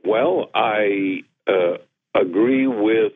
Well, 0.05 0.51
I 0.55 1.23
uh, 1.49 1.79
agree 2.15 2.67
with 2.67 3.13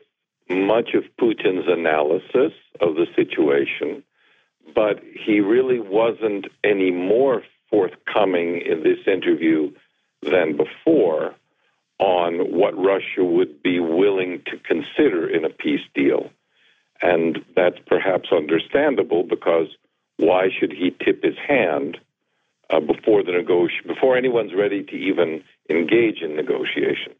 much 0.51 0.91
of 0.95 1.05
Putin's 1.21 1.69
analysis 1.69 2.53
of 2.81 2.97
the 2.97 3.07
situation 3.15 4.03
but 4.75 5.01
he 5.25 5.41
really 5.41 5.81
wasn't 5.81 6.47
any 6.65 6.91
more 6.91 7.43
forthcoming 7.71 8.61
in 8.61 8.83
this 8.83 8.99
interview 9.07 9.73
than 10.23 10.57
before 10.57 11.35
on 11.99 12.53
what 12.53 12.77
Russia 12.77 13.25
would 13.25 13.63
be 13.63 13.79
willing 13.79 14.43
to 14.47 14.57
consider 14.59 15.29
in 15.29 15.45
a 15.45 15.51
peace 15.51 15.87
deal. 15.95 16.31
And 17.03 17.39
that's 17.55 17.79
perhaps 17.87 18.31
understandable 18.33 19.23
because 19.23 19.69
why 20.17 20.49
should 20.51 20.73
he 20.73 20.91
tip 20.91 21.23
his 21.23 21.37
hand 21.47 21.99
uh, 22.69 22.81
before 22.81 23.23
the 23.23 23.33
negoti- 23.33 23.87
before 23.87 24.17
anyone's 24.17 24.55
ready 24.55 24.83
to 24.83 24.97
even 24.97 25.43
engage 25.69 26.21
in 26.23 26.37
negotiations? 26.37 27.17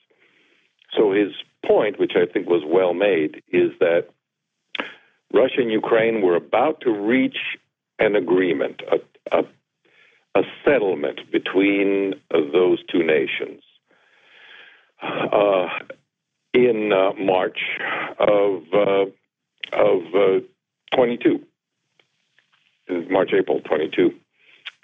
So 0.97 1.13
his 1.13 1.33
point, 1.65 1.99
which 1.99 2.13
I 2.17 2.31
think 2.31 2.49
was 2.49 2.63
well 2.67 2.95
made, 2.95 3.43
is 3.49 3.71
that 3.81 4.09
Russia 5.33 5.61
and 5.61 5.71
Ukraine 5.71 6.23
were 6.23 6.37
about 6.37 6.81
to 6.83 6.91
reach 6.91 7.39
an 7.99 8.17
agreement, 8.17 8.83
a, 8.91 9.39
a, 9.39 9.45
a 10.35 10.43
settlement 10.65 11.21
between 11.31 12.15
those 12.31 12.79
two 12.91 13.03
nations 13.03 13.63
uh, 15.03 15.69
in 16.53 16.93
uh, 16.93 17.13
March 17.19 17.59
of 18.19 18.63
uh, 18.75 19.07
of 19.73 20.03
uh, 20.15 20.41
22, 20.97 21.41
March 23.09 23.31
April 23.33 23.61
22, 23.61 24.13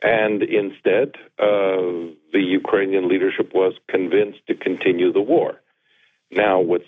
and 0.02 0.42
instead 0.42 1.16
uh, 1.38 2.14
the 2.32 2.40
Ukrainian 2.40 3.08
leadership 3.08 3.52
was 3.52 3.74
convinced 3.88 4.46
to 4.46 4.54
continue 4.54 5.12
the 5.12 5.20
war. 5.20 5.60
Now, 6.30 6.60
what's 6.60 6.84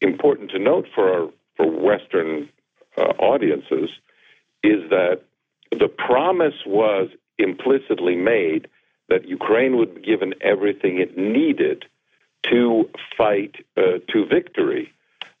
important 0.00 0.50
to 0.52 0.58
note 0.58 0.86
for 0.94 1.12
our, 1.12 1.30
for 1.56 1.68
Western 1.68 2.48
uh, 2.96 3.12
audiences 3.18 3.90
is 4.62 4.90
that 4.90 5.22
the 5.70 5.88
promise 5.88 6.54
was 6.66 7.08
implicitly 7.38 8.16
made 8.16 8.68
that 9.08 9.28
Ukraine 9.28 9.76
would 9.76 9.94
be 9.96 10.00
given 10.00 10.34
everything 10.40 10.98
it 10.98 11.16
needed 11.16 11.84
to 12.50 12.88
fight 13.16 13.56
uh, 13.76 13.98
to 14.12 14.26
victory 14.26 14.92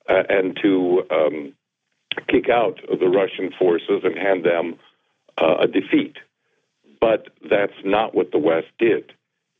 uh, 0.08 0.22
and 0.28 0.56
to 0.62 1.02
um, 1.10 1.52
kick 2.28 2.48
out 2.48 2.80
the 2.88 3.08
Russian 3.08 3.52
forces 3.58 4.02
and 4.04 4.16
hand 4.16 4.44
them 4.44 4.78
uh, 5.38 5.56
a 5.60 5.66
defeat. 5.66 6.16
But 7.00 7.28
that's 7.48 7.78
not 7.84 8.14
what 8.14 8.32
the 8.32 8.38
West 8.38 8.68
did. 8.78 9.12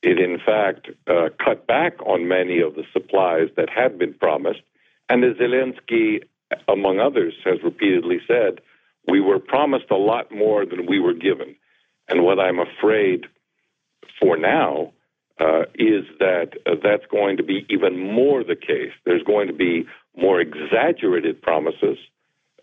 It, 0.02 0.18
in 0.18 0.38
fact, 0.38 0.88
uh, 1.06 1.30
cut 1.42 1.66
back 1.66 2.00
on 2.04 2.28
many 2.28 2.60
of 2.60 2.74
the 2.74 2.84
supplies 2.92 3.48
that 3.56 3.68
had 3.68 3.98
been 3.98 4.14
promised. 4.14 4.62
And 5.08 5.24
as 5.24 5.36
Zelensky, 5.36 6.22
among 6.68 7.00
others, 7.00 7.34
has 7.44 7.58
repeatedly 7.62 8.18
said, 8.26 8.60
we 9.08 9.20
were 9.20 9.38
promised 9.38 9.90
a 9.90 9.96
lot 9.96 10.32
more 10.32 10.66
than 10.66 10.86
we 10.86 10.98
were 10.98 11.14
given. 11.14 11.56
And 12.08 12.22
what 12.22 12.38
I'm 12.38 12.58
afraid 12.58 13.26
for 14.20 14.36
now 14.36 14.92
uh, 15.40 15.62
is 15.74 16.04
that 16.18 16.52
uh, 16.66 16.76
that's 16.82 17.04
going 17.10 17.36
to 17.36 17.42
be 17.42 17.66
even 17.68 17.98
more 17.98 18.42
the 18.42 18.56
case. 18.56 18.92
There's 19.04 19.22
going 19.22 19.48
to 19.48 19.52
be 19.52 19.86
more 20.16 20.40
exaggerated 20.40 21.42
promises 21.42 21.98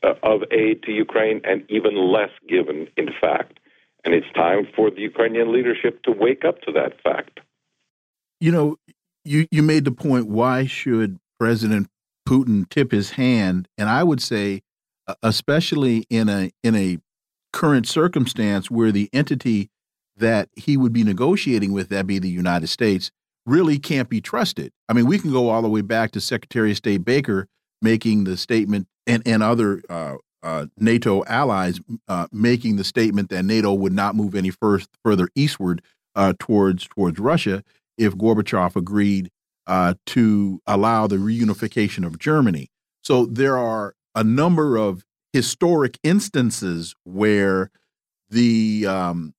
uh, 0.02 0.14
of 0.24 0.42
aid 0.52 0.84
to 0.84 0.92
Ukraine 0.92 1.42
and 1.44 1.64
even 1.70 1.96
less 1.96 2.32
given, 2.48 2.88
in 2.98 3.10
fact. 3.22 3.60
And 4.04 4.14
it's 4.14 4.28
time 4.36 4.68
for 4.76 4.90
the 4.90 5.02
Ukrainian 5.02 5.54
leadership 5.54 6.04
to 6.04 6.12
wake 6.12 6.44
up 6.44 6.62
to 6.64 6.72
that 6.74 7.02
fact. 7.02 7.40
You 8.40 8.52
know, 8.52 8.78
you, 9.24 9.48
you 9.52 9.64
made 9.64 9.86
the 9.86 9.92
point 9.92 10.28
why 10.28 10.66
should 10.66 11.20
President 11.40 11.88
Putin 12.28 12.70
tip 12.70 12.92
his 12.92 13.12
hand? 13.12 13.68
And 13.78 13.90
I 13.90 14.04
would 14.04 14.22
say, 14.22 14.62
especially 15.22 16.06
in 16.10 16.30
a 16.30 16.52
in 16.64 16.76
a 16.76 17.00
current 17.52 17.88
circumstance 17.88 18.72
where 18.72 18.92
the 18.92 19.10
entity 19.14 19.70
that 20.18 20.50
he 20.56 20.78
would 20.78 20.94
be 20.94 21.04
negotiating 21.04 21.72
with, 21.72 21.90
that 21.90 22.08
be 22.08 22.20
the 22.20 22.30
United 22.30 22.68
States, 22.68 23.12
really 23.46 23.80
can't 23.80 24.10
be 24.10 24.22
trusted. 24.22 24.72
I 24.88 24.94
mean, 24.94 25.06
we 25.06 25.20
can 25.20 25.32
go 25.32 25.50
all 25.50 25.62
the 25.62 25.70
way 25.70 25.82
back 25.82 26.12
to 26.12 26.22
Secretary 26.22 26.72
of 26.72 26.78
State 26.78 27.04
Baker 27.04 27.48
making 27.82 28.24
the 28.24 28.38
statement 28.38 28.88
and, 29.06 29.22
and 29.26 29.44
other 29.44 29.82
uh, 29.90 30.16
uh, 30.42 30.68
NATO 30.78 31.24
allies 31.26 31.80
uh, 32.08 32.28
making 32.32 32.76
the 32.78 32.84
statement 32.84 33.30
that 33.30 33.44
NATO 33.44 33.74
would 33.74 33.94
not 33.94 34.16
move 34.16 34.36
any 34.36 34.50
first, 34.50 34.90
further 35.04 35.30
eastward 35.36 35.82
uh, 36.16 36.34
towards 36.40 36.88
towards 36.88 37.20
Russia 37.20 37.64
if 37.98 38.16
Gorbachev 38.16 38.76
agreed 38.76 39.30
uh, 39.68 39.94
to 40.08 40.62
allow 40.68 41.08
the 41.08 41.18
reunification 41.18 42.06
of 42.06 42.20
Germany. 42.20 42.70
So 43.02 43.26
there 43.26 43.58
are 43.58 43.96
a 44.16 44.24
number 44.24 44.78
of 44.78 45.04
historic 45.32 45.98
instances 46.04 46.96
where 47.04 47.72
the 48.30 48.86
um, 48.88 49.34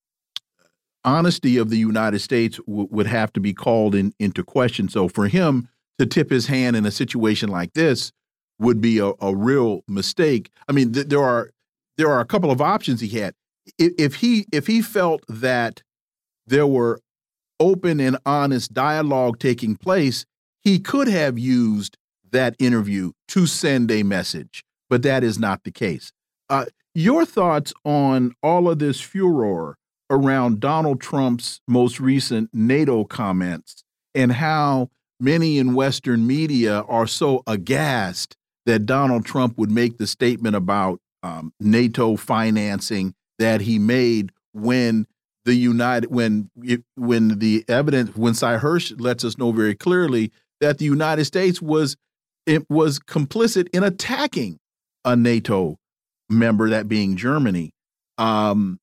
honesty 1.04 1.56
of 1.58 1.70
the 1.70 1.78
United 1.78 2.20
States 2.20 2.58
would 2.66 3.06
have 3.06 3.32
to 3.34 3.40
be 3.40 3.52
called 3.52 3.94
in, 3.94 4.12
into 4.18 4.42
question. 4.42 4.88
So 4.88 5.08
for 5.08 5.28
him 5.28 5.68
to 5.98 6.06
tip 6.06 6.30
his 6.30 6.46
hand 6.46 6.76
in 6.76 6.86
a 6.86 6.90
situation 6.90 7.48
like 7.48 7.74
this 7.74 8.12
would 8.58 8.80
be 8.80 8.98
a, 8.98 9.12
a 9.20 9.34
real 9.34 9.82
mistake. 9.88 10.50
I 10.68 10.72
mean, 10.72 10.92
th 10.92 11.06
there 11.06 11.22
are 11.22 11.50
there 11.96 12.10
are 12.10 12.20
a 12.20 12.24
couple 12.24 12.50
of 12.50 12.60
options 12.60 13.00
he 13.00 13.08
had. 13.20 13.34
If, 13.78 13.92
if 13.98 14.14
he 14.16 14.46
if 14.52 14.66
he 14.66 14.82
felt 14.82 15.24
that 15.28 15.82
there 16.46 16.66
were 16.66 17.00
open 17.60 18.00
and 18.00 18.16
honest 18.26 18.72
dialogue 18.72 19.38
taking 19.38 19.76
place, 19.76 20.24
he 20.62 20.78
could 20.78 21.08
have 21.08 21.38
used 21.38 21.96
that 22.30 22.56
interview 22.58 23.12
to 23.28 23.46
send 23.46 23.90
a 23.90 24.02
message, 24.02 24.64
but 24.90 25.02
that 25.02 25.22
is 25.22 25.38
not 25.38 25.62
the 25.64 25.70
case. 25.70 26.12
Uh, 26.50 26.66
your 26.94 27.24
thoughts 27.24 27.72
on 27.84 28.32
all 28.42 28.68
of 28.68 28.78
this 28.78 29.00
furor 29.00 29.76
around 30.10 30.60
Donald 30.60 31.00
Trump's 31.00 31.60
most 31.66 32.00
recent 32.00 32.50
NATO 32.52 33.04
comments 33.04 33.84
and 34.14 34.32
how 34.32 34.90
many 35.18 35.58
in 35.58 35.74
Western 35.74 36.26
media 36.26 36.82
are 36.82 37.06
so 37.06 37.42
aghast 37.46 38.36
that 38.66 38.86
Donald 38.86 39.24
Trump 39.24 39.58
would 39.58 39.70
make 39.70 39.98
the 39.98 40.06
statement 40.06 40.56
about 40.56 41.00
um, 41.22 41.52
NATO 41.60 42.16
financing 42.16 43.14
that 43.38 43.62
he 43.62 43.78
made 43.78 44.30
when 44.52 45.06
the 45.44 45.54
United 45.54 46.10
when 46.10 46.50
when 46.96 47.38
the 47.38 47.64
evidence 47.68 48.16
when 48.16 48.34
Sy 48.34 48.56
Hersh 48.56 48.98
lets 49.00 49.24
us 49.24 49.38
know 49.38 49.52
very 49.52 49.74
clearly 49.74 50.32
that 50.60 50.78
the 50.78 50.84
United 50.84 51.24
States 51.26 51.60
was 51.60 51.96
it 52.46 52.68
was 52.70 52.98
complicit 52.98 53.68
in 53.72 53.82
attacking 53.82 54.58
a 55.04 55.16
NATO 55.16 55.76
member, 56.30 56.70
that 56.70 56.88
being 56.88 57.16
Germany. 57.16 57.70
Um, 58.18 58.78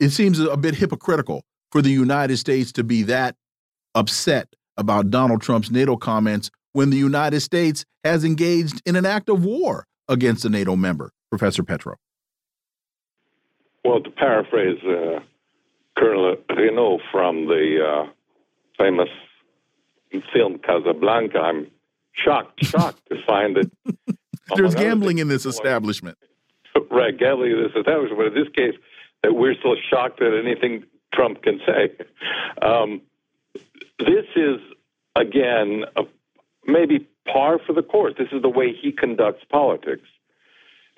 it 0.00 0.10
seems 0.10 0.38
a 0.38 0.56
bit 0.56 0.74
hypocritical 0.74 1.42
for 1.70 1.82
the 1.82 1.90
United 1.90 2.36
States 2.36 2.72
to 2.72 2.84
be 2.84 3.02
that 3.04 3.36
upset 3.94 4.48
about 4.76 5.10
Donald 5.10 5.42
Trump's 5.42 5.70
NATO 5.70 5.96
comments 5.96 6.50
when 6.72 6.90
the 6.90 6.96
United 6.96 7.40
States 7.40 7.84
has 8.04 8.24
engaged 8.24 8.82
in 8.86 8.96
an 8.96 9.06
act 9.06 9.28
of 9.28 9.44
war 9.44 9.86
against 10.08 10.44
a 10.44 10.48
NATO 10.48 10.76
member, 10.76 11.12
Professor 11.30 11.62
Petro? 11.62 11.96
Well, 13.84 14.00
to 14.00 14.10
paraphrase 14.10 14.78
uh, 14.84 15.20
Colonel 15.98 16.36
Renault 16.50 17.00
from 17.10 17.46
the 17.46 17.78
uh, 17.84 18.10
famous 18.78 19.08
film 20.32 20.58
Casablanca, 20.58 21.38
I'm 21.38 21.70
shocked, 22.12 22.64
shocked 22.64 23.02
to 23.10 23.16
find 23.26 23.56
that 23.56 23.70
there's 24.56 24.74
gambling 24.74 25.18
in 25.18 25.28
this 25.28 25.46
establishment. 25.46 26.18
Right, 26.90 27.16
gambling 27.18 27.52
in 27.52 27.62
this 27.62 27.72
establishment. 27.76 28.18
But 28.18 28.26
in 28.28 28.34
this 28.34 28.52
case, 28.54 28.74
that 29.22 29.34
we're 29.34 29.54
still 29.54 29.76
shocked 29.90 30.22
at 30.22 30.32
anything 30.32 30.84
Trump 31.14 31.42
can 31.42 31.60
say. 31.66 31.90
Um, 32.60 33.02
this 33.98 34.26
is 34.36 34.58
again 35.14 35.84
a 35.96 36.02
maybe 36.66 37.06
par 37.30 37.58
for 37.64 37.72
the 37.72 37.82
course. 37.82 38.14
This 38.18 38.28
is 38.32 38.42
the 38.42 38.48
way 38.48 38.72
he 38.72 38.92
conducts 38.92 39.44
politics, 39.50 40.08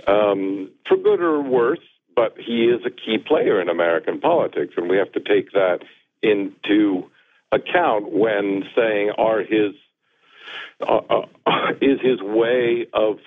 um, 0.06 0.70
for 0.86 0.96
good 0.96 1.20
or 1.20 1.40
worse. 1.42 1.80
But 2.14 2.36
he 2.38 2.66
is 2.66 2.80
a 2.86 2.90
key 2.90 3.18
player 3.18 3.60
in 3.60 3.68
American 3.68 4.20
politics, 4.20 4.74
and 4.76 4.88
we 4.88 4.96
have 4.98 5.12
to 5.12 5.20
take 5.20 5.52
that 5.52 5.80
into 6.22 7.10
account 7.52 8.12
when 8.12 8.64
saying 8.76 9.10
are 9.18 9.40
his 9.40 9.74
uh, 10.80 11.00
uh, 11.08 11.26
is 11.80 12.00
his 12.00 12.20
way 12.20 12.86
of 12.92 13.18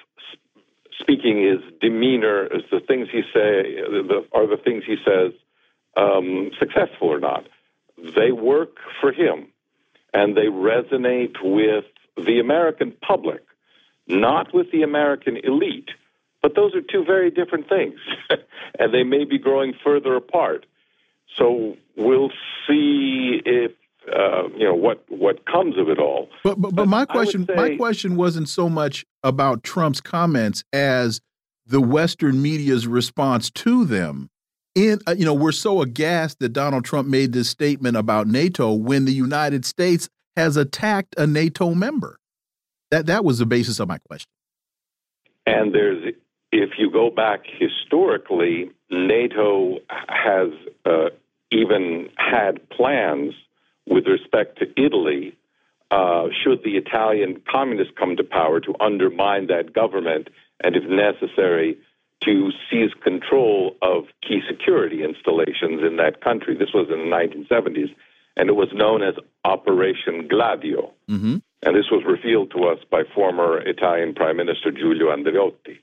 speaking, 0.99 1.43
his 1.43 1.59
demeanor, 1.79 2.45
is 2.47 2.63
the 2.71 2.79
things 2.79 3.07
he 3.11 3.21
say, 3.33 3.75
the, 3.75 4.25
are 4.33 4.47
the 4.47 4.57
things 4.57 4.83
he 4.85 4.97
says 5.05 5.31
um, 5.95 6.51
successful 6.59 7.07
or 7.07 7.19
not? 7.19 7.47
They 7.97 8.31
work 8.31 8.77
for 9.01 9.11
him, 9.11 9.47
and 10.13 10.35
they 10.35 10.47
resonate 10.47 11.35
with 11.41 11.85
the 12.15 12.39
American 12.39 12.93
public, 13.01 13.43
not 14.07 14.53
with 14.53 14.71
the 14.71 14.83
American 14.83 15.37
elite. 15.37 15.89
But 16.47 16.55
those 16.55 16.73
are 16.75 16.81
two 16.81 17.03
very 17.03 17.29
different 17.29 17.67
things, 17.67 17.99
and 18.79 18.93
they 18.93 19.03
may 19.03 19.25
be 19.25 19.37
growing 19.37 19.73
further 19.83 20.15
apart. 20.15 20.65
So 21.37 21.75
we'll 21.97 22.31
see 22.65 23.41
if 23.45 23.73
uh, 24.07 24.47
you 24.55 24.63
know 24.63 24.73
what 24.73 25.03
what 25.09 25.45
comes 25.45 25.77
of 25.77 25.89
it 25.89 25.99
all. 25.99 26.29
But 26.45 26.61
but, 26.61 26.69
but, 26.69 26.75
but 26.75 26.87
my 26.87 27.03
question 27.03 27.45
say, 27.45 27.53
my 27.53 27.75
question 27.75 28.15
wasn't 28.15 28.47
so 28.47 28.69
much 28.69 29.05
about 29.23 29.61
Trump's 29.63 29.99
comments 29.99 30.63
as 30.71 31.19
the 31.65 31.81
Western 31.81 32.41
media's 32.41 32.87
response 32.87 33.49
to 33.49 33.83
them. 33.83 34.29
In 34.73 34.99
uh, 35.05 35.15
you 35.17 35.25
know 35.25 35.33
we're 35.33 35.51
so 35.51 35.81
aghast 35.81 36.39
that 36.39 36.53
Donald 36.53 36.85
Trump 36.85 37.09
made 37.09 37.33
this 37.33 37.49
statement 37.49 37.97
about 37.97 38.25
NATO 38.25 38.71
when 38.71 39.03
the 39.03 39.11
United 39.11 39.65
States 39.65 40.07
has 40.37 40.55
attacked 40.55 41.13
a 41.17 41.27
NATO 41.27 41.73
member. 41.73 42.19
That 42.89 43.07
that 43.07 43.25
was 43.25 43.39
the 43.39 43.45
basis 43.45 43.81
of 43.81 43.89
my 43.89 43.97
question. 43.97 44.29
And 45.45 45.73
there's, 45.73 46.13
if 46.51 46.71
you 46.77 46.91
go 46.91 47.09
back 47.09 47.41
historically, 47.45 48.71
NATO 48.89 49.79
has 50.07 50.49
uh, 50.85 51.09
even 51.51 52.09
had 52.17 52.69
plans 52.69 53.33
with 53.87 54.05
respect 54.07 54.59
to 54.59 54.65
Italy. 54.81 55.37
Uh, 55.89 56.27
should 56.43 56.63
the 56.63 56.75
Italian 56.75 57.41
communists 57.49 57.93
come 57.97 58.17
to 58.17 58.23
power 58.23 58.59
to 58.59 58.73
undermine 58.81 59.47
that 59.47 59.73
government 59.73 60.27
and, 60.61 60.75
if 60.75 60.83
necessary, 60.83 61.77
to 62.23 62.51
seize 62.69 62.91
control 63.03 63.75
of 63.81 64.05
key 64.21 64.41
security 64.49 65.03
installations 65.03 65.81
in 65.83 65.97
that 65.97 66.21
country. 66.21 66.57
This 66.57 66.73
was 66.73 66.87
in 66.89 67.09
the 67.09 67.15
1970s, 67.15 67.93
and 68.35 68.49
it 68.49 68.55
was 68.55 68.69
known 68.73 69.01
as 69.03 69.13
Operation 69.45 70.27
Gladio. 70.27 70.91
Mm-hmm. 71.09 71.37
And 71.63 71.75
this 71.75 71.89
was 71.91 72.03
revealed 72.05 72.51
to 72.51 72.65
us 72.65 72.79
by 72.89 73.03
former 73.15 73.59
Italian 73.59 74.13
Prime 74.13 74.37
Minister 74.37 74.71
Giulio 74.71 75.15
Andreotti. 75.15 75.79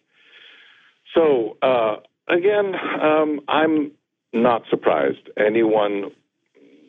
So, 1.15 1.57
uh, 1.63 1.97
again, 2.29 2.75
um, 3.01 3.41
I'm 3.49 3.93
not 4.33 4.63
surprised. 4.69 5.29
Anyone 5.37 6.11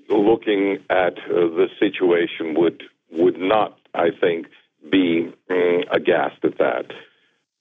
looking 0.09 0.79
at 0.89 1.13
uh, 1.17 1.47
the 1.59 1.67
situation 1.79 2.55
would 2.55 2.83
would 3.11 3.39
not, 3.39 3.77
I 3.93 4.09
think, 4.19 4.47
be 4.91 5.31
mm, 5.49 5.83
aghast 5.91 6.43
at 6.43 6.57
that. 6.57 6.85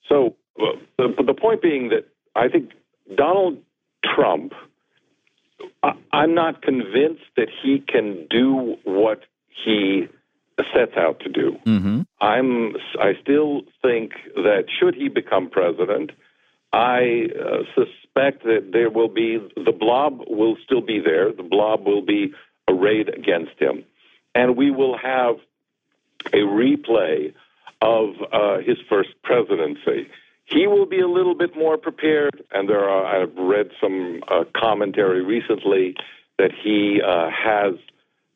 So, 0.09 0.35
uh, 0.59 0.77
the, 0.97 1.23
the 1.25 1.33
point 1.33 1.61
being 1.61 1.89
that 1.89 2.07
I 2.35 2.49
think 2.49 2.71
Donald 3.15 3.59
Trump, 4.03 4.53
I, 5.83 5.93
I'm 6.11 6.33
not 6.33 6.61
convinced 6.61 7.23
that 7.37 7.47
he 7.63 7.79
can 7.79 8.27
do 8.29 8.75
what 8.83 9.21
he 9.63 10.07
sets 10.73 10.93
out 10.97 11.19
to 11.21 11.29
do. 11.29 11.57
Mm-hmm. 11.65 12.01
I'm. 12.21 12.75
I 12.99 13.13
still 13.21 13.61
think 13.81 14.13
that 14.35 14.65
should 14.79 14.95
he 14.95 15.09
become 15.09 15.49
president, 15.49 16.11
I 16.75 17.29
uh, 17.33 17.63
suspect 17.73 18.43
that 18.43 18.71
there 18.73 18.89
will 18.89 19.07
be 19.07 19.37
the 19.55 19.71
blob 19.71 20.19
will 20.27 20.57
still 20.65 20.81
be 20.81 20.99
there. 20.99 21.31
The 21.31 21.41
blob 21.41 21.85
will 21.85 22.01
be 22.01 22.33
arrayed 22.67 23.07
against 23.07 23.57
him, 23.57 23.85
and 24.35 24.57
we 24.57 24.71
will 24.71 24.97
have 24.97 25.35
a 26.33 26.39
replay 26.39 27.33
of 27.81 28.15
uh, 28.33 28.57
his 28.57 28.75
first 28.89 29.09
presidency. 29.23 30.09
He 30.43 30.67
will 30.67 30.85
be 30.85 30.99
a 30.99 31.07
little 31.07 31.33
bit 31.33 31.55
more 31.55 31.77
prepared, 31.77 32.43
and 32.51 32.67
there 32.67 32.89
are. 32.89 33.21
I've 33.21 33.37
read 33.37 33.69
some 33.79 34.21
uh, 34.27 34.43
commentary 34.53 35.23
recently 35.23 35.95
that 36.37 36.51
he 36.61 37.01
uh, 37.01 37.29
has 37.29 37.75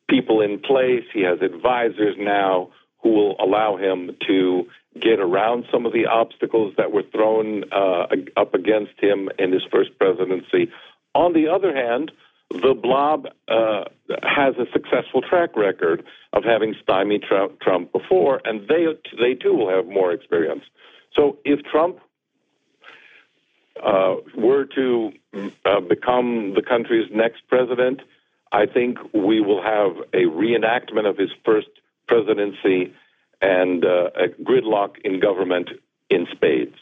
people 0.08 0.40
in 0.40 0.60
place. 0.60 1.04
He 1.12 1.20
has 1.24 1.42
advisors 1.42 2.16
now 2.18 2.70
who 3.02 3.10
will 3.10 3.36
allow 3.38 3.76
him 3.76 4.16
to 4.28 4.64
get 4.98 5.20
around 5.20 5.66
some 5.70 5.86
of 5.86 5.92
the 5.92 6.06
obstacles 6.06 6.74
that 6.76 6.92
were 6.92 7.04
thrown 7.12 7.64
uh, 7.72 8.06
up 8.36 8.54
against 8.54 8.98
him 8.98 9.28
in 9.38 9.52
his 9.52 9.62
first 9.70 9.96
presidency. 9.98 10.70
On 11.14 11.32
the 11.32 11.48
other 11.48 11.74
hand, 11.74 12.10
the 12.50 12.74
blob 12.74 13.26
uh, 13.46 13.84
has 14.22 14.56
a 14.56 14.66
successful 14.72 15.22
track 15.22 15.56
record 15.56 16.04
of 16.32 16.42
having 16.42 16.74
stymied 16.82 17.22
Trump 17.22 17.92
before, 17.92 18.40
and 18.44 18.66
they 18.68 18.86
they 19.18 19.34
too 19.34 19.54
will 19.54 19.70
have 19.70 19.86
more 19.86 20.12
experience. 20.12 20.64
So 21.14 21.38
if 21.44 21.62
Trump 21.64 21.98
uh, 23.82 24.16
were 24.36 24.64
to 24.64 25.12
uh, 25.64 25.80
become 25.80 26.54
the 26.54 26.62
country's 26.62 27.08
next 27.12 27.42
president, 27.48 28.00
I 28.50 28.66
think 28.66 28.98
we 29.14 29.40
will 29.40 29.62
have 29.62 29.92
a 30.12 30.26
reenactment 30.26 31.08
of 31.08 31.16
his 31.16 31.30
first 31.44 31.68
presidency 32.08 32.92
and 33.40 33.84
uh, 33.84 34.10
a 34.14 34.28
gridlock 34.42 34.96
in 35.04 35.20
government 35.20 35.70
in 36.08 36.26
spades. 36.32 36.76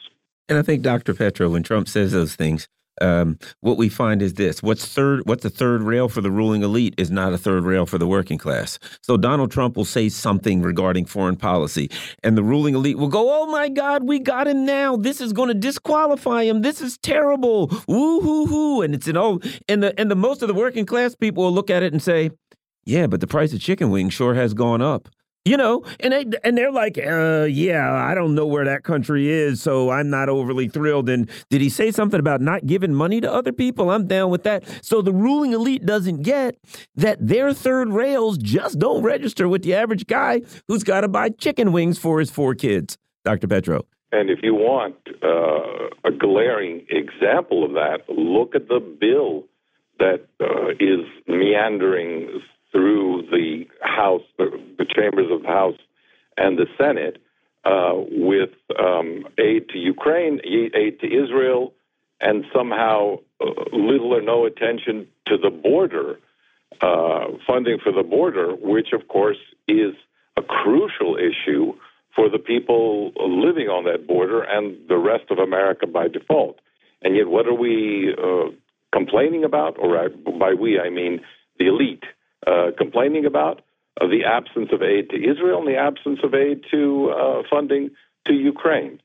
And 0.48 0.58
I 0.58 0.62
think 0.62 0.82
Dr. 0.82 1.14
Petro, 1.14 1.50
when 1.50 1.62
Trump 1.62 1.88
says 1.88 2.12
those 2.12 2.34
things, 2.34 2.68
um, 3.00 3.38
what 3.60 3.76
we 3.76 3.88
find 3.88 4.22
is 4.22 4.34
this: 4.34 4.62
what's 4.62 4.86
third, 4.86 5.22
what's 5.24 5.42
the 5.42 5.50
third 5.50 5.82
rail 5.82 6.08
for 6.08 6.20
the 6.20 6.30
ruling 6.30 6.62
elite 6.62 6.94
is 6.96 7.10
not 7.10 7.32
a 7.32 7.38
third 7.38 7.64
rail 7.64 7.86
for 7.86 7.98
the 7.98 8.06
working 8.06 8.38
class. 8.38 8.78
So 9.02 9.16
Donald 9.16 9.50
Trump 9.50 9.76
will 9.76 9.84
say 9.84 10.08
something 10.08 10.62
regarding 10.62 11.04
foreign 11.04 11.36
policy, 11.36 11.90
and 12.22 12.36
the 12.36 12.42
ruling 12.42 12.74
elite 12.74 12.98
will 12.98 13.08
go, 13.08 13.42
"Oh 13.42 13.46
my 13.46 13.68
God, 13.68 14.04
we 14.04 14.18
got 14.18 14.48
him 14.48 14.64
now! 14.66 14.96
This 14.96 15.20
is 15.20 15.32
going 15.32 15.48
to 15.48 15.54
disqualify 15.54 16.44
him. 16.44 16.62
This 16.62 16.80
is 16.80 16.98
terrible! 16.98 17.68
Woo 17.86 18.20
hoo 18.20 18.46
hoo!" 18.46 18.82
And 18.82 18.94
it's 18.94 19.06
an 19.06 19.16
oh, 19.16 19.40
and 19.68 19.82
the 19.82 19.98
and 19.98 20.10
the 20.10 20.16
most 20.16 20.42
of 20.42 20.48
the 20.48 20.54
working 20.54 20.86
class 20.86 21.14
people 21.14 21.44
will 21.44 21.52
look 21.52 21.70
at 21.70 21.82
it 21.82 21.92
and 21.92 22.02
say, 22.02 22.30
"Yeah, 22.84 23.06
but 23.06 23.20
the 23.20 23.26
price 23.26 23.52
of 23.52 23.60
chicken 23.60 23.90
wings 23.90 24.14
sure 24.14 24.34
has 24.34 24.54
gone 24.54 24.82
up." 24.82 25.08
You 25.44 25.56
know 25.56 25.84
and 26.00 26.12
they 26.12 26.26
and 26.44 26.58
they're 26.58 26.72
like 26.72 26.98
uh, 26.98 27.46
yeah 27.48 27.92
i 27.92 28.14
don't 28.14 28.34
know 28.34 28.46
where 28.46 28.64
that 28.64 28.82
country 28.82 29.30
is 29.30 29.62
so 29.62 29.90
i'm 29.90 30.10
not 30.10 30.28
overly 30.28 30.68
thrilled. 30.68 31.08
And 31.08 31.30
did 31.50 31.60
he 31.60 31.68
say 31.68 31.90
something 31.90 32.20
about 32.20 32.40
not 32.40 32.66
giving 32.66 32.94
money 32.94 33.20
to 33.20 33.32
other 33.32 33.52
people? 33.52 33.90
I'm 33.90 34.06
down 34.06 34.30
with 34.30 34.44
that. 34.44 34.64
So 34.82 35.02
the 35.02 35.12
ruling 35.12 35.52
elite 35.52 35.84
doesn't 35.84 36.22
get 36.22 36.56
that 36.96 37.18
their 37.26 37.52
third 37.52 37.90
rails 37.90 38.38
just 38.38 38.78
don't 38.78 39.02
register 39.02 39.48
with 39.48 39.62
the 39.62 39.74
average 39.74 40.06
guy 40.06 40.42
who's 40.66 40.84
got 40.84 41.02
to 41.02 41.08
buy 41.08 41.30
chicken 41.30 41.72
wings 41.72 41.98
for 41.98 42.20
his 42.20 42.30
four 42.30 42.54
kids. 42.54 42.96
Dr 43.24 43.46
petro. 43.48 43.84
And 44.10 44.30
if 44.30 44.38
you 44.42 44.54
want 44.54 44.96
uh, 45.22 46.08
a 46.08 46.12
glaring 46.12 46.86
example 46.88 47.64
of 47.64 47.72
that 47.72 48.08
look 48.08 48.54
at 48.54 48.68
the 48.68 48.80
bill 48.80 49.44
that 49.98 50.26
uh, 50.40 50.70
is 50.80 51.04
meandering 51.26 52.40
through 52.72 53.22
the 53.30 53.66
House, 53.80 54.22
the, 54.36 54.60
the 54.78 54.84
chambers 54.84 55.30
of 55.30 55.42
the 55.42 55.48
House 55.48 55.78
and 56.36 56.58
the 56.58 56.66
Senate, 56.76 57.18
uh, 57.64 57.92
with 57.94 58.50
um, 58.78 59.26
aid 59.38 59.68
to 59.70 59.78
Ukraine, 59.78 60.40
aid 60.44 61.00
to 61.00 61.06
Israel, 61.06 61.72
and 62.20 62.44
somehow 62.54 63.18
uh, 63.40 63.46
little 63.72 64.14
or 64.14 64.22
no 64.22 64.46
attention 64.46 65.06
to 65.26 65.36
the 65.36 65.50
border, 65.50 66.18
uh, 66.80 67.26
funding 67.46 67.78
for 67.82 67.92
the 67.92 68.02
border, 68.02 68.52
which 68.54 68.88
of 68.92 69.08
course 69.08 69.38
is 69.66 69.94
a 70.36 70.42
crucial 70.42 71.16
issue 71.16 71.74
for 72.14 72.28
the 72.28 72.38
people 72.38 73.12
living 73.16 73.68
on 73.68 73.84
that 73.84 74.06
border 74.06 74.42
and 74.42 74.76
the 74.88 74.96
rest 74.96 75.24
of 75.30 75.38
America 75.38 75.86
by 75.86 76.08
default. 76.08 76.58
And 77.02 77.16
yet, 77.16 77.28
what 77.28 77.46
are 77.46 77.54
we 77.54 78.14
uh, 78.16 78.50
complaining 78.92 79.44
about? 79.44 79.76
Or 79.78 80.08
by 80.38 80.54
we, 80.54 80.80
I 80.80 80.90
mean 80.90 81.20
the 81.58 81.66
elite 81.66 82.04
uh, 82.46 82.70
complaining 82.76 83.26
about 83.26 83.62
uh, 84.00 84.06
the 84.06 84.24
absence 84.24 84.68
of 84.72 84.82
aid 84.82 85.10
to 85.10 85.16
Israel 85.16 85.58
and 85.58 85.68
the 85.68 85.76
absence 85.76 86.20
of 86.22 86.34
aid 86.34 86.64
to 86.70 87.10
uh, 87.10 87.42
funding 87.50 87.90
to 88.26 88.34
Ukraine, 88.34 89.00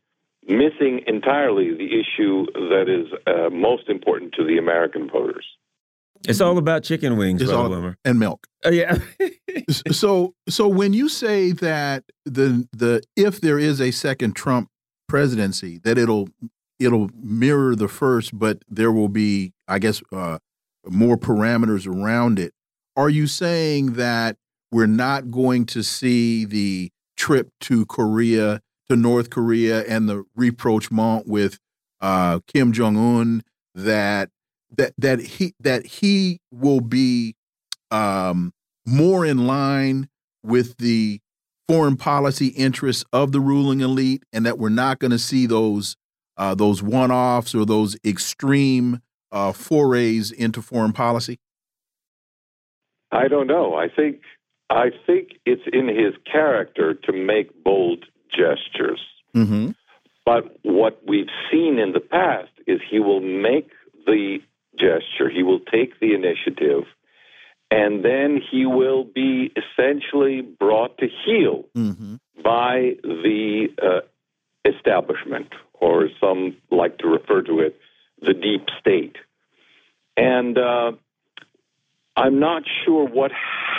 missing 0.48 1.02
entirely 1.08 1.74
the 1.74 2.00
issue 2.00 2.46
that 2.54 2.86
is 2.88 3.12
uh, 3.28 3.50
most 3.50 3.90
important 3.90 4.34
to 4.34 4.44
the 4.44 4.58
American 4.58 5.10
voters. 5.10 5.46
It's 6.28 6.40
all 6.40 6.58
about 6.58 6.84
chicken 6.84 7.18
wings, 7.18 7.42
it's 7.42 7.52
all, 7.52 7.70
Wilmer. 7.70 7.98
and 8.06 8.18
milk. 8.18 8.48
Oh 8.64 8.70
yeah. 8.70 8.98
so 9.70 10.34
so 10.48 10.68
when 10.70 10.94
you 10.94 11.10
say 11.10 11.52
that 11.52 12.06
the 12.26 12.66
the 12.72 13.02
if 13.18 13.42
there 13.42 13.60
is 13.60 13.82
a 13.82 13.92
second 13.92 14.36
Trump 14.36 14.70
presidency, 15.10 15.80
that 15.84 15.98
it'll 15.98 16.30
it'll 16.80 17.10
mirror 17.22 17.76
the 17.76 17.88
first, 17.88 18.38
but 18.38 18.64
there 18.70 18.92
will 18.92 19.10
be, 19.10 19.54
I 19.68 19.80
guess, 19.80 20.02
uh, 20.12 20.40
more 20.88 21.18
parameters 21.18 21.88
around 21.88 22.40
it. 22.40 22.54
Are 22.96 23.10
you 23.10 23.28
saying 23.28 23.94
that 23.94 24.38
we're 24.72 24.86
not 24.88 25.32
going 25.32 25.66
to 25.68 25.84
see 25.84 26.46
the 26.46 26.92
trip 27.18 27.50
to 27.62 27.86
Korea, 27.86 28.62
to 28.90 28.96
North 28.96 29.30
Korea, 29.30 29.84
and 29.86 30.08
the 30.08 30.24
rapprochement 30.36 31.28
with 31.28 31.60
uh, 32.02 32.40
Kim 32.48 32.72
Jong 32.72 32.98
Un 32.98 33.44
that 33.76 34.30
that 34.78 34.94
that 34.98 35.20
he 35.20 35.54
that 35.60 35.86
he 35.86 36.40
will 36.52 36.82
be 36.82 37.36
um, 37.92 38.54
more 38.86 39.26
in 39.26 39.48
line 39.48 40.10
with 40.44 40.78
the 40.78 41.20
foreign 41.68 41.96
policy 41.96 42.48
interests 42.48 43.06
of 43.14 43.32
the 43.32 43.40
ruling 43.40 43.82
elite, 43.82 44.24
and 44.34 44.46
that 44.46 44.60
we're 44.60 44.70
not 44.70 45.00
going 45.00 45.12
to 45.12 45.20
see 45.20 45.46
those 45.46 45.96
uh, 46.38 46.54
those 46.54 46.84
one 46.84 47.12
offs 47.12 47.56
or 47.56 47.66
those 47.66 47.96
extreme 48.06 49.00
uh, 49.32 49.52
forays 49.52 50.32
into 50.32 50.62
foreign 50.62 50.94
policy? 50.94 51.40
I 53.14 53.28
don't 53.28 53.48
know. 53.48 53.76
I 53.76 53.88
think 53.90 54.22
I 54.70 54.90
think 55.06 55.40
it's 55.46 55.62
in 55.72 55.88
his 55.88 56.16
character 56.30 56.96
to 56.96 57.12
make 57.14 57.64
bold 57.64 58.06
gestures. 58.30 59.02
Mm 59.36 59.48
-hmm. 59.48 59.76
But 60.26 60.44
what 60.64 60.96
we've 61.06 61.34
seen 61.52 61.80
in 61.80 61.92
the 61.94 62.06
past 62.20 62.54
is 62.66 62.82
he 62.82 63.00
will 63.00 63.22
make 63.52 63.70
the 64.06 64.42
gesture, 64.76 65.30
he 65.30 65.44
will 65.44 65.64
take 65.76 65.92
the 66.00 66.14
initiative, 66.14 66.86
and 67.70 68.04
then 68.04 68.42
he 68.52 68.66
will 68.66 69.04
be 69.04 69.52
essentially 69.62 70.42
brought 70.42 70.94
to 70.98 71.08
heel 71.26 71.56
mm 71.74 71.94
-hmm. 71.96 72.14
by 72.56 72.98
the 73.26 73.44
uh, 73.90 74.02
establishment, 74.74 75.50
or 75.74 76.10
some 76.20 76.42
like 76.70 76.96
to 76.98 77.08
refer 77.18 77.42
to 77.44 77.56
it, 77.60 77.74
the 78.28 78.34
deep 78.34 78.70
state. 78.80 79.18
And 80.16 80.58
uh, 80.58 80.92
I'm 82.16 82.40
not 82.40 82.64
sure 82.86 83.08
what 83.08 83.32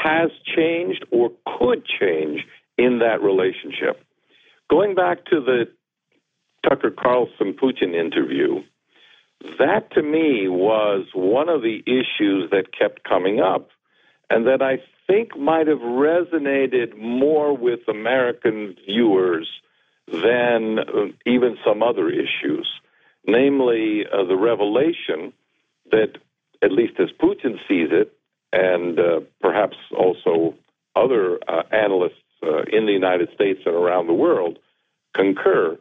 has 0.03 0.31
changed 0.57 1.05
or 1.11 1.31
could 1.59 1.85
change 1.87 2.41
in 2.77 2.99
that 2.99 3.23
relationship. 3.23 4.03
Going 4.71 4.95
back 4.95 5.25
to 5.27 5.41
the 5.41 5.67
Tucker 6.69 6.91
Carlson 6.91 7.55
Putin 7.55 7.95
interview, 7.95 8.63
that 9.59 9.93
to 9.93 10.03
me 10.03 10.49
was 10.49 11.07
one 11.15 11.49
of 11.49 11.63
the 11.63 11.83
issues 11.87 12.51
that 12.51 12.77
kept 12.77 13.05
coming 13.05 13.41
up 13.41 13.69
and 14.31 14.47
that 14.47 14.63
I 14.63 14.79
think 15.07 15.39
might 15.39 15.67
have 15.67 15.79
resonated 15.79 16.97
more 16.99 17.57
with 17.57 17.81
American 17.89 18.75
viewers 18.87 19.49
than 20.07 20.79
uh, 20.79 21.07
even 21.27 21.57
some 21.65 21.83
other 21.83 22.09
issues, 22.09 22.69
namely 23.27 24.05
uh, 24.07 24.25
the 24.25 24.37
revelation 24.37 25.33
that, 25.91 26.19
at 26.63 26.73
least 26.73 26.95
as 26.99 27.09
Putin 27.21 27.59
sees 27.69 27.89
it, 27.91 28.13
and 28.55 28.99
uh, 28.99 29.21
perhaps 29.41 29.77
also 29.97 30.55
other 30.95 31.39
uh, 31.49 31.63
analysts 31.73 32.23
uh, 32.43 32.63
in 32.73 32.87
the 32.87 32.93
United 32.93 33.29
States 33.35 33.61
and 33.67 33.75
around 33.75 34.07
the 34.07 34.15
world 34.15 34.59
concur 35.13 35.77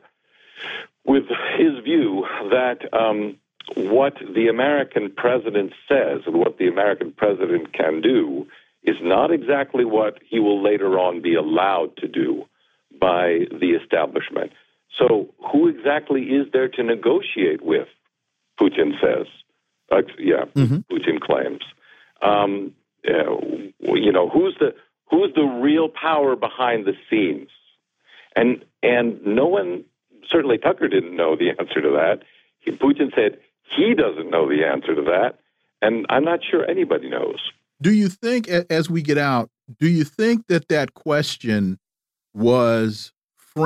with 1.05 1.23
his 1.57 1.83
view 1.83 2.25
that 2.49 2.79
um, 2.93 3.37
what 3.75 4.15
the 4.35 4.47
American 4.47 5.11
president 5.15 5.73
says 5.87 6.21
and 6.25 6.35
what 6.35 6.57
the 6.57 6.67
American 6.67 7.11
president 7.11 7.73
can 7.73 8.01
do 8.01 8.47
is 8.83 8.95
not 9.01 9.31
exactly 9.31 9.85
what 9.85 10.19
he 10.27 10.39
will 10.39 10.61
later 10.61 10.97
on 10.99 11.21
be 11.21 11.35
allowed 11.35 11.95
to 11.97 12.07
do 12.07 12.45
by 12.99 13.39
the 13.51 13.77
establishment. 13.81 14.51
So, 14.97 15.29
who 15.51 15.69
exactly 15.69 16.21
is 16.21 16.47
there 16.53 16.67
to 16.69 16.83
negotiate 16.83 17.61
with? 17.61 17.87
Putin 18.59 18.91
says. 19.01 19.27
Uh, 19.91 20.01
yeah, 20.19 20.45
mm-hmm. 20.55 20.77
Putin 20.91 21.19
claims. 21.19 21.63
Um, 22.23 22.73
uh, 23.07 23.35
you 23.79 24.11
know, 24.11 24.29
who's 24.29 24.55
the 24.59 24.73
who's 25.09 25.33
the 25.35 25.43
real 25.43 25.89
power 25.89 26.35
behind 26.35 26.85
the 26.85 26.93
scenes? 27.09 27.49
And 28.35 28.63
and 28.81 29.23
no 29.25 29.47
one, 29.47 29.83
certainly 30.29 30.57
Tucker 30.57 30.87
didn't 30.87 31.15
know 31.15 31.35
the 31.35 31.49
answer 31.59 31.81
to 31.81 31.89
that. 31.91 32.23
He, 32.59 32.71
Putin 32.71 33.13
said 33.13 33.39
he 33.75 33.93
doesn't 33.93 34.29
know 34.29 34.47
the 34.47 34.65
answer 34.65 34.95
to 34.95 35.01
that, 35.03 35.39
and 35.81 36.05
I'm 36.09 36.23
not 36.23 36.39
sure 36.49 36.69
anybody 36.69 37.09
knows. 37.09 37.39
Do 37.81 37.91
you 37.91 38.07
think, 38.07 38.47
as 38.47 38.89
we 38.89 39.01
get 39.01 39.17
out, 39.17 39.49
do 39.79 39.87
you 39.87 40.05
think 40.05 40.47
that 40.47 40.69
that 40.69 40.93
question 40.93 41.79
was 42.33 43.11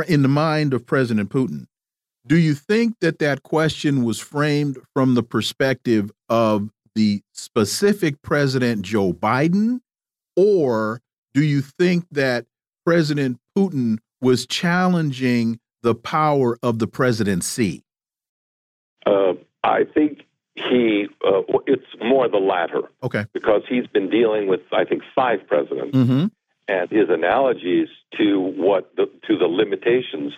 in 0.07 0.23
the 0.23 0.27
mind 0.27 0.73
of 0.73 0.85
President 0.85 1.29
Putin? 1.29 1.67
Do 2.25 2.35
you 2.35 2.55
think 2.55 2.95
that 2.99 3.19
that 3.19 3.43
question 3.43 4.03
was 4.03 4.19
framed 4.19 4.77
from 4.93 5.13
the 5.15 5.23
perspective 5.23 6.11
of 6.27 6.71
the 6.97 7.21
specific 7.31 8.23
President 8.23 8.81
Joe 8.81 9.13
Biden, 9.13 9.81
or 10.35 10.99
do 11.35 11.43
you 11.43 11.61
think 11.61 12.05
that 12.09 12.47
President 12.83 13.39
Putin 13.55 13.99
was 14.19 14.47
challenging 14.47 15.59
the 15.83 15.93
power 15.93 16.57
of 16.63 16.79
the 16.79 16.87
presidency? 16.87 17.83
Uh, 19.05 19.33
I 19.63 19.83
think 19.83 20.23
he 20.55 21.07
uh, 21.23 21.43
it's 21.67 21.85
more 22.03 22.27
the 22.27 22.37
latter. 22.37 22.89
Okay. 23.03 23.25
Because 23.31 23.61
he's 23.69 23.85
been 23.85 24.09
dealing 24.09 24.47
with 24.47 24.61
I 24.71 24.83
think 24.83 25.03
five 25.13 25.45
presidents, 25.47 25.95
mm 25.95 26.07
-hmm. 26.07 26.31
and 26.67 26.89
his 26.89 27.09
analogies 27.09 27.89
to 28.17 28.25
what 28.65 28.95
the, 28.95 29.05
to 29.27 29.37
the 29.37 29.49
limitations 29.61 30.33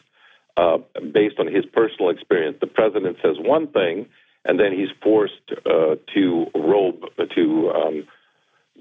uh, 0.58 0.80
based 1.14 1.40
on 1.40 1.48
his 1.48 1.66
personal 1.66 2.10
experience. 2.10 2.58
The 2.60 2.74
president 2.80 3.16
says 3.24 3.38
one 3.40 3.68
thing, 3.68 4.08
and 4.46 4.60
then 4.60 4.72
he's 4.74 4.90
forced 5.02 5.52
uh, 5.66 5.96
to 6.14 6.48
roll 6.56 6.94
to 7.36 7.72
um, 7.72 8.08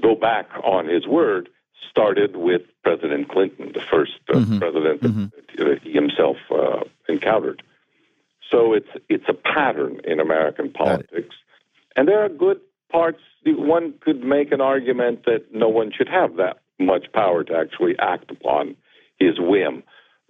go 0.03 0.15
back 0.15 0.49
on 0.65 0.87
his 0.87 1.07
word. 1.07 1.49
Started 1.91 2.37
with 2.37 2.63
President 2.85 3.29
Clinton, 3.29 3.73
the 3.73 3.81
first 3.81 4.13
mm 4.29 4.45
-hmm. 4.45 4.59
president 4.59 5.03
mm 5.03 5.11
-hmm. 5.11 5.29
that 5.57 5.83
he 5.83 5.91
himself 5.93 6.37
uh, 6.51 6.83
encountered. 7.09 7.63
So 8.51 8.75
it's 8.75 8.93
it's 9.09 9.29
a 9.29 9.35
pattern 9.55 10.01
in 10.05 10.21
American 10.21 10.71
politics, 10.71 11.37
and 11.97 12.09
there 12.09 12.21
are 12.25 12.29
good 12.29 12.61
parts. 12.89 13.23
One 13.45 13.87
could 14.05 14.25
make 14.25 14.55
an 14.55 14.61
argument 14.61 15.25
that 15.25 15.43
no 15.53 15.69
one 15.69 15.91
should 15.97 16.09
have 16.09 16.37
that 16.37 16.57
much 16.79 17.05
power 17.13 17.45
to 17.45 17.55
actually 17.63 17.95
act 17.99 18.31
upon 18.31 18.77
his 19.19 19.35
whim, 19.39 19.83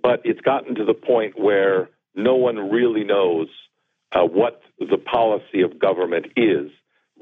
but 0.07 0.21
it's 0.25 0.41
gotten 0.41 0.75
to 0.77 0.85
the 0.85 0.95
point 0.95 1.39
where 1.39 1.89
no 2.15 2.35
one 2.37 2.71
really 2.71 3.05
knows 3.05 3.49
uh, 4.13 4.23
what 4.23 4.61
the 4.79 4.99
policy 4.99 5.63
of 5.63 5.79
government 5.79 6.27
is, 6.37 6.71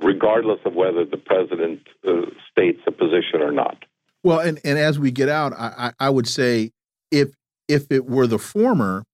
regardless 0.02 0.60
of 0.64 0.74
whether 0.74 1.04
the 1.04 1.16
president 1.16 1.80
uh, 2.06 2.22
states 2.50 2.80
a 2.86 2.92
position 2.92 3.40
or 3.40 3.52
not. 3.52 3.84
Well, 4.22 4.40
and, 4.40 4.60
and 4.64 4.78
as 4.78 4.98
we 4.98 5.10
get 5.10 5.28
out, 5.28 5.52
I, 5.52 5.92
I 5.98 6.10
would 6.10 6.26
say 6.26 6.72
if 7.10 7.34
if 7.68 7.90
it 7.90 8.06
were 8.06 8.26
the 8.26 8.38
former, 8.38 9.04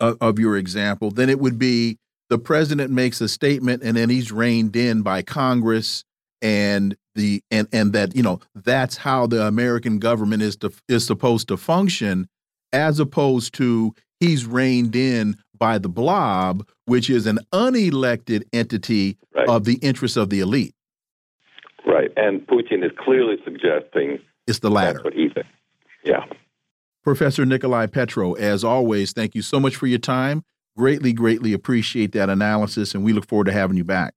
of, 0.00 0.16
of 0.20 0.38
your 0.38 0.56
example, 0.56 1.10
then 1.10 1.28
it 1.28 1.40
would 1.40 1.58
be 1.58 1.98
the 2.30 2.38
president 2.38 2.90
makes 2.90 3.20
a 3.20 3.28
statement 3.28 3.82
and 3.82 3.96
then 3.96 4.10
he's 4.10 4.30
reined 4.30 4.76
in 4.76 5.02
by 5.02 5.22
Congress 5.22 6.04
and 6.40 6.96
the 7.14 7.42
and 7.50 7.66
and 7.72 7.92
that 7.94 8.14
you 8.14 8.22
know 8.22 8.38
that's 8.54 8.98
how 8.98 9.26
the 9.26 9.44
American 9.44 9.98
government 9.98 10.42
is 10.42 10.56
to 10.56 10.70
is 10.88 11.04
supposed 11.04 11.48
to 11.48 11.56
function, 11.56 12.28
as 12.72 13.00
opposed 13.00 13.54
to 13.54 13.92
he's 14.20 14.46
reined 14.46 14.94
in 14.94 15.36
by 15.58 15.78
the 15.78 15.88
blob, 15.88 16.66
which 16.86 17.10
is 17.10 17.26
an 17.26 17.38
unelected 17.52 18.44
entity 18.52 19.16
right. 19.34 19.48
of 19.48 19.64
the 19.64 19.74
interests 19.74 20.16
of 20.16 20.30
the 20.30 20.40
elite. 20.40 20.74
Right, 21.86 22.10
and 22.16 22.46
Putin 22.46 22.84
is 22.84 22.92
clearly 22.98 23.36
suggesting 23.44 24.18
it's 24.46 24.58
the 24.58 24.70
latter. 24.70 24.94
That's 24.94 25.04
what 25.04 25.14
he 25.14 25.28
thinks. 25.28 25.48
Yeah. 26.04 26.24
Professor 27.04 27.46
Nicolai 27.46 27.86
Petro, 27.86 28.34
as 28.34 28.64
always, 28.64 29.12
thank 29.12 29.34
you 29.34 29.42
so 29.42 29.58
much 29.58 29.76
for 29.76 29.86
your 29.86 29.98
time. 29.98 30.44
Greatly, 30.76 31.12
greatly 31.12 31.52
appreciate 31.52 32.12
that 32.12 32.28
analysis, 32.28 32.94
and 32.94 33.04
we 33.04 33.12
look 33.12 33.26
forward 33.26 33.46
to 33.46 33.52
having 33.52 33.76
you 33.76 33.84
back. 33.84 34.14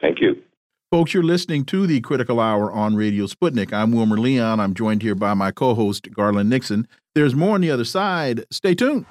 Thank 0.00 0.20
you. 0.20 0.42
Folks, 0.90 1.12
you're 1.12 1.22
listening 1.22 1.64
to 1.66 1.86
the 1.86 2.00
Critical 2.00 2.40
Hour 2.40 2.72
on 2.72 2.96
Radio 2.96 3.26
Sputnik. 3.26 3.72
I'm 3.72 3.92
Wilmer 3.92 4.16
Leon. 4.16 4.60
I'm 4.60 4.72
joined 4.72 5.02
here 5.02 5.14
by 5.14 5.34
my 5.34 5.50
co 5.50 5.74
host, 5.74 6.10
Garland 6.14 6.48
Nixon. 6.48 6.88
There's 7.14 7.34
more 7.34 7.56
on 7.56 7.60
the 7.60 7.70
other 7.70 7.84
side. 7.84 8.44
Stay 8.50 8.74
tuned. 8.74 9.04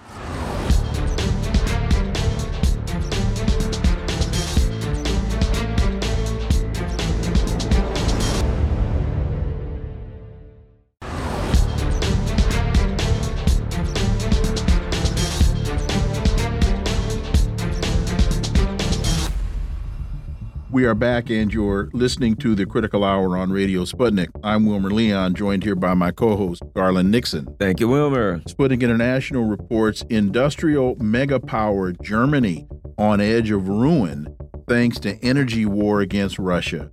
We 20.77 20.85
are 20.85 20.93
back, 20.93 21.31
and 21.31 21.51
you're 21.51 21.89
listening 21.93 22.35
to 22.35 22.53
the 22.53 22.67
Critical 22.67 23.03
Hour 23.03 23.35
on 23.35 23.49
Radio 23.49 23.83
Sputnik. 23.83 24.27
I'm 24.43 24.67
Wilmer 24.67 24.91
Leon, 24.91 25.33
joined 25.33 25.63
here 25.63 25.73
by 25.73 25.95
my 25.95 26.11
co 26.11 26.37
host, 26.37 26.61
Garland 26.75 27.09
Nixon. 27.09 27.47
Thank 27.57 27.79
you, 27.79 27.87
Wilmer. 27.87 28.41
Sputnik 28.41 28.81
International 28.83 29.45
reports 29.45 30.03
industrial 30.11 30.95
megapower 30.97 31.99
Germany 32.03 32.67
on 32.99 33.19
edge 33.19 33.49
of 33.49 33.67
ruin 33.67 34.27
thanks 34.69 34.99
to 34.99 35.17
energy 35.23 35.65
war 35.65 36.01
against 36.01 36.37
Russia. 36.37 36.91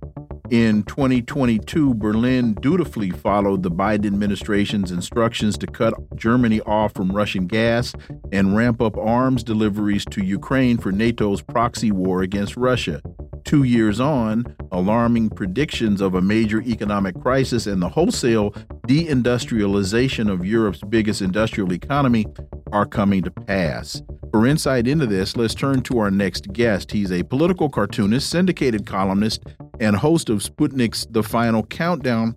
In 0.49 0.81
2022, 0.83 1.93
Berlin 1.93 2.55
dutifully 2.55 3.11
followed 3.11 3.61
the 3.61 3.69
Biden 3.69 4.07
administration's 4.07 4.89
instructions 4.89 5.59
to 5.59 5.67
cut 5.67 5.93
Germany 6.15 6.59
off 6.61 6.93
from 6.95 7.11
Russian 7.11 7.45
gas 7.45 7.93
and 8.31 8.55
ramp 8.55 8.81
up 8.81 8.97
arms 8.97 9.43
deliveries 9.43 10.05
to 10.05 10.23
Ukraine 10.23 10.79
for 10.79 10.91
NATO's 10.91 11.43
proxy 11.43 11.91
war 11.91 12.23
against 12.23 12.57
Russia. 12.57 13.01
Two 13.45 13.61
years 13.61 13.99
on, 13.99 14.43
alarming 14.71 15.29
predictions 15.29 16.01
of 16.01 16.15
a 16.15 16.21
major 16.21 16.61
economic 16.61 17.21
crisis 17.21 17.67
and 17.67 17.79
the 17.79 17.89
wholesale 17.89 18.51
deindustrialization 18.87 20.31
of 20.31 20.43
Europe's 20.43 20.81
biggest 20.89 21.21
industrial 21.21 21.71
economy 21.71 22.25
are 22.71 22.87
coming 22.87 23.21
to 23.21 23.29
pass. 23.29 24.01
For 24.31 24.47
insight 24.47 24.87
into 24.87 25.05
this, 25.05 25.37
let's 25.37 25.53
turn 25.53 25.81
to 25.83 25.99
our 25.99 26.09
next 26.09 26.51
guest. 26.53 26.91
He's 26.91 27.11
a 27.11 27.21
political 27.21 27.69
cartoonist, 27.69 28.29
syndicated 28.31 28.87
columnist, 28.87 29.43
and 29.79 29.95
host 29.95 30.29
of 30.29 30.39
Sputnik's 30.39 31.05
The 31.11 31.21
Final 31.21 31.63
Countdown, 31.67 32.35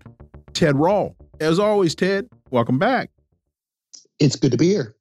Ted 0.53 0.77
Rall. 0.77 1.17
As 1.41 1.59
always, 1.59 1.95
Ted, 1.95 2.29
welcome 2.51 2.79
back. 2.79 3.11
It's 4.21 4.37
good 4.37 4.53
to 4.53 4.59
be 4.59 4.69
here. 4.69 4.95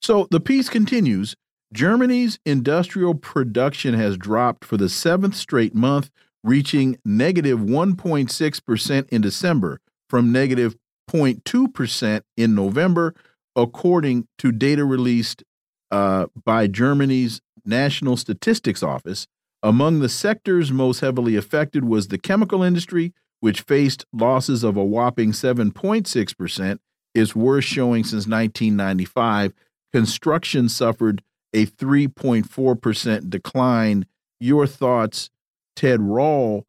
So 0.00 0.26
the 0.30 0.40
piece 0.40 0.70
continues 0.70 1.36
Germany's 1.72 2.38
industrial 2.44 3.14
production 3.14 3.94
has 3.94 4.18
dropped 4.18 4.64
for 4.64 4.76
the 4.76 4.90
seventh 4.90 5.34
straight 5.34 5.74
month, 5.74 6.10
reaching 6.44 6.98
negative 7.04 7.60
1.6% 7.60 9.08
in 9.08 9.20
December 9.22 9.80
from 10.10 10.30
negative 10.30 10.76
0.2% 11.10 12.22
in 12.36 12.54
November, 12.54 13.14
according 13.56 14.28
to 14.38 14.52
data 14.52 14.84
released 14.84 15.42
uh, 15.90 16.26
by 16.44 16.66
Germany's 16.66 17.40
National 17.64 18.16
Statistics 18.16 18.82
Office. 18.82 19.26
Among 19.62 20.00
the 20.00 20.08
sectors 20.08 20.72
most 20.72 21.00
heavily 21.00 21.36
affected 21.36 21.84
was 21.84 22.08
the 22.08 22.18
chemical 22.18 22.62
industry, 22.62 23.14
which 23.40 23.62
faced 23.62 24.04
losses 24.12 24.62
of 24.62 24.76
a 24.76 24.84
whopping 24.84 25.32
7.6%, 25.32 26.78
its 27.14 27.36
worst 27.36 27.68
showing 27.68 28.04
since 28.04 28.26
1995. 28.26 29.54
Construction 29.92 30.68
suffered 30.68 31.22
a 31.52 31.66
3.4% 31.66 33.30
decline. 33.30 34.06
Your 34.40 34.66
thoughts, 34.66 35.30
Ted 35.76 36.00
Rall, 36.00 36.66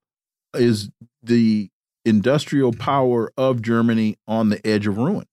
is 0.53 0.89
the 1.21 1.69
industrial 2.05 2.73
power 2.73 3.31
of 3.37 3.61
Germany 3.61 4.17
on 4.27 4.49
the 4.49 4.65
edge 4.65 4.87
of 4.87 4.97
ruin? 4.97 5.25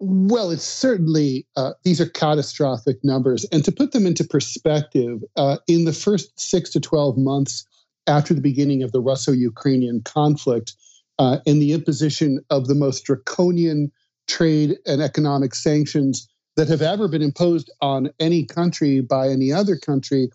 Well, 0.00 0.50
it's 0.50 0.62
certainly, 0.62 1.46
uh, 1.56 1.72
these 1.82 2.00
are 2.00 2.08
catastrophic 2.08 2.98
numbers. 3.02 3.44
And 3.50 3.64
to 3.64 3.72
put 3.72 3.92
them 3.92 4.06
into 4.06 4.22
perspective, 4.22 5.24
uh, 5.36 5.58
in 5.66 5.84
the 5.84 5.92
first 5.92 6.38
six 6.38 6.70
to 6.70 6.80
12 6.80 7.18
months 7.18 7.66
after 8.06 8.32
the 8.32 8.40
beginning 8.40 8.82
of 8.82 8.92
the 8.92 9.00
Russo 9.00 9.32
Ukrainian 9.32 10.00
conflict 10.02 10.74
uh, 11.18 11.38
and 11.46 11.60
the 11.60 11.72
imposition 11.72 12.44
of 12.50 12.68
the 12.68 12.76
most 12.76 13.04
draconian 13.04 13.90
trade 14.28 14.78
and 14.86 15.02
economic 15.02 15.54
sanctions 15.54 16.28
that 16.58 16.68
have 16.68 16.82
ever 16.82 17.06
been 17.06 17.22
imposed 17.22 17.70
on 17.80 18.10
any 18.18 18.44
country 18.44 19.00
by 19.00 19.28
any 19.28 19.52
other 19.52 19.76
country, 19.76 20.28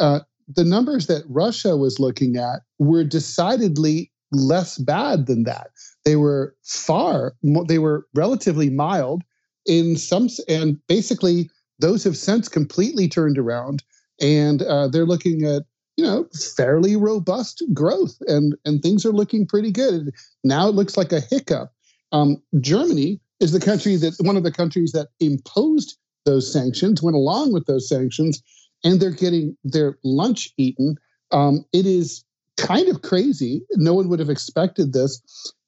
uh, 0.00 0.18
the 0.56 0.64
numbers 0.64 1.06
that 1.06 1.22
Russia 1.28 1.76
was 1.76 2.00
looking 2.00 2.36
at 2.36 2.62
were 2.80 3.04
decidedly 3.04 4.10
less 4.32 4.78
bad 4.78 5.26
than 5.26 5.44
that. 5.44 5.68
They 6.04 6.16
were 6.16 6.56
far, 6.64 7.36
they 7.68 7.78
were 7.78 8.08
relatively 8.16 8.68
mild 8.68 9.22
in 9.64 9.96
some, 9.96 10.28
and 10.48 10.76
basically 10.88 11.48
those 11.78 12.02
have 12.02 12.16
since 12.16 12.48
completely 12.48 13.08
turned 13.08 13.38
around, 13.38 13.84
and 14.20 14.62
uh, 14.62 14.88
they're 14.88 15.06
looking 15.06 15.44
at 15.44 15.62
you 15.96 16.04
know 16.04 16.26
fairly 16.56 16.96
robust 16.96 17.62
growth, 17.72 18.16
and 18.26 18.56
and 18.64 18.82
things 18.82 19.06
are 19.06 19.12
looking 19.12 19.46
pretty 19.46 19.70
good. 19.70 20.10
Now 20.42 20.68
it 20.68 20.74
looks 20.74 20.96
like 20.96 21.12
a 21.12 21.20
hiccup. 21.20 21.72
Um, 22.10 22.42
Germany 22.60 23.20
is 23.40 23.52
the 23.52 23.60
country 23.60 23.96
that 23.96 24.14
one 24.20 24.36
of 24.36 24.44
the 24.44 24.52
countries 24.52 24.92
that 24.92 25.08
imposed 25.18 25.96
those 26.26 26.52
sanctions, 26.52 27.02
went 27.02 27.16
along 27.16 27.52
with 27.52 27.66
those 27.66 27.88
sanctions, 27.88 28.42
and 28.84 29.00
they're 29.00 29.10
getting 29.10 29.56
their 29.64 29.98
lunch 30.04 30.50
eaten. 30.56 30.96
Um, 31.32 31.64
it 31.72 31.86
is 31.86 32.24
kind 32.56 32.88
of 32.88 33.02
crazy. 33.02 33.62
No 33.76 33.94
one 33.94 34.08
would 34.08 34.18
have 34.18 34.30
expected 34.30 34.92
this. 34.92 35.20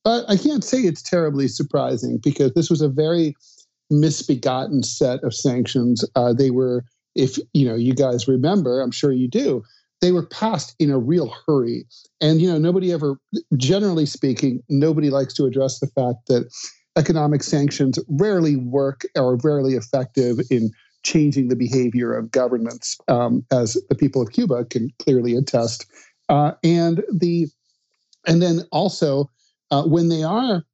But 0.04 0.24
I 0.28 0.36
can't 0.36 0.64
say 0.64 0.80
it's 0.80 1.02
terribly 1.02 1.48
surprising 1.48 2.18
because 2.22 2.52
this 2.54 2.68
was 2.68 2.82
a 2.82 2.88
very 2.88 3.34
misbegotten 3.90 4.82
set 4.82 5.22
of 5.22 5.34
sanctions. 5.34 6.04
Uh, 6.16 6.32
they 6.32 6.50
were, 6.50 6.84
if 7.14 7.38
you 7.52 7.66
know, 7.66 7.74
you 7.74 7.94
guys 7.94 8.26
remember, 8.26 8.80
I'm 8.80 8.90
sure 8.90 9.12
you 9.12 9.28
do. 9.28 9.62
They 10.00 10.10
were 10.10 10.26
passed 10.26 10.74
in 10.80 10.90
a 10.90 10.98
real 10.98 11.32
hurry, 11.46 11.86
and 12.20 12.42
you 12.42 12.48
know, 12.48 12.58
nobody 12.58 12.92
ever, 12.92 13.18
generally 13.56 14.06
speaking, 14.06 14.60
nobody 14.68 15.10
likes 15.10 15.32
to 15.34 15.44
address 15.44 15.78
the 15.78 15.86
fact 15.86 16.26
that 16.26 16.50
economic 16.96 17.42
sanctions 17.42 17.98
rarely 18.08 18.56
work 18.56 19.04
or 19.16 19.36
rarely 19.36 19.74
effective 19.74 20.40
in 20.50 20.70
changing 21.02 21.48
the 21.48 21.56
behavior 21.56 22.14
of 22.14 22.30
governments, 22.30 22.98
um, 23.08 23.44
as 23.50 23.76
the 23.88 23.94
people 23.94 24.22
of 24.22 24.30
Cuba 24.30 24.64
can 24.66 24.90
clearly 24.98 25.34
attest. 25.34 25.86
Uh, 26.28 26.52
and 26.62 27.02
the 27.12 27.48
and 28.26 28.40
then 28.40 28.60
also 28.70 29.28
uh, 29.70 29.82
when 29.84 30.08
they 30.08 30.22
are 30.22 30.64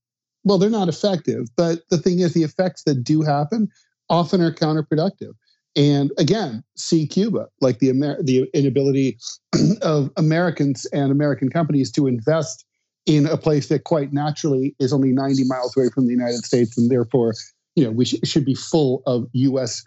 well 0.45 0.59
they're 0.59 0.71
not 0.71 0.89
effective 0.89 1.47
but 1.57 1.81
the 1.91 1.99
thing 1.99 2.21
is 2.21 2.35
the 2.35 2.43
effects 2.43 2.83
that 2.85 3.03
do 3.03 3.23
happen 3.23 3.69
often 4.09 4.41
are 4.41 4.53
counterproductive 4.53 5.33
and 5.77 6.13
again 6.19 6.63
see 6.77 7.07
cuba 7.07 7.47
like 7.61 7.79
the 7.79 7.89
Amer- 7.91 8.23
the 8.23 8.49
inability 8.55 9.19
of 9.83 10.11
americans 10.17 10.87
and 10.93 11.11
american 11.11 11.49
companies 11.49 11.91
to 11.93 12.07
invest 12.07 12.65
in 13.09 13.27
a 13.27 13.37
place 13.37 13.69
that 13.69 13.85
quite 13.85 14.13
naturally 14.13 14.77
is 14.79 14.93
only 14.93 15.13
90 15.13 15.45
miles 15.45 15.77
away 15.77 15.89
from 15.89 16.07
the 16.07 16.13
united 16.13 16.45
states 16.45 16.79
and 16.79 16.91
therefore 16.91 17.35
you 17.75 17.85
know 17.85 17.91
we 17.91 18.05
sh- 18.05 18.17
should 18.25 18.45
be 18.45 18.55
full 18.55 19.03
of 19.07 19.27
us 19.35 19.85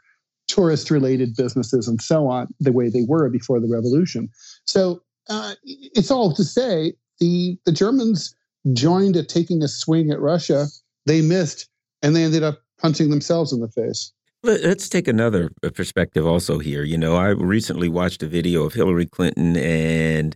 tourist 0.48 0.92
related 0.92 1.36
businesses 1.38 1.88
and 1.88 2.02
so 2.02 2.28
on 2.28 2.48
the 2.60 2.74
way 2.74 2.90
they 2.90 3.04
were 3.08 3.30
before 3.30 3.60
the 3.60 3.70
revolution 3.70 4.28
so 4.66 5.02
uh, 5.30 5.54
it's 5.64 6.12
all 6.12 6.34
to 6.34 6.44
say 6.44 6.94
the 7.20 7.58
the 7.66 7.72
Germans 7.72 8.36
joined 8.74 9.16
at 9.16 9.30
taking 9.30 9.64
a 9.64 9.68
swing 9.68 10.12
at 10.12 10.20
Russia. 10.20 10.68
They 11.06 11.22
missed, 11.22 11.70
and 12.02 12.16
they 12.16 12.24
ended 12.24 12.44
up 12.44 12.62
punching 12.80 13.10
themselves 13.10 13.54
in 13.54 13.62
the 13.62 13.70
face. 13.70 14.12
Let's 14.44 14.90
take 14.90 15.08
another 15.08 15.52
uh, 15.64 15.70
perspective 15.70 16.26
also 16.26 16.58
here. 16.58 16.84
You 16.84 16.98
know, 16.98 17.16
I 17.16 17.28
recently 17.30 17.88
watched 17.88 18.24
a 18.24 18.28
video 18.28 18.64
of 18.64 18.74
Hillary 18.74 19.06
Clinton 19.06 19.56
and 19.56 20.36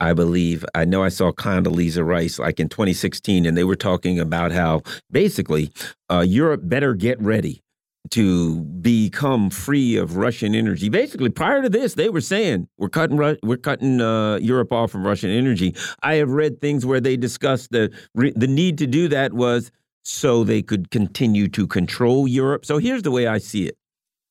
I 0.00 0.12
believe 0.12 0.64
I 0.74 0.84
know 0.84 1.02
I 1.02 1.08
saw 1.08 1.32
Condoleezza 1.32 2.06
Rice 2.06 2.38
like 2.38 2.60
in 2.60 2.68
2016, 2.68 3.46
and 3.46 3.56
they 3.56 3.64
were 3.64 3.76
talking 3.76 4.20
about 4.20 4.52
how 4.52 4.82
basically 5.10 5.72
uh, 6.10 6.24
Europe 6.26 6.60
better 6.64 6.94
get 6.94 7.20
ready 7.20 7.62
to 8.10 8.62
become 8.62 9.50
free 9.50 9.96
of 9.96 10.16
Russian 10.16 10.54
energy. 10.54 10.88
Basically, 10.88 11.30
prior 11.30 11.62
to 11.62 11.68
this, 11.68 11.94
they 11.94 12.08
were 12.08 12.20
saying 12.20 12.68
we're 12.78 12.88
cutting 12.88 13.16
we're 13.42 13.56
cutting 13.56 14.00
uh, 14.00 14.36
Europe 14.36 14.72
off 14.72 14.90
from 14.90 15.06
Russian 15.06 15.30
energy. 15.30 15.74
I 16.02 16.14
have 16.14 16.30
read 16.30 16.60
things 16.60 16.86
where 16.86 17.00
they 17.00 17.16
discussed 17.16 17.70
the 17.70 17.90
the 18.14 18.46
need 18.46 18.78
to 18.78 18.86
do 18.86 19.08
that 19.08 19.32
was 19.32 19.70
so 20.04 20.44
they 20.44 20.62
could 20.62 20.90
continue 20.90 21.48
to 21.48 21.66
control 21.66 22.26
Europe. 22.26 22.64
So 22.64 22.78
here's 22.78 23.02
the 23.02 23.10
way 23.10 23.26
I 23.26 23.38
see 23.38 23.66
it: 23.66 23.76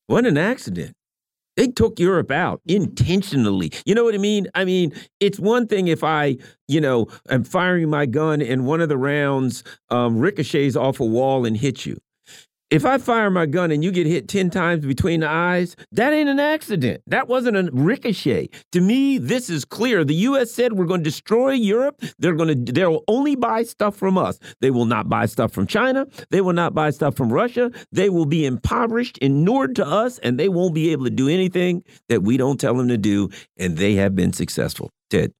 what 0.06 0.26
an 0.26 0.38
accident. 0.38 0.94
They 1.58 1.66
took 1.66 1.98
Europe 1.98 2.30
out 2.30 2.60
intentionally. 2.68 3.72
You 3.84 3.96
know 3.96 4.04
what 4.04 4.14
I 4.14 4.18
mean? 4.18 4.46
I 4.54 4.64
mean, 4.64 4.92
it's 5.18 5.40
one 5.40 5.66
thing 5.66 5.88
if 5.88 6.04
I, 6.04 6.36
you 6.68 6.80
know, 6.80 7.08
am 7.30 7.42
firing 7.42 7.90
my 7.90 8.06
gun 8.06 8.40
and 8.40 8.64
one 8.64 8.80
of 8.80 8.88
the 8.88 8.96
rounds 8.96 9.64
um, 9.90 10.18
ricochets 10.18 10.76
off 10.76 11.00
a 11.00 11.04
wall 11.04 11.44
and 11.44 11.56
hits 11.56 11.84
you 11.84 11.98
if 12.70 12.84
I 12.84 12.98
fire 12.98 13.30
my 13.30 13.46
gun 13.46 13.70
and 13.70 13.82
you 13.82 13.90
get 13.90 14.06
hit 14.06 14.28
10 14.28 14.50
times 14.50 14.84
between 14.84 15.20
the 15.20 15.28
eyes, 15.28 15.74
that 15.92 16.12
ain't 16.12 16.28
an 16.28 16.40
accident. 16.40 17.02
That 17.06 17.28
wasn't 17.28 17.56
a 17.56 17.70
ricochet. 17.72 18.50
To 18.72 18.80
me, 18.80 19.18
this 19.18 19.48
is 19.48 19.64
clear. 19.64 20.04
The 20.04 20.14
US 20.14 20.50
said 20.52 20.74
we're 20.74 20.86
going 20.86 21.00
to 21.00 21.10
destroy 21.10 21.52
Europe. 21.52 22.02
They're 22.18 22.34
going 22.34 22.64
to 22.64 22.72
they'll 22.72 23.04
only 23.08 23.36
buy 23.36 23.62
stuff 23.62 23.96
from 23.96 24.18
us. 24.18 24.38
They 24.60 24.70
will 24.70 24.84
not 24.84 25.08
buy 25.08 25.26
stuff 25.26 25.52
from 25.52 25.66
China. 25.66 26.06
They 26.30 26.40
will 26.40 26.52
not 26.52 26.74
buy 26.74 26.90
stuff 26.90 27.16
from 27.16 27.32
Russia. 27.32 27.70
They 27.92 28.10
will 28.10 28.26
be 28.26 28.44
impoverished, 28.44 29.18
inured 29.18 29.76
to 29.76 29.86
us, 29.86 30.18
and 30.18 30.38
they 30.38 30.48
won't 30.48 30.74
be 30.74 30.92
able 30.92 31.04
to 31.04 31.10
do 31.10 31.28
anything 31.28 31.84
that 32.08 32.22
we 32.22 32.36
don't 32.36 32.60
tell 32.60 32.74
them 32.74 32.88
to 32.88 32.98
do, 32.98 33.30
and 33.56 33.76
they 33.78 33.94
have 33.94 34.14
been 34.14 34.32
successful. 34.32 34.90
Ted. 35.10 35.32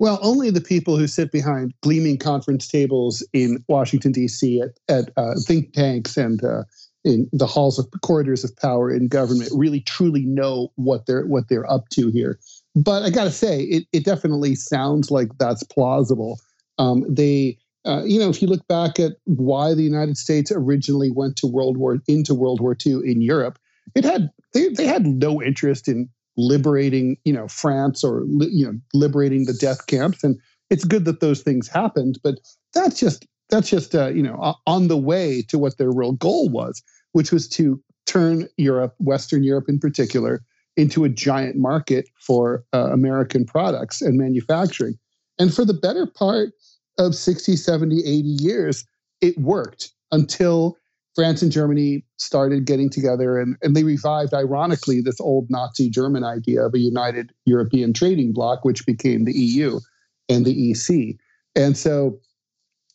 Well, 0.00 0.18
only 0.22 0.48
the 0.48 0.62
people 0.62 0.96
who 0.96 1.06
sit 1.06 1.30
behind 1.30 1.74
gleaming 1.82 2.16
conference 2.16 2.66
tables 2.66 3.24
in 3.34 3.62
Washington 3.68 4.12
D.C. 4.12 4.62
at, 4.62 4.70
at 4.88 5.10
uh, 5.18 5.34
think 5.46 5.74
tanks 5.74 6.16
and 6.16 6.42
uh, 6.42 6.62
in 7.04 7.28
the 7.34 7.46
halls 7.46 7.78
of 7.78 7.86
corridors 8.00 8.42
of 8.42 8.56
power 8.56 8.90
in 8.90 9.08
government 9.08 9.50
really 9.54 9.80
truly 9.80 10.24
know 10.24 10.72
what 10.76 11.04
they're 11.04 11.26
what 11.26 11.48
they're 11.48 11.70
up 11.70 11.90
to 11.90 12.08
here. 12.08 12.38
But 12.74 13.02
I 13.02 13.10
got 13.10 13.24
to 13.24 13.30
say, 13.30 13.60
it, 13.64 13.84
it 13.92 14.06
definitely 14.06 14.54
sounds 14.54 15.10
like 15.10 15.36
that's 15.38 15.62
plausible. 15.64 16.40
Um, 16.78 17.04
they, 17.06 17.58
uh, 17.84 18.02
you 18.04 18.18
know, 18.18 18.30
if 18.30 18.40
you 18.40 18.48
look 18.48 18.66
back 18.68 18.98
at 18.98 19.12
why 19.24 19.74
the 19.74 19.82
United 19.82 20.16
States 20.16 20.50
originally 20.50 21.10
went 21.10 21.36
to 21.36 21.46
World 21.46 21.76
War 21.76 21.98
into 22.08 22.34
World 22.34 22.62
War 22.62 22.74
II 22.86 23.00
in 23.04 23.20
Europe, 23.20 23.58
it 23.94 24.04
had 24.04 24.30
they, 24.54 24.68
they 24.68 24.86
had 24.86 25.06
no 25.06 25.42
interest 25.42 25.88
in 25.88 26.08
liberating, 26.40 27.16
you 27.24 27.32
know, 27.32 27.48
France 27.48 28.02
or 28.02 28.24
you 28.28 28.66
know, 28.66 28.78
liberating 28.94 29.44
the 29.44 29.52
death 29.52 29.86
camps. 29.86 30.24
And 30.24 30.38
it's 30.70 30.84
good 30.84 31.04
that 31.04 31.20
those 31.20 31.42
things 31.42 31.68
happened, 31.68 32.18
but 32.22 32.36
that's 32.74 32.98
just 32.98 33.26
that's 33.50 33.68
just 33.68 33.94
uh, 33.94 34.08
you 34.08 34.22
know 34.22 34.54
on 34.66 34.88
the 34.88 34.96
way 34.96 35.42
to 35.42 35.58
what 35.58 35.78
their 35.78 35.90
real 35.90 36.12
goal 36.12 36.48
was, 36.48 36.82
which 37.12 37.32
was 37.32 37.48
to 37.48 37.82
turn 38.06 38.48
Europe, 38.56 38.94
Western 38.98 39.42
Europe 39.42 39.66
in 39.68 39.78
particular, 39.78 40.42
into 40.76 41.04
a 41.04 41.08
giant 41.08 41.56
market 41.56 42.08
for 42.20 42.64
uh, 42.72 42.90
American 42.92 43.44
products 43.44 44.00
and 44.00 44.18
manufacturing. 44.18 44.98
And 45.38 45.54
for 45.54 45.64
the 45.64 45.74
better 45.74 46.06
part 46.06 46.50
of 46.98 47.14
60, 47.14 47.56
70, 47.56 48.00
80 48.00 48.12
years, 48.42 48.84
it 49.20 49.38
worked 49.38 49.92
until 50.12 50.76
France 51.14 51.42
and 51.42 51.50
Germany 51.50 52.04
started 52.18 52.64
getting 52.64 52.88
together 52.88 53.38
and, 53.38 53.56
and 53.62 53.74
they 53.74 53.82
revived, 53.82 54.32
ironically, 54.32 55.00
this 55.00 55.20
old 55.20 55.46
Nazi 55.50 55.90
German 55.90 56.24
idea 56.24 56.64
of 56.64 56.74
a 56.74 56.78
united 56.78 57.32
European 57.46 57.92
trading 57.92 58.32
bloc, 58.32 58.64
which 58.64 58.86
became 58.86 59.24
the 59.24 59.32
EU 59.32 59.80
and 60.28 60.44
the 60.44 60.70
EC. 60.70 61.16
And 61.56 61.76
so 61.76 62.20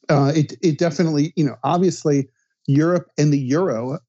uh, 0.10 0.32
it, 0.36 0.54
it 0.62 0.78
definitely, 0.78 1.34
you 1.36 1.46
know, 1.46 1.58
obviously 1.64 2.30
Europe 2.68 3.10
and 3.18 3.32
the 3.32 3.40
euro 3.40 4.00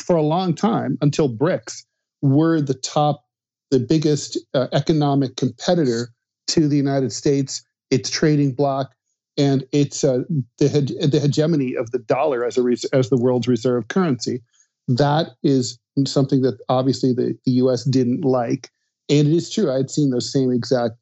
for 0.00 0.16
a 0.16 0.22
long 0.22 0.54
time 0.54 0.98
until 1.00 1.28
BRICS 1.28 1.84
were 2.22 2.60
the 2.60 2.74
top, 2.74 3.24
the 3.70 3.80
biggest 3.80 4.38
uh, 4.54 4.68
economic 4.72 5.36
competitor 5.36 6.10
to 6.48 6.68
the 6.68 6.76
United 6.76 7.12
States, 7.12 7.64
its 7.90 8.10
trading 8.10 8.52
bloc, 8.52 8.94
and 9.36 9.64
it's 9.72 10.04
uh, 10.04 10.20
the, 10.58 10.68
the 11.10 11.20
hegemony 11.20 11.74
of 11.74 11.90
the 11.90 11.98
dollar 11.98 12.44
as 12.44 12.58
a 12.58 12.64
as 12.92 13.10
the 13.10 13.16
world's 13.16 13.48
reserve 13.48 13.88
currency. 13.88 14.42
That 14.86 15.28
is 15.42 15.78
something 16.06 16.42
that 16.42 16.58
obviously 16.68 17.12
the, 17.12 17.38
the 17.44 17.52
U.S. 17.52 17.84
didn't 17.84 18.22
like, 18.22 18.70
and 19.08 19.28
it 19.28 19.34
is 19.34 19.50
true. 19.50 19.70
I 19.70 19.76
had 19.76 19.90
seen 19.90 20.10
those 20.10 20.30
same 20.30 20.52
exact 20.52 20.96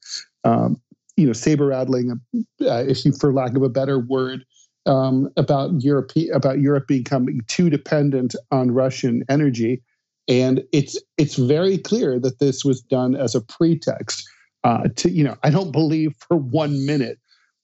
um, 0.45 0.81
you 1.17 1.27
know, 1.27 1.33
saber 1.33 1.67
rattling, 1.67 2.21
uh, 2.63 2.85
if 2.87 3.05
you, 3.05 3.13
for 3.13 3.33
lack 3.33 3.55
of 3.55 3.63
a 3.63 3.69
better 3.69 3.99
word, 3.99 4.45
um, 4.87 5.31
about 5.37 5.71
Europe 5.83 6.13
about 6.33 6.61
Europe 6.61 6.89
becoming 6.89 7.41
too 7.47 7.71
dependent 7.71 8.35
on 8.51 8.73
Russian 8.73 9.23
energy, 9.29 9.83
and 10.27 10.65
it's 10.73 11.01
it's 11.19 11.37
very 11.37 11.79
clear 11.79 12.19
that 12.19 12.41
this 12.41 12.65
was 12.65 12.81
done 12.81 13.15
as 13.15 13.35
a 13.35 13.41
pretext 13.41 14.29
uh, 14.65 14.89
to 14.97 15.11
you 15.11 15.23
know 15.23 15.37
I 15.45 15.51
don't 15.51 15.71
believe 15.71 16.15
for 16.27 16.37
one 16.37 16.85
minute 16.85 17.19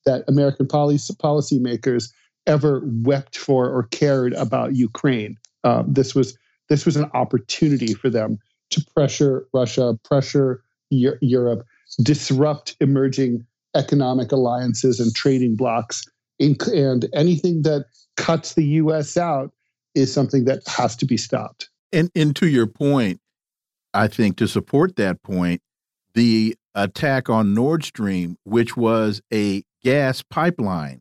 that 0.08 0.24
American 0.26 0.66
policy 0.66 1.12
policymakers 1.14 2.10
ever 2.46 2.82
wept 3.02 3.36
for 3.36 3.68
or 3.68 3.82
cared 3.90 4.32
about 4.32 4.74
Ukraine. 4.74 5.36
Uh, 5.64 5.82
this 5.86 6.14
was 6.14 6.36
this 6.70 6.86
was 6.86 6.96
an 6.96 7.10
opportunity 7.12 7.92
for 7.92 8.08
them 8.08 8.38
to 8.70 8.82
pressure 8.94 9.46
Russia, 9.52 9.98
pressure 10.04 10.62
Europe, 10.90 11.66
disrupt 12.02 12.74
emerging 12.80 13.44
economic 13.74 14.32
alliances 14.32 14.98
and 14.98 15.14
trading 15.14 15.56
blocs 15.56 16.04
and 16.40 17.08
anything 17.14 17.62
that 17.62 17.84
cuts 18.16 18.54
the 18.54 18.64
U.S. 18.64 19.16
out 19.16 19.52
is 19.94 20.12
something 20.12 20.44
that 20.44 20.66
has 20.66 20.96
to 20.96 21.04
be 21.04 21.16
stopped. 21.16 21.68
And, 21.92 22.10
and 22.14 22.34
to 22.36 22.46
your 22.46 22.66
point, 22.66 23.20
I 23.92 24.08
think 24.08 24.36
to 24.38 24.46
support 24.46 24.96
that 24.96 25.22
point, 25.22 25.60
the 26.14 26.56
attack 26.74 27.28
on 27.28 27.54
Nord 27.54 27.84
Stream, 27.84 28.36
which 28.44 28.76
was 28.76 29.20
a 29.32 29.64
gas 29.82 30.22
pipeline 30.22 31.00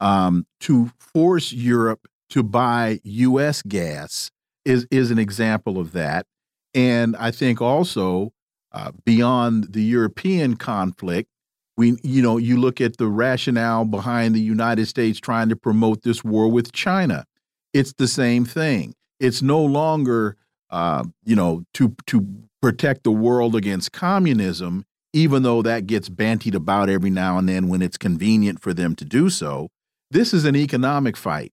um, 0.00 0.46
to 0.60 0.90
force 0.98 1.52
Europe 1.52 2.06
to 2.30 2.42
buy 2.42 3.00
U.S. 3.04 3.62
gas, 3.62 4.30
is 4.64 4.86
is 4.90 5.10
an 5.10 5.18
example 5.18 5.78
of 5.78 5.92
that. 5.92 6.26
And 6.74 7.16
I 7.16 7.30
think 7.30 7.60
also 7.60 8.32
uh, 8.72 8.92
beyond 9.04 9.72
the 9.72 9.82
European 9.82 10.56
conflict, 10.56 11.28
we 11.76 11.96
you 12.02 12.22
know 12.22 12.36
you 12.36 12.56
look 12.56 12.80
at 12.80 12.96
the 12.96 13.08
rationale 13.08 13.84
behind 13.84 14.34
the 14.34 14.40
United 14.40 14.86
States 14.86 15.18
trying 15.18 15.48
to 15.48 15.56
promote 15.56 16.02
this 16.02 16.24
war 16.24 16.48
with 16.48 16.72
China. 16.72 17.24
It's 17.72 17.92
the 17.94 18.08
same 18.08 18.44
thing. 18.44 18.94
It's 19.18 19.42
no 19.42 19.62
longer 19.62 20.36
uh, 20.70 21.04
you 21.24 21.36
know 21.36 21.64
to 21.74 21.94
to 22.06 22.26
protect 22.62 23.04
the 23.04 23.10
world 23.10 23.56
against 23.56 23.92
communism, 23.92 24.84
even 25.12 25.42
though 25.42 25.62
that 25.62 25.86
gets 25.86 26.08
bantied 26.08 26.54
about 26.54 26.88
every 26.88 27.10
now 27.10 27.38
and 27.38 27.48
then 27.48 27.68
when 27.68 27.82
it's 27.82 27.96
convenient 27.96 28.60
for 28.60 28.72
them 28.72 28.94
to 28.96 29.04
do 29.04 29.30
so. 29.30 29.68
This 30.10 30.32
is 30.34 30.44
an 30.44 30.56
economic 30.56 31.16
fight. 31.16 31.52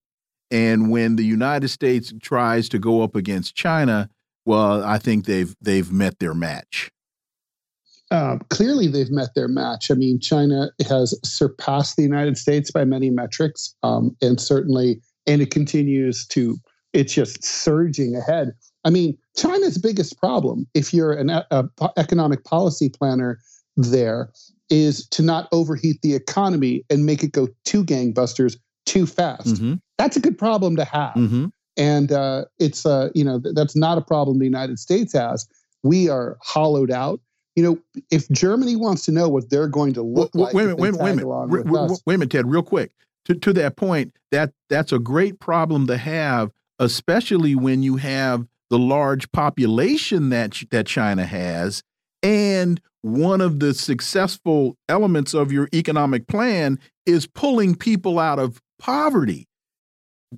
And 0.50 0.90
when 0.90 1.16
the 1.16 1.26
United 1.26 1.68
States 1.70 2.14
tries 2.22 2.70
to 2.70 2.80
go 2.80 3.02
up 3.02 3.16
against 3.16 3.56
China, 3.56 4.10
well, 4.46 4.84
I 4.84 4.98
think 4.98 5.26
they've 5.26 5.54
they've 5.62 5.92
met 5.92 6.20
their 6.20 6.34
match. 6.34 6.90
Uh, 8.10 8.38
clearly, 8.50 8.88
they've 8.88 9.12
met 9.12 9.36
their 9.36 9.50
match. 9.50 9.92
I 9.92 9.96
mean, 9.96 10.20
China 10.22 10.70
has 10.88 11.14
surpassed 11.26 11.98
the 11.98 12.04
United 12.04 12.38
States 12.38 12.72
by 12.72 12.86
many 12.86 13.10
metrics, 13.10 13.76
um, 13.84 14.16
and 14.22 14.40
certainly, 14.40 15.02
and 15.26 15.42
it 15.42 15.52
continues 15.52 16.26
to. 16.28 16.58
It's 16.94 17.14
just 17.14 17.44
surging 17.44 18.16
ahead. 18.16 18.54
I 18.88 18.90
mean, 18.90 19.18
China's 19.36 19.78
biggest 19.78 20.18
problem, 20.18 20.66
if 20.74 20.94
you're 20.94 21.12
an 21.12 21.30
a, 21.30 21.46
a 21.52 21.90
economic 21.98 22.46
policy 22.46 22.88
planner 22.88 23.38
there, 23.76 24.32
is 24.70 25.06
to 25.10 25.22
not 25.22 25.50
overheat 25.52 26.02
the 26.02 26.16
economy 26.16 26.86
and 26.90 27.06
make 27.06 27.22
it 27.22 27.34
go 27.34 27.50
too 27.66 27.84
gangbusters 27.84 28.56
too 28.86 29.06
fast. 29.06 29.48
Mm-hmm. 29.48 29.74
That's 29.98 30.16
a 30.16 30.22
good 30.22 30.38
problem 30.38 30.78
to 30.78 30.86
have. 30.86 31.16
Mm-hmm. 31.16 31.48
And 31.76 32.12
uh, 32.14 32.46
it's 32.60 32.86
uh, 32.86 33.10
you 33.14 33.26
know 33.26 33.42
th- 33.42 33.56
that's 33.56 33.76
not 33.76 33.98
a 33.98 34.02
problem 34.02 34.40
the 34.40 34.46
United 34.46 34.80
States 34.80 35.12
has. 35.12 35.50
We 35.84 36.08
are 36.08 36.38
hollowed 36.42 36.90
out 36.90 37.20
you 37.58 37.64
know, 37.64 37.80
if 38.12 38.30
Germany 38.30 38.76
wants 38.76 39.04
to 39.06 39.12
know 39.12 39.28
what 39.28 39.50
they're 39.50 39.68
going 39.68 39.92
to 39.94 40.04
look 40.04 40.30
wait, 40.36 40.44
like, 40.44 40.54
wait 40.54 40.64
a 40.64 40.68
minute, 40.68 40.80
wait, 40.80 40.94
wait 40.94 41.16
minute, 41.16 41.28
wait, 41.28 41.66
wait, 41.66 41.90
wait 42.06 42.14
a 42.14 42.18
minute, 42.20 42.32
Ted, 42.32 42.48
real 42.48 42.62
quick. 42.62 42.92
To 43.26 43.34
to 43.34 43.52
that 43.54 43.76
point, 43.76 44.14
that 44.32 44.54
that's 44.70 44.92
a 44.92 45.00
great 45.00 45.40
problem 45.40 45.88
to 45.88 45.98
have, 45.98 46.52
especially 46.78 47.56
when 47.56 47.82
you 47.82 47.96
have 47.96 48.46
the 48.70 48.80
large 48.80 49.32
population 49.32 50.30
that 50.30 50.62
that 50.72 50.86
China 50.86 51.26
has, 51.26 51.84
and 52.24 52.82
one 53.02 53.42
of 53.42 53.60
the 53.60 53.74
successful 53.74 54.76
elements 54.90 55.34
of 55.34 55.52
your 55.52 55.70
economic 55.74 56.28
plan 56.28 56.80
is 57.06 57.28
pulling 57.28 57.76
people 57.76 58.20
out 58.20 58.40
of 58.40 58.60
poverty. 58.80 59.48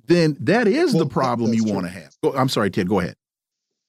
Then 0.06 0.36
that 0.40 0.68
is 0.68 0.94
well, 0.94 1.04
the 1.04 1.10
problem 1.10 1.52
you 1.52 1.64
want 1.64 1.86
to 1.86 1.90
have. 1.90 2.14
I'm 2.36 2.48
sorry, 2.48 2.70
Ted. 2.70 2.88
Go 2.88 3.00
ahead. 3.00 3.16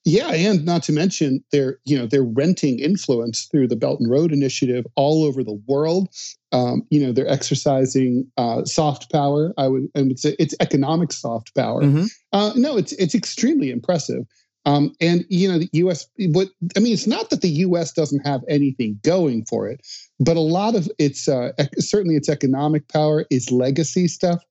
Yeah, 0.03 0.31
and 0.31 0.65
not 0.65 0.81
to 0.83 0.93
mention 0.93 1.43
they're 1.51 1.77
you 1.85 1.97
know 1.97 2.07
they're 2.07 2.23
renting 2.23 2.79
influence 2.79 3.45
through 3.45 3.67
the 3.67 3.75
Belt 3.75 3.99
and 3.99 4.09
Road 4.09 4.31
Initiative 4.31 4.85
all 4.95 5.23
over 5.23 5.43
the 5.43 5.61
world. 5.67 6.09
Um, 6.51 6.83
you 6.89 7.05
know 7.05 7.11
they're 7.11 7.27
exercising 7.27 8.25
uh, 8.37 8.65
soft 8.65 9.11
power. 9.11 9.53
I 9.57 9.67
would 9.67 9.89
and 9.93 10.11
it's 10.11 10.25
it's 10.25 10.55
economic 10.59 11.11
soft 11.13 11.53
power. 11.53 11.83
Mm 11.83 11.93
-hmm. 11.93 12.07
uh, 12.31 12.53
no, 12.55 12.77
it's 12.77 12.93
it's 12.93 13.15
extremely 13.15 13.69
impressive. 13.69 14.25
Um, 14.65 14.93
and 15.01 15.25
you 15.29 15.47
know 15.47 15.59
the 15.59 15.69
U.S. 15.73 16.07
What 16.17 16.49
I 16.77 16.79
mean, 16.79 16.93
it's 16.93 17.07
not 17.07 17.29
that 17.29 17.41
the 17.41 17.65
U.S. 17.65 17.93
doesn't 17.93 18.25
have 18.27 18.41
anything 18.47 18.99
going 19.03 19.45
for 19.45 19.67
it, 19.67 19.81
but 20.19 20.37
a 20.37 20.41
lot 20.59 20.75
of 20.75 20.89
its 20.97 21.27
uh, 21.27 21.51
certainly 21.79 22.15
its 22.15 22.29
economic 22.29 22.87
power 22.87 23.25
is 23.29 23.51
legacy 23.51 24.07
stuff. 24.07 24.43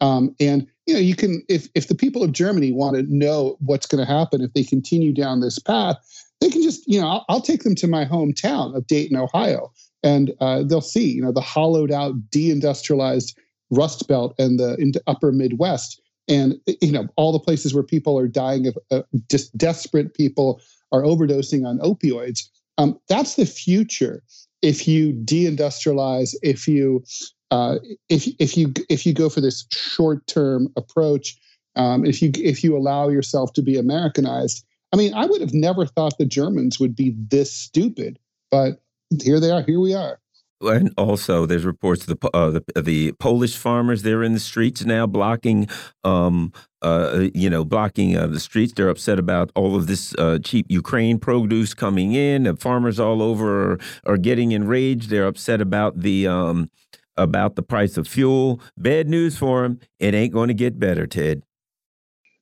Um, 0.00 0.34
and 0.38 0.66
you 0.86 0.94
know, 0.94 1.00
you 1.00 1.16
can 1.16 1.42
if 1.48 1.68
if 1.74 1.88
the 1.88 1.94
people 1.94 2.22
of 2.22 2.32
Germany 2.32 2.72
want 2.72 2.96
to 2.96 3.02
know 3.02 3.56
what's 3.60 3.86
going 3.86 4.04
to 4.04 4.10
happen 4.10 4.40
if 4.42 4.52
they 4.52 4.64
continue 4.64 5.12
down 5.12 5.40
this 5.40 5.58
path, 5.58 5.96
they 6.40 6.50
can 6.50 6.62
just 6.62 6.86
you 6.86 7.00
know 7.00 7.08
I'll, 7.08 7.24
I'll 7.28 7.40
take 7.40 7.62
them 7.62 7.74
to 7.76 7.86
my 7.86 8.04
hometown 8.04 8.76
of 8.76 8.86
Dayton, 8.86 9.16
Ohio, 9.16 9.72
and 10.02 10.32
uh, 10.40 10.62
they'll 10.62 10.80
see 10.80 11.12
you 11.12 11.22
know 11.22 11.32
the 11.32 11.40
hollowed 11.40 11.90
out, 11.90 12.14
deindustrialized 12.30 13.34
Rust 13.70 14.06
Belt 14.08 14.34
and 14.38 14.58
the 14.58 15.02
upper 15.06 15.32
Midwest, 15.32 16.00
and 16.28 16.60
you 16.66 16.92
know 16.92 17.08
all 17.16 17.32
the 17.32 17.40
places 17.40 17.72
where 17.72 17.82
people 17.82 18.18
are 18.18 18.28
dying 18.28 18.66
of 18.66 18.78
uh, 18.90 19.02
just 19.30 19.56
desperate 19.56 20.14
people 20.14 20.60
are 20.92 21.02
overdosing 21.02 21.66
on 21.66 21.78
opioids. 21.78 22.48
Um, 22.76 22.98
that's 23.08 23.36
the 23.36 23.46
future. 23.46 24.22
If 24.60 24.88
you 24.88 25.12
deindustrialize, 25.12 26.34
if 26.42 26.66
you 26.66 27.04
uh, 27.50 27.76
if 28.08 28.26
if 28.38 28.56
you 28.56 28.72
if 28.88 29.06
you 29.06 29.12
go 29.12 29.28
for 29.28 29.40
this 29.40 29.66
short 29.70 30.26
term 30.26 30.68
approach, 30.76 31.36
um, 31.76 32.04
if 32.04 32.22
you 32.22 32.30
if 32.36 32.64
you 32.64 32.76
allow 32.76 33.08
yourself 33.08 33.52
to 33.54 33.62
be 33.62 33.76
Americanized, 33.78 34.64
I 34.92 34.96
mean, 34.96 35.14
I 35.14 35.26
would 35.26 35.40
have 35.40 35.54
never 35.54 35.86
thought 35.86 36.18
the 36.18 36.26
Germans 36.26 36.78
would 36.80 36.96
be 36.96 37.14
this 37.16 37.52
stupid, 37.52 38.18
but 38.50 38.80
here 39.22 39.40
they 39.40 39.50
are. 39.50 39.62
Here 39.62 39.80
we 39.80 39.94
are. 39.94 40.20
And 40.60 40.94
also, 40.96 41.46
there's 41.46 41.64
reports 41.64 42.06
the 42.06 42.16
uh, 42.32 42.50
the, 42.50 42.82
the 42.82 43.12
Polish 43.12 43.56
farmers 43.56 44.02
they're 44.02 44.22
in 44.22 44.32
the 44.32 44.40
streets 44.40 44.84
now 44.84 45.06
blocking, 45.06 45.68
um, 46.04 46.52
uh, 46.80 47.28
you 47.34 47.50
know, 47.50 47.64
blocking 47.64 48.16
uh, 48.16 48.26
the 48.28 48.40
streets. 48.40 48.72
They're 48.72 48.88
upset 48.88 49.18
about 49.18 49.50
all 49.54 49.76
of 49.76 49.86
this 49.86 50.14
uh, 50.14 50.38
cheap 50.42 50.66
Ukraine 50.68 51.18
produce 51.18 51.74
coming 51.74 52.12
in. 52.12 52.46
And 52.46 52.58
farmers 52.58 52.98
all 52.98 53.20
over 53.20 53.72
are, 53.72 53.78
are 54.06 54.16
getting 54.16 54.52
enraged. 54.52 55.10
They're 55.10 55.26
upset 55.26 55.60
about 55.60 56.00
the 56.00 56.26
um, 56.26 56.70
about 57.16 57.56
the 57.56 57.62
price 57.62 57.96
of 57.96 58.08
fuel. 58.08 58.60
Bad 58.76 59.08
news 59.08 59.36
for 59.36 59.62
them. 59.62 59.80
It 59.98 60.14
ain't 60.14 60.32
going 60.32 60.48
to 60.48 60.54
get 60.54 60.78
better, 60.78 61.06
Ted. 61.06 61.42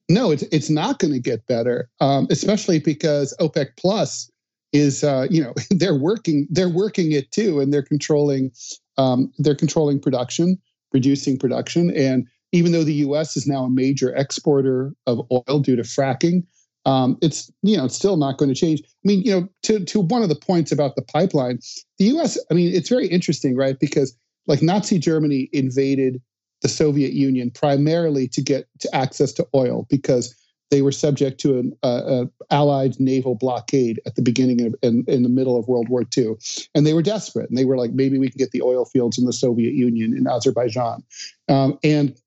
No, 0.08 0.30
it's 0.30 0.42
it's 0.44 0.68
not 0.68 0.98
going 0.98 1.12
to 1.12 1.20
get 1.20 1.46
better, 1.46 1.88
um, 2.00 2.26
especially 2.30 2.78
because 2.78 3.34
OPEC 3.40 3.68
Plus 3.78 4.30
is 4.72 5.04
uh, 5.04 5.26
you 5.30 5.42
know 5.42 5.54
they're 5.70 5.98
working 5.98 6.46
they're 6.50 6.68
working 6.68 7.12
it 7.12 7.30
too, 7.32 7.60
and 7.60 7.72
they're 7.72 7.82
controlling 7.82 8.50
um, 8.98 9.32
they're 9.38 9.54
controlling 9.54 10.00
production, 10.00 10.58
reducing 10.92 11.38
production, 11.38 11.94
and 11.96 12.26
even 12.52 12.72
though 12.72 12.84
the 12.84 12.94
U.S. 12.94 13.36
is 13.36 13.46
now 13.46 13.64
a 13.64 13.70
major 13.70 14.14
exporter 14.14 14.94
of 15.06 15.20
oil 15.30 15.60
due 15.60 15.76
to 15.76 15.82
fracking, 15.82 16.44
um, 16.84 17.16
it's 17.22 17.50
you 17.62 17.76
know 17.76 17.86
it's 17.86 17.96
still 17.96 18.16
not 18.16 18.38
going 18.38 18.48
to 18.48 18.54
change. 18.54 18.82
I 18.82 18.86
mean, 19.04 19.22
you 19.22 19.30
know, 19.30 19.48
to 19.62 19.84
to 19.84 20.00
one 20.00 20.22
of 20.22 20.28
the 20.28 20.36
points 20.36 20.72
about 20.72 20.96
the 20.96 21.02
pipeline, 21.02 21.60
the 21.98 22.06
U.S. 22.06 22.38
I 22.50 22.54
mean, 22.54 22.74
it's 22.74 22.88
very 22.88 23.06
interesting, 23.06 23.56
right? 23.56 23.78
Because 23.78 24.16
like 24.46 24.62
Nazi 24.62 24.98
Germany 24.98 25.48
invaded 25.52 26.20
the 26.62 26.68
Soviet 26.68 27.12
Union 27.12 27.50
primarily 27.50 28.28
to 28.28 28.42
get 28.42 28.66
to 28.80 28.94
access 28.94 29.32
to 29.32 29.46
oil 29.54 29.86
because 29.90 30.34
they 30.70 30.80
were 30.80 30.92
subject 30.92 31.38
to 31.40 31.58
an 31.58 31.76
uh, 31.82 32.24
Allied 32.50 32.98
naval 32.98 33.34
blockade 33.34 34.00
at 34.06 34.14
the 34.14 34.22
beginning 34.22 34.62
of 34.62 34.74
in, 34.82 35.04
in, 35.06 35.22
the 35.22 35.28
middle 35.28 35.58
of 35.58 35.68
World 35.68 35.90
War 35.90 36.04
II, 36.16 36.36
and 36.74 36.86
they 36.86 36.94
were 36.94 37.02
desperate. 37.02 37.50
And 37.50 37.58
they 37.58 37.66
were 37.66 37.76
like, 37.76 37.92
maybe 37.92 38.18
we 38.18 38.30
can 38.30 38.38
get 38.38 38.52
the 38.52 38.62
oil 38.62 38.86
fields 38.86 39.18
in 39.18 39.26
the 39.26 39.34
Soviet 39.34 39.74
Union 39.74 40.16
in 40.16 40.26
Azerbaijan, 40.26 41.02
um, 41.48 41.78
and 41.84 42.18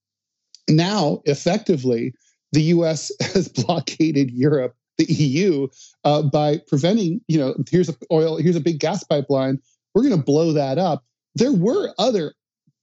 now 0.70 1.24
effectively 1.26 2.14
the 2.52 2.62
U.S. 2.62 3.12
has 3.34 3.48
blockaded 3.48 4.30
Europe, 4.30 4.76
the 5.00 5.06
EU, 5.06 5.68
uh, 6.04 6.22
by 6.22 6.60
preventing. 6.68 7.22
You 7.28 7.40
know, 7.40 7.56
here's 7.72 7.90
a 7.90 7.96
oil, 8.12 8.38
here's 8.38 8.56
a 8.56 8.62
big 8.62 8.80
gas 8.80 9.04
pipeline. 9.04 9.60
We're 9.96 10.04
going 10.04 10.18
to 10.18 10.24
blow 10.24 10.54
that 10.54 10.78
up 10.78 11.04
there 11.36 11.52
were 11.52 11.94
other, 12.00 12.34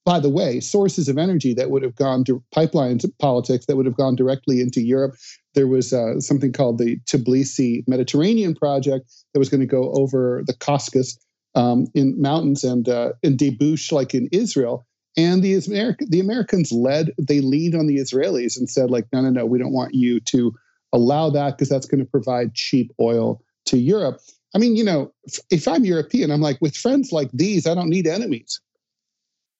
by 0.04 0.20
the 0.20 0.28
way, 0.28 0.60
sources 0.60 1.08
of 1.08 1.18
energy 1.18 1.54
that 1.54 1.70
would 1.70 1.82
have 1.82 1.96
gone 1.96 2.24
to 2.24 2.42
pipelines 2.54 3.04
politics 3.18 3.66
that 3.66 3.76
would 3.76 3.86
have 3.86 3.96
gone 3.96 4.14
directly 4.14 4.60
into 4.60 4.80
Europe. 4.80 5.14
There 5.54 5.66
was 5.66 5.92
uh, 5.92 6.20
something 6.20 6.52
called 6.52 6.78
the 6.78 6.98
Tbilisi 7.00 7.82
Mediterranean 7.86 8.54
Project 8.54 9.10
that 9.32 9.38
was 9.38 9.48
going 9.48 9.60
to 9.60 9.66
go 9.66 9.92
over 9.92 10.42
the 10.46 10.54
Caucasus 10.54 11.18
um, 11.54 11.86
in 11.94 12.20
mountains 12.20 12.64
and 12.64 12.88
uh, 12.88 13.12
in 13.22 13.36
debouche 13.36 13.92
like 13.92 14.14
in 14.14 14.28
Israel. 14.32 14.86
And 15.16 15.42
the 15.42 15.56
American 15.56 16.08
the 16.10 16.20
Americans 16.20 16.72
led 16.72 17.12
they 17.18 17.40
leaned 17.40 17.74
on 17.74 17.86
the 17.86 17.98
Israelis 17.98 18.56
and 18.56 18.68
said 18.68 18.90
like 18.90 19.06
no 19.12 19.20
no 19.20 19.28
no 19.28 19.44
we 19.44 19.58
don't 19.58 19.72
want 19.72 19.94
you 19.94 20.20
to 20.20 20.54
allow 20.92 21.28
that 21.30 21.50
because 21.50 21.68
that's 21.68 21.86
going 21.86 22.00
to 22.00 22.10
provide 22.10 22.54
cheap 22.54 22.90
oil 22.98 23.42
to 23.66 23.76
Europe. 23.76 24.20
I 24.54 24.58
mean, 24.58 24.76
you 24.76 24.84
know, 24.84 25.12
if, 25.50 25.66
I'm 25.66 25.84
European, 25.84 26.30
I'm 26.30 26.40
like 26.40 26.58
with 26.60 26.76
friends 26.76 27.10
like 27.10 27.30
these, 27.32 27.66
I 27.66 27.74
don't 27.74 27.88
need 27.88 28.06
enemies. 28.06 28.60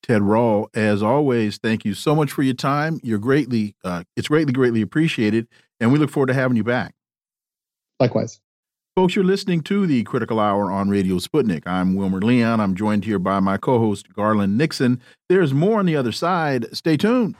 Ted 0.02 0.22
Rall, 0.22 0.68
as 0.74 1.02
always, 1.02 1.58
thank 1.58 1.84
you 1.84 1.94
so 1.94 2.14
much 2.14 2.32
for 2.32 2.42
your 2.42 2.54
time. 2.54 3.00
You're 3.02 3.18
greatly, 3.18 3.76
uh, 3.84 4.02
it's 4.16 4.28
greatly, 4.28 4.52
greatly 4.52 4.82
appreciated, 4.82 5.46
and 5.80 5.92
we 5.92 5.98
look 5.98 6.10
forward 6.10 6.26
to 6.26 6.34
having 6.34 6.56
you 6.56 6.64
back. 6.64 6.94
Likewise. 8.00 8.40
Folks, 8.96 9.16
you're 9.16 9.24
listening 9.24 9.62
to 9.62 9.86
the 9.86 10.02
Critical 10.02 10.38
Hour 10.38 10.70
on 10.70 10.90
Radio 10.90 11.14
Sputnik. 11.14 11.62
I'm 11.66 11.94
Wilmer 11.94 12.20
Leon. 12.20 12.60
I'm 12.60 12.74
joined 12.74 13.06
here 13.06 13.18
by 13.18 13.40
my 13.40 13.56
co 13.56 13.78
host, 13.78 14.12
Garland 14.12 14.58
Nixon. 14.58 15.00
There's 15.30 15.54
more 15.54 15.78
on 15.78 15.86
the 15.86 15.96
other 15.96 16.12
side. 16.12 16.66
Stay 16.76 16.98
tuned. 16.98 17.34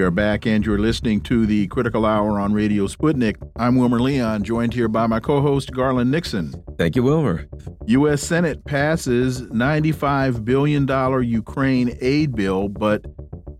We 0.00 0.06
are 0.06 0.10
back, 0.10 0.46
and 0.46 0.64
you're 0.64 0.78
listening 0.78 1.20
to 1.24 1.44
the 1.44 1.66
Critical 1.66 2.06
Hour 2.06 2.40
on 2.40 2.54
Radio 2.54 2.86
Sputnik. 2.86 3.36
I'm 3.56 3.76
Wilmer 3.76 4.00
Leon, 4.00 4.44
joined 4.44 4.72
here 4.72 4.88
by 4.88 5.06
my 5.06 5.20
co 5.20 5.42
host, 5.42 5.72
Garland 5.72 6.10
Nixon. 6.10 6.54
Thank 6.78 6.96
you, 6.96 7.02
Wilmer. 7.02 7.46
U.S. 7.86 8.22
Senate 8.22 8.64
passes 8.64 9.42
$95 9.42 10.42
billion 10.42 10.88
Ukraine 11.28 11.98
aid 12.00 12.34
bill, 12.34 12.70
but 12.70 13.04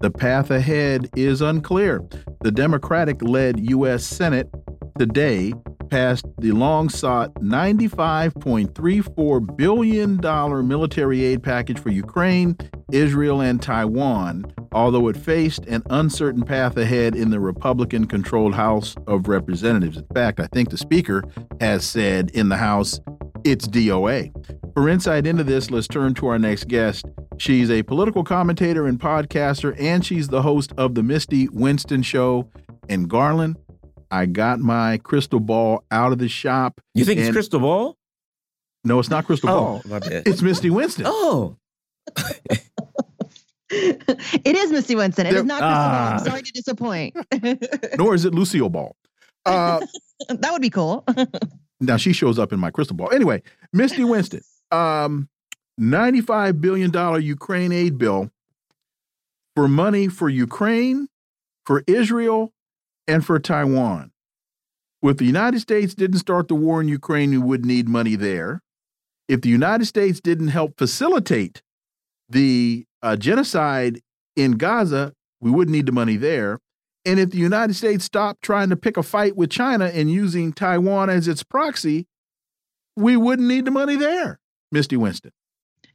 the 0.00 0.10
path 0.10 0.50
ahead 0.50 1.10
is 1.14 1.42
unclear. 1.42 2.02
The 2.40 2.52
Democratic 2.52 3.20
led 3.20 3.60
U.S. 3.60 4.06
Senate 4.06 4.48
today 4.98 5.52
passed 5.90 6.24
the 6.38 6.52
long 6.52 6.88
sought 6.88 7.34
$95.34 7.34 9.56
billion 9.56 10.68
military 10.68 11.24
aid 11.24 11.42
package 11.42 11.78
for 11.78 11.90
Ukraine, 11.90 12.56
Israel, 12.92 13.40
and 13.40 13.60
Taiwan, 13.60 14.44
although 14.72 15.08
it 15.08 15.16
faced 15.16 15.66
an 15.66 15.82
uncertain 15.90 16.42
path 16.42 16.76
ahead 16.76 17.16
in 17.16 17.30
the 17.30 17.40
Republican 17.40 18.06
controlled 18.06 18.54
House 18.54 18.94
of 19.06 19.28
Representatives. 19.28 19.98
In 19.98 20.06
fact, 20.14 20.40
I 20.40 20.46
think 20.46 20.70
the 20.70 20.78
Speaker 20.78 21.22
has 21.60 21.84
said 21.84 22.30
in 22.30 22.48
the 22.48 22.56
House 22.56 23.00
it's 23.44 23.66
DOA. 23.66 24.32
For 24.74 24.88
insight 24.88 25.26
into 25.26 25.44
this, 25.44 25.70
let's 25.70 25.88
turn 25.88 26.14
to 26.14 26.28
our 26.28 26.38
next 26.38 26.68
guest. 26.68 27.06
She's 27.38 27.70
a 27.70 27.82
political 27.82 28.22
commentator 28.22 28.86
and 28.86 29.00
podcaster, 29.00 29.74
and 29.80 30.04
she's 30.04 30.28
the 30.28 30.42
host 30.42 30.72
of 30.76 30.94
The 30.94 31.02
Misty 31.02 31.48
Winston 31.48 32.02
Show. 32.02 32.50
And 32.88 33.08
Garland, 33.08 33.56
I 34.10 34.26
got 34.26 34.58
my 34.58 34.98
crystal 34.98 35.40
ball 35.40 35.84
out 35.90 36.12
of 36.12 36.18
the 36.18 36.28
shop. 36.28 36.80
You 36.94 37.04
think 37.04 37.20
it's 37.20 37.30
crystal 37.30 37.60
ball? 37.60 37.96
No, 38.84 38.98
it's 38.98 39.10
not 39.10 39.26
crystal 39.26 39.50
oh, 39.50 39.82
ball. 39.84 40.00
It's 40.04 40.42
Misty 40.42 40.70
Winston. 40.70 41.04
Oh. 41.06 41.56
it 43.70 44.56
is 44.56 44.72
Misty 44.72 44.96
Winston. 44.96 45.26
It 45.26 45.32
there, 45.32 45.40
is 45.40 45.46
not 45.46 45.60
crystal 45.60 45.78
uh, 45.78 45.88
ball. 45.88 46.12
I'm 46.12 46.18
sorry 46.18 46.42
to 46.42 46.52
disappoint. 46.52 47.16
nor 47.98 48.14
is 48.14 48.24
it 48.24 48.34
Lucille 48.34 48.68
Ball. 48.68 48.96
Uh, 49.46 49.80
that 50.28 50.52
would 50.52 50.62
be 50.62 50.70
cool. 50.70 51.04
now 51.80 51.96
she 51.96 52.12
shows 52.12 52.38
up 52.38 52.52
in 52.52 52.58
my 52.58 52.70
crystal 52.70 52.96
ball. 52.96 53.12
Anyway, 53.12 53.42
Misty 53.72 54.02
Winston, 54.02 54.42
um, 54.72 55.28
$95 55.78 56.60
billion 56.60 57.22
Ukraine 57.22 57.72
aid 57.72 57.98
bill 57.98 58.30
for 59.54 59.68
money 59.68 60.08
for 60.08 60.28
Ukraine, 60.28 61.08
for 61.64 61.84
Israel, 61.86 62.52
and 63.10 63.26
for 63.26 63.38
Taiwan. 63.40 64.12
If 65.02 65.16
the 65.16 65.24
United 65.24 65.60
States 65.60 65.94
didn't 65.94 66.18
start 66.18 66.46
the 66.48 66.54
war 66.54 66.80
in 66.80 66.88
Ukraine, 66.88 67.30
we 67.30 67.38
wouldn't 67.38 67.66
need 67.66 67.88
money 67.88 68.14
there. 68.14 68.62
If 69.28 69.40
the 69.40 69.48
United 69.48 69.86
States 69.86 70.20
didn't 70.20 70.48
help 70.48 70.78
facilitate 70.78 71.62
the 72.28 72.86
uh, 73.02 73.16
genocide 73.16 74.00
in 74.36 74.52
Gaza, 74.52 75.14
we 75.40 75.50
wouldn't 75.50 75.74
need 75.74 75.86
the 75.86 75.92
money 75.92 76.16
there. 76.16 76.60
And 77.04 77.18
if 77.18 77.30
the 77.30 77.38
United 77.38 77.74
States 77.74 78.04
stopped 78.04 78.42
trying 78.42 78.68
to 78.68 78.76
pick 78.76 78.96
a 78.96 79.02
fight 79.02 79.36
with 79.36 79.50
China 79.50 79.86
and 79.86 80.10
using 80.10 80.52
Taiwan 80.52 81.10
as 81.10 81.26
its 81.26 81.42
proxy, 81.42 82.06
we 82.94 83.16
wouldn't 83.16 83.48
need 83.48 83.64
the 83.64 83.70
money 83.70 83.96
there, 83.96 84.38
Misty 84.70 84.96
Winston 84.96 85.32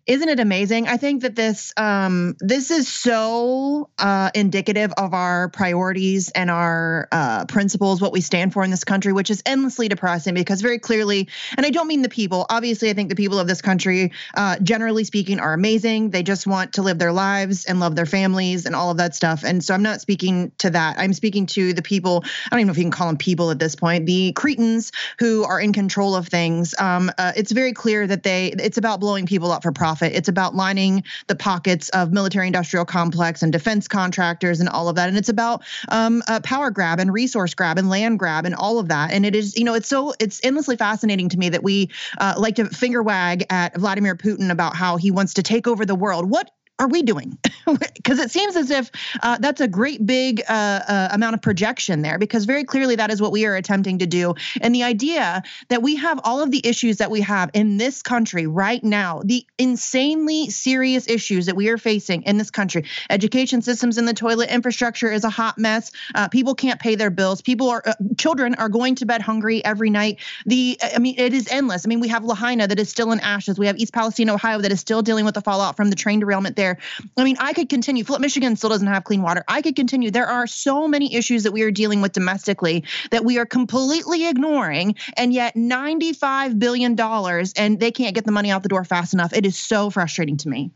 isn't 0.07 0.30
it 0.30 0.40
amazing? 0.40 0.88
I 0.88 0.98
think 0.98 1.23
that 1.23 1.36
this 1.36 1.73
um, 1.77 2.36
this 2.40 2.69
is 2.69 2.88
so 2.88 3.90
uh, 3.98 4.30
indicative 4.36 4.94
of 4.98 5.15
our 5.15 5.49
priorities 5.49 6.30
and 6.30 6.52
our 6.52 7.07
uh, 7.11 7.45
principles, 7.45 8.02
what 8.02 8.11
we 8.11 8.22
stand 8.22 8.53
for 8.53 8.64
in 8.64 8.69
this 8.69 8.84
country, 8.84 9.14
which 9.14 9.32
is 9.32 9.41
endlessly 9.48 9.88
depressing 9.88 10.36
because 10.36 10.61
very 10.61 10.77
clearly, 10.77 11.27
and 11.57 11.65
I 11.65 11.72
don't 11.72 11.88
mean 11.88 12.03
the 12.03 12.10
people. 12.10 12.45
Obviously, 12.52 12.91
I 12.91 12.94
think 12.94 13.10
the 13.10 13.15
people 13.15 13.40
of 13.40 13.48
this 13.48 13.64
country, 13.64 14.11
uh, 14.36 14.57
generally 14.60 15.06
speaking, 15.06 15.40
are 15.40 15.53
amazing. 15.53 16.11
They 16.11 16.22
just 16.22 16.45
want 16.45 16.73
to 16.73 16.84
live 16.84 16.99
their 16.99 17.14
lives 17.14 17.65
and 17.65 17.80
love 17.80 17.95
their 17.95 18.06
families 18.06 18.68
and 18.68 18.76
all 18.76 18.91
of 18.91 18.98
that 18.98 19.15
stuff. 19.15 19.44
And 19.44 19.64
so 19.64 19.73
I'm 19.73 19.84
not 19.84 20.02
speaking 20.02 20.52
to 20.60 20.69
that. 20.69 20.99
I'm 20.99 21.14
speaking 21.14 21.48
to 21.48 21.73
the 21.73 21.82
people. 21.82 22.23
I 22.23 22.49
don't 22.52 22.60
even 22.60 22.68
know 22.68 22.72
if 22.73 22.77
you 22.77 22.84
can 22.84 22.91
call 22.91 23.07
them 23.07 23.18
people 23.18 23.49
at 23.49 23.57
this 23.57 23.76
point. 23.76 24.06
The 24.06 24.34
cretins 24.34 24.91
who 25.18 25.44
are 25.45 25.60
in 25.60 25.73
control 25.73 26.15
of 26.15 26.27
things. 26.27 26.76
Um, 26.77 27.11
uh, 27.18 27.32
it's 27.36 27.52
very 27.52 27.73
clear 27.73 28.06
that 28.06 28.22
they. 28.22 28.49
It's 28.49 28.77
about 28.77 28.99
blowing 28.99 29.26
people 29.26 29.52
up 29.52 29.64
for 29.64 29.72
profit 29.72 29.94
It's 30.01 30.30
about 30.30 30.55
lining 30.55 31.03
the 31.27 31.35
pockets 31.35 31.89
of 31.89 32.11
military 32.11 32.47
industrial 32.47 32.85
complex 32.85 33.41
and 33.41 33.51
defense 33.51 33.88
contractors 33.88 34.59
and 34.59 34.69
all 34.69 34.89
of 34.89 34.95
that. 34.95 35.09
And 35.09 35.17
it's 35.17 35.30
about 35.30 35.63
um, 35.89 36.23
power 36.43 36.72
grab 36.72 36.99
and 36.99 37.11
resource 37.13 37.53
grab 37.53 37.77
and 37.77 37.89
land 37.89 38.19
grab 38.19 38.45
and 38.45 38.55
all 38.55 38.80
of 38.80 38.88
that. 38.89 39.11
And 39.11 39.26
it 39.26 39.35
is, 39.35 39.57
you 39.57 39.63
know, 39.63 39.73
it's 39.73 39.88
so 39.88 40.13
it's 40.19 40.39
endlessly 40.43 40.77
fascinating 40.77 41.30
to 41.30 41.38
me 41.38 41.49
that 41.49 41.63
we 41.63 41.89
uh, 42.19 42.35
like 42.38 42.55
to 42.55 42.65
finger 42.65 43.03
wag 43.03 43.45
at 43.49 43.76
Vladimir 43.77 44.15
Putin 44.15 44.51
about 44.51 44.76
how 44.76 44.97
he 44.97 45.11
wants 45.11 45.34
to 45.35 45.43
take 45.43 45.67
over 45.67 45.85
the 45.85 45.95
world. 45.95 46.30
What 46.30 46.51
are 46.80 46.88
we 46.88 47.02
doing? 47.02 47.38
Because 47.95 48.19
it 48.19 48.30
seems 48.30 48.56
as 48.56 48.69
if 48.69 48.91
uh, 49.23 49.39
that's 49.39 49.60
a 49.60 49.68
great 49.68 50.06
big 50.06 50.43
uh, 50.47 50.53
uh, 50.88 51.07
amount 51.11 51.34
of 51.34 51.41
projection 51.41 52.03
there, 52.03 52.19
because 52.19 52.45
very 52.45 52.64
clearly 52.64 52.95
that 52.95 53.10
is 53.10 53.19
what 53.19 53.31
we 53.31 53.47
are 53.47 53.56
attempting 53.56 53.97
to 53.97 54.06
do. 54.06 54.35
And 54.61 54.76
the 54.76 54.84
idea 54.84 55.41
that 55.69 55.81
we 55.81 55.95
have 55.95 56.19
all 56.23 56.43
of 56.43 56.52
the 56.52 56.61
issues 56.64 56.97
that 56.97 57.10
we 57.10 57.22
have 57.22 57.49
in 57.56 57.77
this 57.77 58.03
country 58.03 58.45
right 58.45 58.84
now, 58.84 59.23
the 59.26 59.43
insanely 59.57 60.52
serious 60.52 61.10
issues 61.10 61.47
that 61.47 61.56
we 61.56 61.69
are 61.69 61.80
facing 61.80 62.22
in 62.23 62.38
this 62.38 62.52
country, 62.52 62.85
education 63.10 63.64
systems 63.64 63.97
in 63.97 64.06
the 64.06 64.14
toilet, 64.14 64.52
infrastructure 64.52 65.11
is 65.11 65.23
a 65.23 65.31
hot 65.31 65.57
mess. 65.57 65.91
Uh, 66.14 66.27
people 66.27 66.53
can't 66.53 66.80
pay 66.80 66.93
their 66.93 67.10
bills. 67.10 67.41
People 67.41 67.72
are, 67.72 67.81
uh, 67.88 67.93
children 68.19 68.53
are 68.56 68.69
going 68.69 68.93
to 68.93 69.07
bed 69.07 69.23
hungry 69.23 69.65
every 69.65 69.89
night. 69.89 70.19
The, 70.45 70.77
I 70.95 70.99
mean, 70.99 71.15
it 71.18 71.34
is 71.34 71.47
endless. 71.49 71.88
I 71.88 71.89
mean, 71.89 72.02
we 72.02 72.10
have 72.10 72.23
Lahaina 72.23 72.68
that 72.68 72.77
is 72.77 72.89
still 72.89 73.11
in 73.11 73.19
ashes. 73.22 73.57
We 73.57 73.65
have 73.65 73.77
East 73.77 73.93
Palestine, 73.93 74.30
Ohio 74.30 74.61
that 74.61 74.72
is 74.72 74.80
still 74.80 75.02
dealing 75.02 75.26
with 75.26 75.34
the 75.34 75.41
fallout 75.41 75.76
from 75.76 75.89
the 75.89 75.95
train 75.95 76.19
derailment 76.19 76.56
there 76.56 76.64
there. 76.65 76.77
I 77.17 77.23
mean, 77.23 77.37
I 77.39 77.53
could 77.53 77.69
continue. 77.69 78.03
Flint, 78.03 78.21
Michigan 78.21 78.55
still 78.55 78.69
doesn't 78.69 78.87
have 78.87 79.03
clean 79.03 79.21
water. 79.21 79.43
I 79.47 79.61
could 79.61 79.75
continue. 79.75 80.11
There 80.11 80.27
are 80.27 80.47
so 80.47 80.87
many 80.87 81.13
issues 81.15 81.43
that 81.43 81.51
we 81.51 81.61
are 81.61 81.71
dealing 81.71 82.01
with 82.01 82.13
domestically 82.13 82.83
that 83.11 83.23
we 83.23 83.37
are 83.37 83.45
completely 83.45 84.27
ignoring, 84.27 84.95
and 85.17 85.33
yet 85.33 85.55
$95 85.55 86.59
billion 86.59 86.99
and 86.99 87.79
they 87.79 87.91
can't 87.91 88.15
get 88.15 88.25
the 88.25 88.31
money 88.31 88.51
out 88.51 88.63
the 88.63 88.69
door 88.69 88.83
fast 88.83 89.13
enough. 89.13 89.33
It 89.33 89.45
is 89.45 89.57
so 89.57 89.89
frustrating 89.89 90.37
to 90.37 90.49
me. 90.49 90.71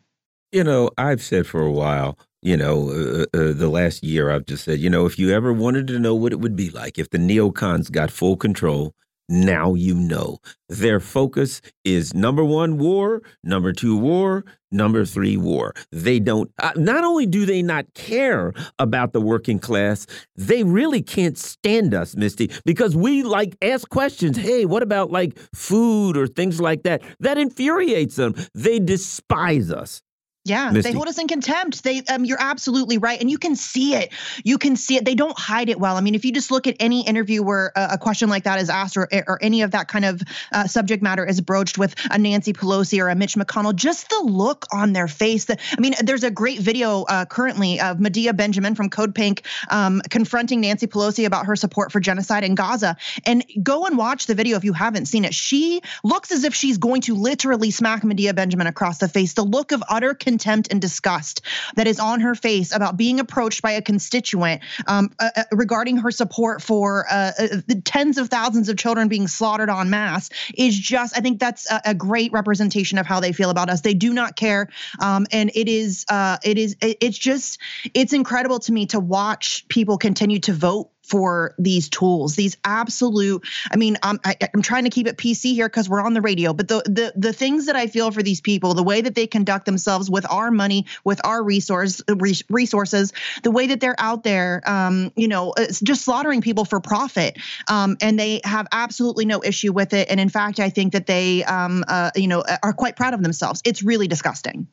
You 0.52 0.64
know, 0.64 0.90
I've 0.98 1.22
said 1.22 1.46
for 1.46 1.62
a 1.62 1.72
while, 1.72 2.18
you 2.42 2.58
know, 2.58 2.90
uh, 2.90 3.38
uh, 3.38 3.54
the 3.54 3.70
last 3.70 4.04
year, 4.04 4.32
I've 4.32 4.46
just 4.46 4.64
said, 4.64 4.80
you 4.80 4.90
know, 4.90 5.06
if 5.06 5.20
you 5.20 5.32
ever 5.32 5.54
wanted 5.54 5.88
to 5.88 6.00
know 6.00 6.16
what 6.16 6.32
it 6.32 6.40
would 6.40 6.56
be 6.56 6.70
like 6.70 6.98
if 6.98 7.10
the 7.10 7.18
neocons 7.18 7.92
got 7.92 8.10
full 8.10 8.36
control, 8.36 8.94
now 9.30 9.74
you 9.74 9.96
know. 9.96 10.40
Their 10.68 11.00
focus 11.00 11.62
is 11.84 12.14
number 12.14 12.44
one, 12.44 12.78
war, 12.78 13.22
number 13.44 13.74
two, 13.74 13.98
war, 13.98 14.46
number 14.72 15.06
three, 15.06 15.38
war. 15.38 15.74
They 15.92 16.20
don't, 16.20 16.52
uh, 16.60 16.74
not 16.76 17.04
only 17.04 17.26
do 17.26 17.46
they 17.46 17.62
not 17.62 17.86
care 17.94 18.54
about 18.78 19.14
the 19.14 19.22
working 19.22 19.60
class, 19.60 20.06
they 20.36 20.64
really 20.64 21.02
can't 21.02 21.38
stand 21.38 21.94
us, 21.94 22.16
Misty, 22.16 22.52
because 22.66 22.96
we 22.96 23.24
like 23.24 23.56
ask 23.62 23.90
questions. 23.90 24.38
Hey, 24.38 24.66
what 24.66 24.84
about 24.84 25.12
like 25.12 25.38
food 25.54 26.18
or 26.18 26.28
things 26.28 26.60
like 26.60 26.84
that? 26.84 27.02
That 27.20 27.38
infuriates 27.38 28.16
them. 28.16 28.36
They 28.54 28.80
despise 28.80 29.72
us. 29.72 30.02
Yeah, 30.50 30.72
Misty. 30.72 30.90
they 30.90 30.96
hold 30.96 31.08
us 31.08 31.18
in 31.18 31.28
contempt. 31.28 31.84
They, 31.84 32.02
um, 32.10 32.26
you're 32.26 32.42
absolutely 32.42 32.98
right, 32.98 33.20
and 33.20 33.30
you 33.30 33.38
can 33.38 33.56
see 33.56 33.96
it. 33.96 34.12
You 34.44 34.58
can 34.58 34.76
see 34.76 34.96
it. 34.96 35.06
They 35.06 35.16
don't 35.16 35.38
hide 35.38 35.70
it 35.70 35.80
well. 35.80 35.96
I 35.96 36.02
mean, 36.02 36.16
if 36.16 36.26
you 36.26 36.32
just 36.32 36.52
look 36.52 36.68
at 36.68 36.76
any 36.80 37.06
interview 37.06 37.44
where 37.44 37.72
a, 37.76 37.90
a 37.92 37.98
question 37.98 38.30
like 38.30 38.44
that 38.44 38.60
is 38.60 38.70
asked, 38.70 38.98
or 38.98 39.08
or 39.28 39.38
any 39.42 39.62
of 39.62 39.72
that 39.72 39.88
kind 39.88 40.06
of 40.06 40.22
uh, 40.52 40.68
subject 40.68 41.04
matter 41.04 41.26
is 41.26 41.40
broached 41.40 41.78
with 41.78 41.96
a 42.12 42.18
Nancy 42.18 42.52
Pelosi 42.52 43.00
or 43.00 43.10
a 43.10 43.16
Mitch 43.16 43.36
McConnell, 43.36 43.76
just 43.76 44.10
the 44.10 44.20
look 44.20 44.66
on 44.74 44.94
their 44.94 45.08
face. 45.08 45.46
That 45.46 45.60
I 45.78 45.80
mean, 45.80 45.94
there's 46.04 46.24
a 46.24 46.32
great 46.32 46.60
video 46.60 47.04
uh, 47.04 47.26
currently 47.26 47.80
of 47.80 48.00
Medea 48.00 48.34
Benjamin 48.34 48.76
from 48.76 48.90
Code 48.90 49.14
Pink 49.14 49.44
um, 49.70 50.02
confronting 50.10 50.62
Nancy 50.62 50.88
Pelosi 50.88 51.26
about 51.26 51.46
her 51.46 51.56
support 51.56 51.92
for 51.92 52.00
genocide 52.00 52.44
in 52.44 52.56
Gaza. 52.56 52.98
And 53.26 53.46
go 53.62 53.86
and 53.86 53.98
watch 53.98 54.26
the 54.26 54.36
video 54.36 54.58
if 54.58 54.64
you 54.64 54.74
haven't 54.74 55.06
seen 55.06 55.26
it. 55.26 55.34
She 55.34 55.82
looks 56.04 56.32
as 56.32 56.44
if 56.44 56.56
she's 56.56 56.78
going 56.78 57.02
to 57.02 57.16
literally 57.16 57.72
smack 57.72 58.04
Medea 58.04 58.34
Benjamin 58.34 58.68
across 58.68 58.98
the 58.98 59.08
face. 59.08 59.34
The 59.34 59.44
look 59.44 59.72
of 59.72 59.84
utter 59.90 60.14
contempt 60.14 60.39
and 60.48 60.82
disgust 60.82 61.42
that 61.76 61.88
is 61.88 62.00
on 62.00 62.22
her 62.22 62.36
face 62.36 62.74
about 62.74 62.98
being 62.98 63.20
approached 63.20 63.62
by 63.62 63.72
a 63.72 63.82
constituent 63.82 64.62
um, 64.88 65.12
uh, 65.20 65.30
uh, 65.36 65.44
regarding 65.52 65.98
her 65.98 66.12
support 66.12 66.62
for 66.62 67.06
uh, 67.10 67.32
uh, 67.38 67.48
the 67.68 67.82
tens 67.84 68.18
of 68.18 68.30
thousands 68.30 68.70
of 68.70 68.78
children 68.78 69.08
being 69.08 69.28
slaughtered 69.28 69.70
en 69.70 69.90
masse 69.90 70.30
is 70.56 70.78
just, 70.78 71.18
I 71.18 71.22
think 71.22 71.40
that's 71.40 71.70
a, 71.70 71.82
a 71.86 71.94
great 71.94 72.32
representation 72.32 72.98
of 72.98 73.06
how 73.06 73.20
they 73.20 73.32
feel 73.32 73.50
about 73.50 73.70
us. 73.70 73.82
They 73.82 73.94
do 73.94 74.14
not 74.14 74.36
care, 74.36 74.70
um, 75.00 75.28
and 75.32 75.52
it 75.54 75.68
is, 75.68 76.06
uh, 76.10 76.38
it 76.44 76.58
is, 76.58 76.76
it, 76.82 76.98
it's 77.02 77.18
just, 77.18 77.60
it's 77.94 78.14
incredible 78.14 78.60
to 78.60 78.72
me 78.72 78.86
to 78.88 79.00
watch 79.00 79.68
people 79.68 79.98
continue 79.98 80.40
to 80.40 80.54
vote 80.54 80.90
for 81.10 81.56
these 81.58 81.90
tools 81.90 82.36
these 82.36 82.58
absolute 82.64 83.44
i 83.72 83.78
mean 83.78 83.98
i'm, 84.04 84.20
I, 84.24 84.36
am 84.54 84.62
trying 84.62 84.84
to 84.84 84.90
keep 84.90 85.08
it 85.08 85.18
pc 85.18 85.54
here 85.54 85.68
because 85.68 85.90
we're 85.90 86.02
on 86.02 86.14
the 86.14 86.22
radio 86.22 86.54
but 86.54 86.68
the, 86.68 86.82
the 86.86 87.14
the 87.16 87.34
things 87.34 87.66
that 87.66 87.76
i 87.76 87.88
feel 87.88 88.12
for 88.12 88.24
these 88.24 88.42
people 88.42 88.74
the 88.74 88.84
way 88.84 89.02
that 89.02 89.16
they 89.16 89.28
conduct 89.28 89.66
themselves 89.66 90.10
with 90.10 90.30
our 90.32 90.52
money 90.52 90.86
with 91.04 91.20
our 91.26 91.44
resource 91.44 92.02
resources 92.50 93.14
the 93.44 93.52
way 93.52 93.68
that 93.68 93.80
they're 93.80 94.00
out 94.00 94.24
there 94.24 94.62
um, 94.66 95.12
you 95.16 95.28
know 95.28 95.54
just 95.84 96.06
slaughtering 96.06 96.42
people 96.42 96.66
for 96.66 96.80
profit 96.80 97.38
um, 97.68 97.98
and 98.02 98.20
they 98.20 98.42
have 98.44 98.68
absolutely 98.72 99.26
no 99.26 99.42
issue 99.44 99.74
with 99.74 99.94
it 99.94 100.10
and 100.10 100.20
in 100.20 100.30
fact 100.30 100.60
i 100.60 100.70
think 100.70 100.94
that 100.94 101.08
they 101.08 101.44
um, 101.46 101.84
uh, 101.88 102.12
you 102.16 102.28
know 102.28 102.44
are 102.64 102.74
quite 102.74 102.96
proud 102.96 103.14
of 103.14 103.24
themselves. 103.24 103.62
It's 103.66 103.84
really 103.84 104.08
disgusting 104.08 104.68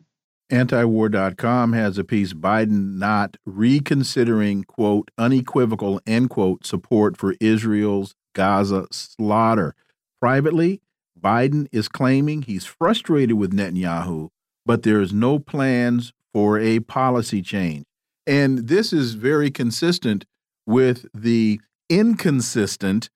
Antiwar.com 0.51 1.73
has 1.73 1.98
a 1.98 2.05
piece 2.05 2.32
Biden 2.32 2.98
not 2.98 3.36
reconsidering, 3.44 4.62
quote, 4.64 5.10
unequivocal, 5.18 6.01
end 6.06 6.31
quote, 6.31 6.64
support 6.64 7.16
for 7.16 7.35
Israel's 7.40 8.14
Gaza 8.35 8.86
slaughter. 8.93 9.74
Privately, 10.20 10.81
Biden 11.20 11.66
is 11.73 11.89
claiming 11.89 12.43
he's 12.43 12.64
frustrated 12.64 13.36
with 13.36 13.52
Netanyahu, 13.52 14.28
but 14.64 14.85
there 14.85 15.01
is 15.01 15.12
no 15.12 15.39
plans 15.40 16.12
for 16.32 16.60
a 16.60 16.81
policy 16.81 17.43
change. 17.43 17.85
And 18.27 18.68
this 18.68 18.93
is 18.93 19.14
very 19.14 19.51
consistent 19.51 20.27
with 20.64 21.06
the 21.12 21.60
inconsistent 21.89 23.09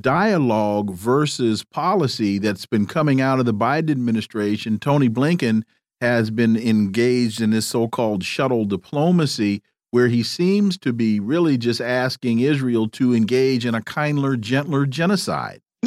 dialogue 0.00 0.90
versus 0.92 1.62
policy 1.62 2.38
that's 2.38 2.66
been 2.66 2.86
coming 2.86 3.20
out 3.20 3.38
of 3.38 3.44
the 3.44 3.54
Biden 3.54 3.90
administration. 3.90 4.78
Tony 4.78 5.08
Blinken 5.08 5.62
has 6.00 6.30
been 6.30 6.56
engaged 6.56 7.40
in 7.40 7.50
this 7.50 7.66
so-called 7.66 8.24
shuttle 8.24 8.64
diplomacy 8.64 9.62
where 9.90 10.08
he 10.08 10.22
seems 10.22 10.76
to 10.78 10.92
be 10.92 11.18
really 11.18 11.56
just 11.56 11.80
asking 11.80 12.40
Israel 12.40 12.88
to 12.88 13.14
engage 13.14 13.64
in 13.64 13.74
a 13.74 13.82
kinder, 13.82 14.36
gentler 14.36 14.86
genocide. 14.86 15.62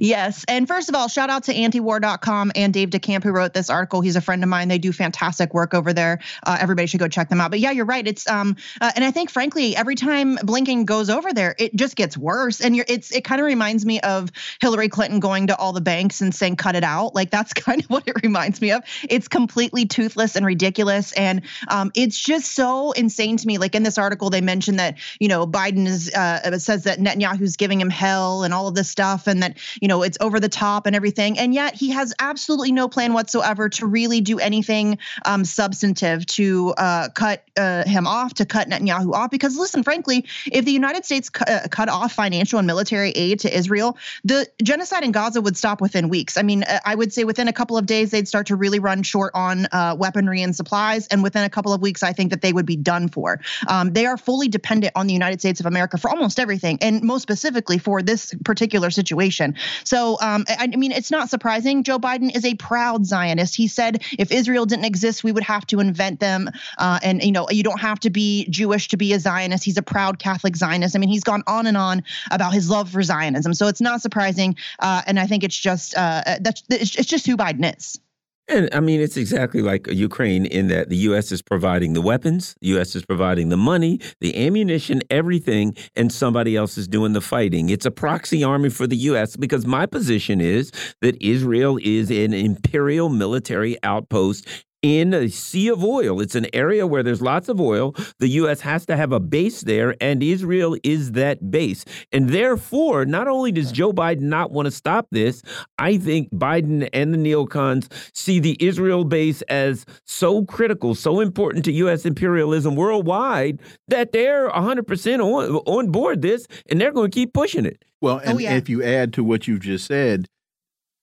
Yes. 0.00 0.44
And 0.48 0.66
first 0.66 0.88
of 0.88 0.94
all, 0.94 1.08
shout 1.08 1.30
out 1.30 1.44
to 1.44 1.54
antiwar.com 1.54 2.52
and 2.54 2.72
Dave 2.72 2.90
DeCamp, 2.90 3.22
who 3.22 3.30
wrote 3.30 3.54
this 3.54 3.70
article. 3.70 4.00
He's 4.00 4.16
a 4.16 4.20
friend 4.20 4.42
of 4.42 4.48
mine. 4.48 4.68
They 4.68 4.78
do 4.78 4.92
fantastic 4.92 5.54
work 5.54 5.74
over 5.74 5.92
there. 5.92 6.20
Uh, 6.44 6.56
everybody 6.60 6.86
should 6.86 7.00
go 7.00 7.08
check 7.08 7.28
them 7.28 7.40
out. 7.40 7.50
But 7.50 7.60
yeah, 7.60 7.70
you're 7.70 7.84
right. 7.84 8.06
It's 8.06 8.28
um, 8.28 8.56
uh, 8.80 8.92
and 8.94 9.04
I 9.04 9.10
think 9.10 9.30
frankly, 9.30 9.76
every 9.76 9.94
time 9.94 10.36
Blinken 10.38 10.84
goes 10.84 11.10
over 11.10 11.32
there, 11.32 11.54
it 11.58 11.74
just 11.74 11.96
gets 11.96 12.16
worse. 12.16 12.60
And 12.60 12.76
you're, 12.76 12.86
it's 12.88 13.12
it 13.12 13.24
kind 13.24 13.40
of 13.40 13.46
reminds 13.46 13.84
me 13.86 14.00
of 14.00 14.30
Hillary 14.60 14.88
Clinton 14.88 15.20
going 15.20 15.48
to 15.48 15.56
all 15.56 15.72
the 15.72 15.80
banks 15.80 16.20
and 16.20 16.34
saying, 16.34 16.56
"Cut 16.56 16.76
it 16.76 16.84
out." 16.84 17.14
Like 17.14 17.30
that's 17.30 17.52
kind 17.66 17.82
of 17.82 17.90
what 17.90 18.06
it 18.06 18.22
reminds 18.22 18.60
me 18.60 18.72
of. 18.72 18.82
It's 19.08 19.28
completely 19.28 19.86
toothless 19.86 20.36
and 20.36 20.44
ridiculous, 20.44 21.12
and 21.12 21.42
um, 21.68 21.90
it's 21.94 22.18
just 22.18 22.54
so 22.54 22.92
insane 22.92 23.36
to 23.36 23.46
me. 23.46 23.58
Like 23.58 23.74
in 23.74 23.82
this 23.82 23.98
article, 23.98 24.30
they 24.30 24.40
mentioned 24.40 24.78
that 24.78 24.98
you 25.20 25.28
know 25.28 25.46
Biden 25.46 25.86
is 25.86 26.12
uh, 26.14 26.58
says 26.58 26.84
that 26.84 26.98
Netanyahu's 26.98 27.56
giving 27.56 27.80
him 27.80 27.90
hell 27.90 28.42
and 28.42 28.52
all 28.52 28.68
of 28.68 28.74
this 28.74 28.88
stuff, 28.88 29.26
and 29.26 29.42
that 29.42 29.55
you 29.80 29.88
know 29.88 30.02
it's 30.02 30.18
over 30.20 30.40
the 30.40 30.48
top 30.48 30.86
and 30.86 30.96
everything. 30.96 31.38
And 31.38 31.54
yet 31.54 31.74
he 31.74 31.90
has 31.90 32.14
absolutely 32.18 32.72
no 32.72 32.88
plan 32.88 33.12
whatsoever 33.12 33.68
to 33.70 33.86
really 33.86 34.20
do 34.20 34.38
anything 34.38 34.98
um, 35.24 35.44
substantive 35.44 36.26
to 36.26 36.74
uh, 36.78 37.08
cut 37.10 37.44
uh, 37.56 37.84
him 37.84 38.06
off 38.06 38.34
to 38.34 38.46
cut 38.46 38.68
netanyahu 38.68 39.12
off. 39.12 39.30
Because 39.30 39.56
listen 39.56 39.82
frankly 39.82 40.24
if 40.50 40.64
the 40.64 40.72
united 40.72 41.04
states 41.04 41.28
cu- 41.30 41.44
uh, 41.44 41.68
cut 41.68 41.88
off 41.88 42.12
financial 42.12 42.58
and 42.58 42.66
military 42.66 43.10
aid 43.10 43.40
to 43.40 43.56
israel 43.56 43.96
the 44.24 44.46
genocide 44.62 45.04
in 45.04 45.12
gaza 45.12 45.40
would 45.40 45.56
stop 45.56 45.80
within 45.80 46.08
weeks. 46.08 46.36
I 46.36 46.42
mean 46.42 46.62
uh, 46.64 46.80
i 46.84 46.94
would 46.94 47.12
say 47.12 47.24
within 47.24 47.48
a 47.48 47.52
couple 47.52 47.76
of 47.76 47.86
days 47.86 48.10
they'd 48.10 48.28
start 48.28 48.46
to 48.48 48.56
really 48.56 48.78
run 48.78 49.02
short 49.02 49.32
on 49.34 49.66
uh, 49.72 49.94
weaponry 49.98 50.42
and 50.42 50.54
supplies. 50.54 51.06
And 51.08 51.22
within 51.22 51.44
a 51.44 51.50
couple 51.50 51.72
of 51.72 51.80
weeks 51.80 52.02
i 52.02 52.12
think 52.12 52.30
that 52.30 52.42
they 52.42 52.52
would 52.52 52.66
be 52.66 52.76
done 52.76 53.08
for. 53.08 53.40
Um, 53.68 53.92
they 53.92 54.06
are 54.06 54.16
fully 54.16 54.48
dependent 54.48 54.92
on 54.96 55.06
the 55.06 55.12
united 55.12 55.40
states 55.40 55.60
of 55.60 55.66
america 55.66 55.98
for 55.98 56.10
almost 56.10 56.38
everything. 56.38 56.78
And 56.80 57.02
most 57.02 57.22
specifically 57.22 57.78
for 57.78 58.02
this 58.02 58.34
particular 58.44 58.90
situation 58.90 59.45
so, 59.84 60.18
um, 60.20 60.44
I, 60.48 60.68
I 60.72 60.76
mean, 60.76 60.92
it's 60.92 61.10
not 61.10 61.28
surprising. 61.28 61.82
Joe 61.82 61.98
Biden 61.98 62.34
is 62.34 62.44
a 62.44 62.54
proud 62.54 63.06
Zionist. 63.06 63.54
He 63.54 63.68
said 63.68 64.02
if 64.18 64.32
Israel 64.32 64.66
didn't 64.66 64.84
exist, 64.86 65.22
we 65.22 65.32
would 65.32 65.44
have 65.44 65.66
to 65.68 65.80
invent 65.80 66.20
them. 66.20 66.50
Uh, 66.78 66.98
and, 67.02 67.22
you 67.22 67.32
know, 67.32 67.48
you 67.50 67.62
don't 67.62 67.80
have 67.80 68.00
to 68.00 68.10
be 68.10 68.46
Jewish 68.50 68.88
to 68.88 68.96
be 68.96 69.12
a 69.12 69.18
Zionist. 69.18 69.64
He's 69.64 69.76
a 69.76 69.82
proud 69.82 70.18
Catholic 70.18 70.56
Zionist. 70.56 70.96
I 70.96 70.98
mean, 70.98 71.08
he's 71.08 71.24
gone 71.24 71.42
on 71.46 71.66
and 71.66 71.76
on 71.76 72.02
about 72.30 72.52
his 72.52 72.70
love 72.70 72.90
for 72.90 73.02
Zionism. 73.02 73.54
So 73.54 73.66
it's 73.68 73.80
not 73.80 74.02
surprising. 74.02 74.56
Uh, 74.78 75.02
and 75.06 75.18
I 75.18 75.26
think 75.26 75.44
it's 75.44 75.56
just 75.56 75.96
uh, 75.96 76.22
that's 76.40 76.62
it's 76.70 76.90
just 76.90 77.26
who 77.26 77.36
Biden 77.36 77.76
is. 77.76 78.00
And 78.48 78.68
I 78.72 78.80
mean, 78.80 79.00
it's 79.00 79.16
exactly 79.16 79.60
like 79.60 79.88
Ukraine 79.88 80.46
in 80.46 80.68
that 80.68 80.88
the 80.88 80.96
U.S. 80.96 81.32
is 81.32 81.42
providing 81.42 81.94
the 81.94 82.00
weapons, 82.00 82.54
the 82.60 82.68
U.S. 82.68 82.94
is 82.94 83.04
providing 83.04 83.48
the 83.48 83.56
money, 83.56 84.00
the 84.20 84.46
ammunition, 84.46 85.02
everything, 85.10 85.76
and 85.96 86.12
somebody 86.12 86.54
else 86.54 86.78
is 86.78 86.86
doing 86.86 87.12
the 87.12 87.20
fighting. 87.20 87.70
It's 87.70 87.86
a 87.86 87.90
proxy 87.90 88.44
army 88.44 88.70
for 88.70 88.86
the 88.86 88.96
U.S. 88.96 89.36
because 89.36 89.66
my 89.66 89.84
position 89.84 90.40
is 90.40 90.70
that 91.02 91.20
Israel 91.20 91.78
is 91.82 92.10
an 92.10 92.32
imperial 92.32 93.08
military 93.08 93.76
outpost 93.82 94.46
in 94.86 95.12
a 95.12 95.28
sea 95.28 95.66
of 95.68 95.82
oil. 95.82 96.20
It's 96.20 96.36
an 96.36 96.46
area 96.52 96.86
where 96.86 97.02
there's 97.02 97.20
lots 97.20 97.48
of 97.48 97.60
oil. 97.60 97.92
The 98.20 98.28
U.S. 98.40 98.60
has 98.60 98.86
to 98.86 98.96
have 98.96 99.10
a 99.10 99.18
base 99.18 99.62
there, 99.62 99.96
and 100.00 100.22
Israel 100.22 100.76
is 100.84 101.12
that 101.12 101.50
base. 101.50 101.84
And 102.12 102.28
therefore, 102.28 103.04
not 103.04 103.26
only 103.26 103.50
does 103.50 103.72
Joe 103.72 103.92
Biden 103.92 104.20
not 104.22 104.52
want 104.52 104.66
to 104.66 104.70
stop 104.70 105.08
this, 105.10 105.42
I 105.76 105.98
think 105.98 106.30
Biden 106.30 106.88
and 106.92 107.12
the 107.12 107.18
neocons 107.18 107.90
see 108.14 108.38
the 108.38 108.56
Israel 108.60 109.04
base 109.04 109.42
as 109.42 109.84
so 110.04 110.44
critical, 110.44 110.94
so 110.94 111.18
important 111.18 111.64
to 111.64 111.72
U.S. 111.72 112.04
imperialism 112.06 112.76
worldwide 112.76 113.60
that 113.88 114.12
they're 114.12 114.48
100% 114.50 115.18
on, 115.18 115.56
on 115.66 115.90
board 115.90 116.22
this, 116.22 116.46
and 116.70 116.80
they're 116.80 116.92
going 116.92 117.10
to 117.10 117.14
keep 117.14 117.34
pushing 117.34 117.66
it. 117.66 117.84
Well, 118.00 118.18
and 118.18 118.36
Oh, 118.36 118.38
yeah. 118.38 118.54
if 118.54 118.68
you 118.68 118.84
add 118.84 119.12
to 119.14 119.24
what 119.24 119.48
you've 119.48 119.60
just 119.62 119.86
said, 119.86 120.28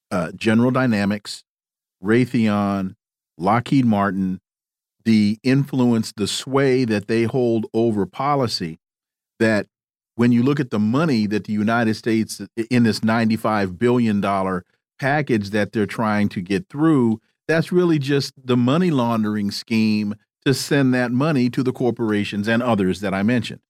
uh, 0.10 0.32
General 0.34 0.72
Dynamics, 0.72 1.44
Raytheon, 2.02 2.96
Lockheed 3.38 3.86
Martin, 3.86 4.40
the 5.06 5.38
influence, 5.44 6.14
the 6.16 6.28
sway 6.28 6.86
that 6.86 7.08
they 7.08 7.24
hold 7.24 7.66
over 7.74 8.06
policy, 8.06 8.80
that 9.40 9.68
when 10.16 10.32
you 10.32 10.44
look 10.44 10.60
at 10.60 10.70
the 10.70 10.80
money 10.80 11.26
that 11.28 11.46
the 11.46 11.54
United 11.54 11.96
States 11.96 12.42
in 12.70 12.84
this 12.84 13.00
$95 13.00 13.78
billion 13.78 14.22
package 15.00 15.50
that 15.50 15.72
they're 15.72 15.86
trying 15.86 16.30
to 16.30 16.42
get 16.42 16.70
through, 16.70 17.20
that's 17.48 17.72
really 17.72 18.00
just 18.00 18.34
the 18.42 18.56
money 18.56 18.92
laundering 18.92 19.52
scheme 19.52 20.16
to 20.46 20.54
send 20.54 20.94
that 20.94 21.12
money 21.12 21.50
to 21.50 21.64
the 21.64 21.74
corporations 21.74 22.48
and 22.48 22.62
others 22.62 23.00
that 23.02 23.14
I 23.14 23.24
mentioned. 23.24 23.62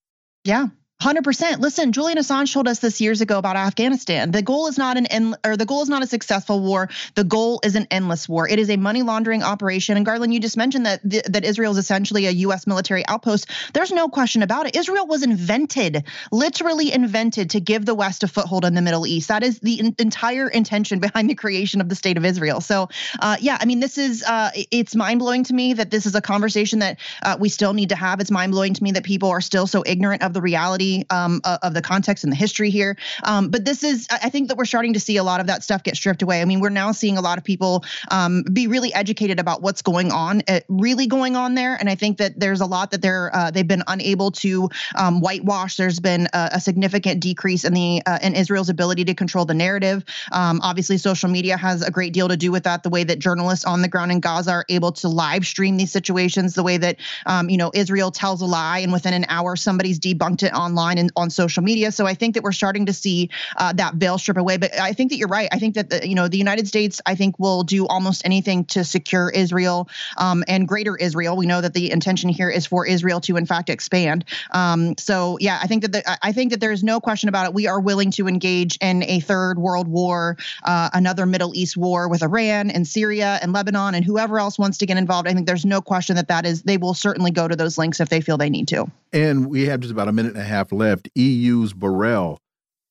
Yeah. 0.44 0.68
100%. 1.04 1.60
Listen, 1.60 1.92
Julian 1.92 2.18
Assange 2.18 2.54
told 2.54 2.66
us 2.66 2.80
this 2.80 3.02
years 3.02 3.20
ago 3.20 3.38
about 3.38 3.58
Afghanistan. 3.58 4.32
The 4.32 4.42
goal 4.42 4.68
is 4.68 4.78
not 4.78 4.96
an 4.96 5.06
end, 5.08 5.36
or 5.44 5.58
the 5.58 5.66
goal 5.66 5.82
is 5.82 5.90
not 5.90 6.02
a 6.02 6.08
successful 6.08 6.62
war. 6.62 6.90
The 7.16 7.26
goal 7.26 7.60
is 7.62 7.76
an 7.76 7.88
endless 7.92 8.30
war. 8.30 8.48
It 8.48 8.58
is 8.58 8.70
a 8.70 8.78
money 8.78 9.02
laundering 9.02 9.44
operation. 9.44 9.98
And 9.98 10.06
Garland, 10.06 10.34
you 10.34 10.40
just 10.40 10.56
mentioned 10.56 10.86
that 10.86 11.02
that 11.04 11.44
Israel 11.44 11.74
is 11.74 11.78
essentially 11.78 12.26
a 12.28 12.32
U.S. 12.32 12.66
military 12.66 13.06
outpost. 13.06 13.50
There's 13.74 13.92
no 13.92 14.08
question 14.08 14.44
about 14.44 14.66
it. 14.66 14.78
Israel 14.78 15.06
was 15.06 15.24
invented, 15.24 16.06
literally 16.32 16.94
invented, 16.94 17.50
to 17.50 17.60
give 17.60 17.86
the 17.86 17.96
West 17.96 18.24
a 18.24 18.30
foothold 18.30 18.64
in 18.64 18.74
the 18.74 18.82
Middle 18.82 19.06
East. 19.06 19.28
That 19.28 19.44
is 19.44 19.60
the 19.60 19.82
in- 19.82 19.96
entire 20.00 20.48
intention 20.48 21.00
behind 21.00 21.30
the 21.30 21.36
creation 21.36 21.82
of 21.82 21.90
the 21.90 21.96
state 21.96 22.16
of 22.16 22.24
Israel. 22.24 22.62
So, 22.62 22.88
uh, 23.20 23.36
yeah, 23.42 23.58
I 23.60 23.66
mean, 23.66 23.82
this 23.82 23.98
is 23.98 24.24
uh, 24.24 24.52
it's 24.72 24.96
mind 24.96 25.20
blowing 25.20 25.44
to 25.44 25.54
me 25.54 25.74
that 25.74 25.92
this 25.92 26.06
is 26.06 26.16
a 26.16 26.22
conversation 26.22 26.80
that 26.80 26.98
uh, 27.24 27.36
we 27.38 27.50
still 27.50 27.74
need 27.74 27.90
to 27.90 27.96
have. 27.96 28.22
It's 28.22 28.32
mind 28.32 28.54
blowing 28.54 28.74
to 28.76 28.82
me 28.82 28.94
that 28.94 29.04
people 29.04 29.30
are 29.30 29.42
still 29.42 29.68
so 29.68 29.84
ignorant 29.86 30.24
of 30.24 30.32
the 30.32 30.42
reality 30.42 30.93
um, 31.10 31.42
of 31.44 31.74
the 31.74 31.82
context 31.82 32.24
and 32.24 32.32
the 32.32 32.38
history 32.38 32.70
here. 32.70 32.98
Um, 33.24 33.50
but 33.50 33.66
this 33.66 33.84
is, 33.84 34.08
I 34.12 34.30
think 34.30 34.48
that 34.50 34.58
we're 34.58 34.66
starting 34.66 34.94
to 34.94 35.00
see 35.00 35.18
a 35.18 35.24
lot 35.24 35.40
of 35.40 35.48
that 35.48 35.64
stuff 35.64 35.84
get 35.84 35.96
stripped 35.96 36.22
away. 36.22 36.42
I 36.42 36.46
mean, 36.46 36.60
we're 36.60 36.70
now 36.70 36.92
seeing 36.92 37.18
a 37.18 37.22
lot 37.22 37.38
of 37.38 37.44
people 37.44 37.84
um, 38.12 38.44
be 38.52 38.68
really 38.68 38.94
educated 38.94 39.40
about 39.40 39.62
what's 39.62 39.82
going 39.82 40.12
on, 40.12 40.42
uh, 40.48 40.60
really 40.68 41.08
going 41.08 41.36
on 41.36 41.56
there. 41.56 41.76
And 41.76 41.90
I 41.90 41.96
think 41.96 42.18
that 42.18 42.40
there's 42.40 42.62
a 42.62 42.66
lot 42.66 42.92
that 42.92 43.02
they're 43.02 43.34
uh, 43.36 43.52
they've 43.52 43.68
been 43.68 43.84
unable 43.88 44.32
to 44.32 44.70
um, 44.96 45.22
whitewash. 45.22 45.76
There's 45.76 46.00
been 46.00 46.28
a, 46.34 46.50
a, 46.54 46.60
significant 46.60 47.20
decrease 47.22 47.64
in 47.64 47.74
the 47.74 48.02
uh, 48.06 48.20
in 48.22 48.36
Israel's 48.36 48.70
ability 48.70 49.06
to 49.06 49.14
control 49.14 49.46
the 49.46 49.54
narrative. 49.54 50.04
Um, 50.32 50.60
obviously, 50.64 50.98
social 50.98 51.30
media 51.30 51.58
has 51.58 51.82
a 51.82 51.92
great 51.92 52.14
deal 52.14 52.28
to 52.28 52.38
do 52.38 52.52
with 52.52 52.64
that. 52.64 52.84
The 52.84 52.90
way 52.90 53.04
that 53.04 53.20
journalists 53.20 53.66
on 53.66 53.82
the 53.82 53.88
ground 53.88 54.12
in 54.12 54.20
Gaza 54.20 54.52
are 54.52 54.66
able 54.70 54.92
to 54.94 55.08
live 55.08 55.46
stream 55.46 55.78
these 55.78 55.92
situations, 55.92 56.54
the 56.54 56.64
way 56.64 56.78
that 56.78 56.98
um, 57.26 57.50
you 57.50 57.58
know 57.58 57.72
Israel 57.74 58.12
tells 58.12 58.42
a 58.42 58.46
lie 58.46 58.80
and 58.80 58.94
within 58.94 59.14
an 59.14 59.26
hour 59.30 59.56
somebody's 59.56 60.00
debunked 60.00 60.44
it 60.44 60.54
online 60.54 60.83
and 60.92 61.12
on 61.16 61.30
social 61.30 61.64
media. 61.64 61.92
So 61.92 62.06
I 62.06 62.14
think 62.14 62.36
that 62.36 62.44
we're 62.44 62.52
starting 62.52 62.86
to 62.86 62.94
see 62.94 63.30
uh, 63.58 63.74
that 63.74 63.96
veil 63.96 64.18
strip 64.18 64.38
away. 64.38 64.58
But 64.58 64.80
I 64.80 64.94
think 64.94 65.12
that 65.12 65.18
you're 65.18 65.28
right. 65.28 65.50
I 65.52 65.60
think 65.60 65.76
that 65.76 65.90
the, 65.90 66.08
you 66.08 66.16
know 66.16 66.28
the 66.28 66.38
United 66.38 66.68
States 66.68 67.02
I 67.06 67.16
think 67.16 67.40
will 67.40 67.64
do 67.64 67.88
almost 67.88 68.22
anything 68.26 68.66
to 68.66 68.84
secure 68.84 69.30
Israel 69.30 69.90
um, 70.18 70.44
and 70.48 70.68
greater 70.68 70.96
Israel. 70.96 71.36
We 71.36 71.46
know 71.46 71.62
that 71.62 71.74
the 71.74 71.92
intention 71.92 72.30
here 72.30 72.50
is 72.50 72.66
for 72.66 72.86
Israel 72.86 73.22
to 73.22 73.38
in 73.38 73.46
fact 73.46 73.70
expand. 73.70 74.26
Um, 74.52 74.96
so 74.98 75.38
yeah, 75.40 75.60
I 75.62 75.68
think 75.68 75.82
that 75.84 75.92
the, 75.92 76.26
I 76.26 76.32
think 76.32 76.52
that 76.52 76.60
there 76.60 76.72
is 76.72 76.84
no 76.84 77.00
question 77.00 77.30
about 77.30 77.48
it. 77.48 77.54
We 77.54 77.68
are 77.68 77.80
willing 77.80 78.12
to 78.12 78.28
engage 78.28 78.78
in 78.82 79.04
a 79.04 79.20
third 79.20 79.58
world 79.58 79.88
war, 79.88 80.38
uh, 80.64 80.90
another 80.94 81.26
Middle 81.26 81.56
East 81.56 81.78
war 81.78 82.08
with 82.08 82.24
Iran 82.24 82.70
and 82.70 82.88
Syria 82.88 83.40
and 83.42 83.54
Lebanon 83.54 83.96
and 83.96 84.04
whoever 84.04 84.40
else 84.40 84.60
wants 84.60 84.78
to 84.80 84.86
get 84.86 84.98
involved. 84.98 85.28
I 85.28 85.34
think 85.34 85.48
there's 85.48 85.66
no 85.66 85.82
question 85.82 86.16
that 86.16 86.28
that 86.28 86.46
is 86.46 86.64
they 86.64 86.78
will 86.78 86.94
certainly 86.94 87.32
go 87.32 87.48
to 87.48 87.56
those 87.56 87.78
links 87.78 88.00
if 88.00 88.10
they 88.10 88.22
feel 88.22 88.38
they 88.38 88.50
need 88.50 88.68
to. 88.70 88.90
And 89.12 89.48
we 89.48 89.66
have 89.68 89.80
just 89.80 89.92
about 89.92 90.08
a 90.08 90.12
minute 90.12 90.34
and 90.34 90.42
a 90.42 90.46
half 90.46 90.72
left. 90.74 91.10
EU's 91.16 91.74
Borrell 91.74 92.38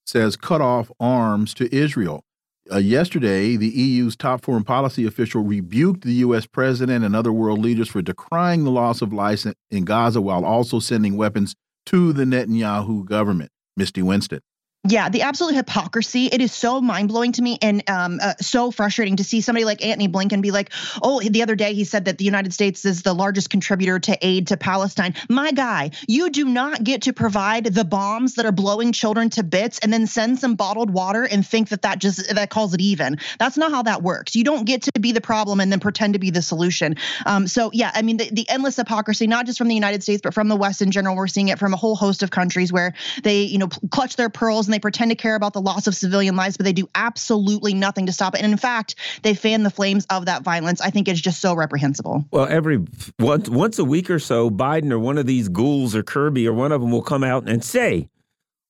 says 0.06 0.36
cut 0.36 0.60
off 0.60 0.90
arms 0.98 1.54
to 1.54 1.74
Israel. 1.74 2.24
Uh, 2.70 2.78
yesterday, 2.78 3.56
the 3.56 3.68
EU's 3.68 4.16
top 4.16 4.42
foreign 4.42 4.64
policy 4.64 5.04
official 5.04 5.42
rebuked 5.42 6.04
the 6.04 6.14
U.S. 6.14 6.46
president 6.46 7.04
and 7.04 7.14
other 7.16 7.32
world 7.32 7.58
leaders 7.58 7.88
for 7.88 8.02
decrying 8.02 8.64
the 8.64 8.70
loss 8.70 9.02
of 9.02 9.12
life 9.12 9.44
in 9.70 9.84
Gaza 9.84 10.20
while 10.20 10.44
also 10.44 10.78
sending 10.78 11.16
weapons 11.16 11.54
to 11.86 12.12
the 12.12 12.24
Netanyahu 12.24 13.04
government. 13.04 13.50
Misty 13.76 14.02
Winston. 14.02 14.40
Yeah, 14.88 15.08
the 15.10 15.22
absolute 15.22 15.54
hypocrisy. 15.54 16.26
It 16.26 16.40
is 16.40 16.50
so 16.50 16.80
mind 16.80 17.06
blowing 17.06 17.30
to 17.32 17.42
me 17.42 17.56
and 17.62 17.88
um, 17.88 18.18
uh, 18.20 18.34
so 18.40 18.72
frustrating 18.72 19.14
to 19.14 19.22
see 19.22 19.40
somebody 19.40 19.64
like 19.64 19.84
Antony 19.84 20.08
Blinken 20.08 20.42
be 20.42 20.50
like, 20.50 20.72
oh, 21.00 21.20
the 21.20 21.44
other 21.44 21.54
day 21.54 21.72
he 21.72 21.84
said 21.84 22.06
that 22.06 22.18
the 22.18 22.24
United 22.24 22.52
States 22.52 22.84
is 22.84 23.02
the 23.02 23.14
largest 23.14 23.48
contributor 23.48 24.00
to 24.00 24.18
aid 24.20 24.48
to 24.48 24.56
Palestine. 24.56 25.14
My 25.28 25.52
guy, 25.52 25.92
you 26.08 26.30
do 26.30 26.46
not 26.46 26.82
get 26.82 27.02
to 27.02 27.12
provide 27.12 27.66
the 27.66 27.84
bombs 27.84 28.34
that 28.34 28.44
are 28.44 28.50
blowing 28.50 28.90
children 28.90 29.30
to 29.30 29.44
bits 29.44 29.78
and 29.78 29.92
then 29.92 30.08
send 30.08 30.40
some 30.40 30.56
bottled 30.56 30.90
water 30.90 31.22
and 31.22 31.46
think 31.46 31.68
that 31.68 31.82
that 31.82 32.00
just 32.00 32.34
that 32.34 32.50
calls 32.50 32.74
it 32.74 32.80
even. 32.80 33.18
That's 33.38 33.56
not 33.56 33.70
how 33.70 33.84
that 33.84 34.02
works. 34.02 34.34
You 34.34 34.42
don't 34.42 34.64
get 34.64 34.82
to 34.82 35.00
be 35.00 35.12
the 35.12 35.20
problem 35.20 35.60
and 35.60 35.70
then 35.70 35.78
pretend 35.78 36.14
to 36.14 36.18
be 36.18 36.30
the 36.30 36.42
solution. 36.42 36.96
Um, 37.24 37.46
so 37.46 37.70
yeah, 37.72 37.92
I 37.94 38.02
mean 38.02 38.16
the, 38.16 38.30
the 38.32 38.50
endless 38.50 38.74
hypocrisy, 38.74 39.28
not 39.28 39.46
just 39.46 39.58
from 39.58 39.68
the 39.68 39.76
United 39.76 40.02
States, 40.02 40.22
but 40.22 40.34
from 40.34 40.48
the 40.48 40.56
West 40.56 40.82
in 40.82 40.90
general. 40.90 41.14
We're 41.14 41.28
seeing 41.28 41.50
it 41.50 41.60
from 41.60 41.72
a 41.72 41.76
whole 41.76 41.94
host 41.94 42.24
of 42.24 42.32
countries 42.32 42.72
where 42.72 42.94
they, 43.22 43.42
you 43.42 43.58
know, 43.58 43.68
clutch 43.68 44.16
their 44.16 44.28
pearls 44.28 44.71
and 44.72 44.76
they 44.78 44.80
pretend 44.80 45.10
to 45.10 45.14
care 45.14 45.34
about 45.34 45.52
the 45.52 45.60
loss 45.60 45.86
of 45.86 45.94
civilian 45.94 46.34
lives, 46.34 46.56
but 46.56 46.64
they 46.64 46.72
do 46.72 46.88
absolutely 46.94 47.74
nothing 47.74 48.06
to 48.06 48.12
stop 48.12 48.34
it. 48.34 48.40
And 48.40 48.50
in 48.50 48.58
fact, 48.58 48.94
they 49.22 49.34
fan 49.34 49.62
the 49.62 49.70
flames 49.70 50.06
of 50.08 50.26
that 50.26 50.42
violence. 50.42 50.80
I 50.80 50.88
think 50.88 51.08
it's 51.08 51.20
just 51.20 51.40
so 51.40 51.54
reprehensible. 51.54 52.24
Well, 52.30 52.46
every 52.46 52.84
once 53.18 53.48
once 53.48 53.78
a 53.78 53.84
week 53.84 54.08
or 54.08 54.18
so, 54.18 54.50
Biden 54.50 54.90
or 54.90 54.98
one 54.98 55.18
of 55.18 55.26
these 55.26 55.48
ghouls 55.48 55.94
or 55.94 56.02
Kirby 56.02 56.48
or 56.48 56.54
one 56.54 56.72
of 56.72 56.80
them 56.80 56.90
will 56.90 57.02
come 57.02 57.22
out 57.22 57.48
and 57.48 57.62
say, 57.62 58.08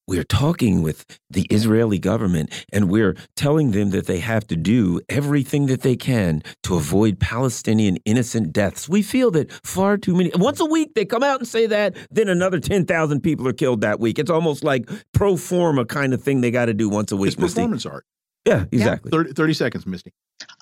we're 0.09 0.25
talking 0.25 0.83
with 0.83 1.05
the 1.31 1.43
Israeli 1.51 1.99
government 1.99 2.51
and 2.73 2.91
we're 2.91 3.17
telling 3.37 3.71
them 3.71 3.91
that 3.91 4.07
they 4.07 4.19
have 4.19 4.47
to 4.49 4.57
do 4.57 5.01
everything 5.09 5.67
that 5.67 5.83
they 5.83 5.97
can 5.97 6.43
to 6.65 6.75
avoid 6.75 7.21
Palestinian 7.21 7.99
innocent 8.05 8.53
deaths. 8.53 8.89
We 8.89 9.03
feel 9.03 9.31
that 9.33 9.51
far 9.65 9.97
too 9.97 10.15
many, 10.15 10.31
once 10.35 10.61
a 10.61 10.65
week 10.65 10.95
they 10.95 11.05
come 11.05 11.23
out 11.23 11.39
and 11.39 11.49
say 11.49 11.67
that, 11.67 11.97
then 12.11 12.29
another 12.29 12.59
10,000 12.59 13.21
people 13.21 13.47
are 13.47 13.53
killed 13.53 13.81
that 13.83 14.01
week. 14.01 14.19
It's 14.19 14.31
almost 14.31 14.65
like 14.65 14.89
pro 15.15 15.37
forma 15.37 15.85
kind 15.85 16.13
of 16.13 16.23
thing 16.23 16.41
they 16.41 16.51
got 16.51 16.67
to 16.67 16.75
do 16.75 16.89
once 16.89 17.13
a 17.13 17.17
week. 17.17 17.29
It's 17.29 17.37
performance 17.37 17.87
art. 17.87 18.05
Yeah, 18.45 18.65
exactly. 18.73 19.11
Yeah. 19.13 19.19
30, 19.19 19.33
30 19.35 19.55
seconds, 19.55 19.87
Misty. 19.87 20.13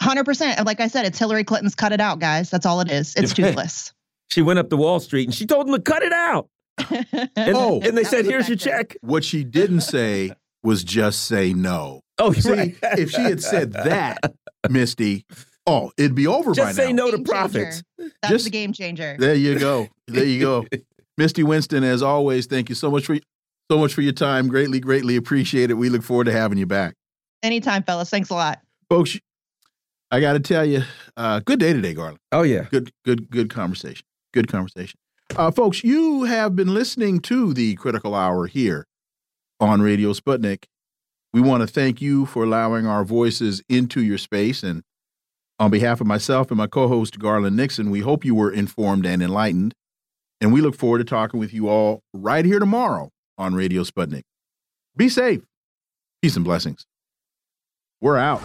100%. 0.03 0.67
Like 0.67 0.81
I 0.81 0.89
said, 0.89 1.07
it's 1.07 1.19
Hillary 1.19 1.45
Clinton's 1.45 1.75
cut 1.75 1.93
it 1.93 2.01
out, 2.01 2.19
guys. 2.19 2.51
That's 2.51 2.67
all 2.67 2.81
it 2.81 2.91
is. 2.91 3.15
It's 3.17 3.33
toothless. 3.33 3.95
she 4.31 4.43
went 4.43 4.59
up 4.59 4.69
to 4.69 4.77
Wall 4.77 5.01
Street 5.01 5.25
and 5.25 5.35
she 5.35 5.47
told 5.47 5.67
them 5.67 5.75
to 5.75 5.81
cut 5.81 6.03
it 6.03 6.13
out. 6.13 6.49
And, 7.37 7.57
oh, 7.57 7.81
and 7.81 7.97
they 7.97 8.05
said, 8.05 8.25
"Here's 8.25 8.49
your 8.49 8.57
check." 8.57 8.97
What 9.01 9.25
she 9.25 9.45
didn't 9.45 9.83
say 9.83 10.33
was 10.63 10.85
just 10.85 11.25
say 11.25 11.53
no. 11.53 12.03
Oh, 12.19 12.33
see, 12.33 12.51
right. 12.51 12.77
if 12.83 13.11
she 13.11 13.23
had 13.23 13.43
said 13.43 13.73
that, 13.73 14.19
Misty, 14.69 15.25
oh, 15.67 15.91
it'd 15.97 16.15
be 16.15 16.27
over 16.27 16.53
just 16.53 16.59
by 16.59 16.63
now. 16.63 16.69
Just 16.69 16.77
say 16.77 16.93
now. 16.93 17.05
no 17.05 17.11
to 17.13 17.23
profits. 17.23 17.83
That's 17.99 18.13
just, 18.29 18.45
the 18.45 18.51
game 18.51 18.73
changer. 18.73 19.17
There 19.19 19.35
you 19.35 19.59
go. 19.59 19.89
There 20.07 20.25
you 20.25 20.41
go. 20.41 20.67
Misty 21.19 21.43
Winston, 21.43 21.85
as 21.85 22.03
always, 22.03 22.47
thank 22.47 22.69
you 22.69 22.75
so 22.75 22.91
much 22.91 23.07
for 23.07 23.17
so 23.71 23.79
much 23.79 23.95
for 23.95 24.03
your 24.03 24.13
time. 24.13 24.49
Greatly, 24.49 24.81
greatly 24.81 25.17
appreciate 25.17 25.71
it. 25.71 25.75
We 25.75 25.89
look 25.89 26.03
forward 26.03 26.25
to 26.25 26.33
having 26.33 26.59
you 26.59 26.67
back. 26.67 26.95
Anytime, 27.43 27.83
fellas. 27.83 28.11
Thanks 28.11 28.31
a 28.31 28.35
lot, 28.35 28.61
folks. 28.89 29.19
I 30.11 30.21
got 30.21 30.33
to 30.33 30.41
tell 30.41 30.65
you, 30.65 30.83
uh, 31.17 31.41
good 31.41 31.61
day 31.61 31.73
today, 31.73 31.95
Garland. 31.95 32.19
Oh 32.33 32.43
yeah, 32.43 32.65
good, 32.71 32.91
good, 33.05 33.31
good 33.31 33.49
conversation. 33.49 34.05
Good 34.33 34.49
conversation. 34.49 34.99
Uh, 35.37 35.51
folks, 35.51 35.85
you 35.85 36.25
have 36.25 36.57
been 36.57 36.75
listening 36.75 37.21
to 37.21 37.55
the 37.55 37.75
Critical 37.77 38.15
Hour 38.15 38.47
here 38.47 38.87
on 39.61 39.81
Radio 39.81 40.13
Sputnik. 40.13 40.65
We 41.33 41.41
want 41.41 41.61
to 41.61 41.69
thank 41.69 42.03
you 42.03 42.27
for 42.27 42.43
allowing 42.43 42.87
our 42.87 43.05
voices 43.05 43.63
into 43.69 44.03
your 44.03 44.19
space. 44.19 44.65
And 44.65 44.83
on 45.61 45.71
behalf 45.71 46.01
of 46.01 46.09
myself 46.09 46.51
and 46.51 46.59
my 46.59 46.67
co 46.67 46.89
host, 46.89 47.19
Garland 47.21 47.57
Nixon, 47.57 47.91
we 47.91 48.01
hope 48.01 48.25
you 48.25 48.35
were 48.35 48.51
informed 48.51 49.07
and 49.07 49.23
enlightened. 49.23 49.75
And 50.41 50.53
we 50.53 50.61
look 50.61 50.75
forward 50.75 50.99
to 50.99 51.05
talking 51.05 51.39
with 51.39 51.55
you 51.55 51.69
all 51.69 52.03
right 52.13 52.45
here 52.45 52.59
tomorrow 52.59 53.11
on 53.39 53.55
Radio 53.55 53.85
Sputnik. 53.85 54.25
Be 54.97 55.09
safe. 55.09 55.43
Peace 56.21 56.35
and 56.35 56.45
blessings. 56.45 56.87
We're 58.01 58.19
out. 58.19 58.43